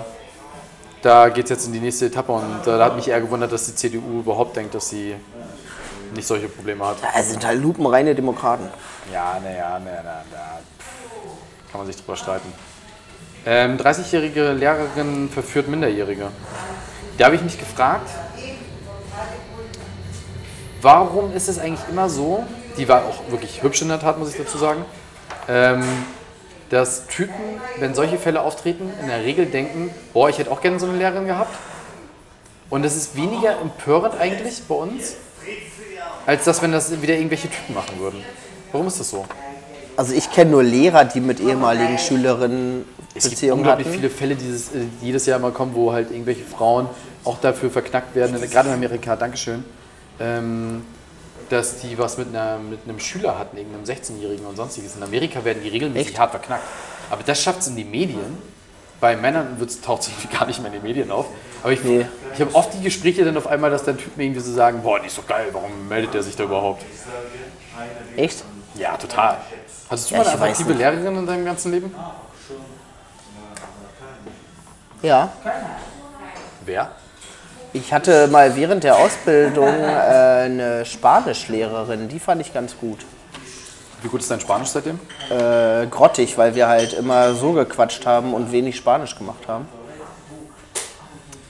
da 1.03 1.29
geht 1.29 1.45
es 1.45 1.51
jetzt 1.51 1.67
in 1.67 1.73
die 1.73 1.81
nächste 1.81 2.07
Etappe 2.07 2.33
und 2.33 2.63
äh, 2.67 2.79
da 2.79 2.85
hat 2.85 2.97
mich 2.97 3.09
eher 3.09 3.21
gewundert, 3.21 3.53
dass 3.53 3.67
die 3.67 3.75
CDU 3.75 4.21
überhaupt 4.21 4.57
denkt, 4.57 4.75
dass 4.75 4.89
sie 4.89 5.15
nicht 6.15 6.27
solche 6.27 6.49
Probleme 6.49 6.87
hat. 6.87 6.97
Es 7.17 7.31
sind 7.31 7.45
halt 7.45 7.61
lupenreine 7.61 8.15
Demokraten. 8.15 8.69
Ja, 9.13 9.39
naja, 9.43 9.79
naja, 9.79 10.03
naja, 10.03 10.61
kann 11.71 11.81
man 11.81 11.87
sich 11.87 11.97
drüber 11.97 12.17
streiten. 12.17 12.53
Ähm, 13.47 13.77
30-jährige 13.77 14.53
Lehrerin 14.53 15.29
verführt 15.29 15.69
Minderjährige. 15.69 16.31
Da 17.19 17.27
habe 17.27 17.37
ich 17.37 17.43
mich 17.43 17.59
gefragt, 17.59 18.09
warum 20.81 21.35
ist 21.35 21.49
es 21.49 21.59
eigentlich 21.59 21.89
immer 21.91 22.09
so, 22.09 22.45
die 22.79 22.89
war 22.89 23.05
auch 23.05 23.31
wirklich 23.31 23.63
hübsch 23.63 23.83
in 23.83 23.89
der 23.89 24.01
Tat, 24.01 24.19
muss 24.19 24.31
ich 24.31 24.37
dazu 24.37 24.59
sagen, 24.59 24.85
ähm, 25.49 25.83
dass 26.71 27.07
Typen, 27.07 27.61
wenn 27.79 27.95
solche 27.95 28.19
Fälle 28.19 28.41
auftreten, 28.41 28.91
in 29.01 29.09
der 29.09 29.23
Regel 29.23 29.47
denken, 29.47 29.91
boah, 30.13 30.29
ich 30.29 30.39
hätte 30.39 30.51
auch 30.51 30.61
gerne 30.61 30.81
so 30.81 30.87
eine 30.87 30.97
Lehrerin 30.97 31.27
gehabt. 31.27 31.55
Und 32.71 32.83
das 32.83 32.97
ist 32.97 33.15
weniger 33.15 33.61
empörend 33.61 34.19
eigentlich 34.19 34.63
bei 34.67 34.75
uns, 34.75 35.17
als 36.27 36.45
dass, 36.45 36.63
wenn 36.63 36.73
das 36.73 37.01
wieder 37.03 37.15
irgendwelche 37.15 37.49
Typen 37.49 37.75
machen 37.75 37.99
würden. 37.99 38.23
Warum 38.73 38.87
ist 38.87 39.01
das 39.01 39.11
so? 39.11 39.25
Also 39.97 40.13
ich 40.15 40.31
kenne 40.31 40.51
nur 40.51 40.63
Lehrer, 40.63 41.05
die 41.05 41.21
mit 41.21 41.41
ehemaligen 41.41 41.99
Schülerinnen 41.99 42.85
Es 43.15 43.31
gibt 43.31 43.53
unglaublich 43.53 43.87
hatten. 43.87 43.97
viele 43.97 44.11
Fälle, 44.11 44.35
die 44.35 44.45
dieses, 44.45 44.71
jedes 45.01 45.27
Jahr 45.27 45.39
mal 45.39 45.53
kommen, 45.53 45.75
wo 45.75 45.93
halt 45.93 46.11
irgendwelche 46.11 46.45
Frauen 46.45 46.89
auch 47.25 47.39
dafür 47.41 47.71
verknackt 47.71 48.15
werden, 48.15 48.39
gerade 48.51 48.69
in 48.69 48.75
Amerika, 48.75 49.15
Dankeschön, 49.17 49.65
ähm, 50.19 50.83
dass 51.49 51.81
die 51.81 51.97
was 51.97 52.19
mit, 52.19 52.29
einer, 52.29 52.59
mit 52.59 52.81
einem 52.85 52.99
Schüler 52.99 53.39
hatten, 53.39 53.57
irgendeinem 53.57 53.85
16-Jährigen 53.85 54.47
und 54.47 54.57
sonstiges. 54.57 54.97
In 54.97 55.03
Amerika 55.03 55.45
werden 55.45 55.63
die 55.63 55.69
regelmäßig 55.69 56.09
Echt? 56.09 56.19
hart 56.19 56.31
verknackt. 56.33 56.65
Aber 57.11 57.23
das 57.23 57.41
schafft 57.41 57.61
es 57.61 57.69
in 57.69 57.77
die 57.77 57.85
Medien. 57.85 58.39
Bei 59.01 59.17
Männern 59.17 59.57
taucht 59.85 60.03
es 60.03 60.09
irgendwie 60.09 60.37
gar 60.37 60.47
nicht 60.47 60.59
mehr 60.61 60.73
in 60.73 60.81
den 60.81 60.83
Medien 60.83 61.11
auf. 61.11 61.27
Aber 61.65 61.73
ich, 61.73 61.83
Nee. 61.83 62.07
ich 62.35 62.41
habe 62.43 62.55
oft 62.55 62.75
die 62.75 62.83
Gespräche 62.83 63.25
dann 63.25 63.37
auf 63.39 63.47
einmal, 63.47 63.71
dass 63.71 63.83
dann 63.85 63.97
Typen 63.97 64.21
irgendwie 64.21 64.41
so 64.41 64.53
sagen, 64.53 64.83
boah, 64.83 65.01
die 65.01 65.07
ist 65.07 65.17
doch 65.17 65.27
geil, 65.27 65.47
warum 65.53 65.89
meldet 65.89 66.13
der 66.15 66.23
sich 66.23 66.37
da 66.37 66.45
überhaupt? 66.45 66.85
Echt? 68.17 68.45
Ja, 68.75 68.97
total. 68.99 69.39
Hattest 69.91 70.11
du 70.11 70.15
Ja, 70.15 70.21
mal 70.21 70.27
eine 70.29 70.35
attraktive 70.37 70.69
nicht. 70.69 70.79
Lehrerin 70.79 71.17
in 71.17 71.27
deinem 71.27 71.45
ganzen 71.47 71.73
Leben? 71.73 71.95
Ja. 75.03 75.33
Wer? 76.67 76.91
Ich 77.73 77.93
hatte 77.93 78.29
mal 78.29 78.55
während 78.57 78.85
der 78.85 78.97
Ausbildung 78.97 79.67
äh, 79.67 80.45
eine 80.45 80.85
Spanischlehrerin, 80.85 82.09
die 82.09 82.21
fand 82.21 82.41
ich 82.43 82.53
ganz 82.53 82.77
gut. 82.79 82.99
Wie 84.03 84.09
gut 84.09 84.21
ist 84.21 84.31
dein 84.31 84.41
Spanisch 84.41 84.69
seitdem? 84.69 85.01
Äh, 85.31 85.87
grottig, 85.87 86.37
weil 86.37 86.55
wir 86.55 86.69
halt 86.69 86.93
immer 86.93 87.33
so 87.35 87.53
gequatscht 87.53 88.05
haben 88.05 88.35
und 88.35 88.53
wenig 88.53 88.77
Spanisch 88.77 89.17
gemacht 89.17 89.49
haben. 89.49 89.67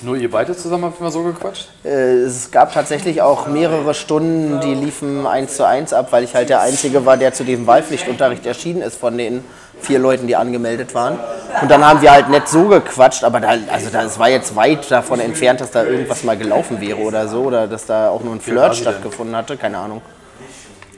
Nur 0.05 0.17
ihr 0.17 0.31
beide 0.31 0.55
zusammen 0.55 0.85
habt 0.85 1.01
immer 1.01 1.11
so 1.11 1.23
gequatscht? 1.23 1.69
Äh, 1.85 1.89
es 1.89 2.51
gab 2.51 2.75
tatsächlich 2.75 3.23
auch 3.23 3.47
mehrere 3.47 3.95
Stunden, 3.95 4.61
die 4.61 4.75
liefen 4.75 5.27
eins 5.27 5.57
zu 5.57 5.67
eins 5.67 5.93
ab, 5.93 6.09
weil 6.11 6.25
ich 6.25 6.35
halt 6.35 6.51
der 6.51 6.61
Einzige 6.61 7.07
war, 7.07 7.17
der 7.17 7.33
zu 7.33 7.43
diesem 7.43 7.67
Wahlpflichtunterricht 7.67 8.45
erschienen 8.45 8.83
ist 8.83 8.97
von 8.97 9.17
den 9.17 9.43
vier 9.81 9.99
Leuten, 9.99 10.27
die 10.27 10.37
angemeldet 10.37 10.95
waren. 10.95 11.19
Und 11.61 11.71
dann 11.71 11.87
haben 11.87 12.03
wir 12.03 12.13
halt 12.13 12.29
nicht 12.29 12.49
so 12.49 12.69
gequatscht, 12.69 13.25
aber 13.25 13.41
da, 13.41 13.55
also 13.73 13.89
das 13.91 14.19
war 14.19 14.29
jetzt 14.29 14.55
weit 14.57 14.91
davon 14.91 15.21
entfernt, 15.21 15.61
dass 15.61 15.71
da 15.71 15.85
irgendwas 15.85 16.23
mal 16.23 16.37
gelaufen 16.37 16.81
wäre 16.81 16.99
oder 16.99 17.27
so, 17.29 17.43
oder 17.43 17.67
dass 17.67 17.87
da 17.87 18.11
auch 18.11 18.23
nur 18.23 18.35
ein 18.35 18.41
Flirt 18.41 18.77
stattgefunden 18.77 19.35
hatte, 19.35 19.57
keine 19.57 19.79
Ahnung. 19.79 20.03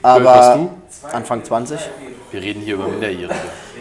Aber 0.03 0.69
Anfang 1.11 1.43
20. 1.43 1.79
Wir 2.31 2.41
reden 2.41 2.61
hier 2.61 2.75
über 2.75 2.87
Minderjährige. 2.87 3.33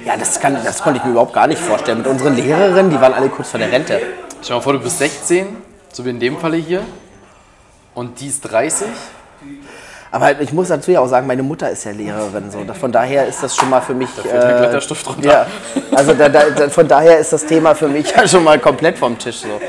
Ja, 0.05 0.17
das, 0.17 0.39
kann, 0.39 0.57
das 0.65 0.83
konnte 0.83 0.99
ich 0.99 1.05
mir 1.05 1.11
überhaupt 1.11 1.33
gar 1.33 1.49
nicht 1.49 1.61
vorstellen. 1.61 1.99
Mit 1.99 2.07
unseren 2.07 2.37
Lehrerinnen, 2.37 2.91
die 2.91 3.01
waren 3.01 3.13
alle 3.13 3.29
kurz 3.29 3.51
vor 3.51 3.59
der 3.59 3.73
Rente. 3.73 4.01
Stell 4.43 4.49
dir 4.49 4.55
mal 4.55 4.61
vor, 4.61 4.73
du 4.75 4.81
bist 4.81 4.99
16, 4.99 5.47
so 5.93 6.05
wie 6.05 6.11
in 6.11 6.21
dem 6.21 6.37
Falle 6.39 6.57
hier, 6.57 6.83
und 7.95 8.21
die 8.21 8.29
ist 8.29 8.43
30. 8.43 8.87
Aber 10.13 10.41
ich 10.41 10.53
muss 10.53 10.69
dazu 10.69 10.91
ja 10.91 11.01
auch 11.01 11.09
sagen, 11.09 11.27
meine 11.27 11.43
Mutter 11.43 11.71
ist 11.71 11.85
ja 11.85 11.91
Lehrerin. 11.91 12.51
So. 12.51 12.65
Von 12.75 12.93
daher 12.93 13.27
ist 13.27 13.43
das 13.43 13.57
schon 13.57 13.69
mal 13.69 13.81
für 13.81 13.95
mich. 13.95 14.09
Da 14.17 14.23
fällt 14.23 14.45
ein 14.45 14.59
Blätterstift 14.59 15.09
runter. 15.09 15.29
Ja, 15.29 15.47
also 15.95 16.15
da, 16.15 16.29
da, 16.29 16.69
von 16.71 16.87
daher 16.87 17.19
ist 17.19 17.33
das 17.33 17.45
Thema 17.45 17.75
für 17.75 17.89
mich 17.89 18.11
ja 18.17 18.27
schon 18.27 18.45
mal 18.45 18.59
komplett 18.59 18.99
vom 18.99 19.19
Tisch. 19.19 19.41
So. 19.41 19.61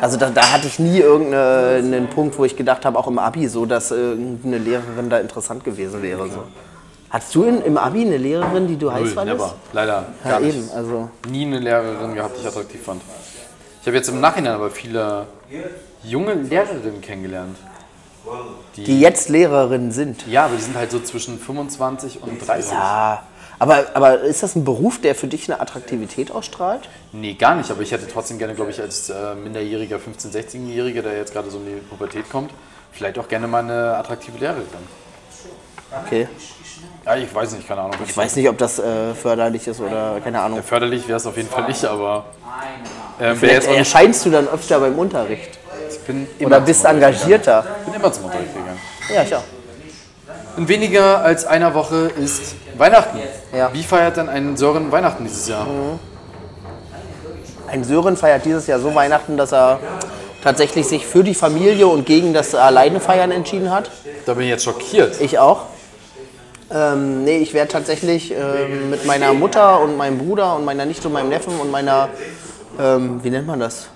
Also 0.00 0.16
da, 0.16 0.30
da 0.30 0.52
hatte 0.52 0.66
ich 0.66 0.78
nie 0.78 0.98
irgendeinen 0.98 2.08
Punkt, 2.08 2.38
wo 2.38 2.44
ich 2.44 2.56
gedacht 2.56 2.84
habe, 2.84 2.98
auch 2.98 3.06
im 3.06 3.18
Abi 3.18 3.46
so, 3.46 3.66
dass 3.66 3.90
irgendeine 3.90 4.58
Lehrerin 4.58 5.10
da 5.10 5.18
interessant 5.18 5.62
gewesen 5.62 6.02
wäre. 6.02 6.28
So. 6.28 6.44
Hattest 7.10 7.34
du 7.34 7.44
in, 7.44 7.62
im 7.62 7.76
Abi 7.76 8.00
eine 8.00 8.16
Lehrerin, 8.16 8.66
die 8.66 8.76
du 8.76 8.90
heiß 8.90 9.12
fandest? 9.12 9.38
never. 9.38 9.54
Leider. 9.72 10.06
Ja, 10.24 10.40
eben. 10.40 10.68
Also, 10.74 11.10
Nie 11.28 11.44
eine 11.44 11.58
Lehrerin 11.58 12.14
gehabt, 12.14 12.36
die 12.36 12.40
ich 12.40 12.46
attraktiv 12.48 12.82
fand. 12.82 13.02
Ich 13.82 13.86
habe 13.88 13.96
jetzt 13.96 14.08
im 14.08 14.20
Nachhinein 14.20 14.52
aber 14.52 14.70
viele 14.70 15.26
junge 16.04 16.34
Lehrerinnen 16.34 17.00
kennengelernt. 17.00 17.56
die 18.76 19.00
jetzt 19.00 19.28
Lehrerinnen 19.28 19.90
sind. 19.90 20.24
Ja, 20.28 20.44
aber 20.44 20.54
die 20.54 20.62
sind 20.62 20.76
halt 20.76 20.92
so 20.92 21.00
zwischen 21.00 21.36
25 21.36 22.22
und 22.22 22.46
30. 22.46 22.70
Ja. 22.70 23.24
Aber, 23.58 23.86
aber 23.94 24.20
ist 24.20 24.44
das 24.44 24.54
ein 24.54 24.64
Beruf, 24.64 25.00
der 25.00 25.16
für 25.16 25.26
dich 25.26 25.50
eine 25.50 25.60
Attraktivität 25.60 26.30
ausstrahlt? 26.30 26.88
Nee, 27.10 27.34
gar 27.34 27.56
nicht. 27.56 27.72
Aber 27.72 27.82
ich 27.82 27.90
hätte 27.90 28.06
trotzdem 28.06 28.38
gerne, 28.38 28.54
glaube 28.54 28.70
ich, 28.70 28.80
als 28.80 29.10
äh, 29.10 29.34
minderjähriger, 29.34 29.96
15-, 29.96 30.32
16-Jähriger, 30.32 31.02
der 31.02 31.16
jetzt 31.16 31.32
gerade 31.32 31.50
so 31.50 31.58
in 31.58 31.66
die 31.66 31.80
Pubertät 31.80 32.30
kommt, 32.30 32.52
vielleicht 32.92 33.18
auch 33.18 33.26
gerne 33.26 33.48
mal 33.48 33.64
eine 33.64 33.96
attraktive 33.96 34.38
Lehrerin. 34.38 34.62
Okay. 36.06 36.28
Ja, 37.04 37.16
ich 37.16 37.34
weiß 37.34 37.52
nicht, 37.52 37.66
keine 37.66 37.80
Ahnung. 37.80 37.96
Ich 38.06 38.16
weiß 38.16 38.36
nicht, 38.36 38.48
ob 38.48 38.58
das 38.58 38.78
äh, 38.78 39.14
förderlich 39.14 39.66
ist 39.66 39.80
oder 39.80 40.20
keine 40.22 40.40
Ahnung. 40.40 40.62
Förderlich 40.62 41.08
wäre 41.08 41.16
es 41.16 41.26
auf 41.26 41.36
jeden 41.36 41.48
Fall 41.48 41.66
nicht, 41.66 41.84
aber. 41.84 42.26
Ähm, 43.20 43.36
Vielleicht 43.36 43.66
erscheinst 43.66 44.24
du 44.24 44.30
dann 44.30 44.46
öfter 44.48 44.78
beim 44.78 44.96
Unterricht. 44.98 45.58
ich 45.90 45.98
bin 46.00 46.26
immer 46.38 46.46
Oder 46.48 46.60
bist 46.60 46.84
engagierter. 46.84 47.64
Ich 47.80 47.92
bin 47.92 48.00
immer 48.00 48.12
zum 48.12 48.26
Unterricht 48.26 48.54
gegangen. 48.54 48.78
Ja, 49.12 49.22
ich 49.22 49.34
auch. 49.34 49.42
In 50.56 50.68
weniger 50.68 51.24
als 51.24 51.44
einer 51.44 51.74
Woche 51.74 52.10
ist 52.18 52.54
Weihnachten. 52.76 53.18
Ja. 53.56 53.72
Wie 53.72 53.82
feiert 53.82 54.16
denn 54.18 54.28
ein 54.28 54.56
Sören 54.56 54.92
Weihnachten 54.92 55.24
dieses 55.24 55.48
Jahr? 55.48 55.66
Ein 57.68 57.84
Sören 57.84 58.16
feiert 58.16 58.44
dieses 58.44 58.66
Jahr 58.66 58.78
so 58.78 58.94
Weihnachten, 58.94 59.36
dass 59.36 59.52
er 59.52 59.80
tatsächlich 60.42 60.86
sich 60.86 61.06
für 61.06 61.24
die 61.24 61.34
Familie 61.34 61.86
und 61.86 62.04
gegen 62.04 62.32
das 62.34 62.54
alleine 62.54 63.00
feiern 63.00 63.30
entschieden 63.30 63.70
hat. 63.70 63.90
Da 64.26 64.34
bin 64.34 64.44
ich 64.44 64.50
jetzt 64.50 64.64
schockiert. 64.64 65.20
Ich 65.20 65.38
auch. 65.38 65.62
Ähm, 66.74 67.24
nee, 67.24 67.38
ich 67.38 67.52
werde 67.54 67.70
tatsächlich 67.70 68.32
ähm, 68.32 68.90
mit 68.90 69.04
meiner 69.04 69.34
Mutter 69.34 69.80
und 69.80 69.96
meinem 69.96 70.18
Bruder 70.18 70.56
und 70.56 70.64
meiner 70.64 70.86
Nichte 70.86 71.08
und 71.08 71.14
meinem 71.14 71.28
Neffen 71.28 71.58
und 71.60 71.70
meiner, 71.70 72.08
ähm, 72.80 73.20
wie 73.22 73.30
nennt 73.30 73.46
man 73.46 73.60
das? 73.60 73.88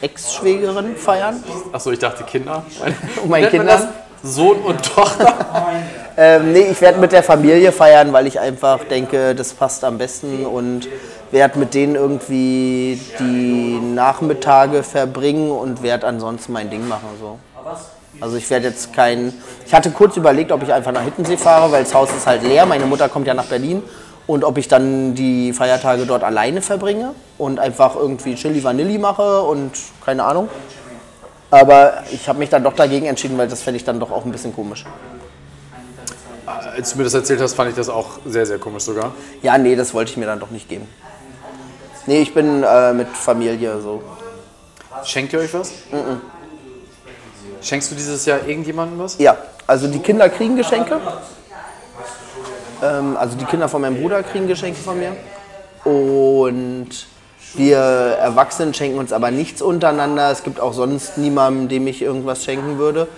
Ex-Schwägerin 0.00 0.96
feiern. 0.96 1.42
Achso, 1.72 1.90
ich 1.90 1.98
dachte 1.98 2.22
Kinder. 2.24 2.62
Und 3.22 3.30
meinen 3.30 3.48
Kindern? 3.48 3.88
Sohn 4.22 4.58
und 4.58 4.82
Tochter. 4.82 5.34
Ähm, 6.18 6.54
nee, 6.54 6.68
ich 6.70 6.80
werde 6.80 6.98
mit 6.98 7.12
der 7.12 7.22
Familie 7.22 7.72
feiern, 7.72 8.10
weil 8.10 8.26
ich 8.26 8.40
einfach 8.40 8.82
denke, 8.84 9.34
das 9.34 9.52
passt 9.52 9.84
am 9.84 9.98
besten 9.98 10.46
und 10.46 10.88
werde 11.30 11.58
mit 11.58 11.74
denen 11.74 11.94
irgendwie 11.94 12.98
die 13.18 13.78
Nachmittage 13.78 14.82
verbringen 14.82 15.50
und 15.50 15.82
werde 15.82 16.06
ansonsten 16.06 16.54
mein 16.54 16.70
Ding 16.70 16.88
machen. 16.88 17.08
So. 17.20 17.38
Also 18.20 18.36
ich 18.36 18.48
werde 18.48 18.68
jetzt 18.68 18.92
kein. 18.94 19.32
Ich 19.66 19.74
hatte 19.74 19.90
kurz 19.90 20.16
überlegt, 20.16 20.52
ob 20.52 20.62
ich 20.62 20.72
einfach 20.72 20.92
nach 20.92 21.02
Hittensee 21.02 21.36
fahre, 21.36 21.70
weil 21.72 21.84
das 21.84 21.94
Haus 21.94 22.10
ist 22.16 22.26
halt 22.26 22.42
leer. 22.42 22.66
Meine 22.66 22.86
Mutter 22.86 23.08
kommt 23.08 23.26
ja 23.26 23.34
nach 23.34 23.46
Berlin. 23.46 23.82
Und 24.26 24.42
ob 24.42 24.58
ich 24.58 24.66
dann 24.66 25.14
die 25.14 25.52
Feiertage 25.52 26.04
dort 26.04 26.24
alleine 26.24 26.60
verbringe 26.60 27.12
und 27.38 27.60
einfach 27.60 27.94
irgendwie 27.94 28.34
Chili 28.34 28.62
Vanilli 28.64 28.98
mache 28.98 29.42
und 29.42 29.70
keine 30.04 30.24
Ahnung. 30.24 30.48
Aber 31.50 32.02
ich 32.10 32.28
habe 32.28 32.40
mich 32.40 32.50
dann 32.50 32.64
doch 32.64 32.74
dagegen 32.74 33.06
entschieden, 33.06 33.38
weil 33.38 33.46
das 33.46 33.62
fände 33.62 33.76
ich 33.76 33.84
dann 33.84 34.00
doch 34.00 34.10
auch 34.10 34.24
ein 34.24 34.32
bisschen 34.32 34.52
komisch. 34.52 34.84
Als 36.44 36.92
du 36.92 36.98
mir 36.98 37.04
das 37.04 37.14
erzählt 37.14 37.40
hast, 37.40 37.54
fand 37.54 37.70
ich 37.70 37.76
das 37.76 37.88
auch 37.88 38.18
sehr, 38.26 38.46
sehr 38.46 38.58
komisch 38.58 38.82
sogar. 38.82 39.12
Ja, 39.42 39.56
nee, 39.58 39.76
das 39.76 39.94
wollte 39.94 40.10
ich 40.10 40.16
mir 40.16 40.26
dann 40.26 40.40
doch 40.40 40.50
nicht 40.50 40.68
geben. 40.68 40.88
Nee, 42.06 42.20
ich 42.20 42.34
bin 42.34 42.64
äh, 42.64 42.92
mit 42.92 43.08
Familie 43.08 43.80
so. 43.80 44.02
Schenkt 45.04 45.32
ihr 45.32 45.38
euch 45.38 45.54
was? 45.54 45.72
Schenkst 47.66 47.90
du 47.90 47.96
dieses 47.96 48.24
Jahr 48.26 48.46
irgendjemandem 48.46 49.00
was? 49.00 49.18
Ja, 49.18 49.36
also 49.66 49.88
die 49.88 49.98
Kinder 49.98 50.28
kriegen 50.28 50.56
Geschenke. 50.56 51.00
Ähm, 52.80 53.16
also 53.16 53.36
die 53.36 53.44
Kinder 53.44 53.68
von 53.68 53.80
meinem 53.80 54.00
Bruder 54.00 54.22
kriegen 54.22 54.46
Geschenke 54.46 54.80
von 54.80 54.96
mir. 55.00 55.16
Und 55.84 56.90
wir 57.54 57.78
Erwachsenen 57.78 58.72
schenken 58.72 58.98
uns 58.98 59.12
aber 59.12 59.32
nichts 59.32 59.62
untereinander. 59.62 60.30
Es 60.30 60.44
gibt 60.44 60.60
auch 60.60 60.74
sonst 60.74 61.18
niemanden, 61.18 61.68
dem 61.68 61.88
ich 61.88 62.02
irgendwas 62.02 62.44
schenken 62.44 62.78
würde. 62.78 63.08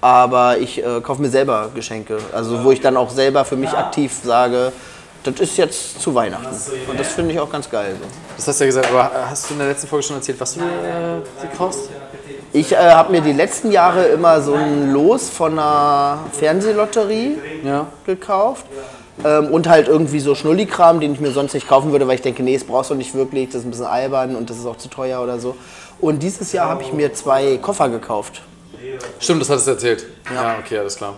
Aber 0.00 0.56
ich 0.56 0.82
äh, 0.82 1.02
kaufe 1.02 1.20
mir 1.20 1.28
selber 1.28 1.70
Geschenke. 1.74 2.16
Also 2.32 2.64
wo 2.64 2.72
ich 2.72 2.80
dann 2.80 2.96
auch 2.96 3.10
selber 3.10 3.44
für 3.44 3.56
mich 3.56 3.70
aktiv 3.70 4.18
sage, 4.24 4.72
das 5.24 5.40
ist 5.40 5.58
jetzt 5.58 6.00
zu 6.00 6.14
Weihnachten. 6.14 6.56
Und 6.88 6.98
das 6.98 7.08
finde 7.08 7.34
ich 7.34 7.40
auch 7.40 7.50
ganz 7.50 7.68
geil. 7.68 7.96
So. 8.00 8.06
Das 8.38 8.48
hast 8.48 8.60
du 8.60 8.64
ja 8.64 8.68
gesagt, 8.68 8.88
aber 8.88 9.10
hast 9.28 9.50
du 9.50 9.52
in 9.52 9.58
der 9.58 9.68
letzten 9.68 9.88
Folge 9.88 10.06
schon 10.06 10.16
erzählt, 10.16 10.40
was 10.40 10.54
du 10.54 10.60
äh, 10.60 10.62
dir 10.62 11.48
kaufst? 11.54 11.90
Ich 12.52 12.72
äh, 12.72 12.76
habe 12.76 13.12
mir 13.12 13.20
die 13.20 13.32
letzten 13.32 13.70
Jahre 13.70 14.06
immer 14.06 14.40
so 14.40 14.54
ein 14.54 14.92
Los 14.92 15.28
von 15.30 15.52
einer 15.52 16.18
Fernsehlotterie 16.32 17.38
Ja. 17.64 17.86
gekauft. 18.06 18.66
Ähm, 19.24 19.46
und 19.52 19.68
halt 19.68 19.86
irgendwie 19.86 20.18
so 20.20 20.34
Schnullikram, 20.34 20.98
den 20.98 21.12
ich 21.12 21.20
mir 21.20 21.30
sonst 21.30 21.52
nicht 21.52 21.68
kaufen 21.68 21.92
würde, 21.92 22.08
weil 22.08 22.14
ich 22.14 22.22
denke, 22.22 22.42
nee, 22.42 22.54
das 22.54 22.64
brauchst 22.64 22.90
du 22.90 22.94
nicht 22.94 23.14
wirklich, 23.14 23.48
das 23.50 23.56
ist 23.60 23.66
ein 23.66 23.70
bisschen 23.70 23.86
albern 23.86 24.34
und 24.34 24.48
das 24.48 24.56
ist 24.58 24.66
auch 24.66 24.78
zu 24.78 24.88
teuer 24.88 25.20
oder 25.20 25.38
so. 25.38 25.56
Und 26.00 26.22
dieses 26.22 26.52
Jahr 26.52 26.68
habe 26.70 26.82
ich 26.82 26.92
mir 26.94 27.12
zwei 27.12 27.58
Koffer 27.58 27.90
gekauft. 27.90 28.40
Stimmt, 29.18 29.42
das 29.42 29.50
hattest 29.50 29.66
du 29.66 29.70
erzählt. 29.72 30.06
Ja, 30.34 30.56
okay, 30.58 30.78
alles 30.78 30.96
klar. 30.96 31.14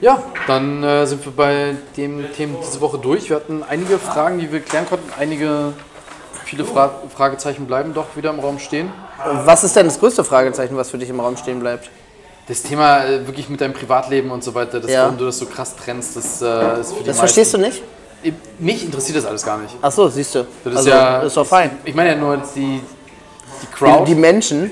Ja, 0.00 0.22
dann 0.46 0.84
äh, 0.84 1.06
sind 1.06 1.24
wir 1.24 1.32
bei 1.32 1.74
dem 1.96 2.32
Thema 2.36 2.58
diese 2.64 2.80
Woche 2.80 2.98
durch. 2.98 3.28
Wir 3.30 3.36
hatten 3.36 3.64
einige 3.68 3.98
Fragen, 3.98 4.38
die 4.38 4.52
wir 4.52 4.60
klären 4.60 4.86
konnten. 4.88 5.10
Einige, 5.18 5.72
viele 6.46 6.64
Fra 6.64 6.90
Fragezeichen 7.14 7.66
bleiben 7.66 7.92
doch 7.92 8.16
wieder 8.16 8.30
im 8.30 8.38
Raum 8.40 8.58
stehen. 8.58 8.90
Was 9.44 9.64
ist 9.64 9.76
denn 9.76 9.86
das 9.86 9.98
größte 9.98 10.24
Fragezeichen, 10.24 10.76
was 10.76 10.90
für 10.90 10.98
dich 10.98 11.10
im 11.10 11.20
Raum 11.20 11.36
stehen 11.36 11.60
bleibt? 11.60 11.90
Das 12.48 12.62
Thema 12.62 13.04
äh, 13.04 13.26
wirklich 13.26 13.48
mit 13.48 13.60
deinem 13.60 13.74
Privatleben 13.74 14.30
und 14.30 14.44
so 14.44 14.54
weiter, 14.54 14.78
das, 14.80 14.90
Ja. 14.90 15.02
warum 15.02 15.18
du 15.18 15.24
das 15.26 15.38
so 15.38 15.46
krass 15.46 15.74
trennst, 15.74 16.16
das 16.16 16.40
äh, 16.40 16.80
ist 16.80 16.92
für 16.92 17.00
die 17.00 17.06
Das 17.06 17.18
verstehst 17.18 17.52
du 17.54 17.58
nicht? 17.58 17.82
du? 18.22 18.32
Mich 18.58 18.84
interessiert 18.84 19.18
das 19.18 19.26
alles 19.26 19.44
gar 19.44 19.58
nicht. 19.58 19.74
Ach 19.82 19.90
so, 19.92 20.08
siehst 20.08 20.34
du. 20.34 20.46
Das 20.64 20.72
ist 20.72 20.78
also, 20.78 20.90
ja, 20.90 21.18
ist 21.22 21.36
doch 21.36 21.46
fein. 21.46 21.72
Ich 21.84 21.94
meine 21.94 22.10
ja 22.10 22.16
nur 22.16 22.36
die, 22.36 22.60
die 22.60 22.80
Die, 23.62 23.66
Crowd, 23.74 24.04
die 24.06 24.14
Menschen, 24.14 24.70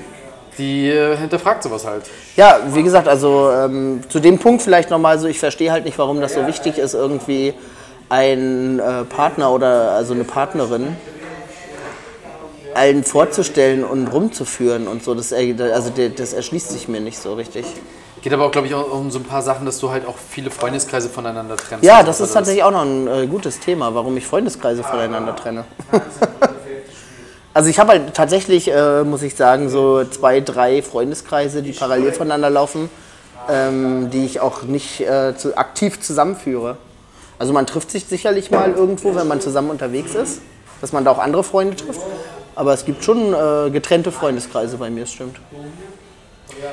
die 0.57 0.89
äh, 0.89 1.17
hinterfragt 1.17 1.63
sowas 1.63 1.85
halt. 1.85 2.03
Ja, 2.37 2.59
wie 2.71 2.83
gesagt, 2.83 3.07
also 3.09 3.51
ähm, 3.51 4.01
zu 4.07 4.19
dem 4.19 4.39
Punkt 4.39 4.61
vielleicht 4.61 4.89
nochmal 4.89 5.19
so, 5.19 5.27
ich 5.27 5.39
verstehe 5.39 5.71
halt 5.71 5.83
nicht, 5.83 5.97
warum 5.97 6.21
das 6.21 6.33
so 6.33 6.47
wichtig 6.47 6.77
ist, 6.77 6.93
irgendwie 6.93 7.53
äh, 8.09 9.03
Partner 9.09 9.51
oder 9.51 9.91
also 9.91 10.13
eine 10.13 10.23
Partnerin 10.23 10.95
allen 12.75 13.03
vorzustellen 13.03 13.83
und 13.83 14.07
rumzuführen 14.07 14.87
und 14.87 15.03
so. 15.03 15.13
Das, 15.13 15.33
also 15.33 15.91
das 16.15 16.33
erschließt 16.33 16.69
sich 16.69 16.87
mir 16.87 17.01
nicht 17.01 17.19
so 17.19 17.33
richtig. 17.33 17.65
Geht 18.21 18.33
aber 18.33 18.45
auch, 18.45 18.51
glaube 18.51 18.65
ich, 18.65 18.73
auch 18.73 18.91
um 18.91 19.11
so 19.11 19.19
ein 19.19 19.23
paar 19.23 19.43
Sachen, 19.43 19.67
dass 19.67 19.77
du 19.79 19.91
halt 19.91 20.07
auch 20.07 20.15
viele 20.17 20.49
Freundeskreise 20.49 21.09
voneinander 21.09 21.57
trennst. 21.57 21.85
Ja, 21.85 21.99
und 21.99 22.07
das 22.07 22.19
ist 22.19 22.33
tatsächlich 22.33 22.63
auch 22.63 22.71
noch 22.71 22.81
ein 22.81 23.07
äh, 23.07 23.27
gutes 23.27 23.59
Thema, 23.59 23.93
warum 23.93 24.17
ich 24.17 24.25
Freundeskreise 24.25 24.83
voneinander 24.83 25.35
trenne. 25.35 25.65
also 27.53 27.69
ich 27.69 27.77
habe 27.77 27.91
halt 27.91 28.15
tatsächlich, 28.15 28.71
äh, 28.71 29.03
muss 29.03 29.21
ich 29.21 29.35
sagen, 29.35 29.69
so 29.69 30.03
zwei, 30.05 30.41
drei 30.41 30.81
Freundeskreise, 30.81 31.61
die 31.61 31.71
parallel 31.71 32.13
voneinander 32.13 32.49
laufen, 32.49 32.89
ähm, 33.47 34.09
die 34.09 34.25
ich 34.25 34.39
auch 34.39 34.63
nicht 34.63 35.01
äh, 35.01 35.35
zu, 35.37 35.55
aktiv 35.55 36.01
zusammenführe. 36.01 36.77
Also 37.37 37.53
man 37.53 37.67
trifft 37.67 37.91
sich 37.91 38.05
sicherlich 38.05 38.49
mal 38.49 38.71
irgendwo, 38.71 39.13
wenn 39.13 39.27
man 39.27 39.39
zusammen 39.39 39.69
unterwegs 39.69 40.15
ist, 40.15 40.41
dass 40.81 40.93
man 40.93 41.05
da 41.05 41.11
auch 41.11 41.19
andere 41.19 41.43
Freunde 41.43 41.75
trifft. 41.75 42.01
Aber 42.55 42.73
es 42.73 42.85
gibt 42.85 43.03
schon 43.03 43.33
äh, 43.33 43.69
getrennte 43.69 44.11
Freundeskreise 44.11 44.77
bei 44.77 44.89
mir, 44.89 45.01
das 45.01 45.13
stimmt. 45.13 45.37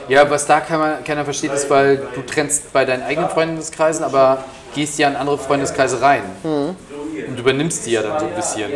Ja, 0.08 0.28
was 0.30 0.46
da 0.46 0.60
keiner, 0.60 0.98
keiner 1.04 1.24
versteht, 1.24 1.52
ist, 1.52 1.68
weil 1.68 2.02
du 2.14 2.22
trennst 2.22 2.72
bei 2.72 2.84
deinen 2.84 3.02
eigenen 3.02 3.28
Freundeskreisen, 3.28 4.04
aber 4.04 4.44
gehst 4.74 4.98
ja 4.98 5.08
in 5.08 5.16
andere 5.16 5.38
Freundeskreise 5.38 6.00
rein. 6.00 6.22
Mhm. 6.42 6.76
Und 7.28 7.38
übernimmst 7.38 7.86
die 7.86 7.92
ja 7.92 8.02
dann 8.02 8.20
so 8.20 8.26
ein 8.26 8.34
bisschen. 8.34 8.70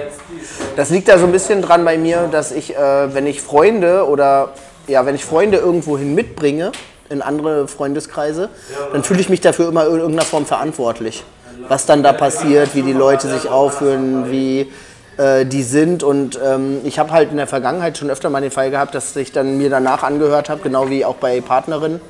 Das 0.76 0.90
liegt 0.90 1.08
da 1.08 1.18
so 1.18 1.26
ein 1.26 1.32
bisschen 1.32 1.62
dran 1.62 1.84
bei 1.84 1.96
mir, 1.96 2.28
dass 2.30 2.52
ich, 2.52 2.76
äh, 2.76 3.14
wenn 3.14 3.26
ich 3.26 3.40
Freunde 3.40 4.06
oder 4.06 4.50
ja, 4.86 5.06
wenn 5.06 5.14
ich 5.14 5.24
Freunde 5.24 5.58
irgendwohin 5.58 6.14
mitbringe 6.14 6.72
in 7.08 7.22
andere 7.22 7.68
Freundeskreise, 7.68 8.48
dann 8.92 9.04
fühle 9.04 9.20
ich 9.20 9.28
mich 9.28 9.40
dafür 9.40 9.68
immer 9.68 9.86
in 9.86 9.94
irgendeiner 9.94 10.24
Form 10.24 10.46
verantwortlich. 10.46 11.24
Was 11.68 11.86
dann 11.86 12.02
da 12.02 12.12
passiert, 12.12 12.74
wie 12.74 12.82
die 12.82 12.92
Leute 12.92 13.28
sich 13.28 13.48
aufführen, 13.48 14.30
wie 14.30 14.70
äh, 15.16 15.46
die 15.46 15.62
sind. 15.62 16.02
Und 16.02 16.38
ähm, 16.44 16.80
ich 16.84 16.98
habe 16.98 17.12
halt 17.12 17.30
in 17.30 17.36
der 17.36 17.46
Vergangenheit 17.46 17.98
schon 17.98 18.10
öfter 18.10 18.30
mal 18.30 18.40
den 18.40 18.50
Fall 18.50 18.70
gehabt, 18.70 18.94
dass 18.94 19.14
ich 19.16 19.32
dann 19.32 19.58
mir 19.58 19.70
danach 19.70 20.02
angehört 20.02 20.48
habe, 20.48 20.62
genau 20.62 20.90
wie 20.90 21.04
auch 21.04 21.16
bei 21.16 21.40
Partnerinnen, 21.40 22.00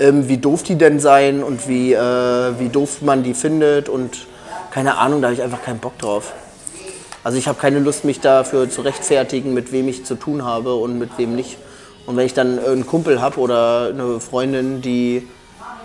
ähm, 0.00 0.28
wie 0.28 0.38
doof 0.38 0.62
die 0.62 0.76
denn 0.76 1.00
seien 1.00 1.42
und 1.42 1.68
wie, 1.68 1.92
äh, 1.92 2.58
wie 2.58 2.68
doof 2.68 3.02
man 3.02 3.22
die 3.22 3.34
findet 3.34 3.88
und 3.88 4.26
keine 4.70 4.98
Ahnung, 4.98 5.22
da 5.22 5.28
habe 5.28 5.34
ich 5.34 5.42
einfach 5.42 5.62
keinen 5.62 5.78
Bock 5.78 5.98
drauf. 5.98 6.32
Also 7.24 7.36
ich 7.36 7.48
habe 7.48 7.58
keine 7.58 7.80
Lust, 7.80 8.04
mich 8.04 8.20
dafür 8.20 8.70
zu 8.70 8.82
rechtfertigen, 8.82 9.52
mit 9.52 9.72
wem 9.72 9.88
ich 9.88 10.04
zu 10.04 10.14
tun 10.14 10.44
habe 10.44 10.74
und 10.74 10.98
mit 10.98 11.10
wem 11.18 11.34
nicht. 11.34 11.58
Und 12.06 12.16
wenn 12.16 12.24
ich 12.24 12.34
dann 12.34 12.58
einen 12.58 12.86
Kumpel 12.86 13.20
habe 13.20 13.40
oder 13.40 13.88
eine 13.88 14.20
Freundin, 14.20 14.80
die 14.80 15.26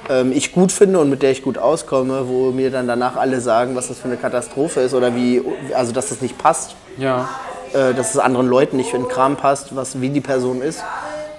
ähm, 0.09 0.31
ich 0.31 0.51
gut 0.51 0.71
finde 0.71 0.99
und 0.99 1.09
mit 1.09 1.21
der 1.21 1.31
ich 1.31 1.43
gut 1.43 1.57
auskomme, 1.57 2.27
wo 2.27 2.51
mir 2.51 2.71
dann 2.71 2.87
danach 2.87 3.15
alle 3.15 3.41
sagen, 3.41 3.75
was 3.75 3.87
das 3.87 3.99
für 3.99 4.05
eine 4.05 4.17
Katastrophe 4.17 4.81
ist 4.81 4.93
oder 4.93 5.15
wie, 5.15 5.41
also 5.73 5.91
dass 5.91 6.09
das 6.09 6.21
nicht 6.21 6.37
passt, 6.37 6.75
Ja. 6.97 7.29
äh, 7.73 7.93
dass 7.93 8.11
es 8.11 8.17
anderen 8.19 8.47
Leuten 8.47 8.77
nicht 8.77 8.93
in 8.93 9.03
den 9.03 9.09
Kram 9.09 9.35
passt, 9.37 9.75
was, 9.75 10.01
wie 10.01 10.09
die 10.09 10.21
Person 10.21 10.61
ist, 10.61 10.83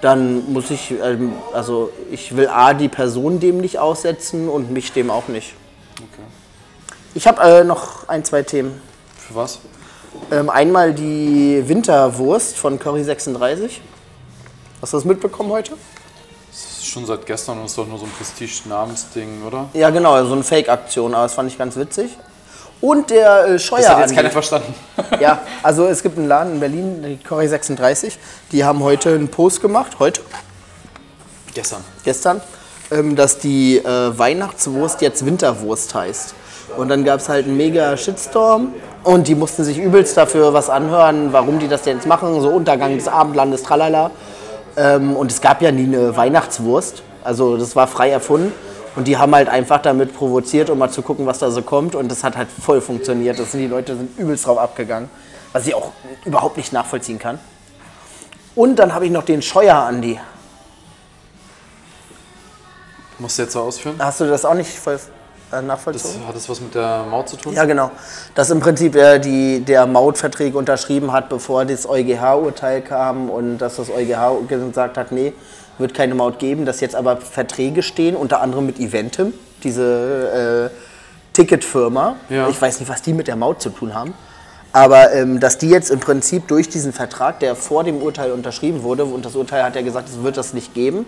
dann 0.01 0.51
muss 0.51 0.71
ich, 0.71 0.93
ähm, 1.03 1.33
also 1.53 1.89
ich 2.11 2.35
will 2.35 2.47
A, 2.47 2.73
die 2.73 2.89
Person 2.89 3.39
dem 3.39 3.59
nicht 3.59 3.79
aussetzen 3.79 4.49
und 4.49 4.71
mich 4.71 4.91
dem 4.93 5.09
auch 5.09 5.27
nicht. 5.27 5.53
Ich 7.13 7.27
habe 7.27 7.41
äh, 7.41 7.63
noch 7.63 8.09
ein, 8.09 8.25
zwei 8.25 8.43
Themen. 8.43 8.81
Für 9.17 9.35
was? 9.35 9.59
Ähm, 10.31 10.49
einmal 10.49 10.93
die 10.93 11.63
Winterwurst 11.65 12.57
von 12.57 12.77
Curry 12.77 13.03
36. 13.05 13.81
Hast 14.81 14.91
du 14.91 14.97
das 14.97 15.05
mitbekommen 15.05 15.49
heute? 15.51 15.73
Das 16.55 16.77
ist 16.79 16.87
schon 16.87 17.05
seit 17.05 17.25
gestern 17.25 17.59
und 17.59 17.65
ist 17.65 17.77
doch 17.77 17.85
nur 17.85 17.99
so 17.99 18.05
ein 18.05 18.11
Prestige-Namensding, 18.11 19.43
oder? 19.45 19.67
Ja, 19.73 19.89
genau, 19.89 20.23
so 20.23 20.31
eine 20.31 20.43
Fake-Aktion, 20.43 21.13
aber 21.13 21.23
das 21.23 21.33
fand 21.33 21.51
ich 21.51 21.57
ganz 21.57 21.75
witzig. 21.75 22.11
Und 22.79 23.09
der 23.09 23.45
äh, 23.45 23.59
Scheuer. 23.59 23.79
Das 23.79 23.89
hat 23.89 23.99
jetzt 23.99 24.15
keiner 24.15 24.31
verstanden. 24.31 24.73
Ja, 25.19 25.41
also 25.63 25.85
es 25.87 26.01
gibt 26.01 26.17
einen 26.17 26.29
Laden 26.29 26.53
in 26.53 26.59
Berlin, 26.61 27.03
die 27.03 27.17
Curry 27.17 27.49
36. 27.49 28.17
Die 28.53 28.63
haben 28.63 28.81
heute 28.83 29.09
einen 29.09 29.27
Post 29.27 29.61
gemacht, 29.61 29.97
heute, 29.99 30.21
Gestern. 31.53 31.83
gestern, 32.05 32.41
ähm, 32.89 33.17
dass 33.17 33.37
die 33.39 33.77
äh, 33.77 34.17
Weihnachtswurst 34.17 35.01
jetzt 35.01 35.25
Winterwurst 35.25 35.93
heißt. 35.93 36.35
Und 36.77 36.87
dann 36.87 37.03
gab 37.03 37.19
es 37.19 37.27
halt 37.27 37.47
einen 37.47 37.57
mega 37.57 37.97
Shitstorm 37.97 38.73
und 39.03 39.27
die 39.27 39.35
mussten 39.35 39.65
sich 39.65 39.77
übelst 39.77 40.15
dafür 40.15 40.53
was 40.53 40.69
anhören, 40.69 41.33
warum 41.33 41.59
die 41.59 41.67
das 41.67 41.81
denn 41.81 41.97
jetzt 41.97 42.07
machen, 42.07 42.39
so 42.41 42.49
Untergang 42.49 42.95
des 42.95 43.09
Abendlandes, 43.09 43.63
tralala. 43.63 44.11
Ähm, 44.77 45.15
und 45.15 45.31
es 45.31 45.41
gab 45.41 45.61
ja 45.61 45.71
nie 45.71 45.83
eine 45.83 46.15
Weihnachtswurst, 46.15 47.03
also 47.23 47.57
das 47.57 47.75
war 47.75 47.87
frei 47.87 48.09
erfunden. 48.09 48.53
Und 48.95 49.07
die 49.09 49.17
haben 49.17 49.35
halt 49.35 49.49
einfach 49.49 49.81
damit 49.81 50.15
provoziert, 50.15 50.69
um 50.69 50.77
mal 50.77 50.89
zu 50.89 51.01
gucken, 51.01 51.25
was 51.25 51.39
da 51.39 51.51
so 51.51 51.61
kommt. 51.61 51.95
Und 51.95 52.09
das 52.09 52.23
hat 52.23 52.37
halt 52.37 52.47
voll 52.49 52.79
funktioniert. 52.79 53.37
Das 53.37 53.51
sind, 53.51 53.59
die 53.59 53.67
Leute 53.67 53.97
sind 53.97 54.17
übelst 54.17 54.45
drauf 54.45 54.57
abgegangen, 54.57 55.09
was 55.51 55.67
ich 55.67 55.75
auch 55.75 55.91
überhaupt 56.23 56.55
nicht 56.55 56.71
nachvollziehen 56.71 57.19
kann. 57.19 57.39
Und 58.55 58.77
dann 58.77 58.93
habe 58.93 59.05
ich 59.05 59.11
noch 59.11 59.23
den 59.23 59.41
Scheuer 59.41 59.75
Andi. 59.75 60.17
Musst 63.19 63.37
du 63.37 63.43
jetzt 63.43 63.51
so 63.51 63.61
ausführen? 63.61 63.95
Hast 63.99 64.21
du 64.21 64.27
das 64.27 64.45
auch 64.45 64.53
nicht 64.53 64.69
voll 64.69 64.97
äh, 65.55 65.61
Das, 65.61 65.65
nachvollzogen? 65.65 66.27
hat 66.27 66.35
das 66.35 66.49
was 66.49 66.61
mit 66.61 66.75
der 66.75 67.05
Maut 67.09 67.29
zu 67.29 67.37
tun? 67.37 67.53
Ja, 67.53 67.65
genau. 67.65 67.91
Dass 68.33 68.49
im 68.49 68.59
Prinzip 68.59 68.95
er 68.95 69.19
die, 69.19 69.61
der 69.61 69.85
Mautverträge 69.85 70.57
unterschrieben 70.57 71.11
hat, 71.11 71.29
bevor 71.29 71.65
das 71.65 71.87
EuGH-Urteil 71.87 72.81
kam 72.81 73.29
und 73.29 73.57
dass 73.59 73.77
das 73.77 73.89
EuGH 73.89 74.47
gesagt 74.47 74.97
hat, 74.97 75.11
nee, 75.11 75.33
wird 75.77 75.93
keine 75.93 76.15
Maut 76.15 76.39
geben, 76.39 76.65
dass 76.65 76.79
jetzt 76.79 76.95
aber 76.95 77.17
Verträge 77.17 77.83
stehen, 77.83 78.15
unter 78.15 78.41
anderem 78.41 78.65
mit 78.65 78.79
Eventim, 78.79 79.33
diese 79.63 80.71
äh, 80.71 80.75
Ticketfirma. 81.33 82.15
Ja. 82.29 82.47
Ich 82.49 82.61
weiß 82.61 82.79
nicht, 82.79 82.89
was 82.89 83.01
die 83.01 83.13
mit 83.13 83.27
der 83.27 83.35
Maut 83.35 83.61
zu 83.61 83.69
tun 83.69 83.93
haben. 83.93 84.13
Aber 84.71 85.13
ähm, 85.13 85.39
dass 85.39 85.57
die 85.57 85.69
jetzt 85.69 85.89
im 85.89 86.01
Prinzip 86.01 86.47
durch 86.49 86.67
diesen 86.67 86.91
Vertrag, 86.91 87.39
der 87.39 87.55
vor 87.55 87.83
dem 87.83 88.01
Urteil 88.01 88.31
unterschrieben 88.31 88.83
wurde, 88.83 89.05
und 89.05 89.25
das 89.25 89.35
Urteil 89.35 89.63
hat 89.63 89.75
ja 89.75 89.81
gesagt, 89.81 90.09
es 90.09 90.21
wird 90.21 90.35
das 90.35 90.53
nicht 90.53 90.73
geben, 90.73 91.05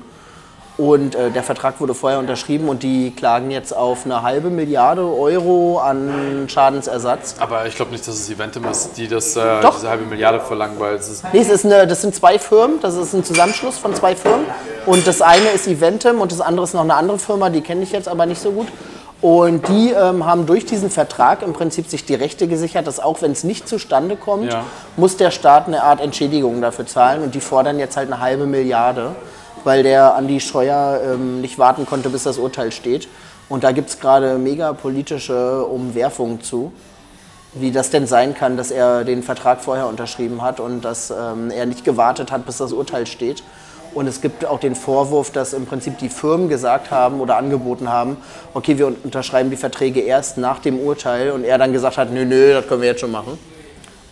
und 0.78 1.16
äh, 1.16 1.32
der 1.32 1.42
Vertrag 1.44 1.80
wurde 1.80 1.96
vorher 1.96 2.20
unterschrieben 2.20 2.70
und 2.70 2.84
die 2.84 3.12
klagen 3.12 3.50
jetzt 3.50 3.76
auf 3.76 4.06
eine 4.06 4.22
halbe 4.22 4.50
Milliarde 4.50 5.02
Euro 5.02 5.80
an 5.80 6.46
Schadensersatz. 6.48 7.36
Aber 7.40 7.66
ich 7.66 7.76
glaube 7.76 7.92
nicht, 7.92 8.08
dass 8.08 8.16
es 8.16 8.30
Eventim 8.30 8.66
ist, 8.66 8.92
die 8.98 9.08
das, 9.08 9.36
äh, 9.36 9.42
diese 9.76 9.90
halbe 9.90 10.06
Milliarde 10.06 10.40
verlangen, 10.40 10.80
weil 10.80 10.96
es 10.96 11.10
ist. 11.10 11.24
Nee, 11.34 11.40
es 11.40 11.50
ist 11.50 11.66
eine, 11.66 11.88
das 11.88 12.02
sind 12.02 12.14
zwei 12.14 12.38
Firmen, 12.38 12.80
das 12.82 12.96
ist 12.96 13.14
ein 13.14 13.24
Zusammenschluss 13.24 13.78
von 13.78 13.96
zwei 13.96 14.16
Firmen. 14.16 14.46
Und 14.86 15.08
das 15.08 15.22
eine 15.22 15.50
ist 15.50 15.68
Eventim 15.68 16.22
und 16.22 16.32
das 16.32 16.42
andere 16.42 16.64
ist 16.66 16.74
noch 16.74 16.82
eine 16.82 16.94
andere 16.96 17.18
Firma, 17.20 17.50
die 17.50 17.62
kenne 17.62 17.82
ich 17.84 17.92
jetzt 17.92 18.08
aber 18.08 18.26
nicht 18.26 18.42
so 18.42 18.52
gut. 18.52 18.68
Und 19.20 19.68
die 19.68 19.90
ähm, 19.94 20.28
haben 20.28 20.46
durch 20.46 20.66
diesen 20.68 20.92
Vertrag 20.92 21.42
im 21.42 21.54
Prinzip 21.54 21.90
sich 21.90 22.06
die 22.06 22.14
Rechte 22.14 22.48
gesichert, 22.48 22.86
dass 22.86 23.00
auch 23.00 23.24
wenn 23.24 23.32
es 23.32 23.44
nicht 23.44 23.68
zustande 23.68 24.16
kommt, 24.16 24.54
Ja. 24.54 24.64
muss 24.96 25.18
der 25.18 25.32
Staat 25.32 25.66
eine 25.66 25.82
Art 25.82 26.02
Entschädigung 26.02 26.62
dafür 26.62 26.86
zahlen. 26.86 27.24
Und 27.24 27.34
die 27.34 27.42
fordern 27.42 27.80
jetzt 27.80 27.98
halt 27.98 28.12
eine 28.12 28.22
halbe 28.22 28.46
Milliarde, 28.46 29.16
weil 29.64 29.84
der 29.84 30.16
Andi 30.16 30.40
Scheuer 30.40 31.02
ähm, 31.04 31.42
nicht 31.42 31.58
warten 31.58 31.86
konnte, 31.86 32.10
bis 32.10 32.24
das 32.24 32.38
Urteil 32.38 32.72
steht. 32.72 33.08
Und 33.50 33.64
da 33.64 33.72
gibt 33.72 33.90
es 33.90 34.00
gerade 34.00 34.38
mega 34.38 34.74
politische 34.74 35.64
Umwerfungen 35.66 36.42
zu 36.42 36.72
wie 37.54 37.72
das 37.72 37.90
denn 37.90 38.08
sein 38.08 38.34
kann, 38.34 38.58
dass 38.58 38.72
er 38.72 39.04
den 39.04 39.24
Vertrag 39.24 39.62
vorher 39.62 39.88
unterschrieben 39.88 40.42
hat 40.42 40.60
und 40.60 40.82
dass 40.82 41.12
ähm, 41.12 41.52
er 41.52 41.66
nicht 41.66 41.84
gewartet 41.84 42.32
hat, 42.32 42.46
bis 42.46 42.58
das 42.58 42.74
Urteil 42.74 43.08
steht. 43.08 43.44
Und 43.94 44.06
es 44.06 44.22
gibt 44.22 44.46
auch 44.46 44.60
den 44.60 44.76
Vorwurf, 44.76 45.32
dass 45.32 45.54
im 45.54 45.66
Prinzip 45.66 45.98
die 45.98 46.10
Firmen 46.10 46.50
gesagt 46.50 46.92
haben 46.92 47.20
oder 47.20 47.38
angeboten 47.38 47.90
haben, 47.90 48.18
okay, 48.54 48.78
wir 48.78 48.88
unterschreiben 48.88 49.50
die 49.50 49.56
Verträge 49.56 50.02
erst 50.02 50.38
nach 50.38 50.60
dem 50.60 50.80
Urteil 50.80 51.32
und 51.32 51.44
er 51.44 51.58
dann 51.58 51.74
gesagt 51.74 51.98
hat, 51.98 52.12
nö, 52.12 52.26
nö, 52.26 52.54
das 52.54 52.68
können 52.68 52.82
wir 52.82 52.90
jetzt 52.90 53.02
schon 53.02 53.12
machen. 53.12 53.40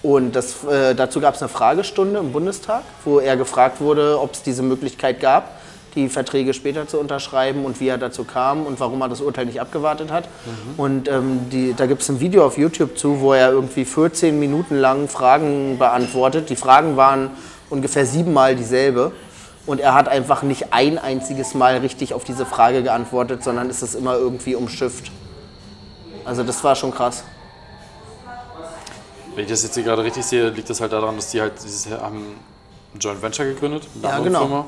Und 0.05 0.35
das, 0.35 0.63
äh, 0.65 0.93
dazu 0.93 1.19
gab 1.19 1.33
es 1.33 1.41
eine 1.41 1.49
Fragestunde 1.49 2.19
im 2.19 2.31
Bundestag, 2.31 2.83
wo 3.05 3.17
er 3.17 3.37
gefragt 3.37 3.81
wurde, 3.81 4.19
ob 4.21 4.35
es 4.35 4.43
diese 4.43 4.61
Möglichkeit 4.61 5.19
gab. 5.19 5.59
die 5.95 6.09
Verträge 6.09 6.53
später 6.53 6.89
zu 6.89 6.99
unterschreiben 6.99 7.63
und 7.63 7.79
wie 7.79 7.87
er 7.87 7.97
dazu 7.97 8.25
kam 8.25 8.65
und 8.65 8.81
warum 8.81 9.01
er 9.01 9.07
das 9.07 9.21
Urteil 9.21 9.45
nicht 9.45 9.61
abgewartet 9.61 10.11
hat. 10.11 10.27
Und 10.75 11.07
ähm, 11.07 11.49
die, 11.49 11.73
da 11.73 11.85
gibt 11.85 12.01
es 12.01 12.09
ein 12.09 12.19
Video 12.19 12.45
auf 12.45 12.57
YouTube 12.57 12.97
zu, 12.97 13.21
wo 13.21 13.31
er 13.31 13.51
irgendwie 13.51 13.85
14 13.85 14.37
Minuten 14.37 14.75
lang 14.75 15.07
Fragen 15.07 15.77
beantwortet. 15.79 16.49
Die 16.49 16.57
Fragen 16.57 16.97
waren 16.97 17.29
ungefähr 17.69 18.05
siebenmal 18.05 18.57
dieselbe. 18.57 19.13
Und 19.65 19.79
er 19.79 19.93
hat 19.93 20.09
einfach 20.09 20.43
nicht 20.43 20.73
ein 20.73 20.97
einziges 20.97 21.53
Mal 21.53 21.77
richtig 21.77 22.13
auf 22.13 22.25
diese 22.25 22.45
Frage 22.45 22.83
geantwortet, 22.83 23.41
sondern 23.41 23.69
ist 23.69 23.81
es 23.81 23.95
immer 23.95 24.15
irgendwie 24.17 24.55
umschifft. 24.55 25.11
Also 26.25 26.43
das 26.43 26.61
war 26.61 26.75
schon 26.75 26.93
krass. 26.93 27.23
Wenn 29.35 29.43
ich 29.45 29.49
das 29.51 29.63
jetzt 29.63 29.75
hier 29.75 29.83
gerade 29.83 30.03
richtig 30.03 30.23
sehe, 30.25 30.49
liegt 30.49 30.69
das 30.69 30.79
halt 30.81 30.93
daran, 30.93 31.15
dass 31.17 31.29
die 31.31 31.41
halt 31.41 31.53
dieses 31.63 31.89
haben 31.91 32.35
ein 32.93 32.99
Joint 32.99 33.21
Venture 33.21 33.45
gegründet. 33.45 33.87
mit 33.93 34.05
einer 34.05 34.13
Ja, 34.13 34.17
anderen 34.17 34.33
genau. 34.33 34.47
Firma. 34.47 34.65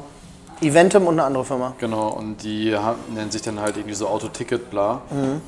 Eventum 0.61 1.07
und 1.07 1.13
eine 1.15 1.23
andere 1.23 1.45
Firma. 1.45 1.73
Genau, 1.77 2.09
und 2.09 2.41
die 2.43 2.75
haben, 2.75 2.97
nennen 3.13 3.29
sich 3.31 3.43
dann 3.43 3.59
halt 3.59 3.77
irgendwie 3.77 3.95
so 3.95 4.07
Autoticket, 4.07 4.69
bla. 4.71 5.01
Mhm. 5.11 5.41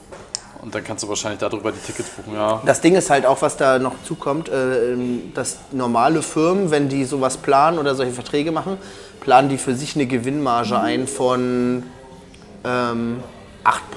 Und 0.61 0.75
dann 0.75 0.83
kannst 0.83 1.03
du 1.03 1.09
wahrscheinlich 1.09 1.39
darüber 1.39 1.71
die 1.71 1.79
Tickets 1.79 2.09
buchen, 2.09 2.33
ja. 2.33 2.61
Das 2.65 2.81
Ding 2.81 2.95
ist 2.95 3.09
halt 3.09 3.25
auch, 3.25 3.41
was 3.41 3.57
da 3.57 3.79
noch 3.79 3.95
zukommt, 4.03 4.49
äh, 4.49 4.95
dass 5.33 5.57
normale 5.71 6.21
Firmen, 6.21 6.69
wenn 6.69 6.89
die 6.89 7.05
sowas 7.05 7.37
planen 7.37 7.79
oder 7.79 7.95
solche 7.95 8.11
Verträge 8.11 8.51
machen, 8.51 8.77
planen 9.21 9.49
die 9.49 9.57
für 9.57 9.73
sich 9.73 9.95
eine 9.95 10.05
Gewinnmarge 10.05 10.77
ein 10.79 11.07
von 11.07 11.83
ähm, 12.65 13.23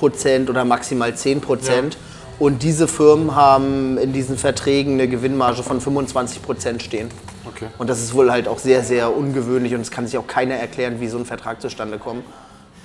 8% 0.01 0.49
oder 0.49 0.65
maximal 0.65 1.11
10%. 1.11 1.93
Und 2.39 2.63
diese 2.63 2.89
Firmen 2.89 3.37
haben 3.37 3.99
in 3.99 4.13
diesen 4.13 4.37
Verträgen 4.37 4.95
eine 4.95 5.09
Gewinnmarge 5.09 5.63
von 5.63 5.81
25% 5.81 6.81
stehen. 6.81 7.09
Okay. 7.47 7.67
Und 7.79 7.89
das 7.89 8.01
ist 8.01 8.15
wohl 8.15 8.31
halt 8.33 8.49
auch 8.49 8.59
sehr, 8.59 8.83
sehr 8.83 9.17
ungewöhnlich 9.17 9.75
und 9.75 9.81
es 9.81 9.91
kann 9.91 10.07
sich 10.07 10.19
auch 10.19 10.27
keiner 10.27 10.55
erklären, 10.55 11.01
wie 11.01 11.09
so 11.09 11.19
ein 11.19 11.27
Vertrag 11.27 11.61
zustande 11.61 11.99
kommt. 11.99 12.25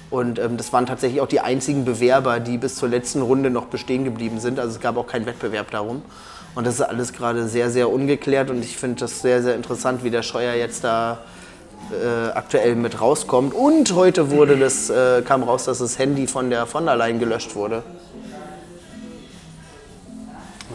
Und 0.09 0.39
ähm, 0.39 0.57
das 0.57 0.71
waren 0.71 0.85
tatsächlich 0.85 1.21
auch 1.21 1.27
die 1.27 1.41
einzigen 1.41 1.85
Bewerber, 1.85 2.39
die 2.39 2.57
bis 2.57 2.75
zur 2.75 2.89
letzten 2.89 3.21
Runde 3.21 3.49
noch 3.49 3.65
bestehen 3.65 4.03
geblieben 4.03 4.39
sind. 4.39 4.59
Also 4.59 4.75
es 4.75 4.79
gab 4.79 4.97
auch 4.97 5.07
keinen 5.07 5.25
Wettbewerb 5.25 5.71
darum. 5.71 6.01
Und 6.55 6.65
das 6.65 6.75
ist 6.75 6.81
alles 6.81 7.13
gerade 7.13 7.47
sehr, 7.47 7.69
sehr 7.69 7.91
ungeklärt 7.91 8.49
und 8.49 8.63
ich 8.63 8.77
finde 8.77 9.01
das 9.01 9.21
sehr, 9.21 9.43
sehr 9.43 9.55
interessant, 9.55 10.03
wie 10.03 10.09
der 10.09 10.23
Scheuer 10.23 10.55
jetzt 10.55 10.83
da 10.83 11.19
äh, 11.91 12.31
aktuell 12.31 12.75
mit 12.75 12.99
rauskommt. 12.99 13.53
Und 13.53 13.93
heute 13.93 14.31
wurde 14.31 14.57
das, 14.57 14.89
äh, 14.89 15.21
kam 15.21 15.43
raus, 15.43 15.65
dass 15.65 15.79
das 15.79 15.99
Handy 15.99 16.25
von 16.25 16.49
der 16.49 16.65
von 16.65 16.85
der 16.85 16.95
Leyen 16.95 17.19
gelöscht 17.19 17.55
wurde. 17.55 17.83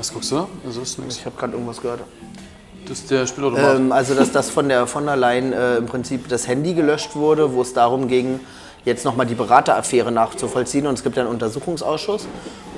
Was 0.02 0.12
guckst 0.12 0.32
du 0.32 0.34
da? 0.34 0.48
Also. 0.66 0.82
Ich 0.82 1.24
habe 1.24 1.36
gerade 1.36 1.52
irgendwas 1.52 1.80
gehört. 1.80 2.00
Das 2.88 2.98
ist 2.98 3.10
der 3.12 3.24
Spielautomat. 3.24 3.76
Ähm, 3.76 3.92
also, 3.92 4.16
dass 4.16 4.32
das 4.32 4.50
von 4.50 4.68
der 4.68 4.88
von 4.88 5.06
der 5.06 5.14
Leyen 5.14 5.52
äh, 5.52 5.76
im 5.76 5.86
Prinzip 5.86 6.28
das 6.28 6.48
Handy 6.48 6.74
gelöscht 6.74 7.14
wurde, 7.14 7.52
wo 7.52 7.62
es 7.62 7.72
darum 7.72 8.08
ging, 8.08 8.40
jetzt 8.84 9.04
nochmal 9.04 9.26
die 9.26 9.34
Berateraffäre 9.34 10.10
nachzuvollziehen. 10.12 10.86
Und 10.86 10.94
es 10.94 11.02
gibt 11.04 11.16
ja 11.16 11.22
einen 11.22 11.32
Untersuchungsausschuss. 11.32 12.26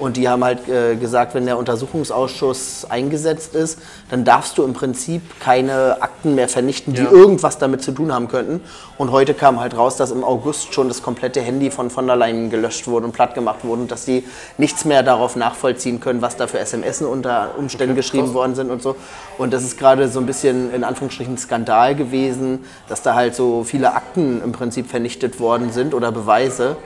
Und 0.00 0.16
die 0.16 0.28
haben 0.28 0.42
halt 0.42 0.68
äh, 0.68 0.96
gesagt, 0.96 1.34
wenn 1.34 1.46
der 1.46 1.56
Untersuchungsausschuss 1.56 2.86
eingesetzt 2.88 3.54
ist, 3.54 3.78
dann 4.10 4.24
darfst 4.24 4.58
du 4.58 4.64
im 4.64 4.72
Prinzip 4.72 5.22
keine 5.40 5.98
Akten 6.02 6.34
mehr 6.34 6.48
vernichten, 6.48 6.94
die 6.94 7.02
Ja. 7.02 7.10
irgendwas 7.10 7.58
damit 7.58 7.82
zu 7.82 7.92
tun 7.92 8.12
haben 8.12 8.26
könnten. 8.28 8.60
Und 8.98 9.12
heute 9.12 9.34
kam 9.34 9.60
halt 9.60 9.76
raus, 9.76 9.96
dass 9.96 10.10
im 10.10 10.24
August 10.24 10.74
schon 10.74 10.88
das 10.88 11.02
komplette 11.02 11.40
Handy 11.40 11.70
von 11.70 11.90
von 11.90 12.06
der 12.06 12.16
Leyen 12.16 12.50
gelöscht 12.50 12.86
wurde 12.88 13.06
und 13.06 13.12
platt 13.12 13.34
gemacht 13.34 13.58
wurde 13.64 13.82
und 13.82 13.90
dass 13.90 14.04
die 14.04 14.24
nichts 14.58 14.84
mehr 14.84 15.02
darauf 15.04 15.36
nachvollziehen 15.36 16.00
können, 16.00 16.22
was 16.22 16.36
da 16.36 16.46
für 16.48 16.58
SMS 16.58 17.00
unter 17.02 17.50
Umständen 17.56 17.94
geschrieben 17.96 18.34
worden 18.34 18.54
sind 18.56 18.70
und 18.70 18.82
so. 18.82 18.96
Und 19.38 19.52
das 19.52 19.62
ist 19.62 19.78
gerade 19.78 20.08
so 20.08 20.18
ein 20.20 20.26
bisschen 20.26 20.72
in 20.74 20.82
Anführungsstrichen 20.84 21.38
Skandal 21.38 21.94
gewesen, 21.94 22.64
dass 22.88 23.02
da 23.02 23.14
halt 23.14 23.34
so 23.36 23.62
viele 23.64 23.94
Akten 23.94 24.42
im 24.42 24.52
Prinzip 24.52 24.88
vernichtet 24.90 25.38
worden 25.40 25.72
sind 25.72 25.93
oder 25.94 26.12
Beweise, 26.12 26.76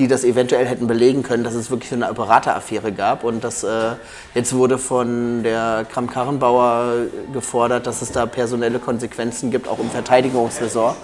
die 0.00 0.08
das 0.08 0.24
eventuell 0.24 0.66
hätten 0.66 0.86
belegen 0.86 1.22
können, 1.22 1.44
dass 1.44 1.54
es 1.54 1.70
wirklich 1.70 1.90
so 1.90 1.96
eine 1.96 2.12
Berateraffäre 2.14 2.90
gab. 2.90 3.22
Und 3.22 3.44
das 3.44 3.62
äh, 3.64 3.92
jetzt 4.34 4.54
wurde 4.54 4.78
von 4.78 5.42
der 5.42 5.86
Kram-Karrenbauer 5.92 7.06
gefordert, 7.32 7.86
dass 7.86 8.00
es 8.00 8.10
da 8.10 8.24
personelle 8.24 8.78
Konsequenzen 8.78 9.50
gibt, 9.50 9.68
auch 9.68 9.78
im 9.78 9.90
Verteidigungsressort, 9.90 10.96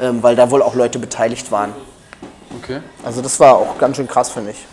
ähm, 0.00 0.22
weil 0.22 0.34
da 0.34 0.50
wohl 0.50 0.62
auch 0.62 0.74
Leute 0.74 0.98
beteiligt 0.98 1.52
waren. 1.52 1.72
Okay. 2.60 2.80
Also 3.04 3.22
das 3.22 3.38
war 3.38 3.54
auch 3.54 3.78
ganz 3.78 3.96
schön 3.96 4.08
krass, 4.08 4.30
finde 4.30 4.50
ich. 4.50 4.66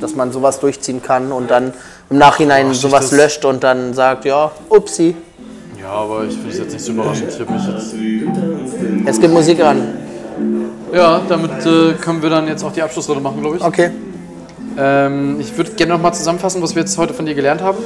Dass 0.00 0.14
man 0.14 0.32
sowas 0.32 0.58
durchziehen 0.58 1.02
kann 1.02 1.32
und 1.32 1.50
dann 1.50 1.74
im 2.08 2.16
Nachhinein 2.16 2.68
Ach, 2.70 2.74
sowas 2.74 3.12
löscht 3.12 3.44
und 3.44 3.62
dann 3.62 3.92
sagt, 3.92 4.24
ja, 4.24 4.50
upsi, 4.70 5.14
Ja, 5.78 5.90
aber 5.90 6.24
ich 6.24 6.34
finde 6.34 6.48
es 6.50 6.58
jetzt 6.58 6.72
nicht 6.72 6.84
so 6.84 6.92
überraschend. 6.92 7.28
Ich 7.28 7.38
mich 7.38 7.68
jetzt. 7.68 7.94
es 9.06 9.20
gibt 9.20 9.34
Musik 9.34 9.62
an. 9.62 10.05
Ja, 10.92 11.20
damit 11.28 11.66
äh, 11.66 11.94
können 11.94 12.22
wir 12.22 12.30
dann 12.30 12.46
jetzt 12.46 12.62
auch 12.62 12.72
die 12.72 12.82
Abschlussrunde 12.82 13.22
machen, 13.22 13.40
glaube 13.40 13.56
ich. 13.56 13.62
Okay. 13.62 13.90
Ähm, 14.78 15.40
ich 15.40 15.56
würde 15.56 15.72
gerne 15.72 15.94
nochmal 15.94 16.14
zusammenfassen, 16.14 16.62
was 16.62 16.74
wir 16.74 16.82
jetzt 16.82 16.96
heute 16.98 17.14
von 17.14 17.26
dir 17.26 17.34
gelernt 17.34 17.62
haben. 17.62 17.78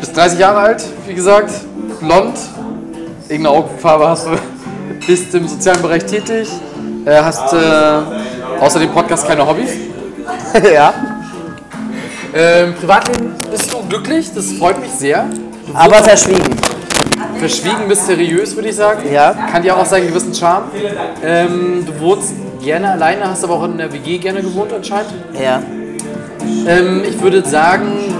Bist 0.00 0.16
30 0.16 0.38
Jahre 0.38 0.58
alt, 0.58 0.84
wie 1.06 1.14
gesagt, 1.14 1.52
blond, 2.00 2.34
irgendeine 3.28 3.56
Augenfarbe 3.56 4.08
hast 4.08 4.26
du, 4.26 4.30
bist 5.06 5.34
im 5.34 5.46
sozialen 5.46 5.80
Bereich 5.82 6.04
tätig, 6.04 6.48
äh, 7.04 7.22
hast 7.22 7.52
äh, 7.52 8.60
außer 8.60 8.80
dem 8.80 8.90
Podcast 8.90 9.26
keine 9.26 9.46
Hobbys. 9.46 9.70
ja. 10.74 10.92
Ähm, 12.34 12.74
Privatleben 12.74 13.34
bist 13.50 13.70
du 13.70 13.82
glücklich, 13.88 14.30
das 14.34 14.52
freut 14.52 14.80
mich 14.80 14.90
sehr. 14.90 15.26
Du 15.66 15.74
Aber 15.74 16.04
wirkst 16.04 16.28
verschwiegen. 17.48 17.88
mysteriös, 17.88 18.54
würde 18.54 18.68
ich 18.68 18.76
sagen. 18.76 19.02
Ja. 19.12 19.32
Kann 19.32 19.64
ja 19.64 19.76
auch 19.76 19.86
seinen 19.86 20.08
gewissen 20.08 20.34
Charme. 20.34 20.64
Ähm, 21.24 21.84
du 21.86 22.00
wohnst 22.00 22.34
gerne 22.62 22.90
alleine, 22.92 23.28
hast 23.28 23.44
aber 23.44 23.54
auch 23.54 23.64
in 23.64 23.78
der 23.78 23.92
WG 23.92 24.18
gerne 24.18 24.42
gewohnt 24.42 24.72
anscheinend. 24.72 25.12
Ja. 25.40 25.62
Ähm, 26.66 27.02
ich 27.08 27.20
würde 27.20 27.46
sagen, 27.48 28.14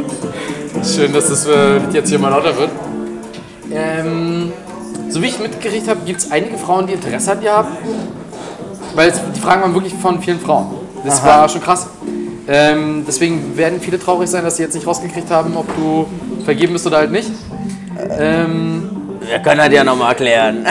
schön, 0.84 1.12
dass 1.12 1.28
das 1.28 1.46
äh, 1.46 1.78
jetzt 1.92 2.08
hier 2.08 2.18
mal 2.18 2.30
lauter 2.30 2.56
wird. 2.56 2.70
Ähm, 3.72 4.52
so 5.08 5.22
wie 5.22 5.26
ich 5.26 5.38
mitgekriegt 5.38 5.88
habe, 5.88 6.00
gibt 6.04 6.20
es 6.20 6.30
einige 6.30 6.58
Frauen, 6.58 6.86
die 6.86 6.94
Interesse 6.94 7.32
an 7.32 7.40
dir 7.40 7.52
haben. 7.52 7.68
Weil 8.94 9.10
es, 9.10 9.20
die 9.34 9.40
Fragen 9.40 9.62
waren 9.62 9.74
wirklich 9.74 9.94
von 9.94 10.20
vielen 10.20 10.40
Frauen. 10.40 10.66
Das 11.04 11.20
Aha. 11.20 11.26
war 11.26 11.48
schon 11.48 11.60
krass. 11.60 11.86
Ähm, 12.48 13.04
deswegen 13.06 13.56
werden 13.56 13.80
viele 13.80 13.98
traurig 13.98 14.30
sein, 14.30 14.44
dass 14.44 14.56
sie 14.56 14.62
jetzt 14.62 14.74
nicht 14.74 14.86
rausgekriegt 14.86 15.30
haben, 15.30 15.56
ob 15.56 15.66
du 15.76 16.06
vergeben 16.44 16.74
bist 16.74 16.86
oder 16.86 16.98
halt 16.98 17.10
nicht. 17.10 17.30
Ähm, 18.18 18.90
Wir 19.20 19.38
können 19.40 19.58
das 19.58 19.72
ja 19.72 19.84
nochmal 19.84 20.10
erklären. 20.10 20.66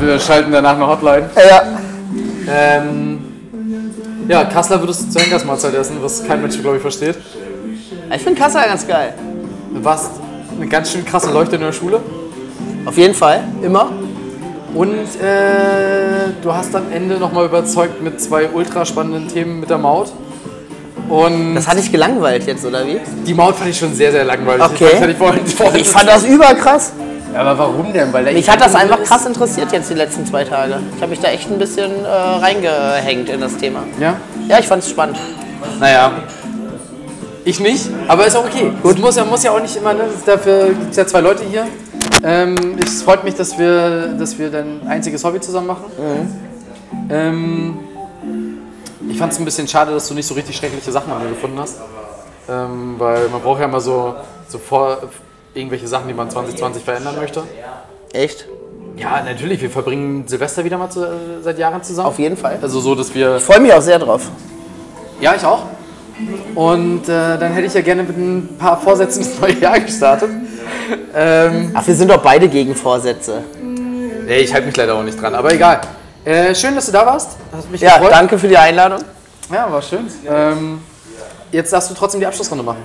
wir 0.00 0.18
schalten 0.18 0.52
danach 0.52 0.74
eine 0.74 0.86
Hotline. 0.86 1.30
ja. 1.36 1.62
Ähm, 2.48 3.18
ja, 4.28 4.44
Kassler 4.44 4.80
würdest 4.80 5.06
du 5.06 5.10
zur 5.10 5.22
Henkersmahlzeit 5.22 5.74
essen, 5.74 5.96
was 6.00 6.24
kein 6.24 6.40
Mensch, 6.42 6.60
glaube 6.60 6.76
ich, 6.76 6.82
versteht. 6.82 7.16
Ich 8.14 8.22
finde 8.22 8.40
Kassel 8.40 8.62
ganz 8.62 8.86
geil. 8.86 9.14
Du 9.74 9.84
warst 9.84 10.12
eine 10.56 10.66
ganz 10.68 10.90
schön 10.92 11.04
krasse 11.04 11.30
Leuchte 11.32 11.56
in 11.56 11.62
der 11.62 11.72
Schule. 11.72 12.00
Auf 12.84 12.96
jeden 12.96 13.14
Fall, 13.14 13.42
immer. 13.62 13.90
Und 14.74 14.94
äh, 14.94 16.30
du 16.42 16.52
hast 16.52 16.74
am 16.76 16.92
Ende 16.92 17.16
nochmal 17.18 17.46
überzeugt 17.46 18.02
mit 18.02 18.20
zwei 18.20 18.48
ultra 18.48 18.84
spannenden 18.84 19.28
Themen 19.28 19.60
mit 19.60 19.70
der 19.70 19.78
Maut. 19.78 20.12
Und 21.08 21.54
Das 21.54 21.68
hat 21.68 21.78
dich 21.78 21.90
gelangweilt 21.92 22.46
jetzt, 22.46 22.64
oder 22.64 22.86
wie? 22.86 23.00
die 23.26 23.34
Maut 23.34 23.54
fand 23.56 23.70
ich 23.70 23.78
schon 23.78 23.94
sehr, 23.94 24.10
sehr 24.12 24.24
langweilig. 24.24 24.64
Okay. 24.64 24.88
Ich 24.92 24.98
fand, 24.98 25.16
vorhin, 25.16 25.46
vorhin 25.46 25.80
Ich 25.80 25.88
fand 25.88 26.08
das 26.08 26.24
überkrass. 26.24 26.92
aber 27.34 27.56
warum 27.58 27.92
denn? 27.92 28.12
Weil 28.12 28.32
Mich 28.32 28.48
hat 28.48 28.60
das 28.60 28.74
einfach 28.74 29.02
krass 29.04 29.24
interessiert 29.26 29.70
jetzt 29.72 29.90
die 29.90 29.94
letzten 29.94 30.26
zwei 30.26 30.44
Tage. 30.44 30.80
Ich 30.96 31.02
habe 31.02 31.10
mich 31.10 31.20
da 31.20 31.28
echt 31.28 31.50
ein 31.50 31.58
bisschen 31.58 31.90
äh, 32.04 32.08
reingehängt 32.08 33.28
in 33.28 33.40
das 33.40 33.56
Thema. 33.56 33.84
Ja? 34.00 34.16
Ja, 34.48 34.58
ich 34.58 34.66
fand 34.66 34.82
es 34.82 34.90
spannend. 34.90 35.18
Naja. 35.80 36.12
Ich 37.44 37.60
nicht, 37.60 37.88
aber 38.08 38.26
ist 38.26 38.34
auch 38.36 38.44
okay. 38.44 38.72
Gut. 38.82 38.98
Muss 38.98 39.14
ja, 39.14 39.24
muss 39.24 39.44
ja 39.44 39.52
auch 39.52 39.62
nicht 39.62 39.76
immer, 39.76 39.94
ne? 39.94 40.04
dafür 40.24 40.70
gibt 40.70 40.90
es 40.90 40.96
ja 40.96 41.06
zwei 41.06 41.20
Leute 41.20 41.44
hier. 41.48 41.64
Ähm, 42.24 42.76
es 42.82 43.02
freut 43.02 43.22
mich, 43.22 43.34
dass 43.34 43.56
wir, 43.56 44.08
dass 44.18 44.36
wir 44.36 44.50
dein 44.50 44.80
einziges 44.88 45.22
Hobby 45.22 45.38
zusammen 45.38 45.68
machen. 45.68 45.84
Ähm, 47.08 47.78
ich 49.16 49.18
fand 49.18 49.32
es 49.32 49.38
ein 49.38 49.46
bisschen 49.46 49.66
schade, 49.66 49.92
dass 49.92 50.08
du 50.08 50.12
nicht 50.12 50.26
so 50.26 50.34
richtig 50.34 50.54
schreckliche 50.54 50.92
Sachen 50.92 51.10
an 51.10 51.22
mir 51.22 51.30
gefunden 51.30 51.58
hast. 51.58 51.78
Ähm, 52.50 52.96
weil 52.98 53.30
man 53.30 53.40
braucht 53.40 53.60
ja 53.60 53.64
immer 53.64 53.80
so, 53.80 54.14
so 54.46 54.58
vor, 54.58 54.98
irgendwelche 55.54 55.88
Sachen, 55.88 56.06
die 56.06 56.12
man 56.12 56.28
2020 56.28 56.84
verändern 56.84 57.16
möchte. 57.16 57.42
Echt? 58.12 58.46
Ja, 58.98 59.22
natürlich. 59.24 59.62
Wir 59.62 59.70
verbringen 59.70 60.24
Silvester 60.28 60.66
wieder 60.66 60.76
mal 60.76 60.90
zu, 60.90 61.02
äh, 61.02 61.08
seit 61.40 61.58
Jahren 61.58 61.82
zusammen. 61.82 62.08
Auf 62.08 62.18
jeden 62.18 62.36
Fall. 62.36 62.58
Also 62.60 62.78
so, 62.78 62.94
dass 62.94 63.14
wir 63.14 63.36
Ich 63.36 63.42
freue 63.42 63.60
mich 63.60 63.72
auch 63.72 63.80
sehr 63.80 63.98
drauf. 63.98 64.30
Ja, 65.18 65.34
ich 65.34 65.46
auch. 65.46 65.62
Und 66.54 67.04
äh, 67.04 67.38
dann 67.38 67.52
hätte 67.54 67.68
ich 67.68 67.72
ja 67.72 67.80
gerne 67.80 68.02
mit 68.02 68.18
ein 68.18 68.58
paar 68.58 68.78
Vorsätzen 68.78 69.22
ins 69.22 69.40
neue 69.40 69.58
Jahr 69.58 69.80
gestartet. 69.80 70.28
Ähm, 71.14 71.70
Ach, 71.72 71.86
wir 71.86 71.94
sind 71.94 72.10
doch 72.10 72.22
beide 72.22 72.48
gegen 72.48 72.74
Vorsätze. 72.74 73.44
nee, 73.62 74.40
ich 74.40 74.52
halte 74.52 74.66
mich 74.66 74.76
leider 74.76 74.94
auch 74.94 75.02
nicht 75.02 75.18
dran, 75.18 75.34
aber 75.34 75.54
egal. 75.54 75.80
Äh, 76.26 76.56
schön, 76.56 76.74
dass 76.74 76.86
du 76.86 76.92
da 76.92 77.06
warst. 77.06 77.36
Hat 77.52 77.70
mich 77.70 77.80
Ja, 77.80 77.94
gefreut. 77.98 78.10
danke 78.10 78.36
für 78.36 78.48
die 78.48 78.58
Einladung. 78.58 79.00
Ja, 79.48 79.70
war 79.70 79.80
schön. 79.80 80.10
Ähm, 80.28 80.82
jetzt 81.52 81.72
darfst 81.72 81.88
du 81.88 81.94
trotzdem 81.94 82.18
die 82.18 82.26
Abschlussrunde 82.26 82.64
machen. 82.64 82.82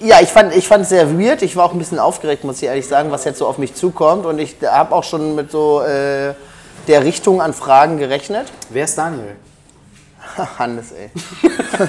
Ja, 0.00 0.16
ich 0.20 0.28
fand 0.30 0.52
ich 0.56 0.66
fand 0.66 0.84
sehr 0.84 1.16
weird. 1.16 1.42
Ich 1.42 1.54
war 1.54 1.66
auch 1.66 1.72
ein 1.72 1.78
bisschen 1.78 2.00
aufgeregt, 2.00 2.42
muss 2.42 2.56
ich 2.60 2.64
ehrlich 2.64 2.88
sagen, 2.88 3.12
was 3.12 3.22
jetzt 3.24 3.38
so 3.38 3.46
auf 3.46 3.58
mich 3.58 3.72
zukommt. 3.76 4.26
Und 4.26 4.40
ich 4.40 4.56
habe 4.66 4.92
auch 4.92 5.04
schon 5.04 5.36
mit 5.36 5.52
so 5.52 5.80
äh, 5.82 6.34
der 6.88 7.04
Richtung 7.04 7.40
an 7.40 7.54
Fragen 7.54 7.98
gerechnet. 7.98 8.48
Wer 8.70 8.84
ist 8.84 8.98
Daniel? 8.98 9.36
Hannes, 10.58 10.90
ey. 10.90 11.10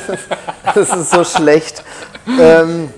das 0.75 0.89
ist 0.95 1.09
so 1.09 1.23
schlecht. 1.23 1.83
Ähm, 2.39 2.93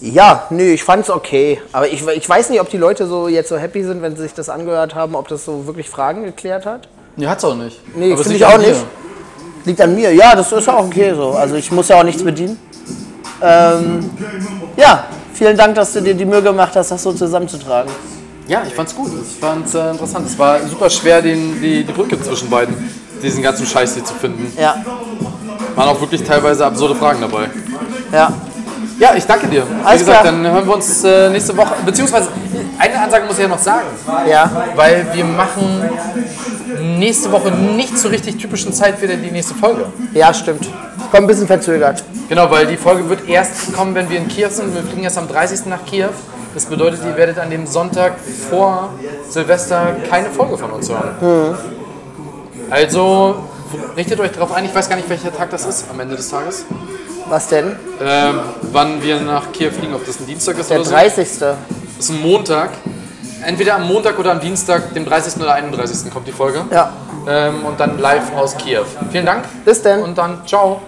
ja, 0.00 0.44
nö, 0.50 0.62
ich 0.62 0.84
fand's 0.84 1.10
okay. 1.10 1.60
Aber 1.72 1.88
ich, 1.88 2.06
ich 2.06 2.28
weiß 2.28 2.50
nicht, 2.50 2.60
ob 2.60 2.70
die 2.70 2.76
Leute 2.76 3.06
so 3.06 3.28
jetzt 3.28 3.48
so 3.48 3.56
happy 3.56 3.82
sind, 3.82 4.00
wenn 4.02 4.14
sie 4.16 4.22
sich 4.22 4.34
das 4.34 4.48
angehört 4.48 4.94
haben, 4.94 5.14
ob 5.14 5.28
das 5.28 5.44
so 5.44 5.66
wirklich 5.66 5.88
Fragen 5.90 6.22
geklärt 6.24 6.66
hat. 6.66 6.88
Ja, 7.16 7.30
hat's 7.30 7.44
auch 7.44 7.54
nicht. 7.56 7.80
Nee, 7.96 8.16
finde 8.16 8.36
ich 8.36 8.44
auch 8.46 8.58
nicht. 8.58 8.84
Liegt 9.64 9.80
an 9.80 9.94
mir. 9.94 10.14
Ja, 10.14 10.36
das 10.36 10.52
ist 10.52 10.68
auch 10.68 10.84
okay 10.86 11.12
so. 11.14 11.30
Also 11.30 11.56
ich 11.56 11.70
muss 11.72 11.88
ja 11.88 11.98
auch 11.98 12.04
nichts 12.04 12.22
bedienen. 12.22 12.58
Ähm, 13.42 14.08
ja, 14.76 15.04
vielen 15.34 15.56
Dank, 15.56 15.74
dass 15.74 15.92
du 15.92 16.00
dir 16.00 16.14
die 16.14 16.24
Mühe 16.24 16.42
gemacht 16.42 16.74
hast, 16.76 16.90
das 16.90 17.02
so 17.02 17.12
zusammenzutragen. 17.12 17.90
Ja, 18.46 18.62
ich 18.66 18.74
fand's 18.74 18.94
gut. 18.94 19.10
Ich 19.20 19.38
fand's 19.38 19.74
äh, 19.74 19.90
interessant. 19.90 20.26
Es 20.26 20.38
war 20.38 20.60
super 20.66 20.88
schwer, 20.88 21.20
den, 21.20 21.60
die, 21.60 21.84
die 21.84 21.92
Brücke 21.92 22.20
zwischen 22.22 22.48
beiden, 22.48 22.90
diesen 23.22 23.42
ganzen 23.42 23.66
Scheiß 23.66 23.94
hier 23.94 24.04
zu 24.04 24.14
finden. 24.14 24.50
Ja, 24.56 24.76
Waren 25.74 25.88
auch 25.88 26.00
wirklich 26.00 26.22
teilweise 26.22 26.64
absurde 26.64 26.94
Fragen 26.94 27.20
dabei. 27.20 27.50
ja. 28.12 28.32
Ja, 28.98 29.14
ich 29.14 29.24
danke 29.24 29.46
dir. 29.46 29.62
Wie 29.64 29.84
Alles 29.86 30.00
gesagt, 30.00 30.22
klar. 30.22 30.32
dann 30.32 30.50
hören 30.50 30.66
wir 30.66 30.74
uns 30.74 31.04
äh, 31.04 31.30
nächste 31.30 31.56
Woche. 31.56 31.74
Beziehungsweise, 31.86 32.28
eine 32.78 33.00
Ansage 33.00 33.24
muss 33.26 33.36
ich 33.36 33.42
ja 33.42 33.48
noch 33.48 33.58
sagen. 33.58 33.86
Ja, 34.28 34.50
Weil 34.74 35.06
wir 35.12 35.24
machen 35.24 35.82
nächste 36.98 37.30
Woche 37.30 37.50
nicht 37.52 37.96
zur 37.98 38.10
richtig 38.10 38.38
typischen 38.38 38.72
Zeit 38.72 39.00
wieder 39.00 39.14
die 39.14 39.30
nächste 39.30 39.54
Folge. 39.54 39.86
ja, 40.14 40.34
stimmt. 40.34 40.68
Kommt 41.10 41.24
ein 41.24 41.26
bisschen 41.28 41.46
verzögert. 41.46 42.02
Genau, 42.28 42.50
weil 42.50 42.66
die 42.66 42.76
Folge 42.76 43.08
wird 43.08 43.28
erst 43.28 43.72
kommen, 43.72 43.94
wenn 43.94 44.10
wir 44.10 44.18
in 44.18 44.28
Kiew 44.28 44.50
sind. 44.50 44.74
Wir 44.74 44.82
fliegen 44.82 45.04
erst 45.04 45.16
am 45.16 45.28
30. 45.28 45.66
nach 45.66 45.84
Kiew. 45.86 46.08
Das 46.54 46.64
bedeutet, 46.66 47.00
ihr 47.04 47.16
werdet 47.16 47.38
an 47.38 47.50
dem 47.50 47.66
Sonntag 47.66 48.14
vor 48.50 48.90
Silvester 49.28 49.96
keine 50.10 50.28
Folge 50.28 50.58
von 50.58 50.70
uns 50.70 50.88
hören. 50.90 51.56
Also 52.68 53.36
richtet 53.96 54.18
euch 54.20 54.32
darauf 54.32 54.52
ein. 54.52 54.64
Ich 54.64 54.74
weiß 54.74 54.88
gar 54.88 54.96
nicht, 54.96 55.08
welcher 55.08 55.34
Tag 55.34 55.50
das 55.50 55.64
ist 55.66 55.86
am 55.90 56.00
Ende 56.00 56.16
des 56.16 56.28
Tages. 56.28 56.64
Was 57.28 57.48
denn? 57.48 57.76
Ähm, 58.00 58.40
wann 58.72 59.02
wir 59.02 59.20
nach 59.20 59.52
Kiew 59.52 59.70
fliegen, 59.70 59.94
ob 59.94 60.06
das 60.06 60.18
ein 60.20 60.26
Dienstag 60.26 60.58
ist 60.58 60.70
Der 60.70 60.78
oder 60.80 60.86
so. 60.88 60.92
30. 60.94 61.38
Das 61.38 61.56
ist 61.98 62.10
ein 62.10 62.20
Montag. 62.22 62.70
Entweder 63.44 63.76
am 63.76 63.86
Montag 63.86 64.18
oder 64.18 64.32
am 64.32 64.40
Dienstag, 64.40 64.94
dem 64.94 65.04
30. 65.04 65.40
oder 65.40 65.54
31. 65.54 66.10
kommt 66.12 66.26
die 66.26 66.32
Folge. 66.32 66.64
Ja. 66.70 66.92
Ähm, 67.28 67.64
und 67.64 67.78
dann 67.78 67.98
live 67.98 68.34
aus 68.34 68.56
Kiew. 68.56 68.84
Vielen 69.10 69.26
Dank 69.26 69.44
Bis 69.64 69.82
denn. 69.82 70.02
und 70.02 70.16
dann 70.16 70.46
ciao. 70.46 70.80